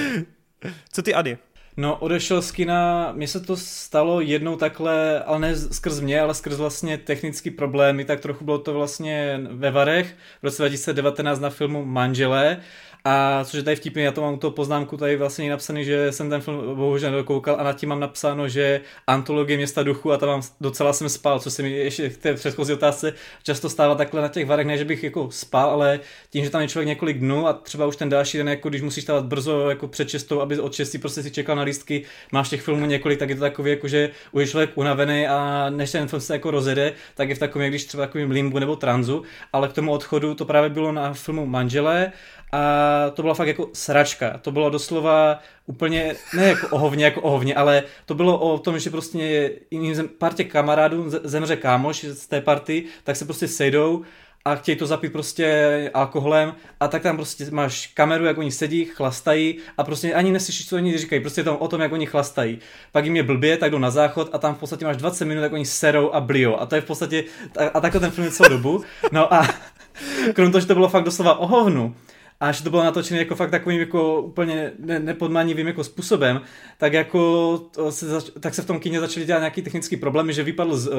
[0.93, 1.39] Co ty, Ady?
[1.77, 6.35] No, odešel z kina, mně se to stalo jednou takhle, ale ne skrz mě, ale
[6.35, 11.51] skrz vlastně technický problémy, tak trochu bylo to vlastně ve Varech v roce 2019 na
[11.51, 12.61] filmu Manželé
[13.05, 16.31] A což je tady vtipný, já to mám tu poznámku tady vlastně napsaný, že jsem
[16.31, 20.29] ten film bohužel nedokoukal a nad tím mám napsáno, že antologie města duchu a tam
[20.29, 24.23] mám, docela jsem spal, co se mi ještě v té předchozí otázce často stává takhle
[24.23, 26.01] na těch varech, ne, že bych jako spal, ale
[26.31, 28.83] tím, že tam je člověk několik dnů a třeba už ten další den, jako když
[28.83, 32.49] musíš stávat brzo jako před čestou, aby od 6 prostě si čekal na lístky, máš
[32.49, 35.93] těch filmů několik, tak je to takový, jako že už je člověk unavený a než
[35.93, 39.23] ten film se jako rozjede, tak je v takovém, když třeba takovým limbu nebo tranzu,
[39.53, 42.13] ale k tomu odchodu to právě bylo na filmu Manželé
[42.53, 44.39] a to byla fakt jako sračka.
[44.39, 48.91] To bylo doslova úplně, ne jako ohovně, jako ohovně, ale to bylo o tom, že
[48.91, 54.05] prostě jiným zem, partě kamarádů zemře kámoš z té party, tak se prostě sejdou
[54.45, 58.85] a chtějí to zapít prostě alkoholem a tak tam prostě máš kameru, jak oni sedí,
[58.85, 62.07] chlastají a prostě ani neslyšíš, co oni říkají, prostě je tam o tom, jak oni
[62.07, 62.59] chlastají.
[62.93, 65.43] Pak jim je blbě, tak jdou na záchod a tam v podstatě máš 20 minut,
[65.43, 67.25] jak oni serou a blio a to je v podstatě,
[67.59, 68.83] a, a takhle ten film je celou dobu.
[69.13, 69.49] No a
[70.35, 71.95] krom toho, že to bylo fakt doslova ohovnu,
[72.41, 76.41] a že to bylo natočené jako fakt takovým jako úplně ne, nepodmanivým jako způsobem,
[76.79, 77.61] tak jako
[77.91, 80.89] se zač- tak se v tom kině začaly dělat nějaký technický problémy, že vypadl z,
[80.89, 80.95] uh,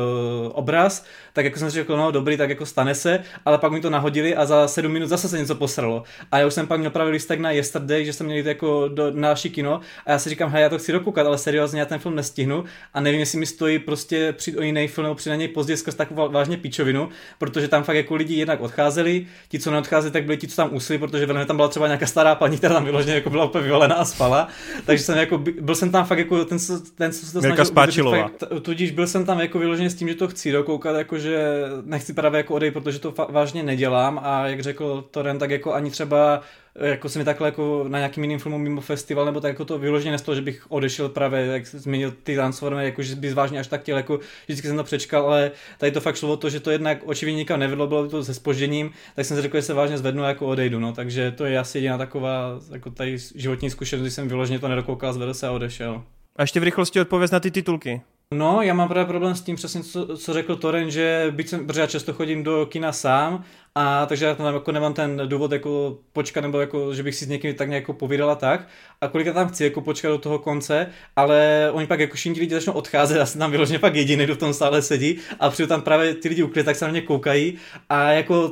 [0.51, 3.81] obraz, tak jako jsem si řekl, no dobrý, tak jako stane se, ale pak mi
[3.81, 6.03] to nahodili a za sedm minut zase se něco posralo.
[6.31, 8.87] A já už jsem pak měl pravý listek na Yesterday, že jsem měl jít jako
[8.87, 11.79] do, na další kino a já si říkám, hej, já to chci dokoukat, ale seriózně
[11.79, 12.63] já ten film nestihnu
[12.93, 15.77] a nevím, jestli mi stojí prostě přijít o jiný film nebo přijít na něj později
[15.77, 20.23] skrz takovou vážně píčovinu, protože tam fakt jako lidi jednak odcházeli, ti, co neodcházeli, tak
[20.23, 22.85] byli ti, co tam usli, protože velmi tam byla třeba nějaká stará paní, která tam
[22.85, 24.47] vyloženě jako byla úplně vyvolená a spala.
[24.85, 26.57] Takže jsem jako, byl jsem tam fakt jako ten,
[26.95, 28.21] ten co se to snažil Spáčilová.
[28.21, 31.63] Fakt, tudíž byl jsem tam jako vyloženě s tím, že to chci dokoukat, jako že
[31.85, 35.73] nechci právě jako odejít, protože to fa- vážně nedělám a jak řekl Toren, tak jako
[35.73, 36.41] ani třeba
[36.75, 39.79] jako se mi takhle jako na nějakým jiným filmu mimo festival, nebo tak jako to
[39.79, 43.67] vyloženě nestalo, že bych odešel právě, jak zmínil ty Transformy, jako že bys vážně až
[43.67, 46.59] tak chtěl, jako vždycky jsem to přečkal, ale tady to fakt šlo o to, že
[46.59, 49.73] to jednak očividně nikam nevedlo, bylo to se spožděním, tak jsem si řekl, že se
[49.73, 53.69] vážně zvednu a jako odejdu, no, takže to je asi jediná taková jako tady životní
[53.69, 56.03] zkušenost, když jsem vyloženě to nedokoukal, zvedl se a odešel.
[56.35, 58.01] A ještě v rychlosti odpověz na ty titulky.
[58.33, 61.67] No, já mám právě problém s tím přesně, co, co řekl Toren, že byť jsem,
[61.67, 63.43] protože já často chodím do kina sám,
[63.75, 67.25] a takže já tam jako nemám ten důvod jako počkat, nebo jako, že bych si
[67.25, 68.67] s někým tak nějak povídala tak.
[69.01, 72.55] A kolikrát tam chci jako počkat do toho konce, ale oni pak jako všichni lidi
[72.55, 75.69] začnou odcházet, já jsem tam vyloženě pak jediný, kdo v tom stále sedí a přijdu
[75.69, 77.57] tam právě ty lidi uklid, tak se na mě koukají
[77.89, 78.51] a jako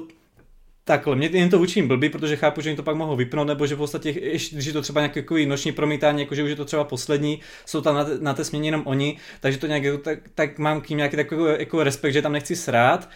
[0.90, 3.68] Takhle, mě jen to učím blbý, protože chápu, že jim to pak mohou vypnout, nebo
[3.68, 4.11] že v podstatě,
[4.51, 7.82] když je to třeba nějaký noční promítání, jako že už je to třeba poslední, jsou
[7.82, 10.90] tam na, té, na té směně jenom oni, takže to nějak, tak, tak mám k
[10.90, 13.09] ním nějaký takový jako respekt, že tam nechci srát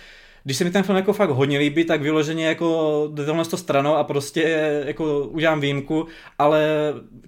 [0.43, 3.57] když se mi ten film jako fakt hodně líbí, tak vyloženě jako jde tohle to
[3.57, 4.41] stranou a prostě
[4.85, 6.07] jako udělám výjimku,
[6.39, 6.67] ale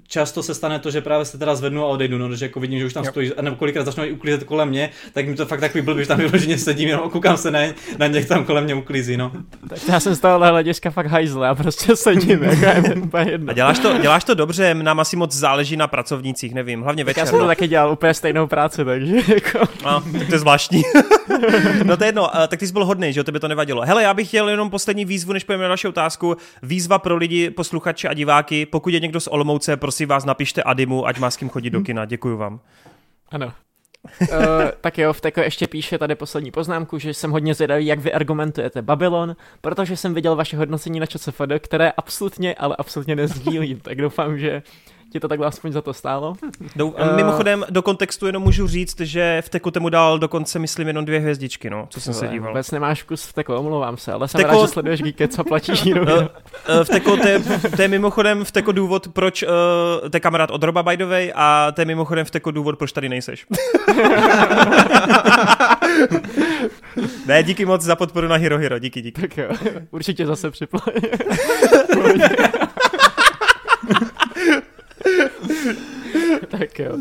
[0.07, 2.79] často se stane to, že právě se teda zvednu a odejdu, no, že jako vidím,
[2.79, 3.11] že už tam jo.
[3.11, 6.07] stojí, nebo kolikrát začnou i uklízet kolem mě, tak mi to fakt takový blbý, že
[6.07, 7.59] tam vyloženě sedím, jenom koukám se na,
[7.97, 9.31] na něch tam kolem mě uklízí, no.
[9.69, 13.49] Tak já jsem z tohohle hlediska fakt hajzle, já prostě sedím, jako je úplně jedno.
[13.49, 17.15] A děláš to, děláš to dobře, nám asi moc záleží na pracovnících, nevím, hlavně večer.
[17.15, 17.47] Tak já jsem to no.
[17.47, 19.59] taky dělal úplně stejnou práci, takže jako...
[19.85, 20.83] No, to je zvláštní.
[21.83, 23.81] no to je jedno, tak ty jsi byl hodný, že o tebe to nevadilo.
[23.81, 26.37] Hele, já bych chtěl jenom poslední výzvu, než pojďme na další otázku.
[26.63, 28.65] Výzva pro lidi, posluchače a diváky.
[28.65, 31.81] Pokud je někdo z Olomouce, prosím vás, napište Adimu, ať má s kým chodit do
[31.81, 32.05] kina.
[32.05, 32.59] Děkuji vám.
[33.31, 33.53] Ano.
[34.21, 34.27] uh,
[34.81, 38.13] tak jo, v Teko ještě píše tady poslední poznámku, že jsem hodně zvědavý, jak vy
[38.13, 43.97] argumentujete Babylon, protože jsem viděl vaše hodnocení na ČSFD, které absolutně, ale absolutně nezdílím, tak
[43.97, 44.63] doufám, že
[45.15, 46.35] ti to takhle aspoň za to stálo.
[46.75, 50.87] Do, uh, mimochodem, do kontextu jenom můžu říct, že v Teku temu dal dokonce, myslím,
[50.87, 52.49] jenom dvě hvězdičky, no, co jsem se díval.
[52.49, 55.43] Vůbec nemáš vkus v Teku, omlouvám se, ale jsem teko, rád, že sleduješ Geekec co
[55.43, 56.01] platíš jinou.
[56.01, 56.27] Uh,
[56.83, 57.39] v Teku, to je,
[57.75, 59.49] to je mimochodem v Teku důvod, proč, uh,
[60.09, 62.77] to je kamarád od Roba, by the way, a to je mimochodem v Teku důvod,
[62.77, 63.45] proč tady nejseš.
[67.25, 69.21] ne, díky moc za podporu na Hero Hero, díky, díky.
[69.21, 69.49] Tak jo,
[69.91, 70.81] určitě zase připlň.
[76.59, 76.97] tak jo.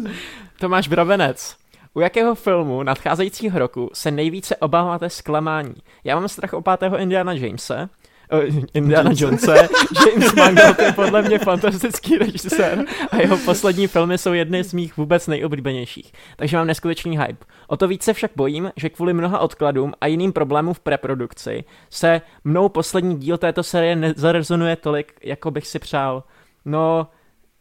[0.60, 1.56] Tomáš Bravenec.
[1.94, 5.74] U jakého filmu nadcházejícího roku se nejvíce obáváte zklamání?
[6.04, 7.88] Já mám strach o pátého Indiana Jamese,
[8.32, 9.68] uh, Indiana Jonese.
[10.06, 14.96] James Mangold je podle mě fantastický režisér a jeho poslední filmy jsou jedny z mých
[14.96, 16.12] vůbec nejoblíbenějších.
[16.36, 17.44] Takže mám neskutečný hype.
[17.66, 22.20] O to více však bojím, že kvůli mnoha odkladům a jiným problémům v preprodukci se
[22.44, 26.24] mnou poslední díl této série nezarezonuje tolik, jako bych si přál.
[26.64, 27.08] No,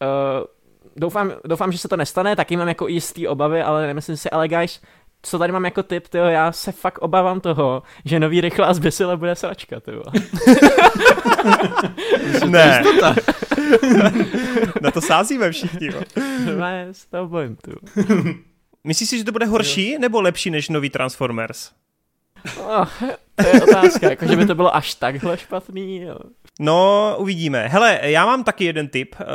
[0.02, 0.53] uh,
[0.96, 4.48] doufám, doufám, že se to nestane, taky mám jako jistý obavy, ale nemyslím si, ale
[4.48, 4.82] guys,
[5.22, 9.18] co tady mám jako tip, tyjo, já se fakt obávám toho, že nový rychlá zbysile
[9.18, 10.04] bude sračka, tyjo.
[12.48, 12.84] ne.
[14.82, 16.02] Na to sázíme všichni, jo.
[16.58, 17.72] Ne, s toho bojím, tu.
[18.84, 20.00] Myslíš si, že to bude horší jo.
[20.00, 21.72] nebo lepší než nový Transformers?
[22.60, 22.88] Oh,
[23.36, 26.02] to je otázka, jako že by to bylo až takhle špatný.
[26.02, 26.18] Jo.
[26.64, 27.68] No, uvidíme.
[27.68, 29.26] Hele, já mám taky jeden tip, uh,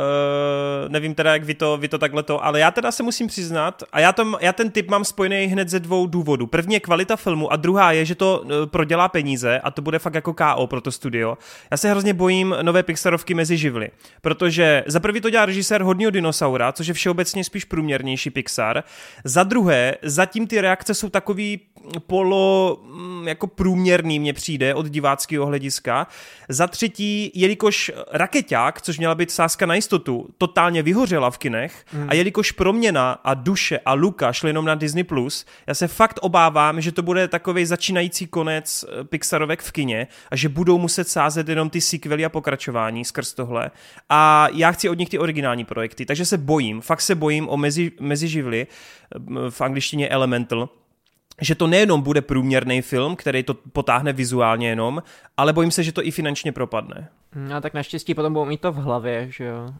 [0.87, 3.83] nevím teda, jak vy to, vy to takhle to, ale já teda se musím přiznat,
[3.91, 6.47] a já, tam, já ten tip mám spojený hned ze dvou důvodů.
[6.47, 9.99] První je kvalita filmu a druhá je, že to uh, prodělá peníze a to bude
[9.99, 11.37] fakt jako KO pro to studio.
[11.71, 13.89] Já se hrozně bojím nové Pixarovky mezi živly,
[14.21, 18.83] protože za prvý to dělá režisér hodního dinosaura, což je všeobecně spíš průměrnější Pixar.
[19.23, 21.59] Za druhé, zatím ty reakce jsou takový
[22.07, 26.07] polo mm, jako průměrný mně přijde od diváckého hlediska.
[26.49, 32.07] Za třetí, jelikož Raketák, což měla být sázka na jistotu, totálně vyhořela v kinech hmm.
[32.09, 36.19] a jelikož Proměna a Duše a Luka šly jenom na Disney+, Plus, já se fakt
[36.21, 41.07] obávám, že to bude takový začínající konec eh, Pixarovek v kině a že budou muset
[41.07, 43.71] sázet jenom ty sequely a pokračování skrz tohle.
[44.09, 47.57] A já chci od nich ty originální projekty, takže se bojím, fakt se bojím o
[47.57, 49.19] mezi, meziživly, eh,
[49.49, 50.69] v angličtině Elemental,
[51.41, 55.03] že to nejenom bude průměrný film, který to potáhne vizuálně jenom,
[55.37, 57.09] ale bojím se, že to i finančně propadne.
[57.35, 59.73] No tak naštěstí potom budou mít to v hlavě, že jo.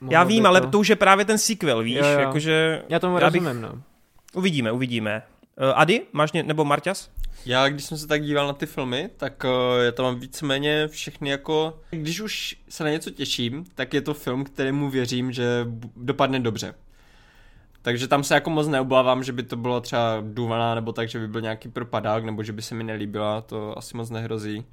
[0.00, 0.48] Mohlo já vím, to...
[0.48, 2.20] ale to už je právě ten sequel, víš, jo, jo.
[2.20, 2.82] jakože...
[2.88, 3.62] Já tomu já rozumím, bych...
[3.62, 3.82] no.
[4.34, 5.22] Uvidíme, uvidíme.
[5.60, 7.10] Uh, Ady, máš ně, nebo Marťas?
[7.46, 10.88] Já, když jsem se tak díval na ty filmy, tak uh, já tam mám víceméně
[10.88, 11.80] všechny jako...
[11.90, 15.66] Když už se na něco těším, tak je to film, kterému věřím, že
[15.96, 16.74] dopadne dobře.
[17.82, 21.18] Takže tam se jako moc neobávám, že by to bylo třeba důvaná nebo tak, že
[21.18, 24.64] by byl nějaký propadák nebo že by se mi nelíbila, to asi moc nehrozí.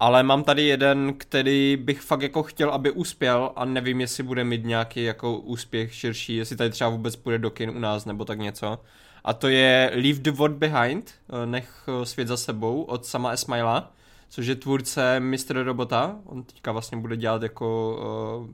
[0.00, 4.44] Ale mám tady jeden, který bych fakt jako chtěl, aby uspěl a nevím, jestli bude
[4.44, 8.24] mít nějaký jako úspěch širší, jestli tady třeba vůbec půjde do kin u nás nebo
[8.24, 8.78] tak něco.
[9.24, 13.30] A to je Leave the World Behind, eh, nech eh, svět za sebou od sama
[13.30, 13.92] Esmaila,
[14.28, 15.62] což je tvůrce Mr.
[15.62, 16.16] Robota.
[16.24, 17.98] On teďka vlastně bude dělat jako
[18.40, 18.50] uh,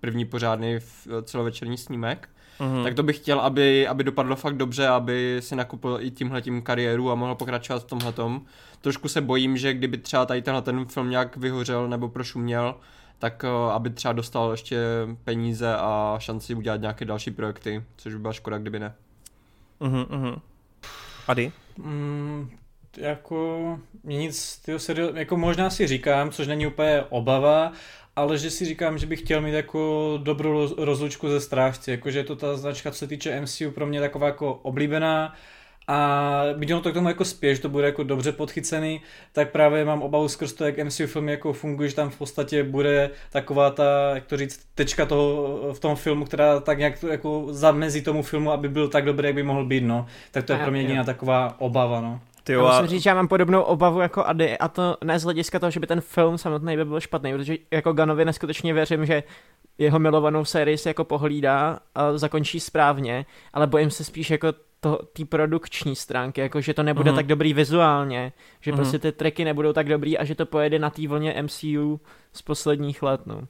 [0.00, 0.78] první pořádný
[1.22, 2.28] celovečerní snímek.
[2.60, 2.84] Mm-hmm.
[2.84, 7.10] Tak to bych chtěl, aby, aby dopadlo fakt dobře, aby si nakupil i tímhletím kariéru
[7.10, 8.42] a mohl pokračovat v tomhletom.
[8.80, 12.74] Trošku se bojím, že kdyby třeba tady tenhle ten film nějak vyhořel nebo prošuměl,
[13.18, 14.78] tak uh, aby třeba dostal ještě
[15.24, 18.94] peníze a šanci udělat nějaké další projekty, což by byla škoda, kdyby ne.
[19.80, 20.40] Mm-hmm.
[21.28, 21.52] Ady?
[21.78, 22.50] Mm,
[22.96, 27.72] jako nic, tyho seriál, jako možná si říkám, což není úplně obava,
[28.16, 32.24] ale že si říkám, že bych chtěl mít jako dobrou rozlučku ze strážci, jakože je
[32.24, 35.34] to ta značka, co se týče MCU, pro mě taková jako oblíbená
[35.88, 39.00] a byť ono to k tomu jako spěš, to bude jako dobře podchycený,
[39.32, 42.64] tak právě mám obavu skrz to, jak MCU film jako funguje, že tam v podstatě
[42.64, 47.08] bude taková ta, jak to říct, tečka toho v tom filmu, která tak nějak to
[47.08, 50.06] jako zamezí tomu filmu, aby byl tak dobrý, jak by mohl být, no.
[50.30, 52.20] Tak to je pro mě jediná taková obava, no.
[52.52, 55.58] Já musím říct, že já mám podobnou obavu jako Ady a to ne z hlediska
[55.58, 59.22] toho, že by ten film samotný by byl špatný, protože jako Ganovi neskutečně věřím, že
[59.78, 64.52] jeho milovanou sérii se jako pohlídá a zakončí správně, ale bojím se spíš jako
[65.12, 67.16] té produkční stránky, jako že to nebude mm.
[67.16, 68.76] tak dobrý vizuálně, že mm.
[68.76, 72.00] prostě ty tracky nebudou tak dobrý a že to pojede na té vlně MCU
[72.32, 73.42] z posledních let, no.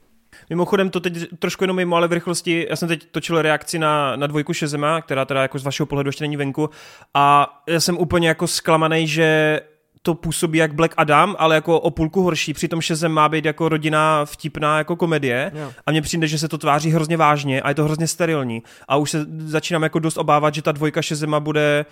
[0.49, 4.15] Mimochodem to teď trošku jenom mimo, ale v rychlosti, já jsem teď točil reakci na,
[4.15, 6.69] na dvojku Šezema, která teda jako z vašeho pohledu ještě není venku.
[7.13, 9.59] A já jsem úplně jako zklamaný, že
[10.01, 13.69] to působí jak Black Adam, ale jako o půlku horší, přitom Shazam má být jako
[13.69, 15.51] rodina vtipná jako komedie.
[15.55, 15.71] Jo.
[15.85, 18.63] a mně přijde, že se to tváří hrozně vážně a je to hrozně sterilní.
[18.87, 21.85] A už se začínám jako dost obávat, že ta dvojka Shazama bude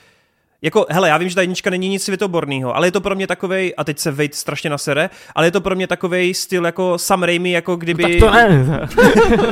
[0.62, 3.28] jako, hele, já vím, že ta jednička není nic světoborného, ale je to pro mě
[3.28, 6.98] takovej, a teď se Wade strašně nasere, ale je to pro mě takovej styl jako
[6.98, 8.04] Sam Raimi, jako kdyby...
[8.04, 8.88] No, tak to ne.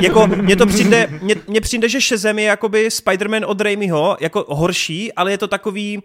[0.00, 4.44] jako, mně to přijde, mně, mně přijde, že Shazam je jakoby Spider-Man od Raimiho, jako
[4.48, 6.02] horší, ale je to takový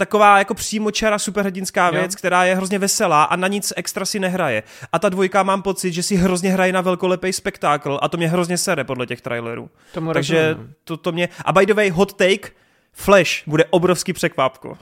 [0.00, 2.18] taková jako přímočara superhrdinská věc, jo.
[2.18, 4.62] která je hrozně veselá a na nic extra si nehraje.
[4.92, 8.28] A ta dvojka mám pocit, že si hrozně hraje na velkolepý spektákl a to mě
[8.28, 9.70] hrozně sere podle těch trailerů.
[9.94, 11.28] Tomu Takže to, to mě...
[11.44, 12.52] A by the way, hot take,
[12.92, 14.78] Flash bude obrovský překvápko.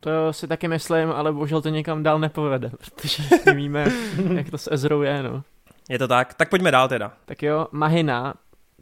[0.00, 3.22] To si taky myslím, ale bohužel to někam dál nepovede, protože
[3.54, 3.86] víme,
[4.34, 5.42] jak to s Ezrou je, no.
[5.88, 7.12] Je to tak, tak pojďme dál teda.
[7.24, 8.34] Tak jo, Mahina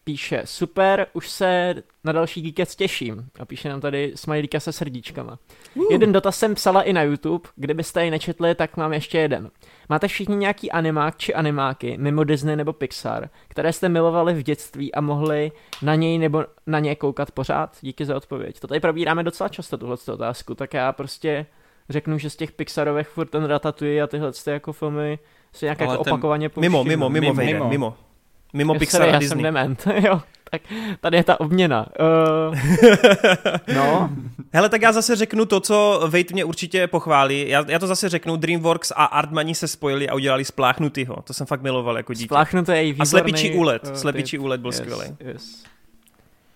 [0.06, 3.28] píše, super, už se na další Geekec těším.
[3.40, 5.38] A píše nám tady smajlíka se srdíčkama.
[5.74, 5.84] Uh.
[5.90, 9.50] Jeden dotaz jsem psala i na YouTube, kdybyste ji nečetli, tak mám ještě jeden.
[9.88, 14.94] Máte všichni nějaký animák či animáky, mimo Disney nebo Pixar, které jste milovali v dětství
[14.94, 15.52] a mohli
[15.82, 17.76] na něj nebo na ně koukat pořád?
[17.80, 18.60] Díky za odpověď.
[18.60, 21.46] To tady probíráme docela často, tuhle otázku, tak já prostě
[21.88, 25.18] řeknu, že z těch Pixarových furt ten Ratatouille a tyhle jako filmy
[25.52, 26.72] se nějak jako opakovaně pouštím.
[26.72, 27.68] Mimo, mimo, mimo, mimo, mimo.
[27.68, 27.96] mimo.
[28.52, 29.24] Mimo já Pixar a Disney.
[29.24, 30.20] Já jsem dement, jo.
[30.50, 30.62] Tak
[31.00, 31.86] tady je ta obměna.
[32.48, 32.56] Uh,
[33.74, 34.10] no.
[34.52, 37.48] Hele, tak já zase řeknu to, co Vejt mě určitě pochválí.
[37.48, 41.16] Já, já to zase řeknu, DreamWorks a Artmani se spojili a udělali Spláchnutýho.
[41.24, 42.26] To jsem fakt miloval jako dítě.
[42.26, 43.02] Spláchnutý je výborný.
[43.02, 43.84] A Slepičí úlet.
[43.84, 45.16] Uh, Slepičí úlet byl yes, skvělý.
[45.20, 45.64] Yes.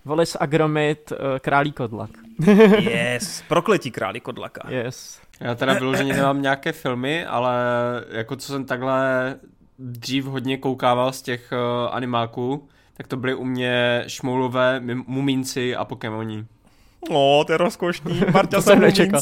[0.05, 2.09] Volis Agromit, uh, Králí Kodlak.
[2.79, 4.69] yes, prokletí Králí Kodlaka.
[4.69, 5.19] Yes.
[5.39, 7.55] Já teda vyloženě nemám nějaké filmy, ale
[8.11, 9.35] jako co jsem takhle
[9.81, 15.85] dřív hodně koukával z těch uh, animáků, tak to byly u mě šmoulové, mumínci a
[15.85, 16.45] Pokémoni.
[17.09, 18.21] O, to je rozkošný.
[18.33, 19.21] Marta jsem nečekal.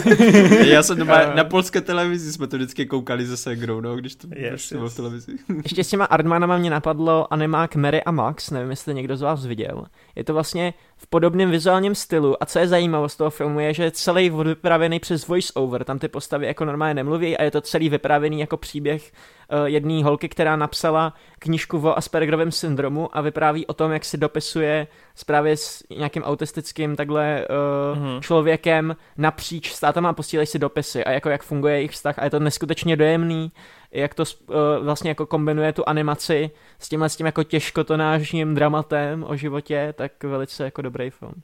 [0.64, 4.28] Já jsem doma, na polské televizi jsme to vždycky koukali ze Segrou, no, když to,
[4.36, 5.32] yes, když to bylo v televizi.
[5.62, 9.46] Ještě s těma Ardmanama mě napadlo animák Mary a Max, nevím, jestli někdo z vás
[9.46, 9.84] viděl.
[10.18, 13.84] Je to vlastně v podobném vizuálním stylu a co je zajímavost toho filmu je, že
[13.84, 17.60] je celý vypravený přes voice over, tam ty postavy jako normálně nemluví a je to
[17.60, 19.12] celý vypravený jako příběh
[19.52, 24.16] uh, jedné holky, která napsala knížku o Aspergerovém syndromu a vypráví o tom, jak si
[24.16, 24.86] dopisuje
[25.26, 28.20] právě s nějakým autistickým takhle uh, mm-hmm.
[28.20, 32.30] člověkem napříč státem a posílají si dopisy a jako jak funguje jejich vztah a je
[32.30, 33.52] to neskutečně dojemný
[33.90, 39.24] jak to uh, vlastně jako kombinuje tu animaci s tímhle s tím jako těžkotonážním dramatem
[39.28, 41.34] o životě, tak velice jako dobrý film.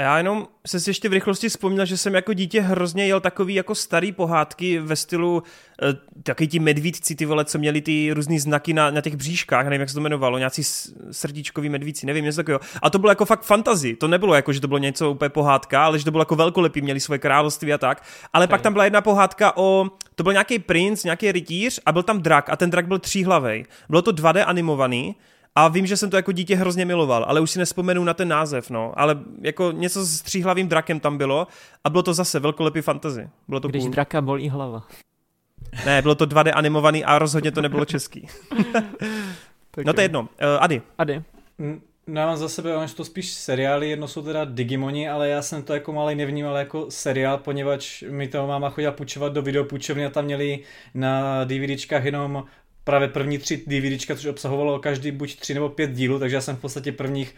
[0.00, 3.20] A já jenom se si ještě v rychlosti vzpomněl, že jsem jako dítě hrozně jel
[3.20, 5.42] takový jako starý pohádky ve stylu uh,
[6.22, 9.80] taky ti medvídci, ty vole, co měli ty různý znaky na, na těch bříškách, nevím,
[9.80, 10.62] jak se to jmenovalo, nějací
[11.10, 12.60] srdíčkový medvíci, nevím, něco takového.
[12.82, 15.84] A to bylo jako fakt fantazy, to nebylo jako, že to bylo něco úplně pohádka,
[15.84, 18.02] ale že to bylo jako velkolepý, měli svoje království a tak.
[18.32, 18.50] Ale okay.
[18.50, 22.22] pak tam byla jedna pohádka o, to byl nějaký princ, nějaký rytíř a byl tam
[22.22, 23.64] drak a ten drak byl tříhlavý.
[23.88, 25.16] Bylo to 2D animovaný
[25.54, 28.28] a vím, že jsem to jako dítě hrozně miloval, ale už si nespomenu na ten
[28.28, 28.92] název, no.
[28.96, 31.46] Ale jako něco s tříhlavým drakem tam bylo
[31.84, 33.28] a bylo to zase velkolepý fantasy.
[33.48, 33.92] Bylo to Když cool.
[33.92, 34.82] draka bolí hlava.
[35.86, 38.28] Ne, bylo to 2D animovaný a rozhodně to nebylo český.
[39.84, 40.20] no to je jedno.
[40.20, 40.26] Uh,
[40.60, 40.82] Ady.
[40.98, 41.22] Ady.
[42.06, 45.42] No já mám za sebe, ono to spíš seriály, jedno jsou teda Digimoni, ale já
[45.42, 50.06] jsem to jako malý nevnímal jako seriál, poněvadž mi to máma chodila půjčovat do videopůjčovny
[50.06, 50.60] a tam měli
[50.94, 52.44] na DVDčkách jenom
[52.84, 56.56] právě první tři DVDčka, což obsahovalo každý buď tři nebo pět dílů, takže já jsem
[56.56, 57.34] v podstatě prvních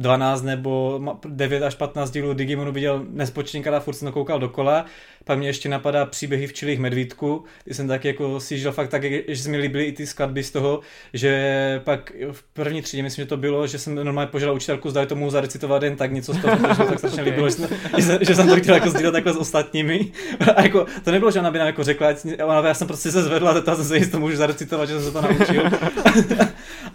[0.00, 4.84] 12 nebo 9 až 15 dílů Digimonu viděl nespočetně, a furt jsem to koukal dokola.
[5.24, 9.02] Pak mě ještě napadá příběhy včelých medvídků, kdy jsem tak jako si žil fakt tak,
[9.28, 10.80] že mi líbily i ty skladby z toho,
[11.14, 15.06] že pak v první třídě, myslím, že to bylo, že jsem normálně požádal učitelku, zda
[15.06, 17.56] to mohu zarecitovat jen tak něco z toho, protože tak strašně líbilo, že
[18.02, 20.12] jsem, že, jsem to chtěl jako sdílet takhle s ostatními.
[20.56, 22.08] A jako, to nebylo, že ona by nám jako řekla,
[22.44, 25.12] ona, já jsem prostě se zvedla a jsem se jistě můžu zarecitovat, že jsem se
[25.12, 25.62] to naučil.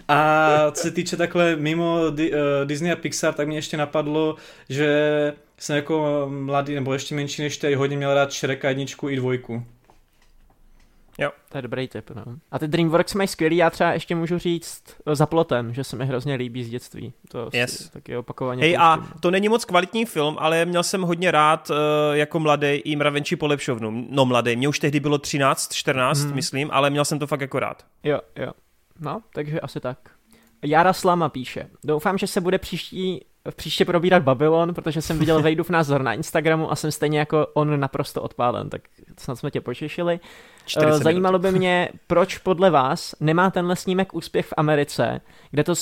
[0.08, 2.16] a co se týče takhle mimo uh,
[2.64, 4.36] Disney a Pixar, tak mě ještě napadlo,
[4.68, 9.16] že jsem jako mladý, nebo ještě menší než ty, hodně měl rád Shreka jedničku i
[9.16, 9.64] dvojku.
[11.18, 11.30] Jo.
[11.48, 12.24] To je dobrý tip, no.
[12.50, 15.96] A ty DreamWorks mají skvělý, já třeba ještě můžu říct eh, za plotem, že se
[15.96, 17.12] mi hrozně líbí z dětství.
[17.28, 17.90] To yes.
[17.90, 18.62] taky opakovaně.
[18.62, 21.76] Hej, a to není moc kvalitní film, ale měl jsem hodně rád uh,
[22.12, 24.06] jako mladý i mravenčí polepšovnu.
[24.10, 26.34] No mladý, mě už tehdy bylo 13, 14, hmm.
[26.34, 27.84] myslím, ale měl jsem to fakt jako rád.
[28.04, 28.52] Jo, jo.
[29.00, 29.98] No, takže asi tak.
[30.64, 31.68] Jara Slama píše.
[31.84, 33.24] Doufám, že se bude příští
[33.56, 37.80] příště probírat Babylon, protože jsem viděl Vejdův názor na Instagramu a jsem stejně jako on
[37.80, 38.82] naprosto odpálen, tak
[39.18, 40.20] snad jsme tě potěšili.
[40.80, 45.74] Eh, zajímalo by mě, proč podle vás nemá tenhle snímek úspěch v Americe, kde to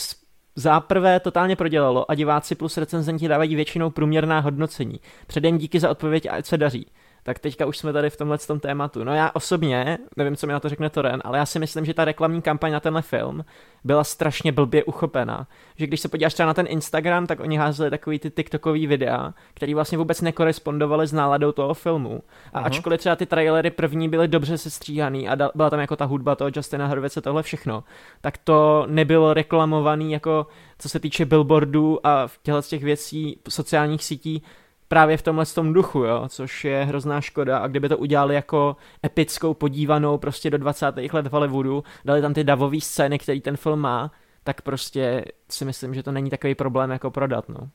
[0.57, 5.01] Záprvé totálně prodělalo a diváci plus recenzenti dávají většinou průměrná hodnocení.
[5.27, 6.87] Předem díky za odpověď a ať se daří
[7.25, 9.05] tak teďka už jsme tady v tomhle tom tématu.
[9.05, 11.95] No já osobně, nevím, co mi na to řekne Toren, ale já si myslím, že
[11.95, 13.45] ta reklamní kampaň na tenhle film
[13.85, 15.47] byla strašně blbě uchopená.
[15.77, 19.35] Že když se podíváš třeba na ten Instagram, tak oni házeli takový ty TikTokový videa,
[19.55, 22.23] který vlastně vůbec nekorespondovaly s náladou toho filmu.
[22.53, 22.67] A uh-huh.
[22.67, 26.51] ačkoliv třeba ty trailery první byly dobře sestříhaný a byla tam jako ta hudba toho
[26.57, 27.85] Justina Horvice, tohle všechno,
[28.21, 30.47] tak to nebylo reklamovaný jako
[30.79, 34.43] co se týče billboardů a těchto těch věcí sociálních sítí
[34.89, 38.77] právě v tomhle tom duchu, jo, což je hrozná škoda a kdyby to udělali jako
[39.05, 40.87] epickou podívanou prostě do 20.
[41.13, 44.11] let v Hollywoodu, dali tam ty davové scény, který ten film má,
[44.45, 47.69] tak prostě si myslím, že to není takový problém jako prodat, no.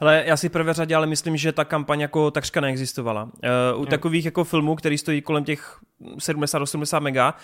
[0.00, 3.24] Ale já si prvé řadě, ale myslím, že ta kampaň jako takřka neexistovala.
[3.24, 3.30] Uh,
[3.80, 3.86] u jo.
[3.86, 5.78] takových jako filmů, který stojí kolem těch
[6.16, 7.34] 70-80 mega,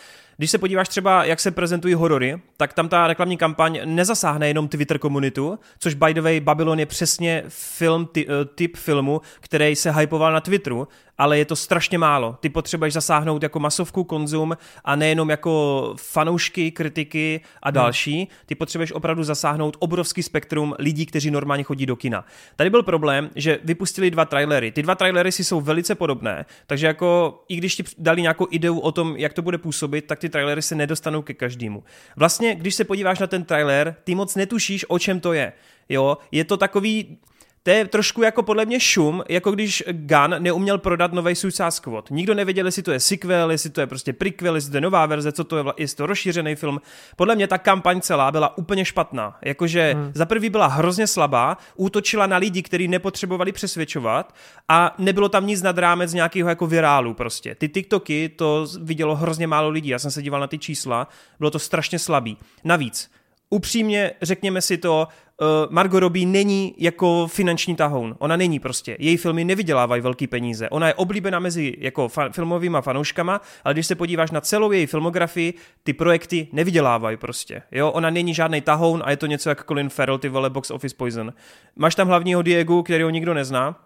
[0.41, 4.69] když se podíváš třeba, jak se prezentují horory, tak tam ta reklamní kampaň nezasáhne jenom
[4.69, 9.77] Twitter komunitu, což by the way Babylon je přesně film, ty, uh, typ filmu, který
[9.77, 10.89] se hypoval na Twitteru,
[11.21, 12.37] ale je to strašně málo.
[12.41, 17.75] Ty potřebuješ zasáhnout jako masovku, konzum a nejenom jako fanoušky, kritiky a hmm.
[17.75, 18.17] další.
[18.17, 18.27] Hmm.
[18.47, 22.25] Ty potřebuješ opravdu zasáhnout obrovský spektrum lidí, kteří normálně chodí do kina.
[22.57, 24.73] Tady byl problém, že vypustili dva trailery.
[24.73, 28.79] Ty dva trailery si jsou velice podobné, takže jako i když ti dali nějakou ideu
[28.79, 31.85] o tom, jak to bude působit, tak ty trailery se nedostanou ke každému.
[32.17, 35.53] Vlastně, když se podíváš na ten trailer, ty moc netušíš, o čem to je.
[35.89, 37.19] Jo, je to takový
[37.63, 42.11] To je trošku jako podle mě šum, jako když Gunn neuměl prodat nový Suicide Squad.
[42.11, 45.07] Nikdo nevěděl, jestli to je sequel, jestli to je prostě prequel, jestli to je nová
[45.07, 46.81] verze, co to je, jestli to rozšířený film.
[47.17, 49.39] Podle mě ta kampaň celá byla úplně špatná.
[49.43, 50.13] Jakože hmm.
[50.15, 54.35] za prvý byla hrozně slabá, útočila na lidi, kteří nepotřebovali přesvědčovat
[54.69, 57.55] a nebylo tam nic nad rámec nějakého jako virálu prostě.
[57.55, 61.09] Ty TikToky to vidělo hrozně málo lidí, já jsem se díval na ty čísla,
[61.39, 62.37] bylo to strašně slabý.
[62.65, 63.11] Navíc,
[63.51, 65.09] upřímně řekněme si to,
[65.41, 68.17] uh, Margot Robbie není jako finanční tahoun.
[68.19, 68.97] Ona není prostě.
[68.99, 70.69] Její filmy nevydělávají velký peníze.
[70.69, 74.87] Ona je oblíbená mezi jako fa- filmovými fanouškama, ale když se podíváš na celou její
[74.87, 77.63] filmografii, ty projekty nevydělávají prostě.
[77.73, 80.71] Jo, ona není žádný tahoun a je to něco jako Colin Farrell, ty vole Box
[80.71, 81.33] Office Poison.
[81.77, 83.77] Máš tam hlavního Diego, kterého nikdo nezná,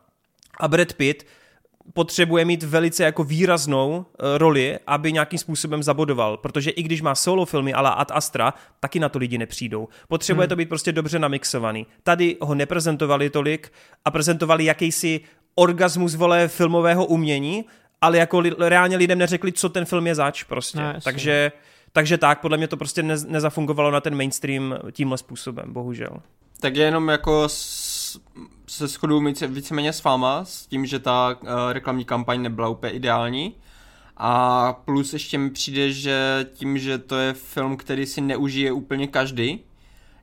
[0.61, 1.27] a Brad Pitt,
[1.93, 4.05] potřebuje mít velice jako výraznou uh,
[4.39, 9.01] roli, aby nějakým způsobem zabodoval, protože i když má solo filmy ala Ad Astra, taky
[9.01, 9.89] na to lidi nepřijdou.
[10.09, 10.49] Potřebuje hmm.
[10.49, 11.87] to být prostě dobře namixovaný.
[12.03, 13.73] Tady ho neprezentovali tolik
[14.05, 15.21] a prezentovali jakýsi
[15.55, 17.65] orgasmus vole filmového umění,
[18.01, 20.79] ale jako li, reálně lidem neřekli, co ten film je zač prostě.
[20.79, 21.53] No, takže,
[21.93, 26.21] takže tak, podle mě to prostě ne, nezafungovalo na ten mainstream tímhle způsobem, bohužel.
[26.61, 27.49] Tak jenom jako
[28.67, 33.55] se shodu víceméně s váma, s tím, že ta uh, reklamní kampaň nebyla úplně ideální.
[34.17, 39.07] A plus ještě mi přijde, že tím, že to je film, který si neužije úplně
[39.07, 39.65] každý,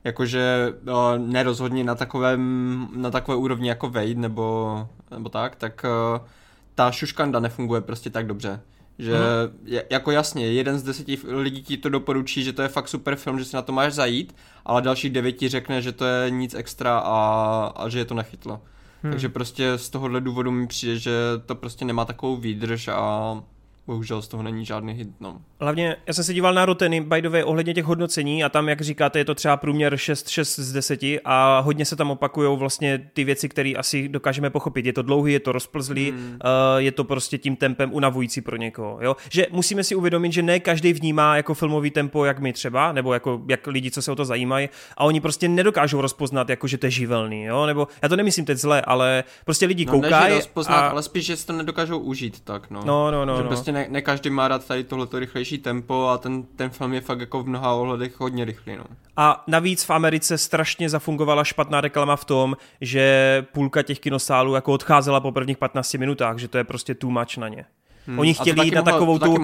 [0.04, 6.26] jakože uh, nerozhodně na takovém, na takové úrovni jako Wade nebo, nebo tak, tak uh,
[6.74, 8.60] ta šuškanda nefunguje prostě tak dobře.
[8.98, 9.78] Že hmm.
[9.90, 13.38] jako jasně, jeden z deseti lidí ti to doporučí, že to je fakt super film,
[13.38, 16.54] že si na to máš zajít, ale dalších devět ti řekne, že to je nic
[16.54, 18.60] extra a, a že je to nechytlo.
[19.02, 19.12] Hmm.
[19.12, 21.12] Takže prostě z tohohle důvodu mi přijde, že
[21.46, 23.42] to prostě nemá takovou výdrž a
[23.86, 25.08] bohužel z toho není žádný hit.
[25.20, 25.40] No.
[25.60, 28.68] Hlavně, já jsem se díval na Roteny, by the way, ohledně těch hodnocení a tam,
[28.68, 32.58] jak říkáte, je to třeba průměr 6, 6 z 10 a hodně se tam opakují
[32.58, 34.86] vlastně ty věci, které asi dokážeme pochopit.
[34.86, 36.20] Je to dlouhý, je to rozplzlý, hmm.
[36.20, 36.38] uh,
[36.76, 38.98] je to prostě tím tempem unavující pro někoho.
[39.00, 39.16] Jo?
[39.30, 43.14] Že musíme si uvědomit, že ne každý vnímá jako filmový tempo, jak my třeba, nebo
[43.14, 46.78] jako jak lidi, co se o to zajímají, a oni prostě nedokážou rozpoznat, jako že
[46.78, 47.44] to je živelný.
[47.44, 47.66] Jo?
[47.66, 50.34] Nebo já to nemyslím teď zle, ale prostě lidi no, koukají.
[50.34, 50.88] rozpoznat, a...
[50.88, 52.70] ale spíš, že si to nedokážou užít tak.
[52.70, 53.24] No, no, no.
[53.24, 53.48] no, že no.
[53.48, 57.00] Prostě ne, ne každý má rád tady tohleto rychlejší tempo a ten, ten film je
[57.00, 58.76] fakt jako v mnoha ohledech hodně rychlý.
[58.76, 58.84] No.
[59.16, 64.72] A navíc v Americe strašně zafungovala špatná reklama v tom, že půlka těch kinosálů jako
[64.72, 67.64] odcházela po prvních 15 minutách, že to je prostě too much na ně.
[68.06, 68.18] Hmm.
[68.18, 69.38] Oni chtěli jít na takovou tu...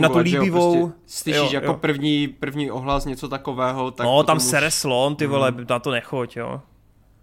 [0.00, 0.74] na tu líbivou...
[0.74, 1.74] Jo, prostě slyšíš jo, jako jo.
[1.74, 4.06] První, první ohlas něco takového, tak...
[4.06, 4.42] No, tam už...
[4.42, 5.66] sere slon, ty vole, hmm.
[5.70, 6.60] na to nechoď, jo.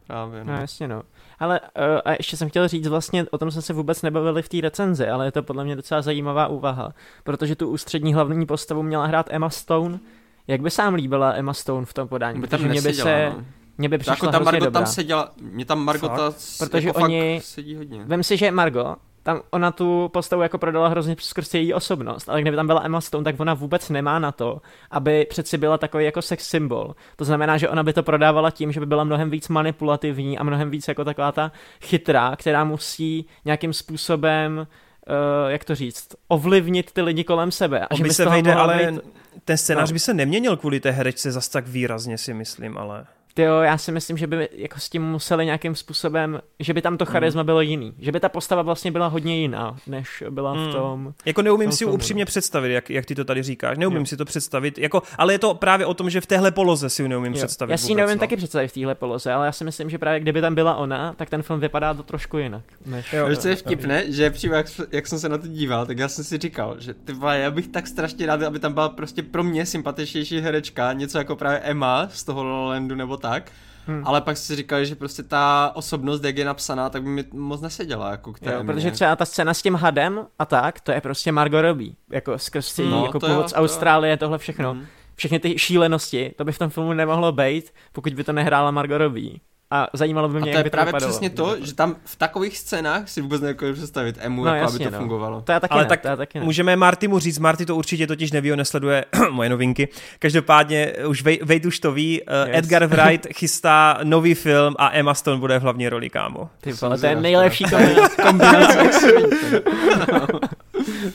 [0.07, 0.53] Právě, no.
[0.53, 1.03] no jasně, no.
[1.41, 4.49] Ale uh, a ještě jsem chtěl říct, vlastně o tom jsme se vůbec nebavili v
[4.49, 8.83] té recenzi, ale je to podle mě docela zajímavá úvaha, protože tu ústřední hlavní postavu
[8.83, 9.99] měla hrát Emma Stone.
[10.47, 12.41] Jak by sám líbila Emma Stone v tom podání?
[12.41, 13.33] By tam mě by se...
[13.37, 13.45] No.
[13.77, 16.11] Mně by přišla jako tam Margot tam seděla, mě tam Margot
[16.59, 18.03] Protože jako oni, sedí hodně.
[18.05, 22.41] Vem si, že Margot tam ona tu postavu jako prodala hrozně skrz její osobnost, ale
[22.41, 26.05] kdyby tam byla Emma Stone, tak ona vůbec nemá na to, aby přeci byla takový
[26.05, 26.95] jako sex symbol.
[27.15, 30.43] To znamená, že ona by to prodávala tím, že by byla mnohem víc manipulativní a
[30.43, 31.51] mnohem víc jako taková ta
[31.81, 34.67] chytrá, která musí nějakým způsobem
[35.07, 37.87] Uh, jak to říct, ovlivnit ty lidi kolem sebe.
[37.87, 39.01] A že by se vejde, ale být...
[39.45, 39.93] ten scénář no.
[39.93, 43.05] by se neměnil kvůli té herečce zas tak výrazně, si myslím, ale...
[43.37, 46.97] Jo, já si myslím, že by jako s tím museli nějakým způsobem, že by tam
[46.97, 47.45] to charisma mm.
[47.45, 47.93] bylo jiný.
[47.99, 50.67] Že by ta postava vlastně byla hodně jiná, než byla mm.
[50.67, 51.13] v tom.
[51.25, 51.95] Jako neumím tom si tomu.
[51.95, 53.77] upřímně představit, jak, jak ty to tady říkáš.
[53.77, 54.05] Neumím jo.
[54.05, 54.77] si to představit.
[54.77, 57.37] Jako, ale je to právě o tom, že v téhle poloze si neumím jo.
[57.37, 57.71] představit.
[57.71, 58.19] Já si ji neumím no.
[58.19, 61.13] taky představit v téhle poloze, ale já si myslím, že právě kdyby tam byla ona,
[61.13, 62.63] tak ten film vypadá to trošku jinak.
[62.85, 65.97] Než, jo, jo, je vtipné, že přímo jak, jak, jsem se na to díval, tak
[65.97, 69.23] já jsem si říkal, že ty já bych tak strašně rád, aby tam byla prostě
[69.23, 73.51] pro mě sympatičnější herečka, něco jako právě Emma z toho Landu nebo tak
[73.87, 74.07] Hmm.
[74.07, 77.61] Ale pak si říkali, že prostě ta osobnost, jak je napsaná, tak by mi moc
[77.61, 78.11] neseděla.
[78.11, 81.31] Jako k jo, protože třeba ta scéna s tím hadem a tak, to je prostě
[81.31, 81.93] Margot Robbie.
[82.09, 84.71] Jako skrz no, jako původ z Austrálie, tohle všechno.
[84.71, 84.85] Hmm.
[85.15, 88.97] Všechny ty šílenosti, to by v tom filmu nemohlo být, pokud by to nehrála Margot
[88.97, 89.39] Robbie.
[89.71, 92.57] A zajímalo by mě, a to jak je právě přesně to, že tam v takových
[92.57, 94.99] scénách si vůbec nedokážu představit emu, no, jako jasně, aby to no.
[94.99, 95.41] fungovalo.
[95.41, 96.45] To já taky Ale ne, tak to já taky ne.
[96.45, 99.87] můžeme Marty mu říct, Marty to určitě totiž neví, on nesleduje moje novinky.
[100.19, 102.57] Každopádně už Vejt už to ví, uh, yes.
[102.57, 106.49] Edgar Wright chystá nový film a Emma Stone bude v hlavní roli, kámo.
[106.61, 107.63] Ty vole, to je nejlepší
[108.21, 108.91] kombinace.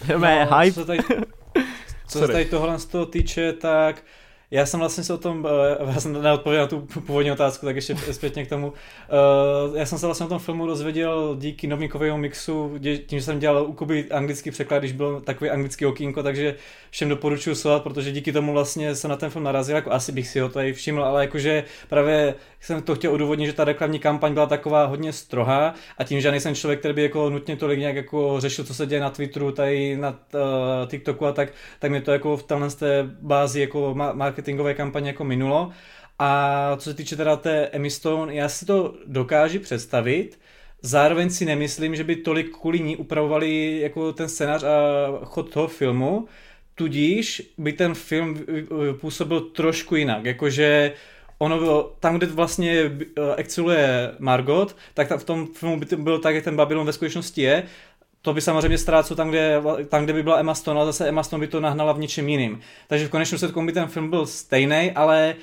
[0.06, 0.72] To je hype.
[0.72, 0.98] Co tady,
[2.08, 4.02] co se tady tohle z toho týče, tak
[4.50, 5.44] Já jsem vlastně se o tom,
[5.80, 8.68] uh, já jsem neodpověděl na tu původní otázku, tak ještě zpětně k tomu.
[8.68, 13.38] Uh, já jsem se vlastně o tom filmu dozvěděl díky novinkovému mixu, tím, že jsem
[13.38, 16.54] dělal u Kuby anglický překlad, když byl takový anglický okýnko, takže
[16.96, 20.28] všem doporučuji sledovat, protože díky tomu vlastně jsem na ten film narazil, jako asi bych
[20.28, 24.34] si ho tady všiml, ale jakože právě jsem to chtěl odůvodnit, že ta reklamní kampaň
[24.34, 27.96] byla taková hodně strohá a tím, že nejsem člověk, který by jako nutně tolik nějak
[27.96, 32.00] jako řešil, co se děje na Twitteru, tady na uh, TikToku a tak, tak mě
[32.00, 35.70] to jako v téhle té bázi jako marketingové kampaně jako minulo.
[36.18, 40.38] A co se týče teda té Emmy Stone, já si to dokážu představit,
[40.82, 44.68] zároveň si nemyslím, že by tolik kvůli ní upravovali jako ten scénář a
[45.24, 46.28] chod toho filmu,
[46.76, 48.44] tudíž by ten film
[49.00, 50.92] působil trošku jinak, jakože
[51.38, 56.18] ono bylo, tam, kde vlastně uh, exceluje Margot, tak v tom filmu by to bylo
[56.18, 57.62] tak, jak ten Babylon ve skutečnosti je,
[58.22, 61.22] to by samozřejmě ztrácel tam, kde, tam, kde by byla Emma Stone, ale zase Emma
[61.22, 62.60] Stone by to nahnala v něčem jiným.
[62.88, 65.34] Takže v konečném setku by ten film byl stejný, ale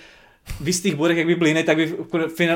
[0.60, 1.96] v jistých bodech, jak by byl jiný, tak by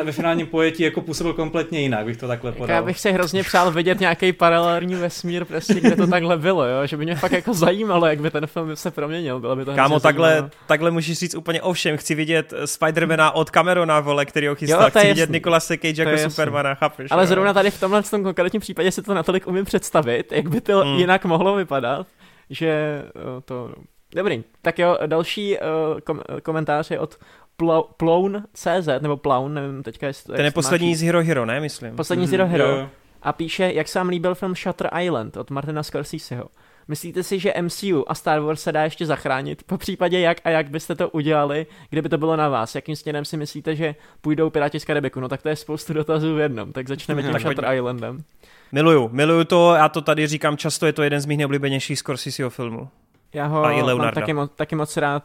[0.03, 2.75] ve finálním pojetí jako působil kompletně jinak, bych to takhle podal.
[2.75, 6.87] Já bych si hrozně přál vidět nějaký paralelní vesmír, prostě, kde to takhle bylo, jo?
[6.87, 9.39] že by mě fakt jako zajímalo, jak by ten film se proměnil.
[9.39, 11.97] Bylo by to Kámo, takhle, takhle můžeš říct úplně o všem.
[11.97, 14.83] Chci vidět Spidermana od Camerona, vole, který ho chystá.
[14.83, 15.09] Jo, Chci jasný.
[15.09, 16.31] vidět Nikolase Cage jako jasný.
[16.31, 17.11] Supermana, chápeš?
[17.11, 17.27] Ale jo?
[17.27, 20.61] zrovna tady v tomhle v tom konkrétním případě si to natolik umím představit, jak by
[20.61, 20.97] to hmm.
[20.97, 22.07] jinak mohlo vypadat,
[22.49, 23.03] že
[23.45, 23.71] to
[24.15, 27.17] Dobrý, tak jo, další uh, kom- komentář je od
[27.97, 31.95] Ploun.cz, nebo Ploun, nevím teďka, jestli Ten je poslední z Hero Hero, ne, myslím.
[31.95, 32.89] Poslední z Hero mhm, Hero.
[33.21, 36.49] A píše, jak se vám líbil film Shutter Island od Martina Scorseseho.
[36.87, 39.63] Myslíte si, že MCU a Star Wars se dá ještě zachránit?
[39.63, 42.75] Po případě jak a jak byste to udělali, kdyby to bylo na vás?
[42.75, 45.19] Jakým směrem si myslíte, že půjdou Piráti z Karibiku?
[45.19, 48.23] No tak to je spoustu dotazů v jednom, tak začneme tím Shutter Islandem.
[48.71, 52.49] Miluju, miluju to, já to tady říkám často, je to jeden z mých nejoblíbenějších Scorseseho
[52.49, 52.89] filmů.
[53.33, 55.23] Já ho a i mám taky, mo- taky moc rád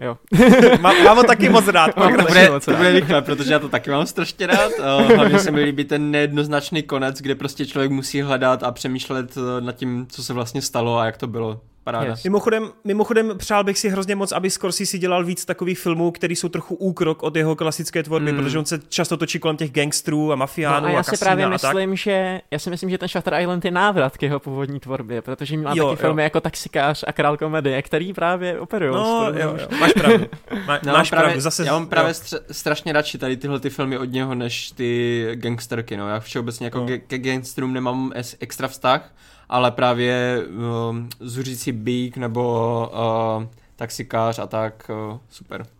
[0.00, 0.18] Jo.
[0.80, 1.96] Má, mám ho taky moc rád.
[1.96, 4.72] Mám to, bude, to bude rychle, protože já to taky mám strašně rád.
[5.16, 9.60] Hlavně se mi líbí ten nejednoznačný konec, kde prostě člověk musí hledat a přemýšlet eh,
[9.60, 11.60] nad tím, co se vlastně stalo a jak to bylo.
[11.84, 12.10] Paráda.
[12.10, 12.24] Yes.
[12.24, 16.48] Mimochodem, mimochodem přál bych si hrozně moc, aby Scorsese dělal víc takových filmů, který jsou
[16.48, 18.38] trochu úkrok od jeho klasické tvorby, mm.
[18.38, 21.16] protože on se často točí kolem těch gangstrů a mafiánů no a, já a si
[21.16, 21.98] právě a myslím, tak.
[21.98, 25.56] že já si myslím, že ten Shutter Island je návrat k jeho původní tvorbě, protože
[25.56, 25.96] má jo, taky jo.
[25.96, 28.94] filmy jako Taxikář a Král komedie, který právě operují.
[28.94, 30.26] No, jo, jo, máš pravdu.
[30.66, 31.40] Má, no, máš právě, pravdu.
[31.40, 35.28] Zase, já mám právě stře- strašně radši tady tyhle ty filmy od něho, než ty
[35.34, 35.96] gangsterky.
[35.96, 36.08] No.
[36.08, 36.86] Já všeobecně jako no.
[36.86, 39.12] ke, ke gangsterům nemám extra vztah,
[39.52, 40.42] ale právě
[40.90, 45.66] um, zuřící bík nebo uh, taxikář a tak, uh, super.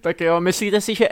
[0.00, 1.08] Tak jo, myslíte si, že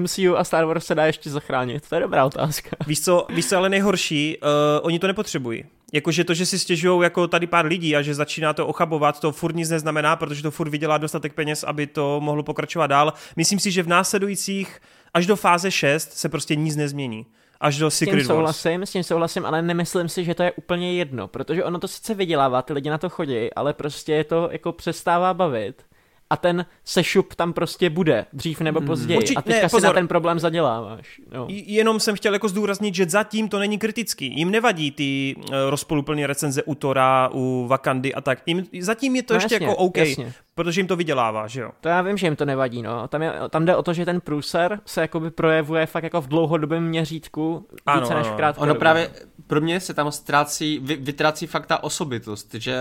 [0.00, 1.88] MCU a Star Wars se dá ještě zachránit?
[1.88, 2.70] To je dobrá otázka.
[2.86, 4.48] Víš co, víš co ale nejhorší, uh,
[4.82, 5.64] oni to nepotřebují.
[5.92, 9.32] Jakože to, že si stěžují jako tady pár lidí a že začíná to ochabovat, to
[9.32, 13.12] furt nic neznamená, protože to furt vydělá dostatek peněz, aby to mohlo pokračovat dál.
[13.36, 14.80] Myslím si, že v následujících
[15.14, 17.26] až do fáze 6 se prostě nic nezmění
[17.60, 20.52] až do Secret s tím souhlasím, S tím souhlasím, ale nemyslím si, že to je
[20.52, 24.24] úplně jedno, protože ono to sice vydělává, ty lidi na to chodí, ale prostě je
[24.24, 25.87] to jako přestává bavit
[26.30, 28.86] a ten sešup tam prostě bude, dřív nebo hmm.
[28.86, 29.18] později.
[29.18, 31.20] Určitě, a teďka ne, si na ten problém zaděláváš.
[31.32, 31.46] No.
[31.48, 34.36] Jenom jsem chtěl jako zdůraznit, že zatím to není kritický.
[34.36, 38.42] Jim nevadí ty uh, rozpoluplné recenze u Tora, u Vakandy a tak.
[38.46, 40.32] Jim, zatím je to no ještě jasně, jako OK, jasně.
[40.54, 41.70] protože jim to vydělává, že jo?
[41.80, 43.08] To já vím, že jim to nevadí, no.
[43.08, 46.28] Tam, je, tam jde o to, že ten průser se jakoby projevuje fakt jako v
[46.28, 48.70] dlouhodobém měřítku ano, více než v krátkodobém.
[48.70, 49.10] Ono právě,
[49.46, 52.76] pro mě se tam ztrácí, vy, vytrácí fakt ta osobitost, že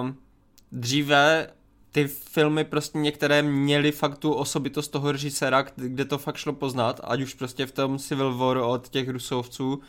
[0.00, 0.16] um,
[0.72, 1.46] dříve
[1.92, 7.00] ty filmy prostě některé měly fakt tu osobitost toho režiséra, kde to fakt šlo poznat,
[7.04, 9.80] ať už prostě v tom Civil War od těch Rusovců,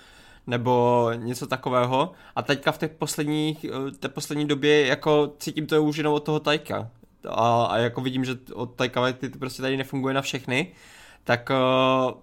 [0.47, 2.11] nebo něco takového.
[2.35, 6.23] A teďka v těch posledních, eh, té poslední době jako cítím to už jenom od
[6.23, 6.89] toho Tajka.
[7.29, 10.71] A, a jako vidím, že od Tajka ty to prostě tady nefunguje na všechny.
[11.23, 12.13] Tak uh,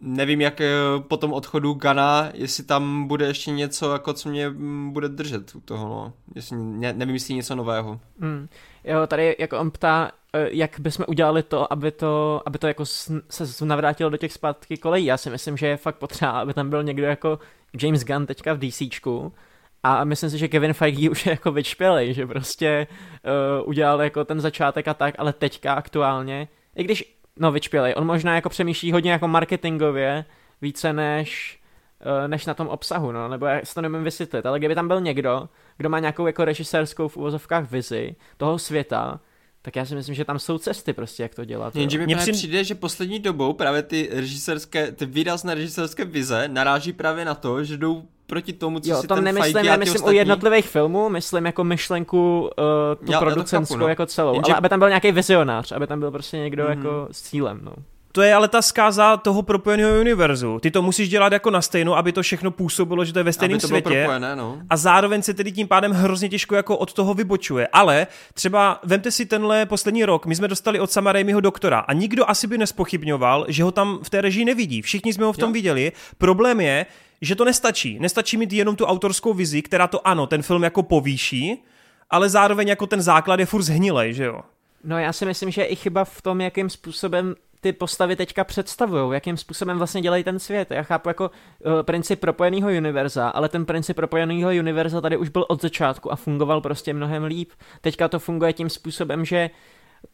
[0.00, 0.70] nevím, jak eh,
[1.08, 5.54] po tom odchodu Gana, jestli tam bude ještě něco, jako co mě mm, bude držet
[5.54, 6.12] u toho, no.
[6.34, 8.00] Jestli, ne, nevím, jestli něco nového.
[8.18, 8.48] Mm.
[8.84, 12.84] Jo, tady jako on ptá, eh, jak bychom udělali to, aby to, aby to jako
[13.30, 15.04] se navrátilo do těch zpátky kolejí.
[15.04, 17.38] Já si myslím, že je fakt potřeba, aby tam byl někdo jako
[17.82, 19.32] James Gunn teďka v DCčku,
[19.82, 22.86] a myslím si, že Kevin Feige už je jako vyčpělej, že prostě
[23.60, 27.94] uh, udělal jako ten začátek a tak, ale teďka aktuálně, i když no vyčpělej.
[27.96, 30.24] On možná jako přemýšlí hodně jako marketingově,
[30.62, 31.60] více než,
[32.22, 34.88] uh, než na tom obsahu, no, nebo já si to nevím vysvětlit, ale kdyby tam
[34.88, 39.20] byl někdo, kdo má nějakou jako režisérskou v uvozovkách vizi toho světa,
[39.68, 41.76] tak já si myslím, že tam jsou cesty prostě, jak to dělat.
[41.76, 46.92] Jenže mi přijde, přijde, že poslední dobou právě ty režisérské, ty výrazné režisérské vize naráží
[46.92, 49.70] právě na to, že jdou proti tomu, co Jo, si to ten nemyslím, Feige ty
[49.70, 50.16] nemyslím ostatní...
[50.16, 52.48] o jednotlivých filmů, myslím jako myšlenku uh,
[53.06, 53.88] tu Já- já to producentskou chápu, no.
[53.88, 56.72] jako celou, Jenže- ale aby tam byl nějaký vizionář, aby tam byl prostě někdo Mhm.
[56.72, 57.72] jako s cílem, no.
[58.18, 60.58] To je ale ta zkáza toho propojeného univerzu.
[60.58, 63.32] Ty to musíš dělat jako na stejno, aby to všechno působilo, že to je ve
[63.32, 63.82] stejném světě.
[63.82, 64.58] propojené, no.
[64.70, 67.68] a zároveň se tedy tím pádem hrozně těžko jako od toho vybočuje.
[67.72, 71.92] Ale třeba vemte si tenhle poslední rok, my jsme dostali od Sama Raimiho doktora a
[71.92, 74.82] nikdo asi by nespochybňoval, že ho tam v té režii nevidí.
[74.82, 75.54] Všichni jsme ho v tom Jo.
[75.54, 75.92] viděli.
[76.18, 76.86] Problém je,
[77.20, 77.98] že to nestačí.
[78.00, 81.64] Nestačí mít jenom tu autorskou vizi, která to ano, ten film jako povýší,
[82.10, 84.40] ale zároveň jako ten základ je furt zhnilej, že jo?
[84.84, 88.44] No já si myslím, že je i chyba v tom, jakým způsobem ty postavy teďka
[88.44, 90.70] představují, jakým způsobem vlastně dělají ten svět.
[90.70, 95.44] Já chápu jako uh, princip propojeného univerza, ale ten princip propojeného univerza tady už byl
[95.48, 97.50] od začátku a fungoval prostě mnohem líp.
[97.80, 99.50] Teďka to funguje tím způsobem, že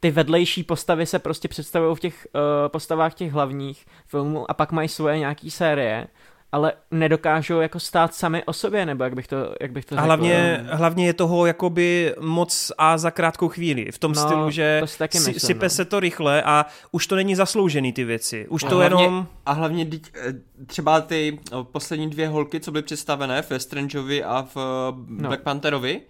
[0.00, 4.72] ty vedlejší postavy se prostě představují v těch uh, postavách těch hlavních filmů a pak
[4.72, 6.06] mají svoje nějaký série,
[6.54, 9.96] ale nedokážou jako stát sami o sobě, nebo jak bych to, jak bych to A
[9.96, 10.06] řekl.
[10.06, 13.92] hlavně, hlavně je toho jakoby moc a za krátkou chvíli.
[13.92, 15.70] V tom No, stylu, že to si taky myslím, sype no.
[15.70, 18.46] se to rychle a už to není zasloužený ty věci.
[18.48, 19.26] Už A to hlavně- jenom...
[19.46, 19.86] A hlavně
[20.28, 20.32] eh,
[20.66, 25.04] třeba ty o, poslední dvě holky, co byly představené v Strangeovi a v no.
[25.08, 25.28] No.
[25.28, 26.00] Black Pantherovi,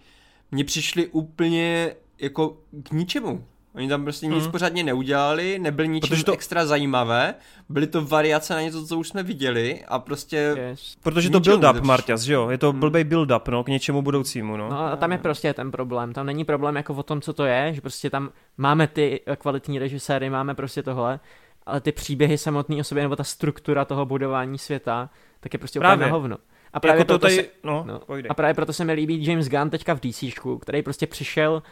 [0.51, 1.91] mně přišly úplně
[2.21, 3.43] jako k ničemu.
[3.75, 4.51] Oni tam prostě nic Mhm.
[4.51, 7.35] pořádně neudělali, nebyly ničím Protože to- extra zajímavé,
[7.69, 10.95] byly to variace na něco, co už jsme viděli a prostě Yes.
[11.03, 11.81] Protože to build-up.
[11.81, 12.49] Marťas, že jo?
[12.49, 12.79] Je to Hmm.
[12.79, 14.69] blbej build-up, no, k něčemu budoucímu, no.
[14.69, 16.13] No a tam je prostě ten problém.
[16.13, 19.79] Tam není problém jako o tom, co to je, že prostě tam máme ty kvalitní
[19.79, 21.19] režiséry, máme prostě tohle,
[21.65, 25.79] ale ty příběhy samotný o sobě, nebo ta struktura toho budování světa, tak je prostě
[25.79, 25.95] Právě.
[25.95, 26.37] úplně na hovno.
[26.73, 29.25] A právě, jako to proto tady, se, no, no, a právě proto se mi líbí
[29.25, 31.63] James Gunn teďka v DCčku, který prostě přišel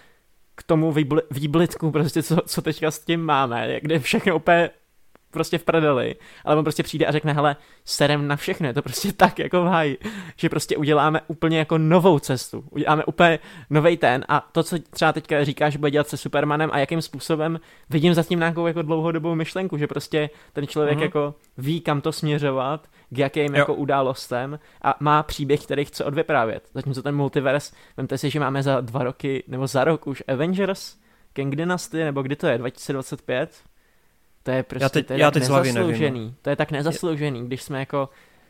[0.56, 4.70] k tomu výbl- výblitku, prostě co, co teďka s tím máme, kde všechno úplně
[5.34, 7.56] prostě v prdeli, ale on prostě přijde a řekne, hele,
[7.86, 9.98] serem na všechno, je to prostě tak jako v háji,
[10.38, 13.40] že prostě uděláme úplně jako novou cestu, uděláme úplně
[13.70, 17.02] nový ten a to, co třeba teďka říkáš, že bude dělat se Supermanem a jakým
[17.02, 21.04] způsobem, vidím zatím nějakou jako dlouhodobou myšlenku, že prostě ten člověk Mhm.
[21.04, 23.60] jako ví, kam to směřovat, k jakým Jo.
[23.60, 26.64] jako událostem a má příběh, který chce odvyprávět.
[26.74, 30.96] Zatímco ten multiverse, vemte si, že máme za dva roky, nebo za rok už Avengers,
[31.34, 33.50] Kang Dynasty, nebo kdy to je, 2025?
[34.44, 35.88] To je prostě teď- to je já tak teď hlavy nevím, no.
[35.88, 36.36] nezasloužený.
[36.42, 38.10] To je tak nezasloužený, když jsme jako,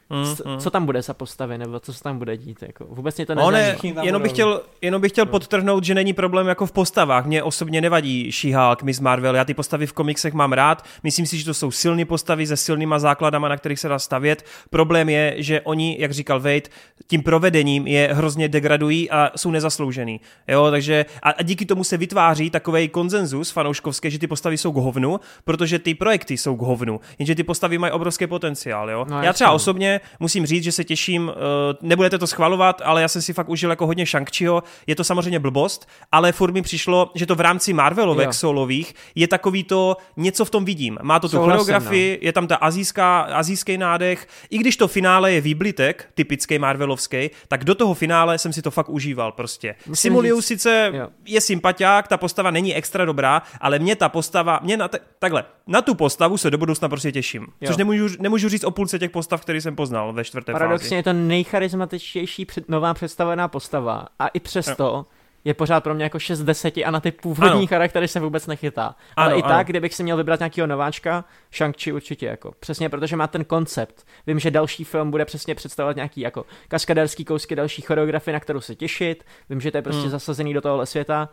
[0.09, 0.59] Mm, c- mm.
[0.59, 2.85] co tam bude za postavy, nebo co se tam bude dít, jako.
[2.89, 3.95] Vůbec mě to No ne, nezajímá.
[3.95, 7.25] Tam jenom bych, chtěl, jenom bych chtěl podtrhnout, že není problém jako v postavách.
[7.25, 11.37] Mně osobně nevadí She-Hulk, Miss Marvel, já ty postavy v komiksech mám rád, myslím si,
[11.37, 14.45] že to jsou silné postavy se silnýma základama, na kterých se dá stavět.
[14.69, 16.61] Problém je, že oni, jak říkal Wade,
[17.07, 20.21] tím provedením je hrozně degradují a jsou nezasloužený.
[20.47, 24.71] Jo, takže a, a díky tomu se vytváří takový konsenzus fanouškovský, že ty postavy jsou
[24.71, 28.89] k hovnu, protože ty projekty jsou k hovnu, jenže ty postavy mají obrovský potenciál.
[28.89, 29.05] Jo?
[29.09, 29.55] No, já třeba no.
[29.55, 31.33] osobně musím říct, že se těším, uh,
[31.81, 34.63] nebudete to schvalovat, ale já jsem si fakt užil jako hodně Shang-Chiho.
[34.87, 38.33] Je to samozřejmě blbost, ale furt mi přišlo, že to v rámci Marvelovek Jo.
[38.33, 40.97] solových je takový to, něco v tom vidím.
[41.01, 45.31] Má to tu Souhlasím, choreografii, je tam ta azijská, azijský nádech, i když to finále
[45.31, 49.75] je výblitek, typický Marvelovský, tak do toho finále jsem si to fakt užíval prostě.
[49.93, 51.07] Simuliu sice jo.
[51.25, 55.43] je sympatiák, ta postava není extra dobrá, ale mě ta postava, mě na te, takhle,
[55.67, 57.41] na tu postavu se do budoucna prostě těším.
[57.41, 57.67] Jo.
[57.67, 60.95] Což nemůžu, nemůžu říct o půlce těch postav, který jsem poznal ve čtvrté Paradoxně fázi.
[60.95, 65.05] je to nejcharismatičtější před, nová představená postava a i přesto
[65.45, 67.67] je pořád pro mě jako 6 z 10 a na ty původní Ano.
[67.67, 68.95] charaktery se vůbec nechytá.
[69.15, 69.53] Ale Ano, i ano.
[69.55, 72.51] tak, kdybych si měl vybrat nějakého nováčka, Shang-Chi určitě jako.
[72.59, 74.05] Přesně protože má ten koncept.
[74.27, 78.61] Vím, že další film bude přesně představovat nějaký jako kaskaderský kousky, další choreografii, na kterou
[78.61, 79.23] se těšit.
[79.49, 80.09] Vím, že to je prostě Hmm.
[80.11, 81.29] zasazený do tohohle světa.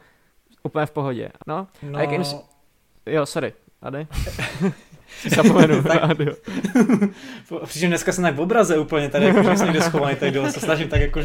[0.62, 1.29] Úplně v pohodě.
[1.47, 2.37] No, No, A jakým s-
[3.07, 3.53] jo, sorry.
[3.83, 4.07] Ady?
[5.21, 5.83] si zapomenu.
[6.01, 6.27] Ady.
[7.65, 10.53] Přičem dneska jsem tak v obraze úplně tady, jako, že jsem někde schovaný tady dole,
[10.53, 11.21] se snažím tak jako,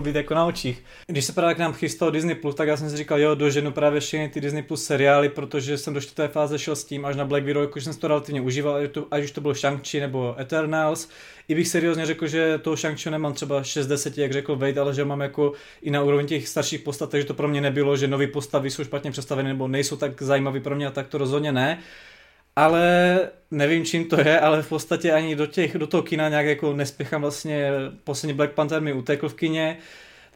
[0.00, 0.84] být jako na očích.
[1.06, 3.72] Když se právě k nám chystal Disney+, Plus, tak já jsem si říkal, jo, doženu
[3.72, 7.16] právě všechny ty Disney Plus seriály, protože jsem do čtvrté fáze šel s tím až
[7.16, 10.00] na Black Widow, jakože jsem to relativně užíval, ať, to, ať už to bylo Shang-Chi
[10.00, 11.08] nebo Eternals.
[11.48, 14.80] I bych seriózně řekl, že toho Shang-Chi nemám třeba 6 z 10, jak řekl Wade,
[14.80, 17.96] ale že mám jako i na úrovni těch starších postav, takže to pro mě nebylo,
[17.96, 21.18] že nové postavy jsou špatně představeny nebo nejsou tak zajímavý pro mě a tak to
[21.18, 21.78] rozhodně ne.
[22.58, 23.20] Ale
[23.50, 26.72] nevím, čím to je, ale v podstatě ani do, těch, do toho kina nějak jako
[26.72, 27.70] nespěchám vlastně.
[28.04, 29.78] Poslední Black Panther mi utekl v kině,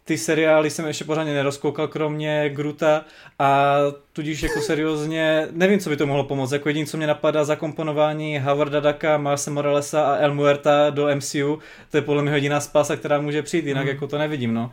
[0.05, 3.05] ty seriály jsem ještě pořádně nerozkoukal, kromě Gruta
[3.39, 3.77] a
[4.13, 6.53] tudíž jako seriózně nevím, co by to mohlo pomoct.
[6.53, 11.59] Jako jediný, co mě napadá, zakomponování Howarda Daka, Marse Moralesa a El Muerta do MCU,
[11.91, 13.89] to je podle mě jediná spása, která může přijít, jinak Mm.
[13.89, 14.73] jako to nevidím, no.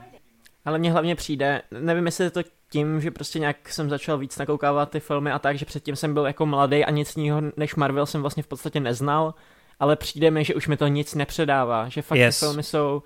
[0.65, 4.37] Ale mně hlavně přijde, nevím, jestli je to tím, že prostě nějak jsem začal víc
[4.37, 7.75] nakoukávat ty filmy a tak, že předtím jsem byl jako mladý a nic jiného než
[7.75, 9.33] Marvel jsem vlastně v podstatě neznal,
[9.79, 12.39] ale přijde mi, že už mi to nic nepředává, že fakt Yes.
[12.39, 13.03] ty filmy jsou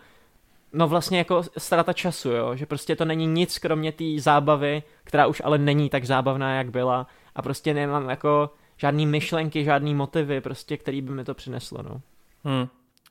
[0.74, 5.28] no vlastně jako strata času, jo, že prostě to není nic kromě té zábavy, která
[5.28, 10.42] už ale není tak zábavná, jak byla a prostě nemám jako žádný myšlenky, žádný motivy,
[10.42, 12.02] prostě, který by mi to přineslo, no.
[12.44, 12.68] Hmm,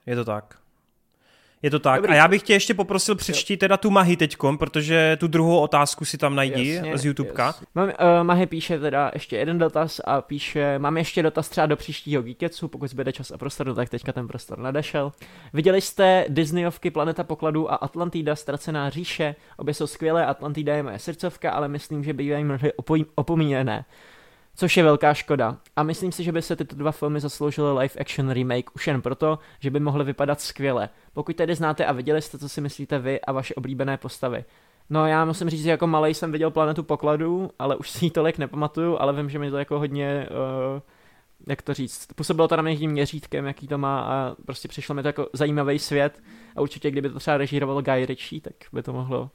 [0.07, 0.59] je to tak.
[1.63, 1.97] Je to tak.
[1.97, 2.13] Dobrý.
[2.13, 6.05] A já bych tě ještě poprosil přečti teda tu Mahy teďkom, protože tu druhou otázku
[6.05, 7.55] si tam najdi Jasně, z YouTubeka.
[7.75, 11.77] Mám, uh, Mahe píše teda ještě jeden dotaz a píše, mám ještě dotaz třeba do
[11.77, 15.13] příštího Geeketsu, pokud zbyde čas a prostor, no tak teďka ten prostor nadešel.
[15.53, 19.35] Viděli jste Disneyovky Planeta pokladů a Atlantida Ztracená říše?
[19.57, 22.73] Obě jsou skvělé, Atlantida je moje srdcovka, ale myslím, že bývají mnohdy
[23.15, 23.85] opomíněné.
[24.57, 25.57] Což je velká škoda.
[25.77, 29.03] A myslím si, že by se tyto dva filmy zasloužily live action remake už jen
[29.03, 30.89] proto, že by mohly vypadat skvěle.
[31.13, 34.45] Pokud tedy znáte a viděli jste, co si myslíte vy a vaše oblíbené postavy.
[34.91, 38.11] No já musím říct, že jako malý jsem viděl Planetu pokladů, ale už si ji
[38.11, 40.29] tolik nepamatuju, ale vím, že mi to jako hodně,
[40.75, 40.81] uh,
[41.47, 44.95] jak to říct, působilo to na mě tím měřítkem, jaký to má a prostě přišlo
[44.95, 46.23] mi to jako zajímavý svět
[46.57, 49.31] a určitě kdyby to třeba režíroval Guy Ritchie, tak by to mohlo,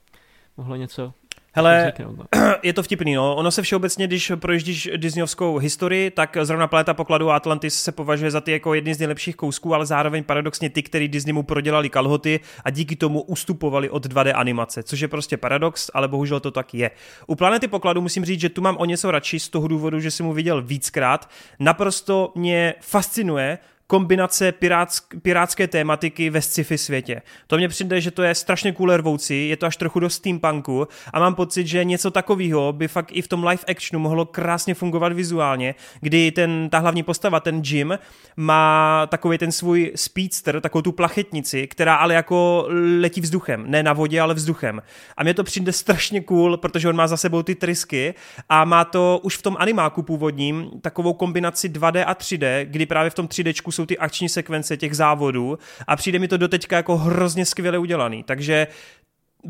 [0.57, 1.13] mohlo něco
[1.57, 2.25] Hele, no.
[2.63, 3.35] je to vtipný, no.
[3.35, 8.31] Ono se všeobecně, když projíždíš Disneyovskou historii, tak zrovna Planeta pokladu a Atlantis se považuje
[8.31, 11.89] za ty jako jedny z nejlepších kousků, ale zároveň paradoxně ty, který Disney mu prodělali
[11.89, 16.51] kalhoty a díky tomu ustupovali od 2D animace, což je prostě paradox, ale bohužel to
[16.51, 16.91] tak je.
[17.27, 20.11] U Planety pokladu musím říct, že tu mám o něco radši z toho důvodu, že
[20.11, 21.29] jsem mu viděl víckrát.
[21.59, 27.21] Naprosto mě fascinuje, kombinace pirátsk, pirátské tématiky ve sci-fi světě.
[27.47, 30.87] To mně přijde, že to je strašně cool rvoucí, je to až trochu do steampunku
[31.13, 34.73] a mám pocit, že něco takového by fakt i v tom live actionu mohlo krásně
[34.73, 37.99] fungovat vizuálně, kdy ten, ta hlavní postava, ten Jim,
[38.37, 42.67] má takový ten svůj speedster, takovou tu plachetnici, která ale jako
[43.01, 44.81] letí vzduchem, ne na vodě, ale vzduchem.
[45.17, 48.13] A mě to přijde strašně cool, protože on má za sebou ty trysky
[48.49, 53.09] a má to už v tom animáku původním takovou kombinaci 2D a 3D, kdy právě
[53.09, 56.97] v tom 3D jsou ty akční sekvence těch závodů a přijde mi to doteďka jako
[56.97, 58.23] hrozně skvěle udělaný.
[58.23, 58.67] Takže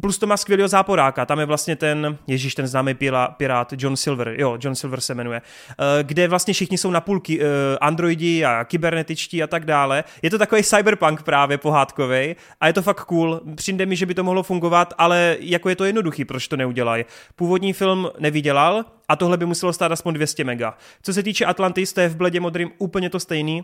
[0.02, 2.94] plus to má skvělého záporáka, tam je vlastně ten, ježíš, ten známý
[3.38, 7.40] pirát John Silver, jo, John Silver se jmenuje, eh, kde vlastně všichni jsou na půlky
[7.42, 7.46] eh,
[7.82, 10.04] androidi a kybernetičtí a tak dále.
[10.22, 13.42] Je to takový cyberpunk právě pohádkový a je to fakt cool.
[13.56, 17.06] Přijde mi, že by to mohlo fungovat, ale jako je to jednoduchý, proč to neudělají.
[17.36, 20.78] Původní film nevydělal a tohle by muselo stát aspoň 200 mega.
[21.02, 23.64] Co se týče Atlantis, to je v bledě modrým úplně to stejný,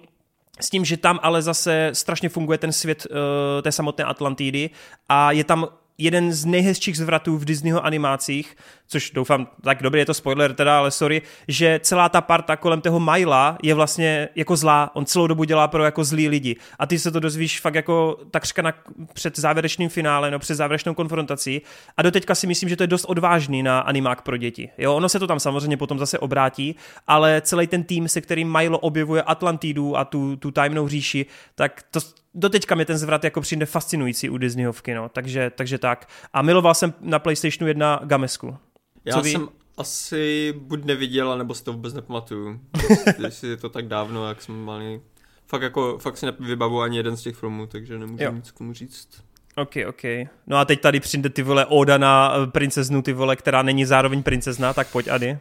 [0.60, 3.16] s tím, že tam ale zase strašně funguje ten svět uh,
[3.62, 4.70] té samotné Atlantidy
[5.10, 8.58] a je tam jeden z nejhezčích zvratů v Disneyho animacích,
[8.88, 12.82] což doufám, tak dobrý, je to spoiler teda, ale sorry, že celá ta parta kolem
[12.82, 16.56] toho Myla je vlastně jako zlá, on celou dobu dělá pro jako zlý lidi.
[16.80, 18.74] A ty se to dozvíš fakt jako takřka na,
[19.14, 21.62] před závěrečným finále, no před závěrečnou konfrontací.
[21.98, 24.70] A doteďka si myslím, že to je dost odvážný na animák pro děti.
[24.78, 26.76] Jo, ono se to tam samozřejmě potom zase obrátí,
[27.08, 31.84] ale celý ten tým, se kterým Milo objevuje Atlantidu a tu, tu tajemnou říši, tak
[31.92, 32.00] to,
[32.34, 36.10] doteďka mi ten zvrat jako přijde fascinující u Disneyovky, no, takže, takže tak.
[36.34, 38.58] A miloval jsem na PlayStationu 1 Gamesku.
[39.06, 42.60] Já Co jsem asi buď neviděl, nebo si to vůbec nepamatuju.
[43.24, 45.02] Jestli je to tak dávno, jak jsme mali.
[45.48, 48.32] Fakt jako, fakt si nevybavu ani jeden z těch filmů, takže nemůžu jo.
[48.32, 49.24] nic komu říct.
[49.56, 50.02] Ok, ok.
[50.48, 53.86] No a teď tady přijde ty vole Oda na eh, princeznu, ty vole, která není
[53.86, 55.38] zároveň princezna, tak pojď Ady.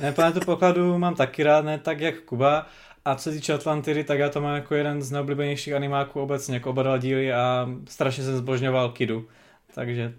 [0.00, 2.66] ne, to pokladu mám taky rád, ne tak jak Kuba,
[3.08, 6.54] a co se týče Atlantidy, tak já to mám jako jeden z neoblíbenějších animáků obecně,
[6.54, 9.28] jako oba dva díly a strašně jsem zbožňoval Kidu.
[9.74, 10.14] Takže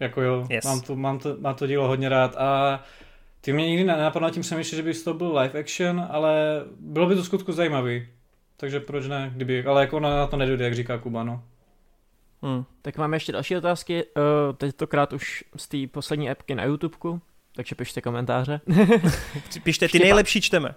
[0.00, 0.64] jako jo, yes.
[0.64, 2.80] mám, to, mám, to, mám to dílo hodně rád a
[3.40, 7.14] ty mě nikdy nenapadlo tím přemýšlet, že by to byl live action, ale bylo by
[7.14, 8.06] to skutku zajímavý.
[8.56, 11.42] Takže proč ne, kdyby, ale jako na, na to nedojde, jak říká Kuba, no.
[12.42, 12.64] Hmm.
[12.82, 17.20] Tak máme ještě další otázky, uh, tentokrát už z té poslední appky na YouTubeku,
[17.54, 18.60] takže pište komentáře.
[19.62, 20.74] Pište, ty nejlepší čteme.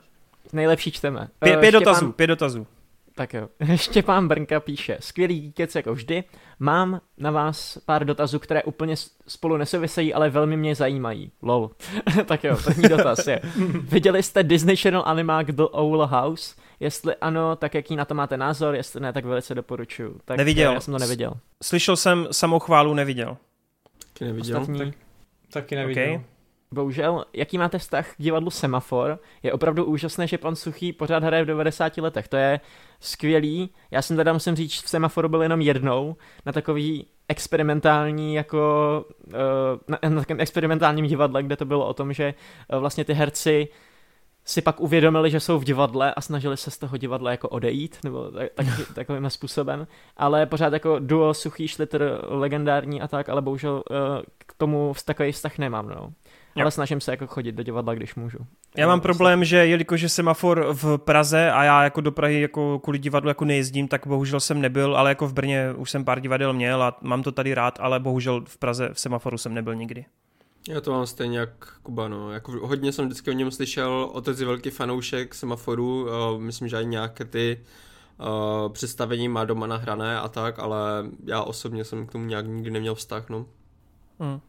[0.54, 1.28] Nejlepší čteme.
[1.40, 1.84] Pě, pět Štěpán...
[1.84, 2.68] dotazů, pět dotazů.
[3.16, 3.50] Tak jo.
[3.76, 6.24] Štěpán Brnka píše, skvělý díkec jako vždy,
[6.60, 8.96] mám na vás pár dotazů, které úplně
[9.28, 11.32] spolu nesouvisejí, ale velmi mě zajímají.
[11.42, 11.72] Lol.
[12.26, 13.42] tak jo, první dotaz je,
[13.84, 16.56] viděli jste Disney Channel animák The Owl House?
[16.80, 20.20] Jestli ano, tak jaký na to máte názor, jestli ne, tak velice doporučuju.
[20.26, 20.74] Tak neviděl.
[20.74, 21.34] Já jsem to neviděl.
[21.64, 23.38] Slyšel jsem samou chválu, neviděl.
[24.14, 24.62] Taky neviděl.
[24.62, 24.80] Ostatní...
[24.80, 24.94] Tak,
[25.54, 26.04] taky neviděl.
[26.04, 26.22] Okay.
[26.74, 29.20] Bohužel, jaký máte vztah k divadlu Semafor?
[29.44, 32.28] Je opravdu úžasné, že pan Suchý pořád hraje v 90 letech.
[32.28, 32.60] To je
[33.00, 33.70] skvělý.
[33.92, 39.34] Já jsem teda musím říct, v Semaforu byl jenom jednou na takový experimentální jako uh,
[39.88, 42.34] na, na takovém experimentálním divadle, kde to bylo o tom, že
[42.74, 43.68] uh, vlastně ty herci
[44.46, 47.98] si pak uvědomili, že jsou v divadle a snažili se z toho divadla jako odejít,
[48.04, 53.42] nebo tak, tak, takovým způsobem, ale pořád jako duo Suchý Šlitr legendární a tak, ale
[53.42, 53.98] bohužel uh,
[54.38, 56.14] k tomu takový vztah nemám, no.
[56.56, 58.38] Ale snažím se jako chodit do divadla, když můžu.
[58.78, 62.80] Já mám problém, že jelikož je semafor v Praze a já jako do Prahy jako
[62.80, 66.20] kvůli divadlu jako nejezdím, tak bohužel jsem nebyl, ale jako v Brně už jsem pár
[66.20, 69.76] divadel měl a mám to tady rád, ale bohužel v Praze v semaforu jsem nebyl
[69.76, 70.06] nikdy.
[70.70, 72.32] Já to mám stejně jak Kuba, no.
[72.32, 76.82] Jako hodně jsem vždycky o něm slyšel, otec je velký fanoušek semaforu, uh, myslím, že
[76.82, 77.60] i nějaké ty
[78.20, 80.80] uh, představení má doma nahrané a tak, ale
[81.26, 83.46] já osobně jsem k tomu nějak nikdy neměl vztah, no.
[84.20, 84.40] Hmm.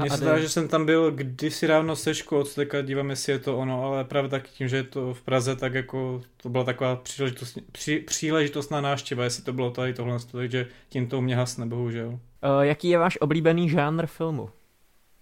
[0.00, 3.32] Mně se zdá, že jsem tam byl kdysi dávno se škol, co teďka dívám, jestli
[3.32, 6.48] je to ono, ale právě tak tím, že je to v Praze, tak jako to
[6.48, 11.20] byla taková příležitost, při, příležitostná návštěva, jestli to bylo tady tohle, takže tím to u
[11.20, 12.08] mě hasne, bohužel.
[12.08, 12.18] Uh,
[12.60, 14.50] jaký je váš oblíbený žánr filmu?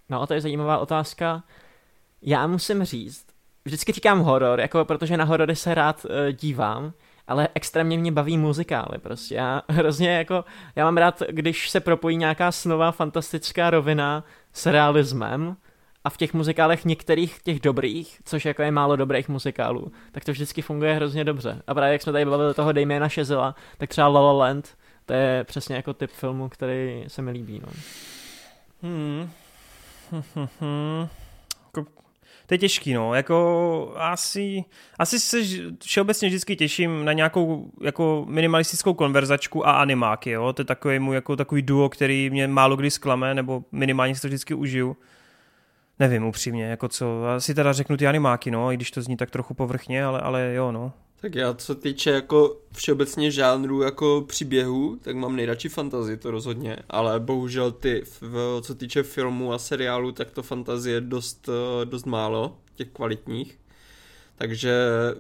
[0.09, 1.43] No a to je zajímavá otázka.
[2.23, 3.27] Já musím říct,
[3.65, 6.93] vždycky říkám horor, jako protože na horory se rád uh, dívám,
[7.29, 9.35] ale extrémně mě baví muzikály prostě.
[9.35, 10.45] Já hrozně jako,
[10.77, 15.57] já mám rád, když se propojí nějaká snová fantastická rovina s realismem
[16.05, 20.33] a v těch muzikálech některých těch dobrých, což jako je málo dobrých muzikálů, tak to
[20.33, 21.63] vždycky funguje hrozně dobře.
[21.67, 25.13] A právě jak jsme tady bavili toho Damiena Šezela, tak třeba La La Land, to
[25.13, 27.61] je přesně jako typ filmu, který se mi líbí.
[27.67, 27.73] No.
[28.83, 29.31] Hmm.
[32.49, 34.65] To je těžký, no, jako asi,
[34.99, 35.39] asi se
[35.85, 41.15] všeobecně vždycky těším na nějakou jako minimalistickou konverzačku a animáky, jo, to je takový můj
[41.15, 44.97] jako takový duo, který mě málo kdy zklame, nebo minimálně si to vždycky užiju.
[45.99, 49.31] Nevím upřímně, jako co, asi teda řeknu ty animáky, no, i když to zní tak
[49.31, 50.93] trochu povrchně, ale, ale jo, no.
[51.21, 56.77] Tak já, co týče jako všeobecně žánru jako příběhu, tak mám nejradši fantazi, to rozhodně,
[56.89, 61.85] ale bohužel ty, v, co týče filmu a seriálu, tak to fantazie je dost, eh,
[61.85, 63.59] dost málo, těch kvalitních.
[64.37, 64.75] Takže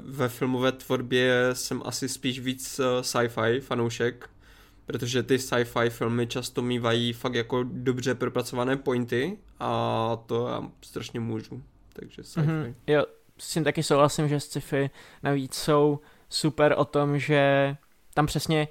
[0.05, 4.31] ve filmové tvorbě jsem asi spíš víc eh, sci-fi fanoušek,
[4.86, 11.20] protože ty sci-fi filmy často mývají fakt jako dobře propracované pointy a to já strašně
[11.20, 11.62] můžu.
[11.93, 12.47] Takže sci-fi.
[12.49, 12.75] Mm-hmm.
[12.86, 13.05] Jo,
[13.39, 14.91] s tím taky souhlasím, že sci-fi
[15.23, 17.76] navíc jsou super o tom, že
[18.15, 18.68] tam přesně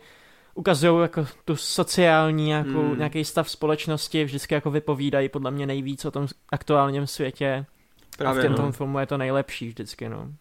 [0.56, 2.98] ukazují jako tu sociální nějakou, hmm.
[2.98, 7.66] nějaký stav společnosti, vždycky jako vypovídají podle mě nejvíc o tom aktuálním světě.
[8.18, 8.72] Právě, a v tom no.
[8.72, 10.32] filmu je to nejlepší vždycky, no.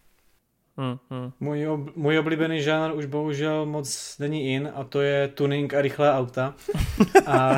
[0.77, 1.31] Hmm, hmm.
[1.39, 5.81] Můj, ob, můj oblíbený žánr už bohužel moc není in a to je tuning a
[5.81, 6.53] rychlé auta.
[7.25, 7.57] a,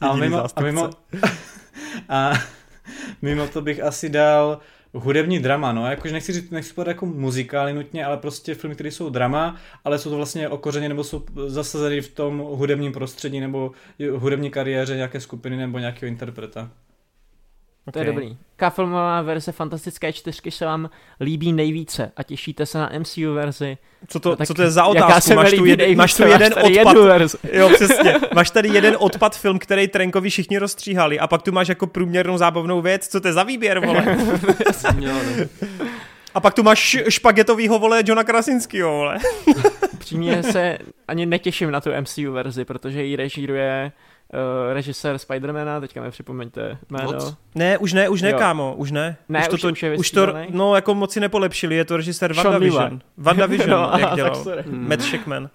[0.00, 0.90] a, mimo, a mimo,
[2.08, 2.32] a
[3.22, 4.58] Mimo to bych asi dal
[4.92, 8.90] hudební drama, no, jakože nechci říct, nechci podat jako muzikály nutně, ale prostě filmy, které
[8.90, 13.72] jsou drama, ale jsou to vlastně okořeně nebo jsou zasazeny v tom hudebním prostředí nebo
[14.16, 16.70] hudební kariéře nějaké skupiny nebo nějakého interpreta.
[17.86, 17.92] Okay.
[17.92, 18.36] To je dobrý.
[18.52, 23.78] Jaká filmová verze Fantastické čtyřky se vám líbí nejvíce a těšíte se na MCU verzi?
[24.08, 25.34] Co to, no, co to je za otázku?
[25.34, 26.96] Máš tu, jed, máš tu jeden máš odpad.
[27.52, 28.16] Jo, přesně.
[28.34, 32.38] Máš tady jeden odpad film, který Trenkovi všichni rozstříhali a pak tu máš jako průměrnou
[32.38, 33.08] zábavnou věc.
[33.08, 34.16] Co to je za výběr, vole?
[36.34, 39.18] A pak tu máš špagetovýho, vole, Johna Krasinského, vole.
[39.98, 40.78] Přímě se
[41.08, 44.09] ani netěším na tu MCU verzi, protože ji režíruje uh,
[44.72, 47.12] režisér Spidermana, teďka mi připomeňte jméno.
[47.12, 47.34] What?
[47.54, 48.38] Ne, už ne, už ne, jo.
[48.38, 49.16] kámo, už ne.
[49.28, 52.32] Ne, už, to, už, už, už to, no, jako moc si nepolepšili, je to režisér
[52.32, 53.00] WandaVision.
[53.16, 54.44] WandaVision, no, jak dělal.
[54.44, 54.88] Tak hmm.
[54.88, 55.50] Matt Shackman.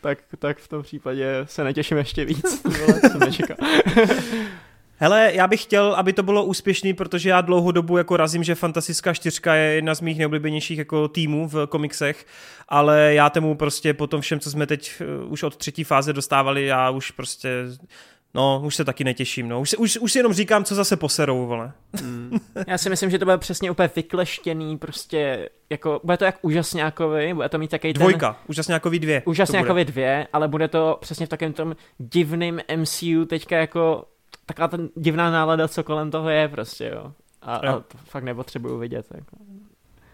[0.00, 2.62] Tak, tak v tom případě se netěším ještě víc.
[4.96, 8.54] Hele, já bych chtěl, aby to bylo úspěšný, protože já dlouhou dobu jako razím, že
[8.54, 12.26] Fantastická čtyřka je jedna z mých nejoblíbenějších jako týmů v komiksech,
[12.68, 16.12] ale já tomu prostě po tom všem, co jsme teď uh, už od třetí fáze
[16.12, 17.48] dostávali, já už prostě
[18.34, 19.60] No, už se taky netěším, no.
[19.60, 21.72] Už, si, už, už si jenom říkám, co zase poserou, vole.
[22.02, 22.38] Mm.
[22.66, 27.34] Já si myslím, že to bude přesně úplně vykleštěný, prostě, jako, bude to jak úžasňákovi,
[27.34, 28.42] bude to mít takový Dvojka, ten...
[28.48, 29.22] úžasňákovi dvě.
[29.24, 34.04] Úžasňákovi dvě, ale bude to přesně v takovém tom divným MCU, teďka jako,
[34.46, 37.12] taková ta divná nálada, co kolem toho je, prostě, jo.
[37.42, 37.72] A, jo.
[37.72, 39.36] a to fakt nepotřebuju vidět, jako.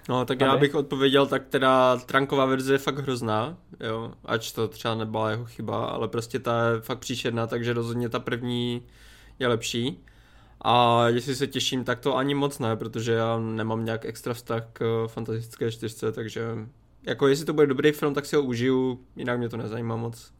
[0.08, 4.68] No, tak já bych odpověděl, tak teda Tranková verze je fakt hrozná, jo, ač to
[4.68, 8.86] třeba nebyla jeho chyba, ale prostě ta je fakt příšerná, takže rozhodně ta první
[9.38, 10.04] je lepší.
[10.60, 14.62] A jestli se těším, tak to ani moc ne, protože já nemám nějak extra vztah
[14.72, 16.42] k fantastické čtyřce, takže
[17.02, 20.32] jako jestli to bude dobrý film, tak si ho užiju, jinak mě to nezajímá moc.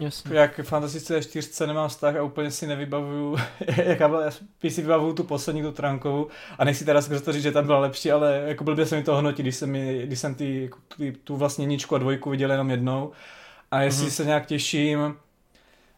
[0.00, 0.36] Jasně.
[0.36, 3.36] Jak Fantastice 4 nemám vztah a úplně si nevybavuju,
[3.84, 4.30] jaká byla, já
[4.70, 6.26] si vybavuju tu poslední, tu trankovou
[6.58, 9.02] a nechci teda skrze to říct, že tam byla lepší, ale jako blbě se mi
[9.02, 12.50] to hodnotí, když jsem, když jsem ty, jako ty, tu vlastně ničku a dvojku viděl
[12.50, 13.12] jenom jednou.
[13.70, 14.10] A jestli mm-hmm.
[14.10, 15.16] se nějak těším,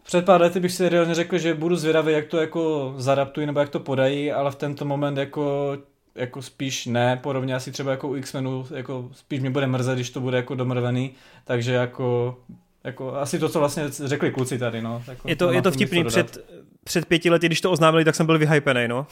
[0.02, 3.60] před pár lety bych si reálně řekl, že budu zvědavý, jak to jako zadaptují nebo
[3.60, 5.76] jak to podají, ale v tento moment jako
[6.14, 10.10] jako spíš ne, podobně asi třeba jako u X-Menu, jako spíš mi bude mrzet, když
[10.10, 11.14] to bude jako domrvený,
[11.44, 12.36] takže jako
[12.84, 15.02] Jako, asi to, co vlastně řekli kluci tady, no.
[15.07, 16.39] Jako, je to, je to vtipný, před,
[16.84, 19.07] před pěti lety, když to oznámili, tak jsem byl vyhypený, no.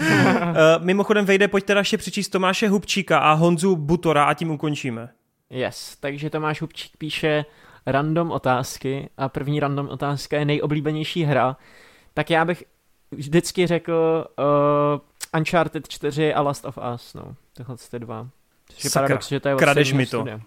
[0.00, 0.06] uh,
[0.78, 5.08] mimochodem, vejde, pojď teda ještě přečíst Tomáše Hubčíka a Honzu Butora a tím ukončíme.
[5.50, 7.44] Yes, takže Tomáš Hubčík píše
[7.86, 11.56] random otázky a první random otázka je nejoblíbenější hra.
[12.14, 12.64] Tak já bych
[13.10, 17.34] vždycky řekl uh, Uncharted 4 a Last of Us, no.
[17.56, 18.28] Tyhle ty dva.
[18.68, 20.20] Což je paradox, že to je Kradeš mi to.
[20.20, 20.40] Studia.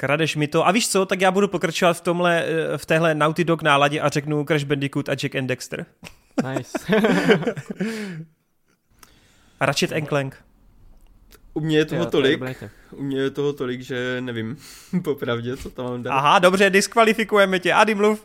[0.00, 0.66] Kradeš mi to.
[0.66, 4.00] A víš co, tak já budu pokračovat v tomhle, eh, v téhle Naughty Dog náladě
[4.00, 5.86] a řeknu Crash Bandicoot a Jack and Dexter.
[6.48, 6.78] Nice.
[9.60, 10.44] a Ratchet and Clank.
[11.54, 12.42] U mě je toho jo, tolik,
[12.92, 14.56] u mě je toho tolik, že nevím,
[15.04, 16.10] popravdě, co tam mám dát.
[16.10, 18.24] Aha, dobře, diskvalifikujeme tě, Ady mluv.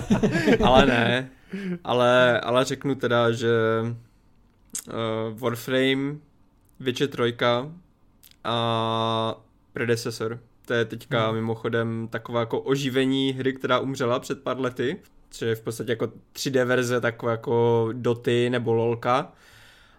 [0.64, 1.30] ale ne,
[1.84, 3.50] ale, ale řeknu teda, že
[3.82, 6.16] uh, Warframe,
[6.80, 7.36] Witcher 3
[8.44, 9.34] a
[9.72, 10.40] Predecessor.
[10.66, 11.34] To je teďka hmm.
[11.34, 16.12] mimochodem taková jako oživení hry, která umřela před pár lety, což je v podstatě jako
[16.34, 19.32] 3D verze takové jako Doty nebo LOLka.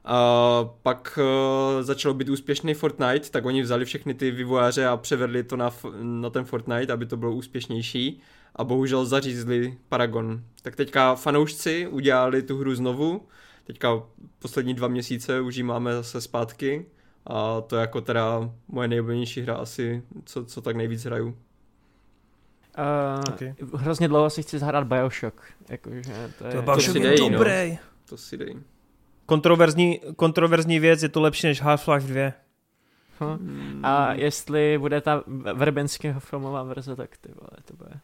[0.05, 5.43] A pak uh, začalo být úspěšný Fortnite, tak oni vzali všechny ty vývojáře a převedli
[5.43, 5.71] to na,
[6.01, 8.21] na ten Fortnite, aby to bylo úspěšnější
[8.55, 10.41] a bohužel zařízli Paragon.
[10.61, 13.27] Tak teďka fanoušci udělali tu hru znovu,
[13.63, 14.03] teďka
[14.39, 16.85] poslední dva měsíce už ji máme zase zpátky
[17.27, 21.27] a to je jako teda moje nejoblíbenější hra asi, co, co tak nejvíc hraju.
[21.27, 21.33] Uh,
[23.33, 23.55] okay.
[23.73, 25.41] Hrozně dlouho si chci zahrát Bioshock.
[25.69, 26.51] Jakože to je...
[26.51, 27.71] To Bioshock je dej, dobrý.
[27.71, 27.77] No.
[28.09, 28.55] To si dej.
[29.25, 32.31] Kontroverzní, kontroverzní věc, je to lepší než Half-Life 2.
[33.19, 33.85] Hmm.
[33.85, 35.23] A jestli bude ta
[35.53, 37.99] verbenského filmová verze, tak ty vole, to bude,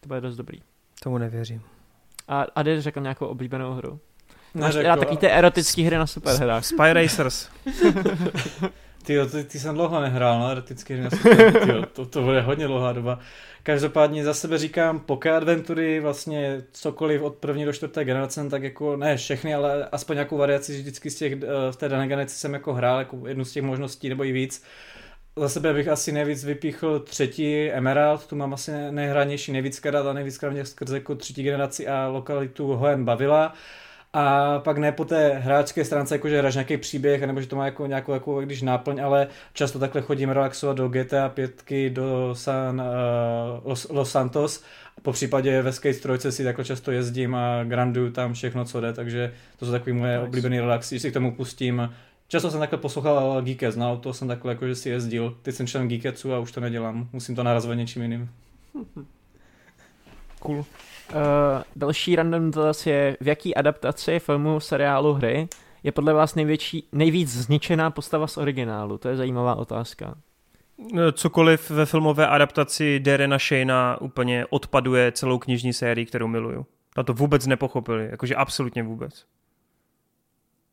[0.00, 0.62] to bude dost dobrý.
[1.02, 1.62] Tomu nevěřím.
[2.28, 4.00] A Ady řekl nějakou oblíbenou hru.
[4.54, 6.64] Máš teda takový ty erotický hry na superhrách.
[6.64, 7.48] Spy Racers.
[9.04, 12.66] Ty, ty, ty jsem dlouho nehrál, no, erotické hry na superhrách, to, to bude hodně
[12.66, 13.18] dlouhá doba.
[13.62, 18.96] Každopádně za sebe říkám, poké adventury, vlastně cokoliv od první do čtvrté generace, tak jako
[18.96, 22.54] ne všechny, ale aspoň nějakou variaci vždycky z těch, eh, v té dané generaci jsem
[22.54, 24.62] jako hrál, jako jednu z těch možností nebo i víc.
[25.36, 30.52] Za sebe bych asi nejvíc vypíchl třetí Emerald, tu mám asi nejhranější nejvíckrát a nejvíckrát
[30.52, 33.54] mě skrze jako třetí generaci a lokalitu Hohen bavila.
[34.12, 37.56] A pak ne po té hráčské stránce, jako že hraješ nějaký příběh, nebo že to
[37.56, 42.34] má jako nějakou, jako když náplň, ale často takhle chodím relaxovat do GTA 5, do
[42.34, 44.64] San, uh, Los, Los Santos,
[45.02, 48.92] po případě ve Skate 3 si takhle často jezdím a granduju tam všechno, co jde,
[48.92, 50.28] takže to jsou takové moje nice.
[50.28, 51.94] oblíbené relaxy, když si k tomu pustím.
[52.28, 55.36] Často jsem takhle poslouchal Geekets, no, to jsem takhle jako, že si jezdil.
[55.42, 58.30] Teď jsem člen Geeketsu a už to nedělám, musím to narazovat něčím jiným.
[60.38, 60.64] Cool.
[61.10, 65.48] Uh, další random dotaz je, v jaký adaptaci filmu, seriálu, hry
[65.82, 68.98] je podle vás největší, nejvíc zničená postava z originálu?
[68.98, 70.14] To je zajímavá otázka.
[70.98, 76.66] Eh, cokoliv ve filmové adaptaci Darena Shayna úplně odpaduje celou knižní sérii, kterou miluju.
[76.96, 79.24] Na to vůbec nepochopili, jakože absolutně vůbec.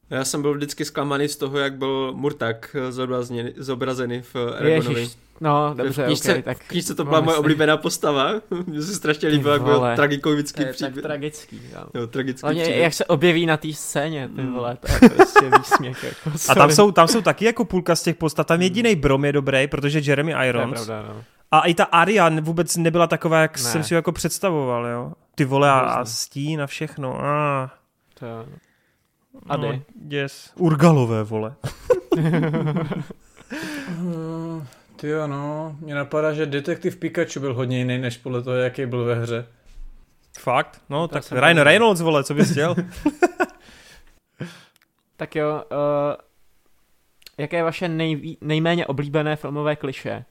[0.09, 5.00] Já jsem byl vždycky zklamaný z toho, jak byl Murtak zobrazený, zobrazený v Eragonovi.
[5.00, 6.58] Ježiš, no dobře, v knížce, okay, tak...
[6.58, 8.32] V knížce to byla moje oblíbená postava.
[8.66, 10.93] Mně se strašně líbilo, jak byl tragikomický příběh.
[10.93, 11.85] Tak tragický, jo.
[11.93, 12.84] jo tragický Hlavně, příběh.
[12.84, 14.53] jak se objeví na té scéně, ty mm.
[14.53, 16.03] vole, to je prostě výsměch.
[16.03, 18.45] Jako, a tam jsou, tam jsou taky jako půlka z těch postav.
[18.45, 20.74] Tam jediný Brom je dobrý, protože Jeremy Irons.
[20.74, 21.24] To je pravda, no.
[21.51, 23.64] A i ta Aria vůbec nebyla taková, jak ne.
[23.64, 25.11] jsem si jako představoval, jo.
[25.35, 27.25] Ty vole a, a stín a všechno.
[27.25, 27.72] A.
[28.19, 28.25] To
[29.48, 30.52] A no, yes.
[30.56, 31.56] Urgalové, vole.
[34.96, 35.76] Ty jo, no.
[35.80, 39.46] Mně napadá, že detektiv Pikachu byl hodně jiný, než podle toho, jaký byl ve hře.
[40.40, 40.82] Fakt?
[40.90, 42.76] No, tak, tak Ryan Reynolds, vole, co bys chtěl?
[45.18, 46.16] tak jo, uh,
[47.38, 50.26] jaké je vaše nej, nejméně oblíbené filmové kliše?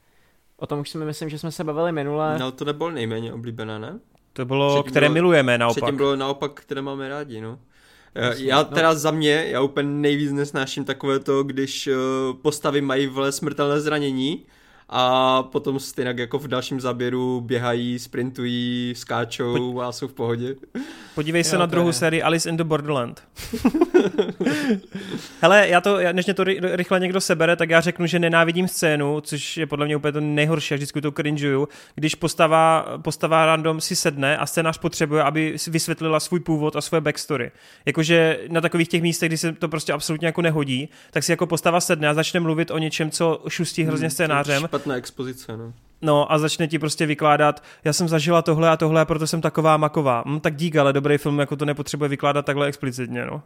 [0.57, 2.39] O tom už jsme, myslím, že jsme se bavili minule.
[2.39, 3.99] No, to nebylo nejméně oblíbené, ne?
[4.33, 5.83] To bylo, předtím které bylo, milujeme naopak.
[5.83, 7.59] Předtím bylo naopak, které máme rádi, no.
[8.37, 8.99] Já teda no.
[8.99, 11.93] za mě, já úplně nejvíc nesnáším takové to, když eh,
[12.41, 14.45] postavy mají vle smrtelné zranění
[14.89, 19.87] a potom stejně jako v dalším záběru běhají, sprintují, skáčou Pojď.
[19.87, 20.55] a jsou v pohodě.
[21.15, 21.93] Podívej se jo, na druhou je.
[21.93, 23.23] sérii Alice in the Borderland.
[25.41, 29.21] Hele, já to, než mě to rychle někdo sebere, tak já řeknu, že nenávidím scénu,
[29.21, 33.81] což je podle mě úplně to nejhorší, a vždycky to cringeuju, když postava, postava random
[33.81, 37.51] si sedne a scénář potřebuje, aby vysvětlila svůj původ a svoje backstory.
[37.85, 41.47] Jakože na takových těch místech, kdy se to prostě absolutně jako nehodí, tak si jako
[41.47, 44.67] postava sedne a začne mluvit o něčem, co šustí hrozně hmm, scénářem.
[44.75, 45.73] Špatná expozice, no.
[46.01, 49.41] No a začne ti prostě vykládat, já jsem zažila tohle a tohle a proto jsem
[49.41, 50.23] taková maková.
[50.27, 53.43] Hm, tak dík, ale dobrý film jako to nepotřebuje vykládat takhle explicitně, no.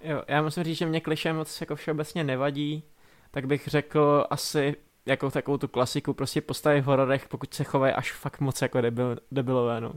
[0.00, 2.82] Jo, já musím říct, že mě kliše moc jako všeobecně nevadí,
[3.30, 4.76] tak bych řekl asi
[5.06, 8.80] jako takovou tu klasiku, prostě postavy v hororech, pokud se chovají až fakt moc jako
[8.80, 9.92] debil, debilové, no.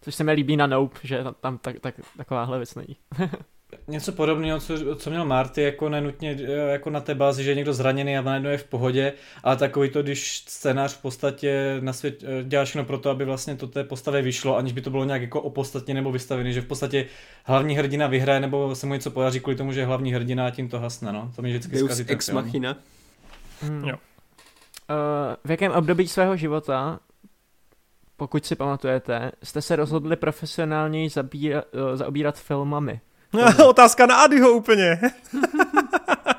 [0.00, 2.96] Což se mi líbí na Nope, že tam, tam tak, tak, takováhle věc není.
[3.88, 7.54] Něco podobného, co, co měl Marty, jako nenutně eh, jako na té bázi, že je
[7.54, 11.92] někdo zraněný a najednou je v pohodě, ale takový to, když scénář v podstatě na
[11.92, 14.90] svět eh, dělá všechno pro to, aby vlastně to té postavě vyšlo, aniž by to
[14.90, 17.06] bylo nějak jako opostatně nebo vystavený, že v podstatě
[17.44, 20.50] hlavní hrdina vyhraje nebo se mu něco podaří kvůli tomu, že je hlavní hrdina a
[20.50, 21.32] tím to hasne, no.
[21.36, 22.44] To mi vždycky Deus zkazí ex film.
[22.44, 22.76] machina.
[23.60, 23.84] Hmm.
[23.84, 23.94] Jo.
[23.94, 24.96] Uh,
[25.44, 27.00] v jakém období svého života,
[28.16, 31.62] pokud si pamatujete, jste se rozhodli profesionálně zabíra,
[31.94, 33.00] zaobírat filmami?
[33.66, 34.98] Otázka na Adyho úplně.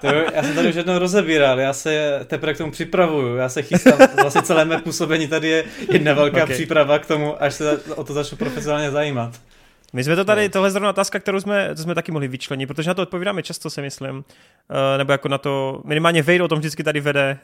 [0.02, 3.50] To jo, já jsem tady už jednou rozebíral, já se teprve k tomu připravuju, já
[3.50, 6.56] se chystám, vlastně celé mé působení tady je jedna velká Okay.
[6.56, 9.40] příprava k tomu, až se o to začnu profesionálně zajímat.
[9.94, 12.68] My jsme to tady, tohle je zrovna otázka, kterou jsme, to jsme taky mohli vyčlenit,
[12.68, 14.16] protože na to odpovídáme často, si myslím.
[14.16, 14.24] Uh,
[14.98, 17.38] nebo jako na to, minimálně Vejdo o tom vždycky tady vede.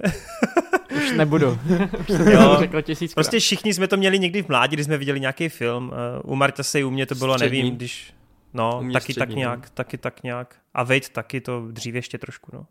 [0.95, 1.59] Už nebudu.
[1.99, 2.55] Už jsem Jo.
[2.59, 2.81] řekl
[3.13, 5.91] Prostě všichni jsme to měli někdy v mládí, když jsme viděli nějaký film.
[6.23, 7.57] Uh, u Marta se i u mě to bylo, Střední.
[7.57, 8.13] nevím, když...
[8.53, 9.39] No, taky tak střední, no.
[9.39, 10.55] nějak, taky tak nějak.
[10.73, 12.65] A Vejt taky to dřív ještě trošku, no.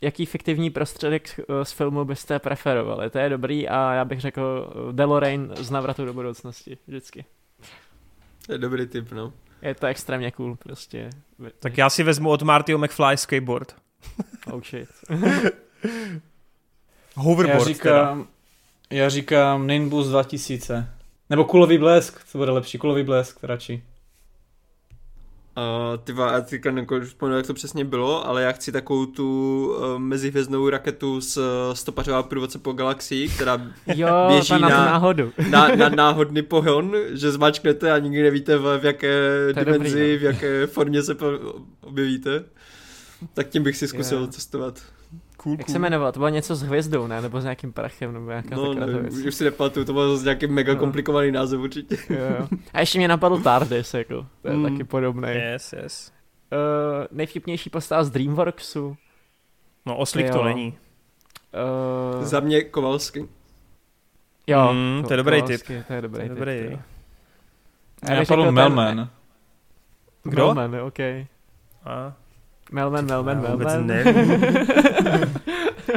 [0.00, 3.10] Jaký fiktivní prostředek eh, z filmu byste preferovali?
[3.10, 6.78] To je dobrý a já bych řekl eh, DeLorean z návratu do budoucnosti.
[6.86, 7.24] Vždycky.
[8.46, 9.32] To je dobrý tip, no.
[9.62, 11.10] Je to extrémně cool, prostě.
[11.58, 13.76] Tak já si vezmu od Martyho McFly skateboard.
[14.52, 14.88] Oh shit.
[17.14, 18.28] Hoverboard Já říkám,
[18.90, 20.88] já říkám Nimbus 2000.
[21.30, 23.82] Nebo kulový blesk, co bude lepší, kulový blesk radši.
[25.56, 26.72] Uh, ty já teďka
[27.04, 31.74] vzpomínám, jak to přesně bylo, ale já chci takovou tu uh, mezihvězdnou raketu s uh,
[31.74, 35.32] stopařová průvodce po galaxii, která Jo, Běží na, na- náhodu.
[35.50, 39.18] na, na náhodný pohon, že zmačknete a nikdy nevíte v, v jaké
[39.52, 40.18] dimenzi, dobrý, no.
[40.18, 41.16] v jaké formě se
[41.80, 42.44] objevíte.
[43.34, 44.26] Tak tím bych si zkusil Jo.
[44.26, 44.82] cestovat.
[45.44, 46.12] Cool, Jak se jmenoval?
[46.12, 47.20] To bylo něco s hvězdou, ne?
[47.20, 49.14] Nebo s nějakým prachem, nebo nějaká No, taková věc.
[49.14, 50.78] už si nepamatuju, to byl zase nějaký mega No.
[50.78, 51.96] komplikovaný název určitě.
[52.10, 52.48] Jo, jo.
[52.72, 54.26] A ještě mě napadl TARDIS, jako.
[54.42, 54.62] To je Mm.
[54.62, 55.28] taky podobný.
[55.28, 56.12] Yes, yes.
[56.52, 58.96] Uh, nejvtipnější postava z Dreamworksu.
[59.86, 60.32] No, Oslík Jo.
[60.32, 60.78] to není.
[62.16, 63.28] Uh, Za mě Kovalsky.
[64.46, 66.70] jo, Mm, to je dobrý Kovalsky, To je dobrý, To je tip, dobrý.
[66.72, 66.78] jo.
[68.08, 69.08] Já napadl Melman.
[70.22, 70.54] Kdo?
[70.54, 70.98] Melman, ok.
[71.84, 72.12] A,
[72.72, 73.86] Melman, Melman, já vůbec Melman.
[73.86, 74.44] nevím.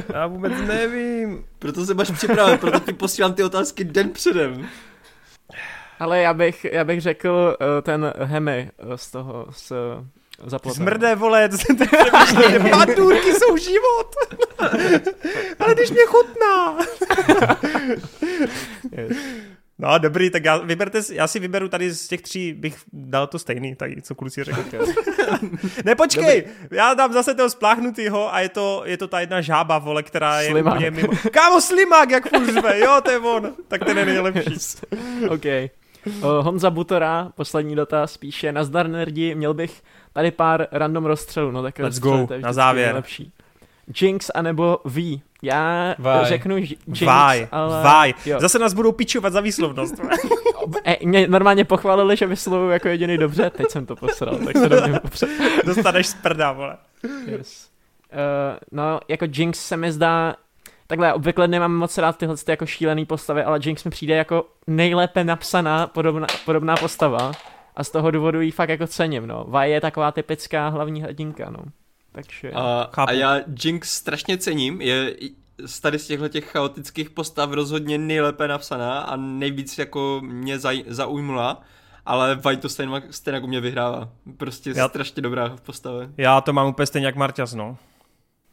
[0.13, 1.45] já vůbec nevím.
[1.59, 4.67] Proto se máš připravit, proto ti posílám ty otázky den předem.
[5.99, 9.77] Ale já bych, já bych řekl uh, ten Hemi uh, z toho, z uh,
[10.49, 10.83] zaplotem.
[10.83, 11.89] Zmrdé, vole, to jsem teď.
[12.71, 14.15] Bandůrky jsou život.
[15.59, 16.77] Ale když mě chutná.
[18.91, 19.17] Yes.
[19.79, 23.27] No, dobrý, tak já, vyberte, si- já si vyberu tady z těch tří, bych dal
[23.27, 24.61] to stejný, tady, co kluci řekl.
[25.85, 29.77] ne, počkej, já dám zase toho spláchnutýho a je to, je to ta jedna žába,
[29.77, 30.73] vole, která je Slimák.
[30.75, 31.13] úplně mimo.
[31.31, 34.51] Kámo, slimák, jak furt řve, jo, to je on, tak ten je nejlepší.
[34.53, 34.81] Yes.
[35.29, 35.45] OK.
[36.05, 39.81] Uh, Honza Butora, poslední dotaz, píše, nazdar nerdi, měl bych
[40.13, 42.85] tady pár random rozstřelů, no tak Let's go, to je na závěr.
[42.87, 43.31] nejlepší.
[44.01, 45.21] Jinx anebo V.
[45.41, 46.25] Já Vaj.
[46.25, 47.83] řeknu Jinx, Vaj, ale...
[47.83, 48.13] vaj.
[48.25, 48.39] Jo.
[48.39, 49.95] Zase nás budou pičovat za výslovnost.
[50.83, 54.69] E, mě normálně pochválili, že vyslovuju jako jediný dobře, teď jsem to posral, tak se
[54.69, 54.99] do mě.
[55.65, 56.77] Dostaneš z prda, vole.
[57.27, 57.69] Yes.
[58.13, 60.35] Uh, no, jako Jinx se mi zdá,
[60.87, 64.45] takhle, obvykle nemám moc rád tyhle ty jako šílený postavy, ale Jinx mi přijde jako
[64.67, 67.31] nejlépe napsaná podobná, podobná postava
[67.75, 69.45] a z toho důvodu ji fakt jako cením, no.
[69.59, 71.59] Vi je taková typická hlavní hrdinka, no.
[72.17, 72.51] Takže...
[72.51, 73.09] A, Chápu.
[73.09, 75.15] a já Jinx strašně cením, je
[75.65, 80.83] z tady z těchto těch chaotických postav rozhodně nejlépe napsaná a nejvíc jako mě zaj,
[80.87, 81.61] zaujmula,
[82.05, 84.09] ale Vaj to stejně, stejně jako mě vyhrává.
[84.37, 85.99] Prostě Já- strašně dobrá postava.
[86.17, 87.77] Já to mám úplně stejně jak Marťas, no.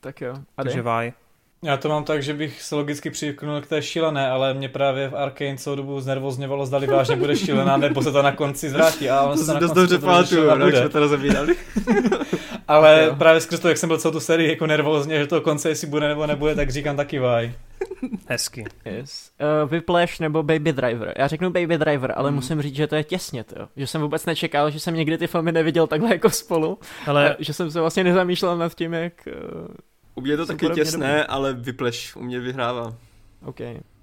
[0.01, 0.34] Tak jo.
[0.57, 1.12] A Takže vaj.
[1.65, 5.09] Já to mám tak, že bych se logicky přiknul k té šílené, ale mě právě
[5.09, 9.10] v Arkane celou dobu znervozňovalo, zdali vážně bude šílená, nebo se to na konci zvrátí.
[9.10, 11.55] A ono To se na dost dobře pamatuju, jak jsme to rozebírali.
[12.68, 13.15] Ale Jo.
[13.18, 15.86] právě skrz to, jak jsem byl celou tu sérii jako nervózně, že to konce, jestli
[15.86, 17.52] bude nebo nebude, tak říkám taky vaj.
[18.28, 18.65] Hezky.
[18.84, 19.31] Yes.
[19.65, 21.12] Uh, Whiplash nebo Baby Driver.
[21.17, 22.34] Já řeknu Baby Driver, ale Hmm.
[22.34, 23.68] musím říct, že to je těsně, to.
[23.76, 26.78] Že jsem vůbec nečekal, že jsem někdy ty filmy neviděl takhle jako spolu.
[27.07, 29.12] Ale A že jsem se vlastně nezamýšlel nad tím, jak...
[29.26, 29.67] Uh,
[30.15, 31.26] U mě je to Jsou taky těsné, dobrý.
[31.28, 32.94] ale Vypleš u mě vyhrává.
[33.44, 33.60] OK.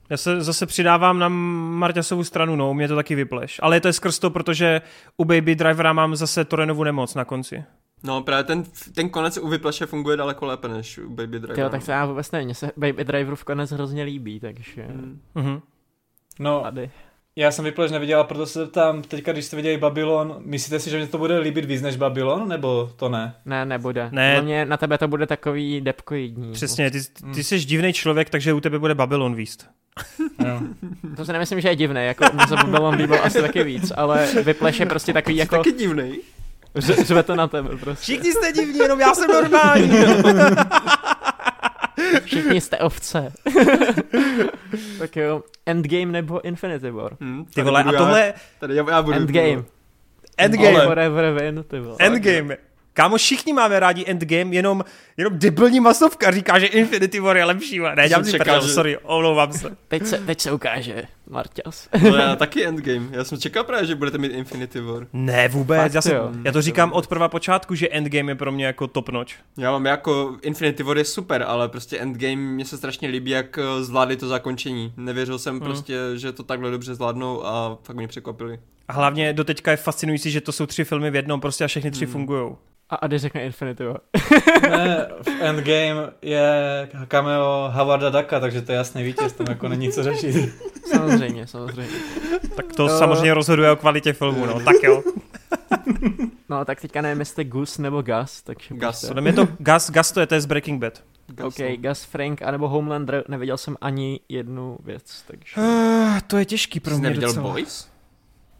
[0.10, 3.60] já se zase přidávám na Marťasovu stranu, no, mě to taky vypleš.
[3.64, 4.82] Ale je to skrz to, protože
[5.18, 7.64] u Baby Drivera mám zase Torenovu nemoc na konci.
[8.04, 8.64] No právě ten,
[8.96, 11.56] ten konec u Vypleše funguje daleko lépe než u Baby Driver.
[11.56, 14.84] Tyjo, tak to já vůbec nevím, mně se Baby Driver v konec hrozně líbí, takže...
[14.84, 15.22] Hmm.
[15.36, 15.62] Mhm.
[16.40, 16.92] No, Tady.
[17.36, 20.90] Já jsem vyplež neviděl a proto se zeptám, teďka když jste viděli Babylon, myslíte si,
[20.90, 23.34] že mě to bude líbit víc než Babylon, nebo to ne?
[23.46, 24.10] Ne, nebude.
[24.12, 24.32] Ne.
[24.34, 26.52] Hlavně na tebe to bude takový depkoidní.
[26.54, 27.00] Přesně, ty,
[27.34, 29.66] ty jsi divný člověk, takže u tebe bude Babylon výst.
[30.46, 30.60] Jo.
[31.16, 34.28] To si nemyslím, že je divné, jako mě se Babylon líbil asi taky víc, ale
[34.44, 36.20] Vypleš je prostě takový jako, taky divnej.
[36.76, 38.02] ř- řve to na tebe prostě.
[38.02, 39.90] Všichni jste divní, jenom já jsem normální.
[42.26, 43.34] Všichni jste ovce.
[45.00, 47.16] tak jo, Endgame nebo Infinity War?
[47.20, 49.18] Hm, Ty tady vole, a tohle Já, tady já, já budu.
[49.18, 49.64] Endgame.
[50.38, 50.82] Endgame.
[50.86, 51.96] Forever win, ty vole.
[52.00, 52.58] Endgame.
[52.94, 54.84] Kámo, všichni máme rádi Endgame, jenom,
[55.18, 57.80] jenom debilní masovka říká, že Infinity War je lepší.
[57.80, 59.78] Ne, dělám jsem si čekal, prdel, že- sorry, omlouvám se.
[59.88, 61.90] Teď se, teď se ukáže, Marťas.
[62.02, 63.08] No já taky Endgame.
[63.12, 65.08] Já jsem čekal právě, že budete mít Infinity War.
[65.14, 66.32] Ne, vůbec, Fakt, já, jsem, jo.
[66.44, 69.32] já to říkám od prva počátku, že Endgame je pro mě jako top notch.
[69.58, 73.58] Já mám jako Infinity War je super, ale prostě Endgame mě se strašně líbí, jak
[73.58, 74.94] eh, zvládli to zakončení.
[74.98, 75.62] Nevěřil jsem Hmm.
[75.64, 78.60] prostě, že to takhle dobře zvládnou a fakt mě překvapili.
[78.88, 81.68] A hlavně do teďka je fascinující, že to jsou tři filmy v jednom, prostě a
[81.68, 82.12] všechny tři Hmm.
[82.14, 82.56] fungují.
[82.90, 84.00] A Ady řekne Infinity War.
[84.62, 89.92] Ne, v Endgame je cameo Howarda Ducka, takže to je jasný vítěz, tam jako není
[89.92, 90.36] co řešit.
[90.86, 91.92] Samozřejmě, samozřejmě.
[92.56, 92.98] Tak to Eh.
[92.98, 95.04] samozřejmě rozhoduje o kvalitě filmu, no, tak jo.
[96.50, 98.68] No tak teďka nevím, jestli Gus nebo Gus, takže...
[98.70, 98.80] Gus.
[98.80, 101.04] prostě- Podle mě to Gus, Gus to je, to je z Breaking Bad.
[101.44, 106.80] OK, Gus Frank anebo Homelander, neviděl jsem ani jednu věc, takže Uh, to je těžký
[106.80, 107.52] pro mě neviděl docela.
[107.52, 107.88] Boys?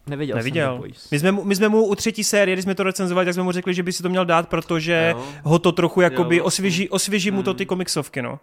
[0.06, 0.82] neviděl, Neviděl.
[0.82, 1.08] jsem.
[1.10, 3.42] My jsme, mu, my jsme mu u třetí série, když jsme to recenzovali, tak jsme
[3.42, 5.24] mu řekli, že by si to měl dát, protože Jo.
[5.44, 6.44] ho to trochu jakoby Jo.
[6.44, 7.58] osvěží, osvěží mu to Hmm.
[7.58, 8.38] ty komiksovky, no.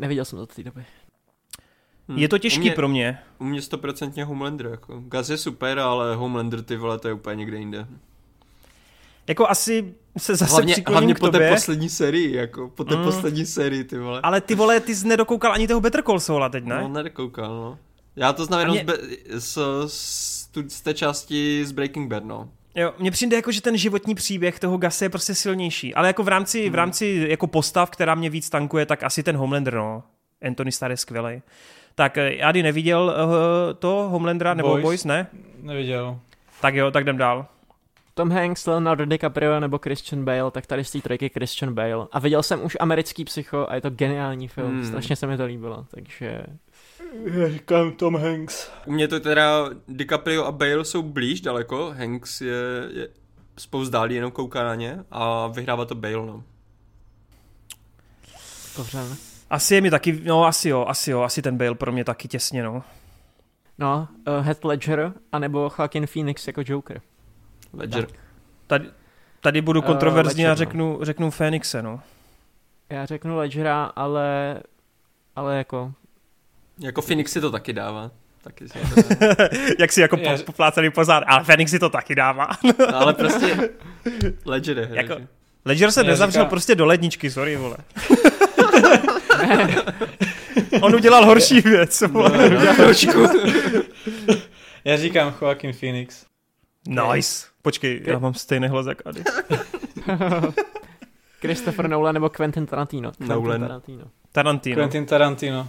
[0.00, 0.84] Neviděl jsem to od té doby.
[2.08, 2.18] Hm.
[2.18, 3.18] Je to U těžký mě, pro mě.
[3.38, 5.00] U mě stoprocentně Homelander, jako.
[5.00, 7.86] Gus je super, ale Homelander ty vole, to je úplně někde jinde.
[9.26, 12.96] Jako asi se zase Hlavně, přikloním hlavně k po té poslední sérii, jako, po té
[12.96, 13.04] Mm.
[13.04, 14.20] poslední sérii, ty vole.
[14.22, 16.80] ale ty vole, ty jsi nedokoukal ani toho Better Call Saula teď, ne?
[16.82, 17.78] No, nedokoukal, no.
[18.16, 22.24] Já to znám jenom mě- z, be- z, z, z té části z Breaking Bad,
[22.24, 22.48] no.
[22.74, 26.22] Jo, mně přijde jako, že ten životní příběh toho Gase je prostě silnější, ale jako
[26.22, 26.72] v rámci, Hmm.
[26.72, 30.02] v rámci jako postav, která mě víc tankuje, tak asi ten Homelander, no.
[30.46, 31.42] Anthony Starr je skvělej.
[31.94, 33.32] Tak eh, Ady neviděl uh,
[33.78, 34.82] to Homelandera nebo Boys.
[34.82, 35.04] Boys?
[35.04, 35.26] Ne?
[35.62, 36.18] Neviděl.
[36.60, 37.46] Tak jo, tak jdem dál.
[38.14, 42.06] Tom Hanks, Leonardo DiCaprio nebo Christian Bale, tak tady z té trojky Christian Bale.
[42.12, 44.84] A viděl jsem už americký psycho a je to geniální film, Hmm.
[44.86, 46.42] strašně se mi to líbilo, takže
[47.24, 48.70] Já říkám Tom Hanks.
[48.86, 52.54] U mě to teda DiCaprio a Bale jsou blíž daleko, Hanks je,
[52.92, 53.08] je
[53.58, 56.42] spouzdálí, jenom kouká na ně a vyhrává to Bale, no.
[58.76, 58.98] dobře.
[59.52, 62.28] Asi je mi taky, no asi jo, asi jo, asi ten Bale pro mě taky
[62.28, 62.82] těsně, no.
[63.78, 64.08] No,
[64.38, 67.00] uh, Heath Ledger anebo Joaquin Phoenix jako Joker.
[67.72, 68.06] Ledger.
[68.66, 68.90] Tady,
[69.40, 70.70] tady budu Eh, kontroverzní a Ledger, no.
[70.70, 72.00] řeknu, řeknu Fénixe, no.
[72.90, 74.60] Já řeknu Ledgera, ale,
[75.36, 75.92] ale jako,
[76.78, 78.10] Jako Phoenix si to taky dává.
[78.42, 79.48] Taky si to dává.
[79.78, 82.48] Jak si jako Já- po, poplácený pozár, ale Fénix si to taky dává.
[82.78, 83.70] No, ale prostě
[84.44, 85.16] Ledger je Jako-.
[85.64, 87.76] Ledger se Já nezavřel říkám- prostě do ledničky, sorry, vole.
[90.80, 92.24] On udělal horší věc, no.
[94.84, 96.24] Já říkám Joaquin Phoenix.
[96.88, 97.46] Nice.
[97.62, 99.22] Počkej, já mám stejný hlas jak Ady.
[101.40, 103.12] Christopher Nolan nebo Quentin Tarantino.
[103.20, 103.60] Nolan.
[103.60, 104.04] Tarantino.
[104.32, 104.76] Tarantino.
[104.76, 105.68] Quentin Tarantino.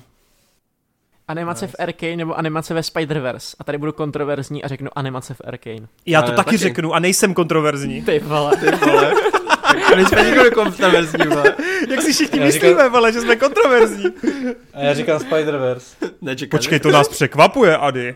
[1.27, 3.55] Animace v Arkane nebo animace ve Spider-Verse.
[3.59, 5.87] A tady budu kontroverzní a řeknu animace v Arkane.
[6.05, 6.57] Já to Ale taky taky.
[6.57, 8.01] řeknu a nejsem kontroverzní.
[8.01, 8.57] Ty vole.
[8.57, 9.13] Ty vole.
[9.95, 11.55] Tak nejsme nikdo kontroverzní, vole.
[11.89, 14.05] Jak si všichni Já myslíme, říkám- vole, že jsme kontroverzní.
[14.73, 16.11] A já říkám Spider-Verse.
[16.21, 16.49] Nečekali.
[16.59, 18.15] Počkej, to nás překvapuje, Ady.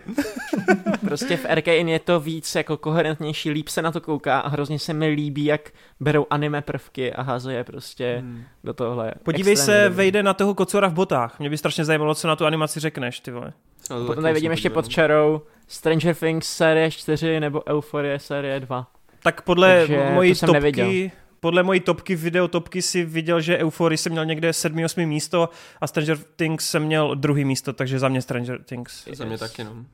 [1.05, 4.79] Prostě v Arkane je to víc jako koherentnější, líp se na to kouká a hrozně
[4.79, 5.61] se mi líbí, jak
[5.99, 8.43] berou anime prvky a házejí je prostě Hmm.
[8.63, 9.11] do tohle.
[9.23, 9.97] Podívej Extrémně se, dobrý.
[9.97, 11.39] vejde na toho kocora v botách.
[11.39, 13.53] Mě by strašně zajímalo, co na tu animaci řekneš, ty vole.
[13.89, 18.59] No, to Potom tady vidím ještě pod čarou Stranger Things série 4 nebo Euphoria série
[18.59, 18.87] 2.
[19.23, 21.09] Tak podle Takže mojí to topky, neviděl.
[21.39, 25.49] Podle mojí topky, videotopky si viděl, že Euphoria jsem měl někde 7-8 místo
[25.81, 29.07] a Stranger Things jsem měl druhý místo, takže za mě Stranger Things.
[29.13, 29.85] Za mě taky, no.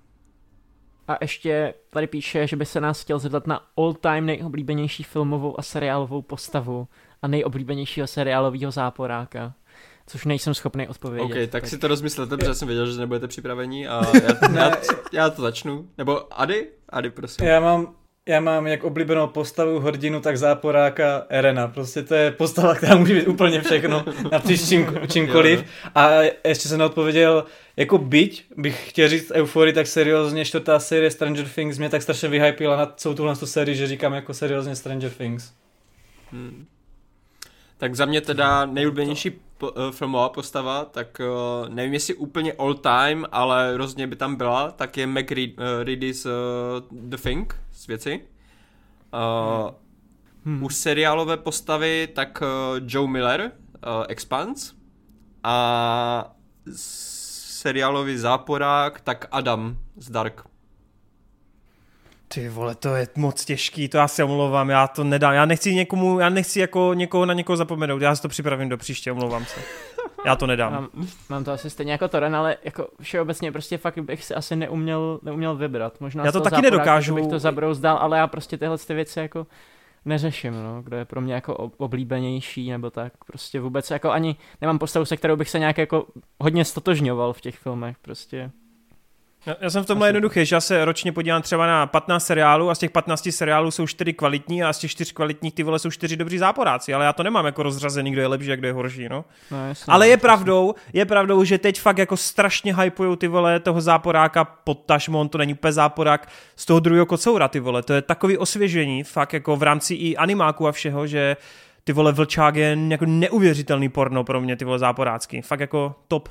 [1.07, 5.61] A ještě tady píše, že by se nás chtěl zeptat na all-time nejoblíbenější filmovou a
[5.61, 6.87] seriálovou postavu
[7.21, 9.53] a nejoblíbenějšího seriálového záporáka.
[10.07, 11.43] Což nejsem schopný odpovědět.
[11.43, 14.71] OK, tak si to rozmyslete, protože jsem věděl, že nebudete připraveni a já, já,
[15.13, 15.89] já to začnu.
[15.97, 16.67] Nebo Ady?
[16.89, 17.45] Ady, prosím.
[17.45, 17.95] Já mám,
[18.25, 21.67] já mám jak oblíbenou postavu hrdinu, tak záporáka Erena.
[21.67, 25.65] Prostě to je postava, která může být úplně všechno, napříč čím, čímkoliv.
[25.95, 26.09] A
[26.47, 27.45] ještě jsem neodpověděl,
[27.77, 32.29] jako byť bych chtěl říct Euphorii, tak seriózně čtvrtá série Stranger Things mě tak strašně
[32.29, 35.51] vyhypila na celou tuhle tu sérii, že říkám jako seriózně Stranger Things.
[36.31, 36.65] Hmm.
[37.77, 42.73] Tak za mě teda nejoblíbenější po, uh, filmová postava, tak uh, nevím jestli úplně all
[42.73, 46.31] time, ale rozhodně by tam byla, tak je Mac Reed, uh, Reedy z uh,
[46.91, 48.27] The Thing, věci.
[49.13, 49.71] Uh,
[50.45, 50.63] hmm.
[50.63, 52.47] U seriálové postavy tak uh,
[52.87, 54.73] Joe Miller, uh, Expanse.
[55.43, 56.35] A
[56.75, 60.52] seriálový záporák, tak Adam z Dark.
[62.33, 65.75] Ty vole, to je moc těžký, to já se omlouvám, já to nedám, já nechci
[65.75, 69.45] někomu, já nechci jako někoho na někoho zapomenout, já si to připravím do příště, omlouvám
[69.45, 69.61] se.
[70.25, 70.73] Já to nedám.
[70.73, 70.89] Mám,
[71.29, 75.19] mám to asi stejně jako Toren, ale jako všeobecně prostě fakt bych si asi neuměl,
[75.23, 76.01] neuměl vybrat.
[76.01, 77.15] Možná já to taky nedokážu.
[77.15, 79.47] bych to zabrouzdal, ale já prostě tyhle ty věci jako
[80.05, 84.79] neřeším, no, kdo je pro mě jako oblíbenější nebo tak, prostě vůbec jako ani nemám
[84.79, 86.05] postavu, se kterou bych se nějak jako
[86.39, 88.51] hodně stotožňoval v těch filmech, prostě
[89.61, 92.75] já jsem v tomhle jednoduchý, že já se ročně podívám třeba na 15 seriálů a
[92.75, 95.91] z těch 15 seriálů jsou 4 kvalitní a z těch 4 kvalitních ty vole jsou
[95.91, 98.73] 4 dobří záporáci, ale já to nemám jako rozřazený, kdo je lepší a kdo je
[98.73, 99.25] horší, no.
[99.51, 103.59] no jasně, ale je pravdou, je pravdou, že teď fakt jako strašně hypujou ty vole
[103.59, 107.93] toho záporáka pod tašmon, to není úplně záporák z toho druhého kocoura ty vole, to
[107.93, 111.37] je takový osvěžení, fakt jako v rámci i animáku a všeho, že
[111.83, 116.29] ty vole vlčák je jako neuvěřitelný porno pro mě, ty vole záporácky, fakt jako top.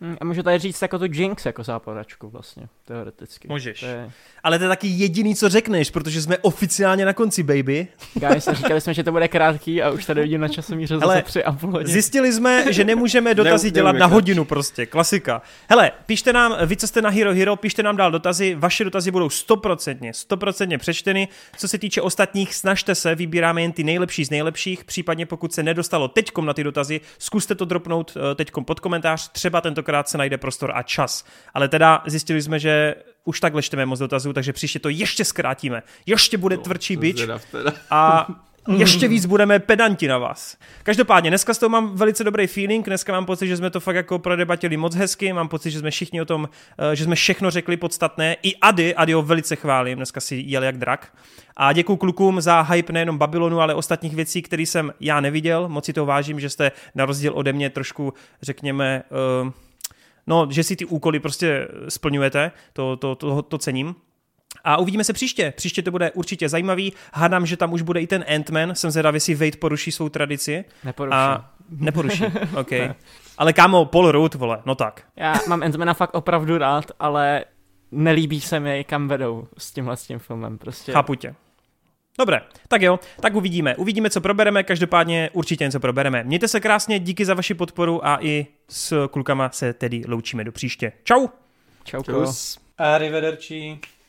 [0.00, 3.48] Hm, a můžu tady říct jako tu Jinx jako záporačku vlastně, teoreticky.
[3.48, 3.80] Můžeš.
[3.80, 4.10] To je...
[4.42, 7.88] Ale to je taky jediný, co řekneš, protože jsme oficiálně na konci, baby.
[8.14, 11.44] Guys, říkali jsme, že to bude krátký a už tady vidím na časomíře zase tři
[11.44, 11.92] a půl hodiny.
[11.92, 15.42] Zjistili jsme, že nemůžeme dotazy ne, dělat na hodinu prostě, klasika.
[15.68, 19.10] Hele, píšte nám, vy co jste na Hero Hero, píšte nám dál dotazy, vaše dotazy
[19.10, 21.28] budou stoprocentně, stoprocentně přečteny.
[21.56, 25.62] Co se týče ostatních, snažte se, vybíráme jen ty nejlepší z nejlepších, případně pokud se
[25.62, 30.18] nedostalo teďkom na ty dotazy, zkuste to dropnout eh, teďkom pod komentář, třeba tentokrát se
[30.18, 31.24] najde prostor a čas.
[31.54, 32.94] Ale teda zjistili jsme, že
[33.24, 35.82] už takhle čteme moc dotazů, takže příště to ještě zkrátíme.
[36.06, 37.26] Ještě bude no, tvrdší bič
[37.90, 38.26] a
[38.76, 40.56] ještě víc budeme pedanti na vás.
[40.82, 43.96] Každopádně, dneska s toho mám velice dobrý feeling, dneska mám pocit, že jsme to fakt
[43.96, 47.50] jako prodebatili moc hezky, mám pocit, že jsme všichni o tom, eh, že jsme všechno
[47.50, 48.36] řekli podstatné.
[48.42, 51.12] I Ady, Ady ho velice chválím, dneska si jel jak drak.
[51.56, 55.68] A děkuji klukům za hype nejenom Babylonu, ale ostatních věcí, které jsem já neviděl.
[55.68, 59.02] Moc si to vážím, že jste na rozdíl ode mě trošku, řekněme,
[59.44, 59.50] uh,
[60.28, 63.94] no, že si ty úkoly prostě splňujete, to, to, to, to cením.
[64.64, 65.52] A uvidíme se příště.
[65.56, 66.92] Příště to bude určitě zajímavý.
[67.14, 68.72] Hádám, že tam už bude i ten Ant-Man.
[68.72, 70.64] Jsem zvědavý, jestli Wade poruší svou tradici.
[70.84, 71.14] Neporuší.
[71.14, 72.24] A neporuší,
[72.56, 72.70] ok.
[72.70, 72.94] ne.
[73.38, 75.02] Ale kámo, Paul Rudd, vole, no tak.
[75.16, 77.44] Já mám Ant-Mana fakt opravdu rád, ale
[77.90, 80.58] nelíbí se mi, kam vedou s tímhle s tím filmem.
[80.58, 80.92] Prostě.
[80.92, 81.34] Chápu tě.
[82.18, 83.76] Dobré, tak jo, tak uvidíme.
[83.76, 86.24] Uvidíme, co probereme, každopádně určitě něco probereme.
[86.24, 90.52] Mějte se krásně, díky za vaši podporu a i s klukama se tedy loučíme do
[90.52, 90.92] příště.
[91.04, 91.26] Čau!
[91.84, 92.02] Čau.
[92.78, 93.78] Arrivederci.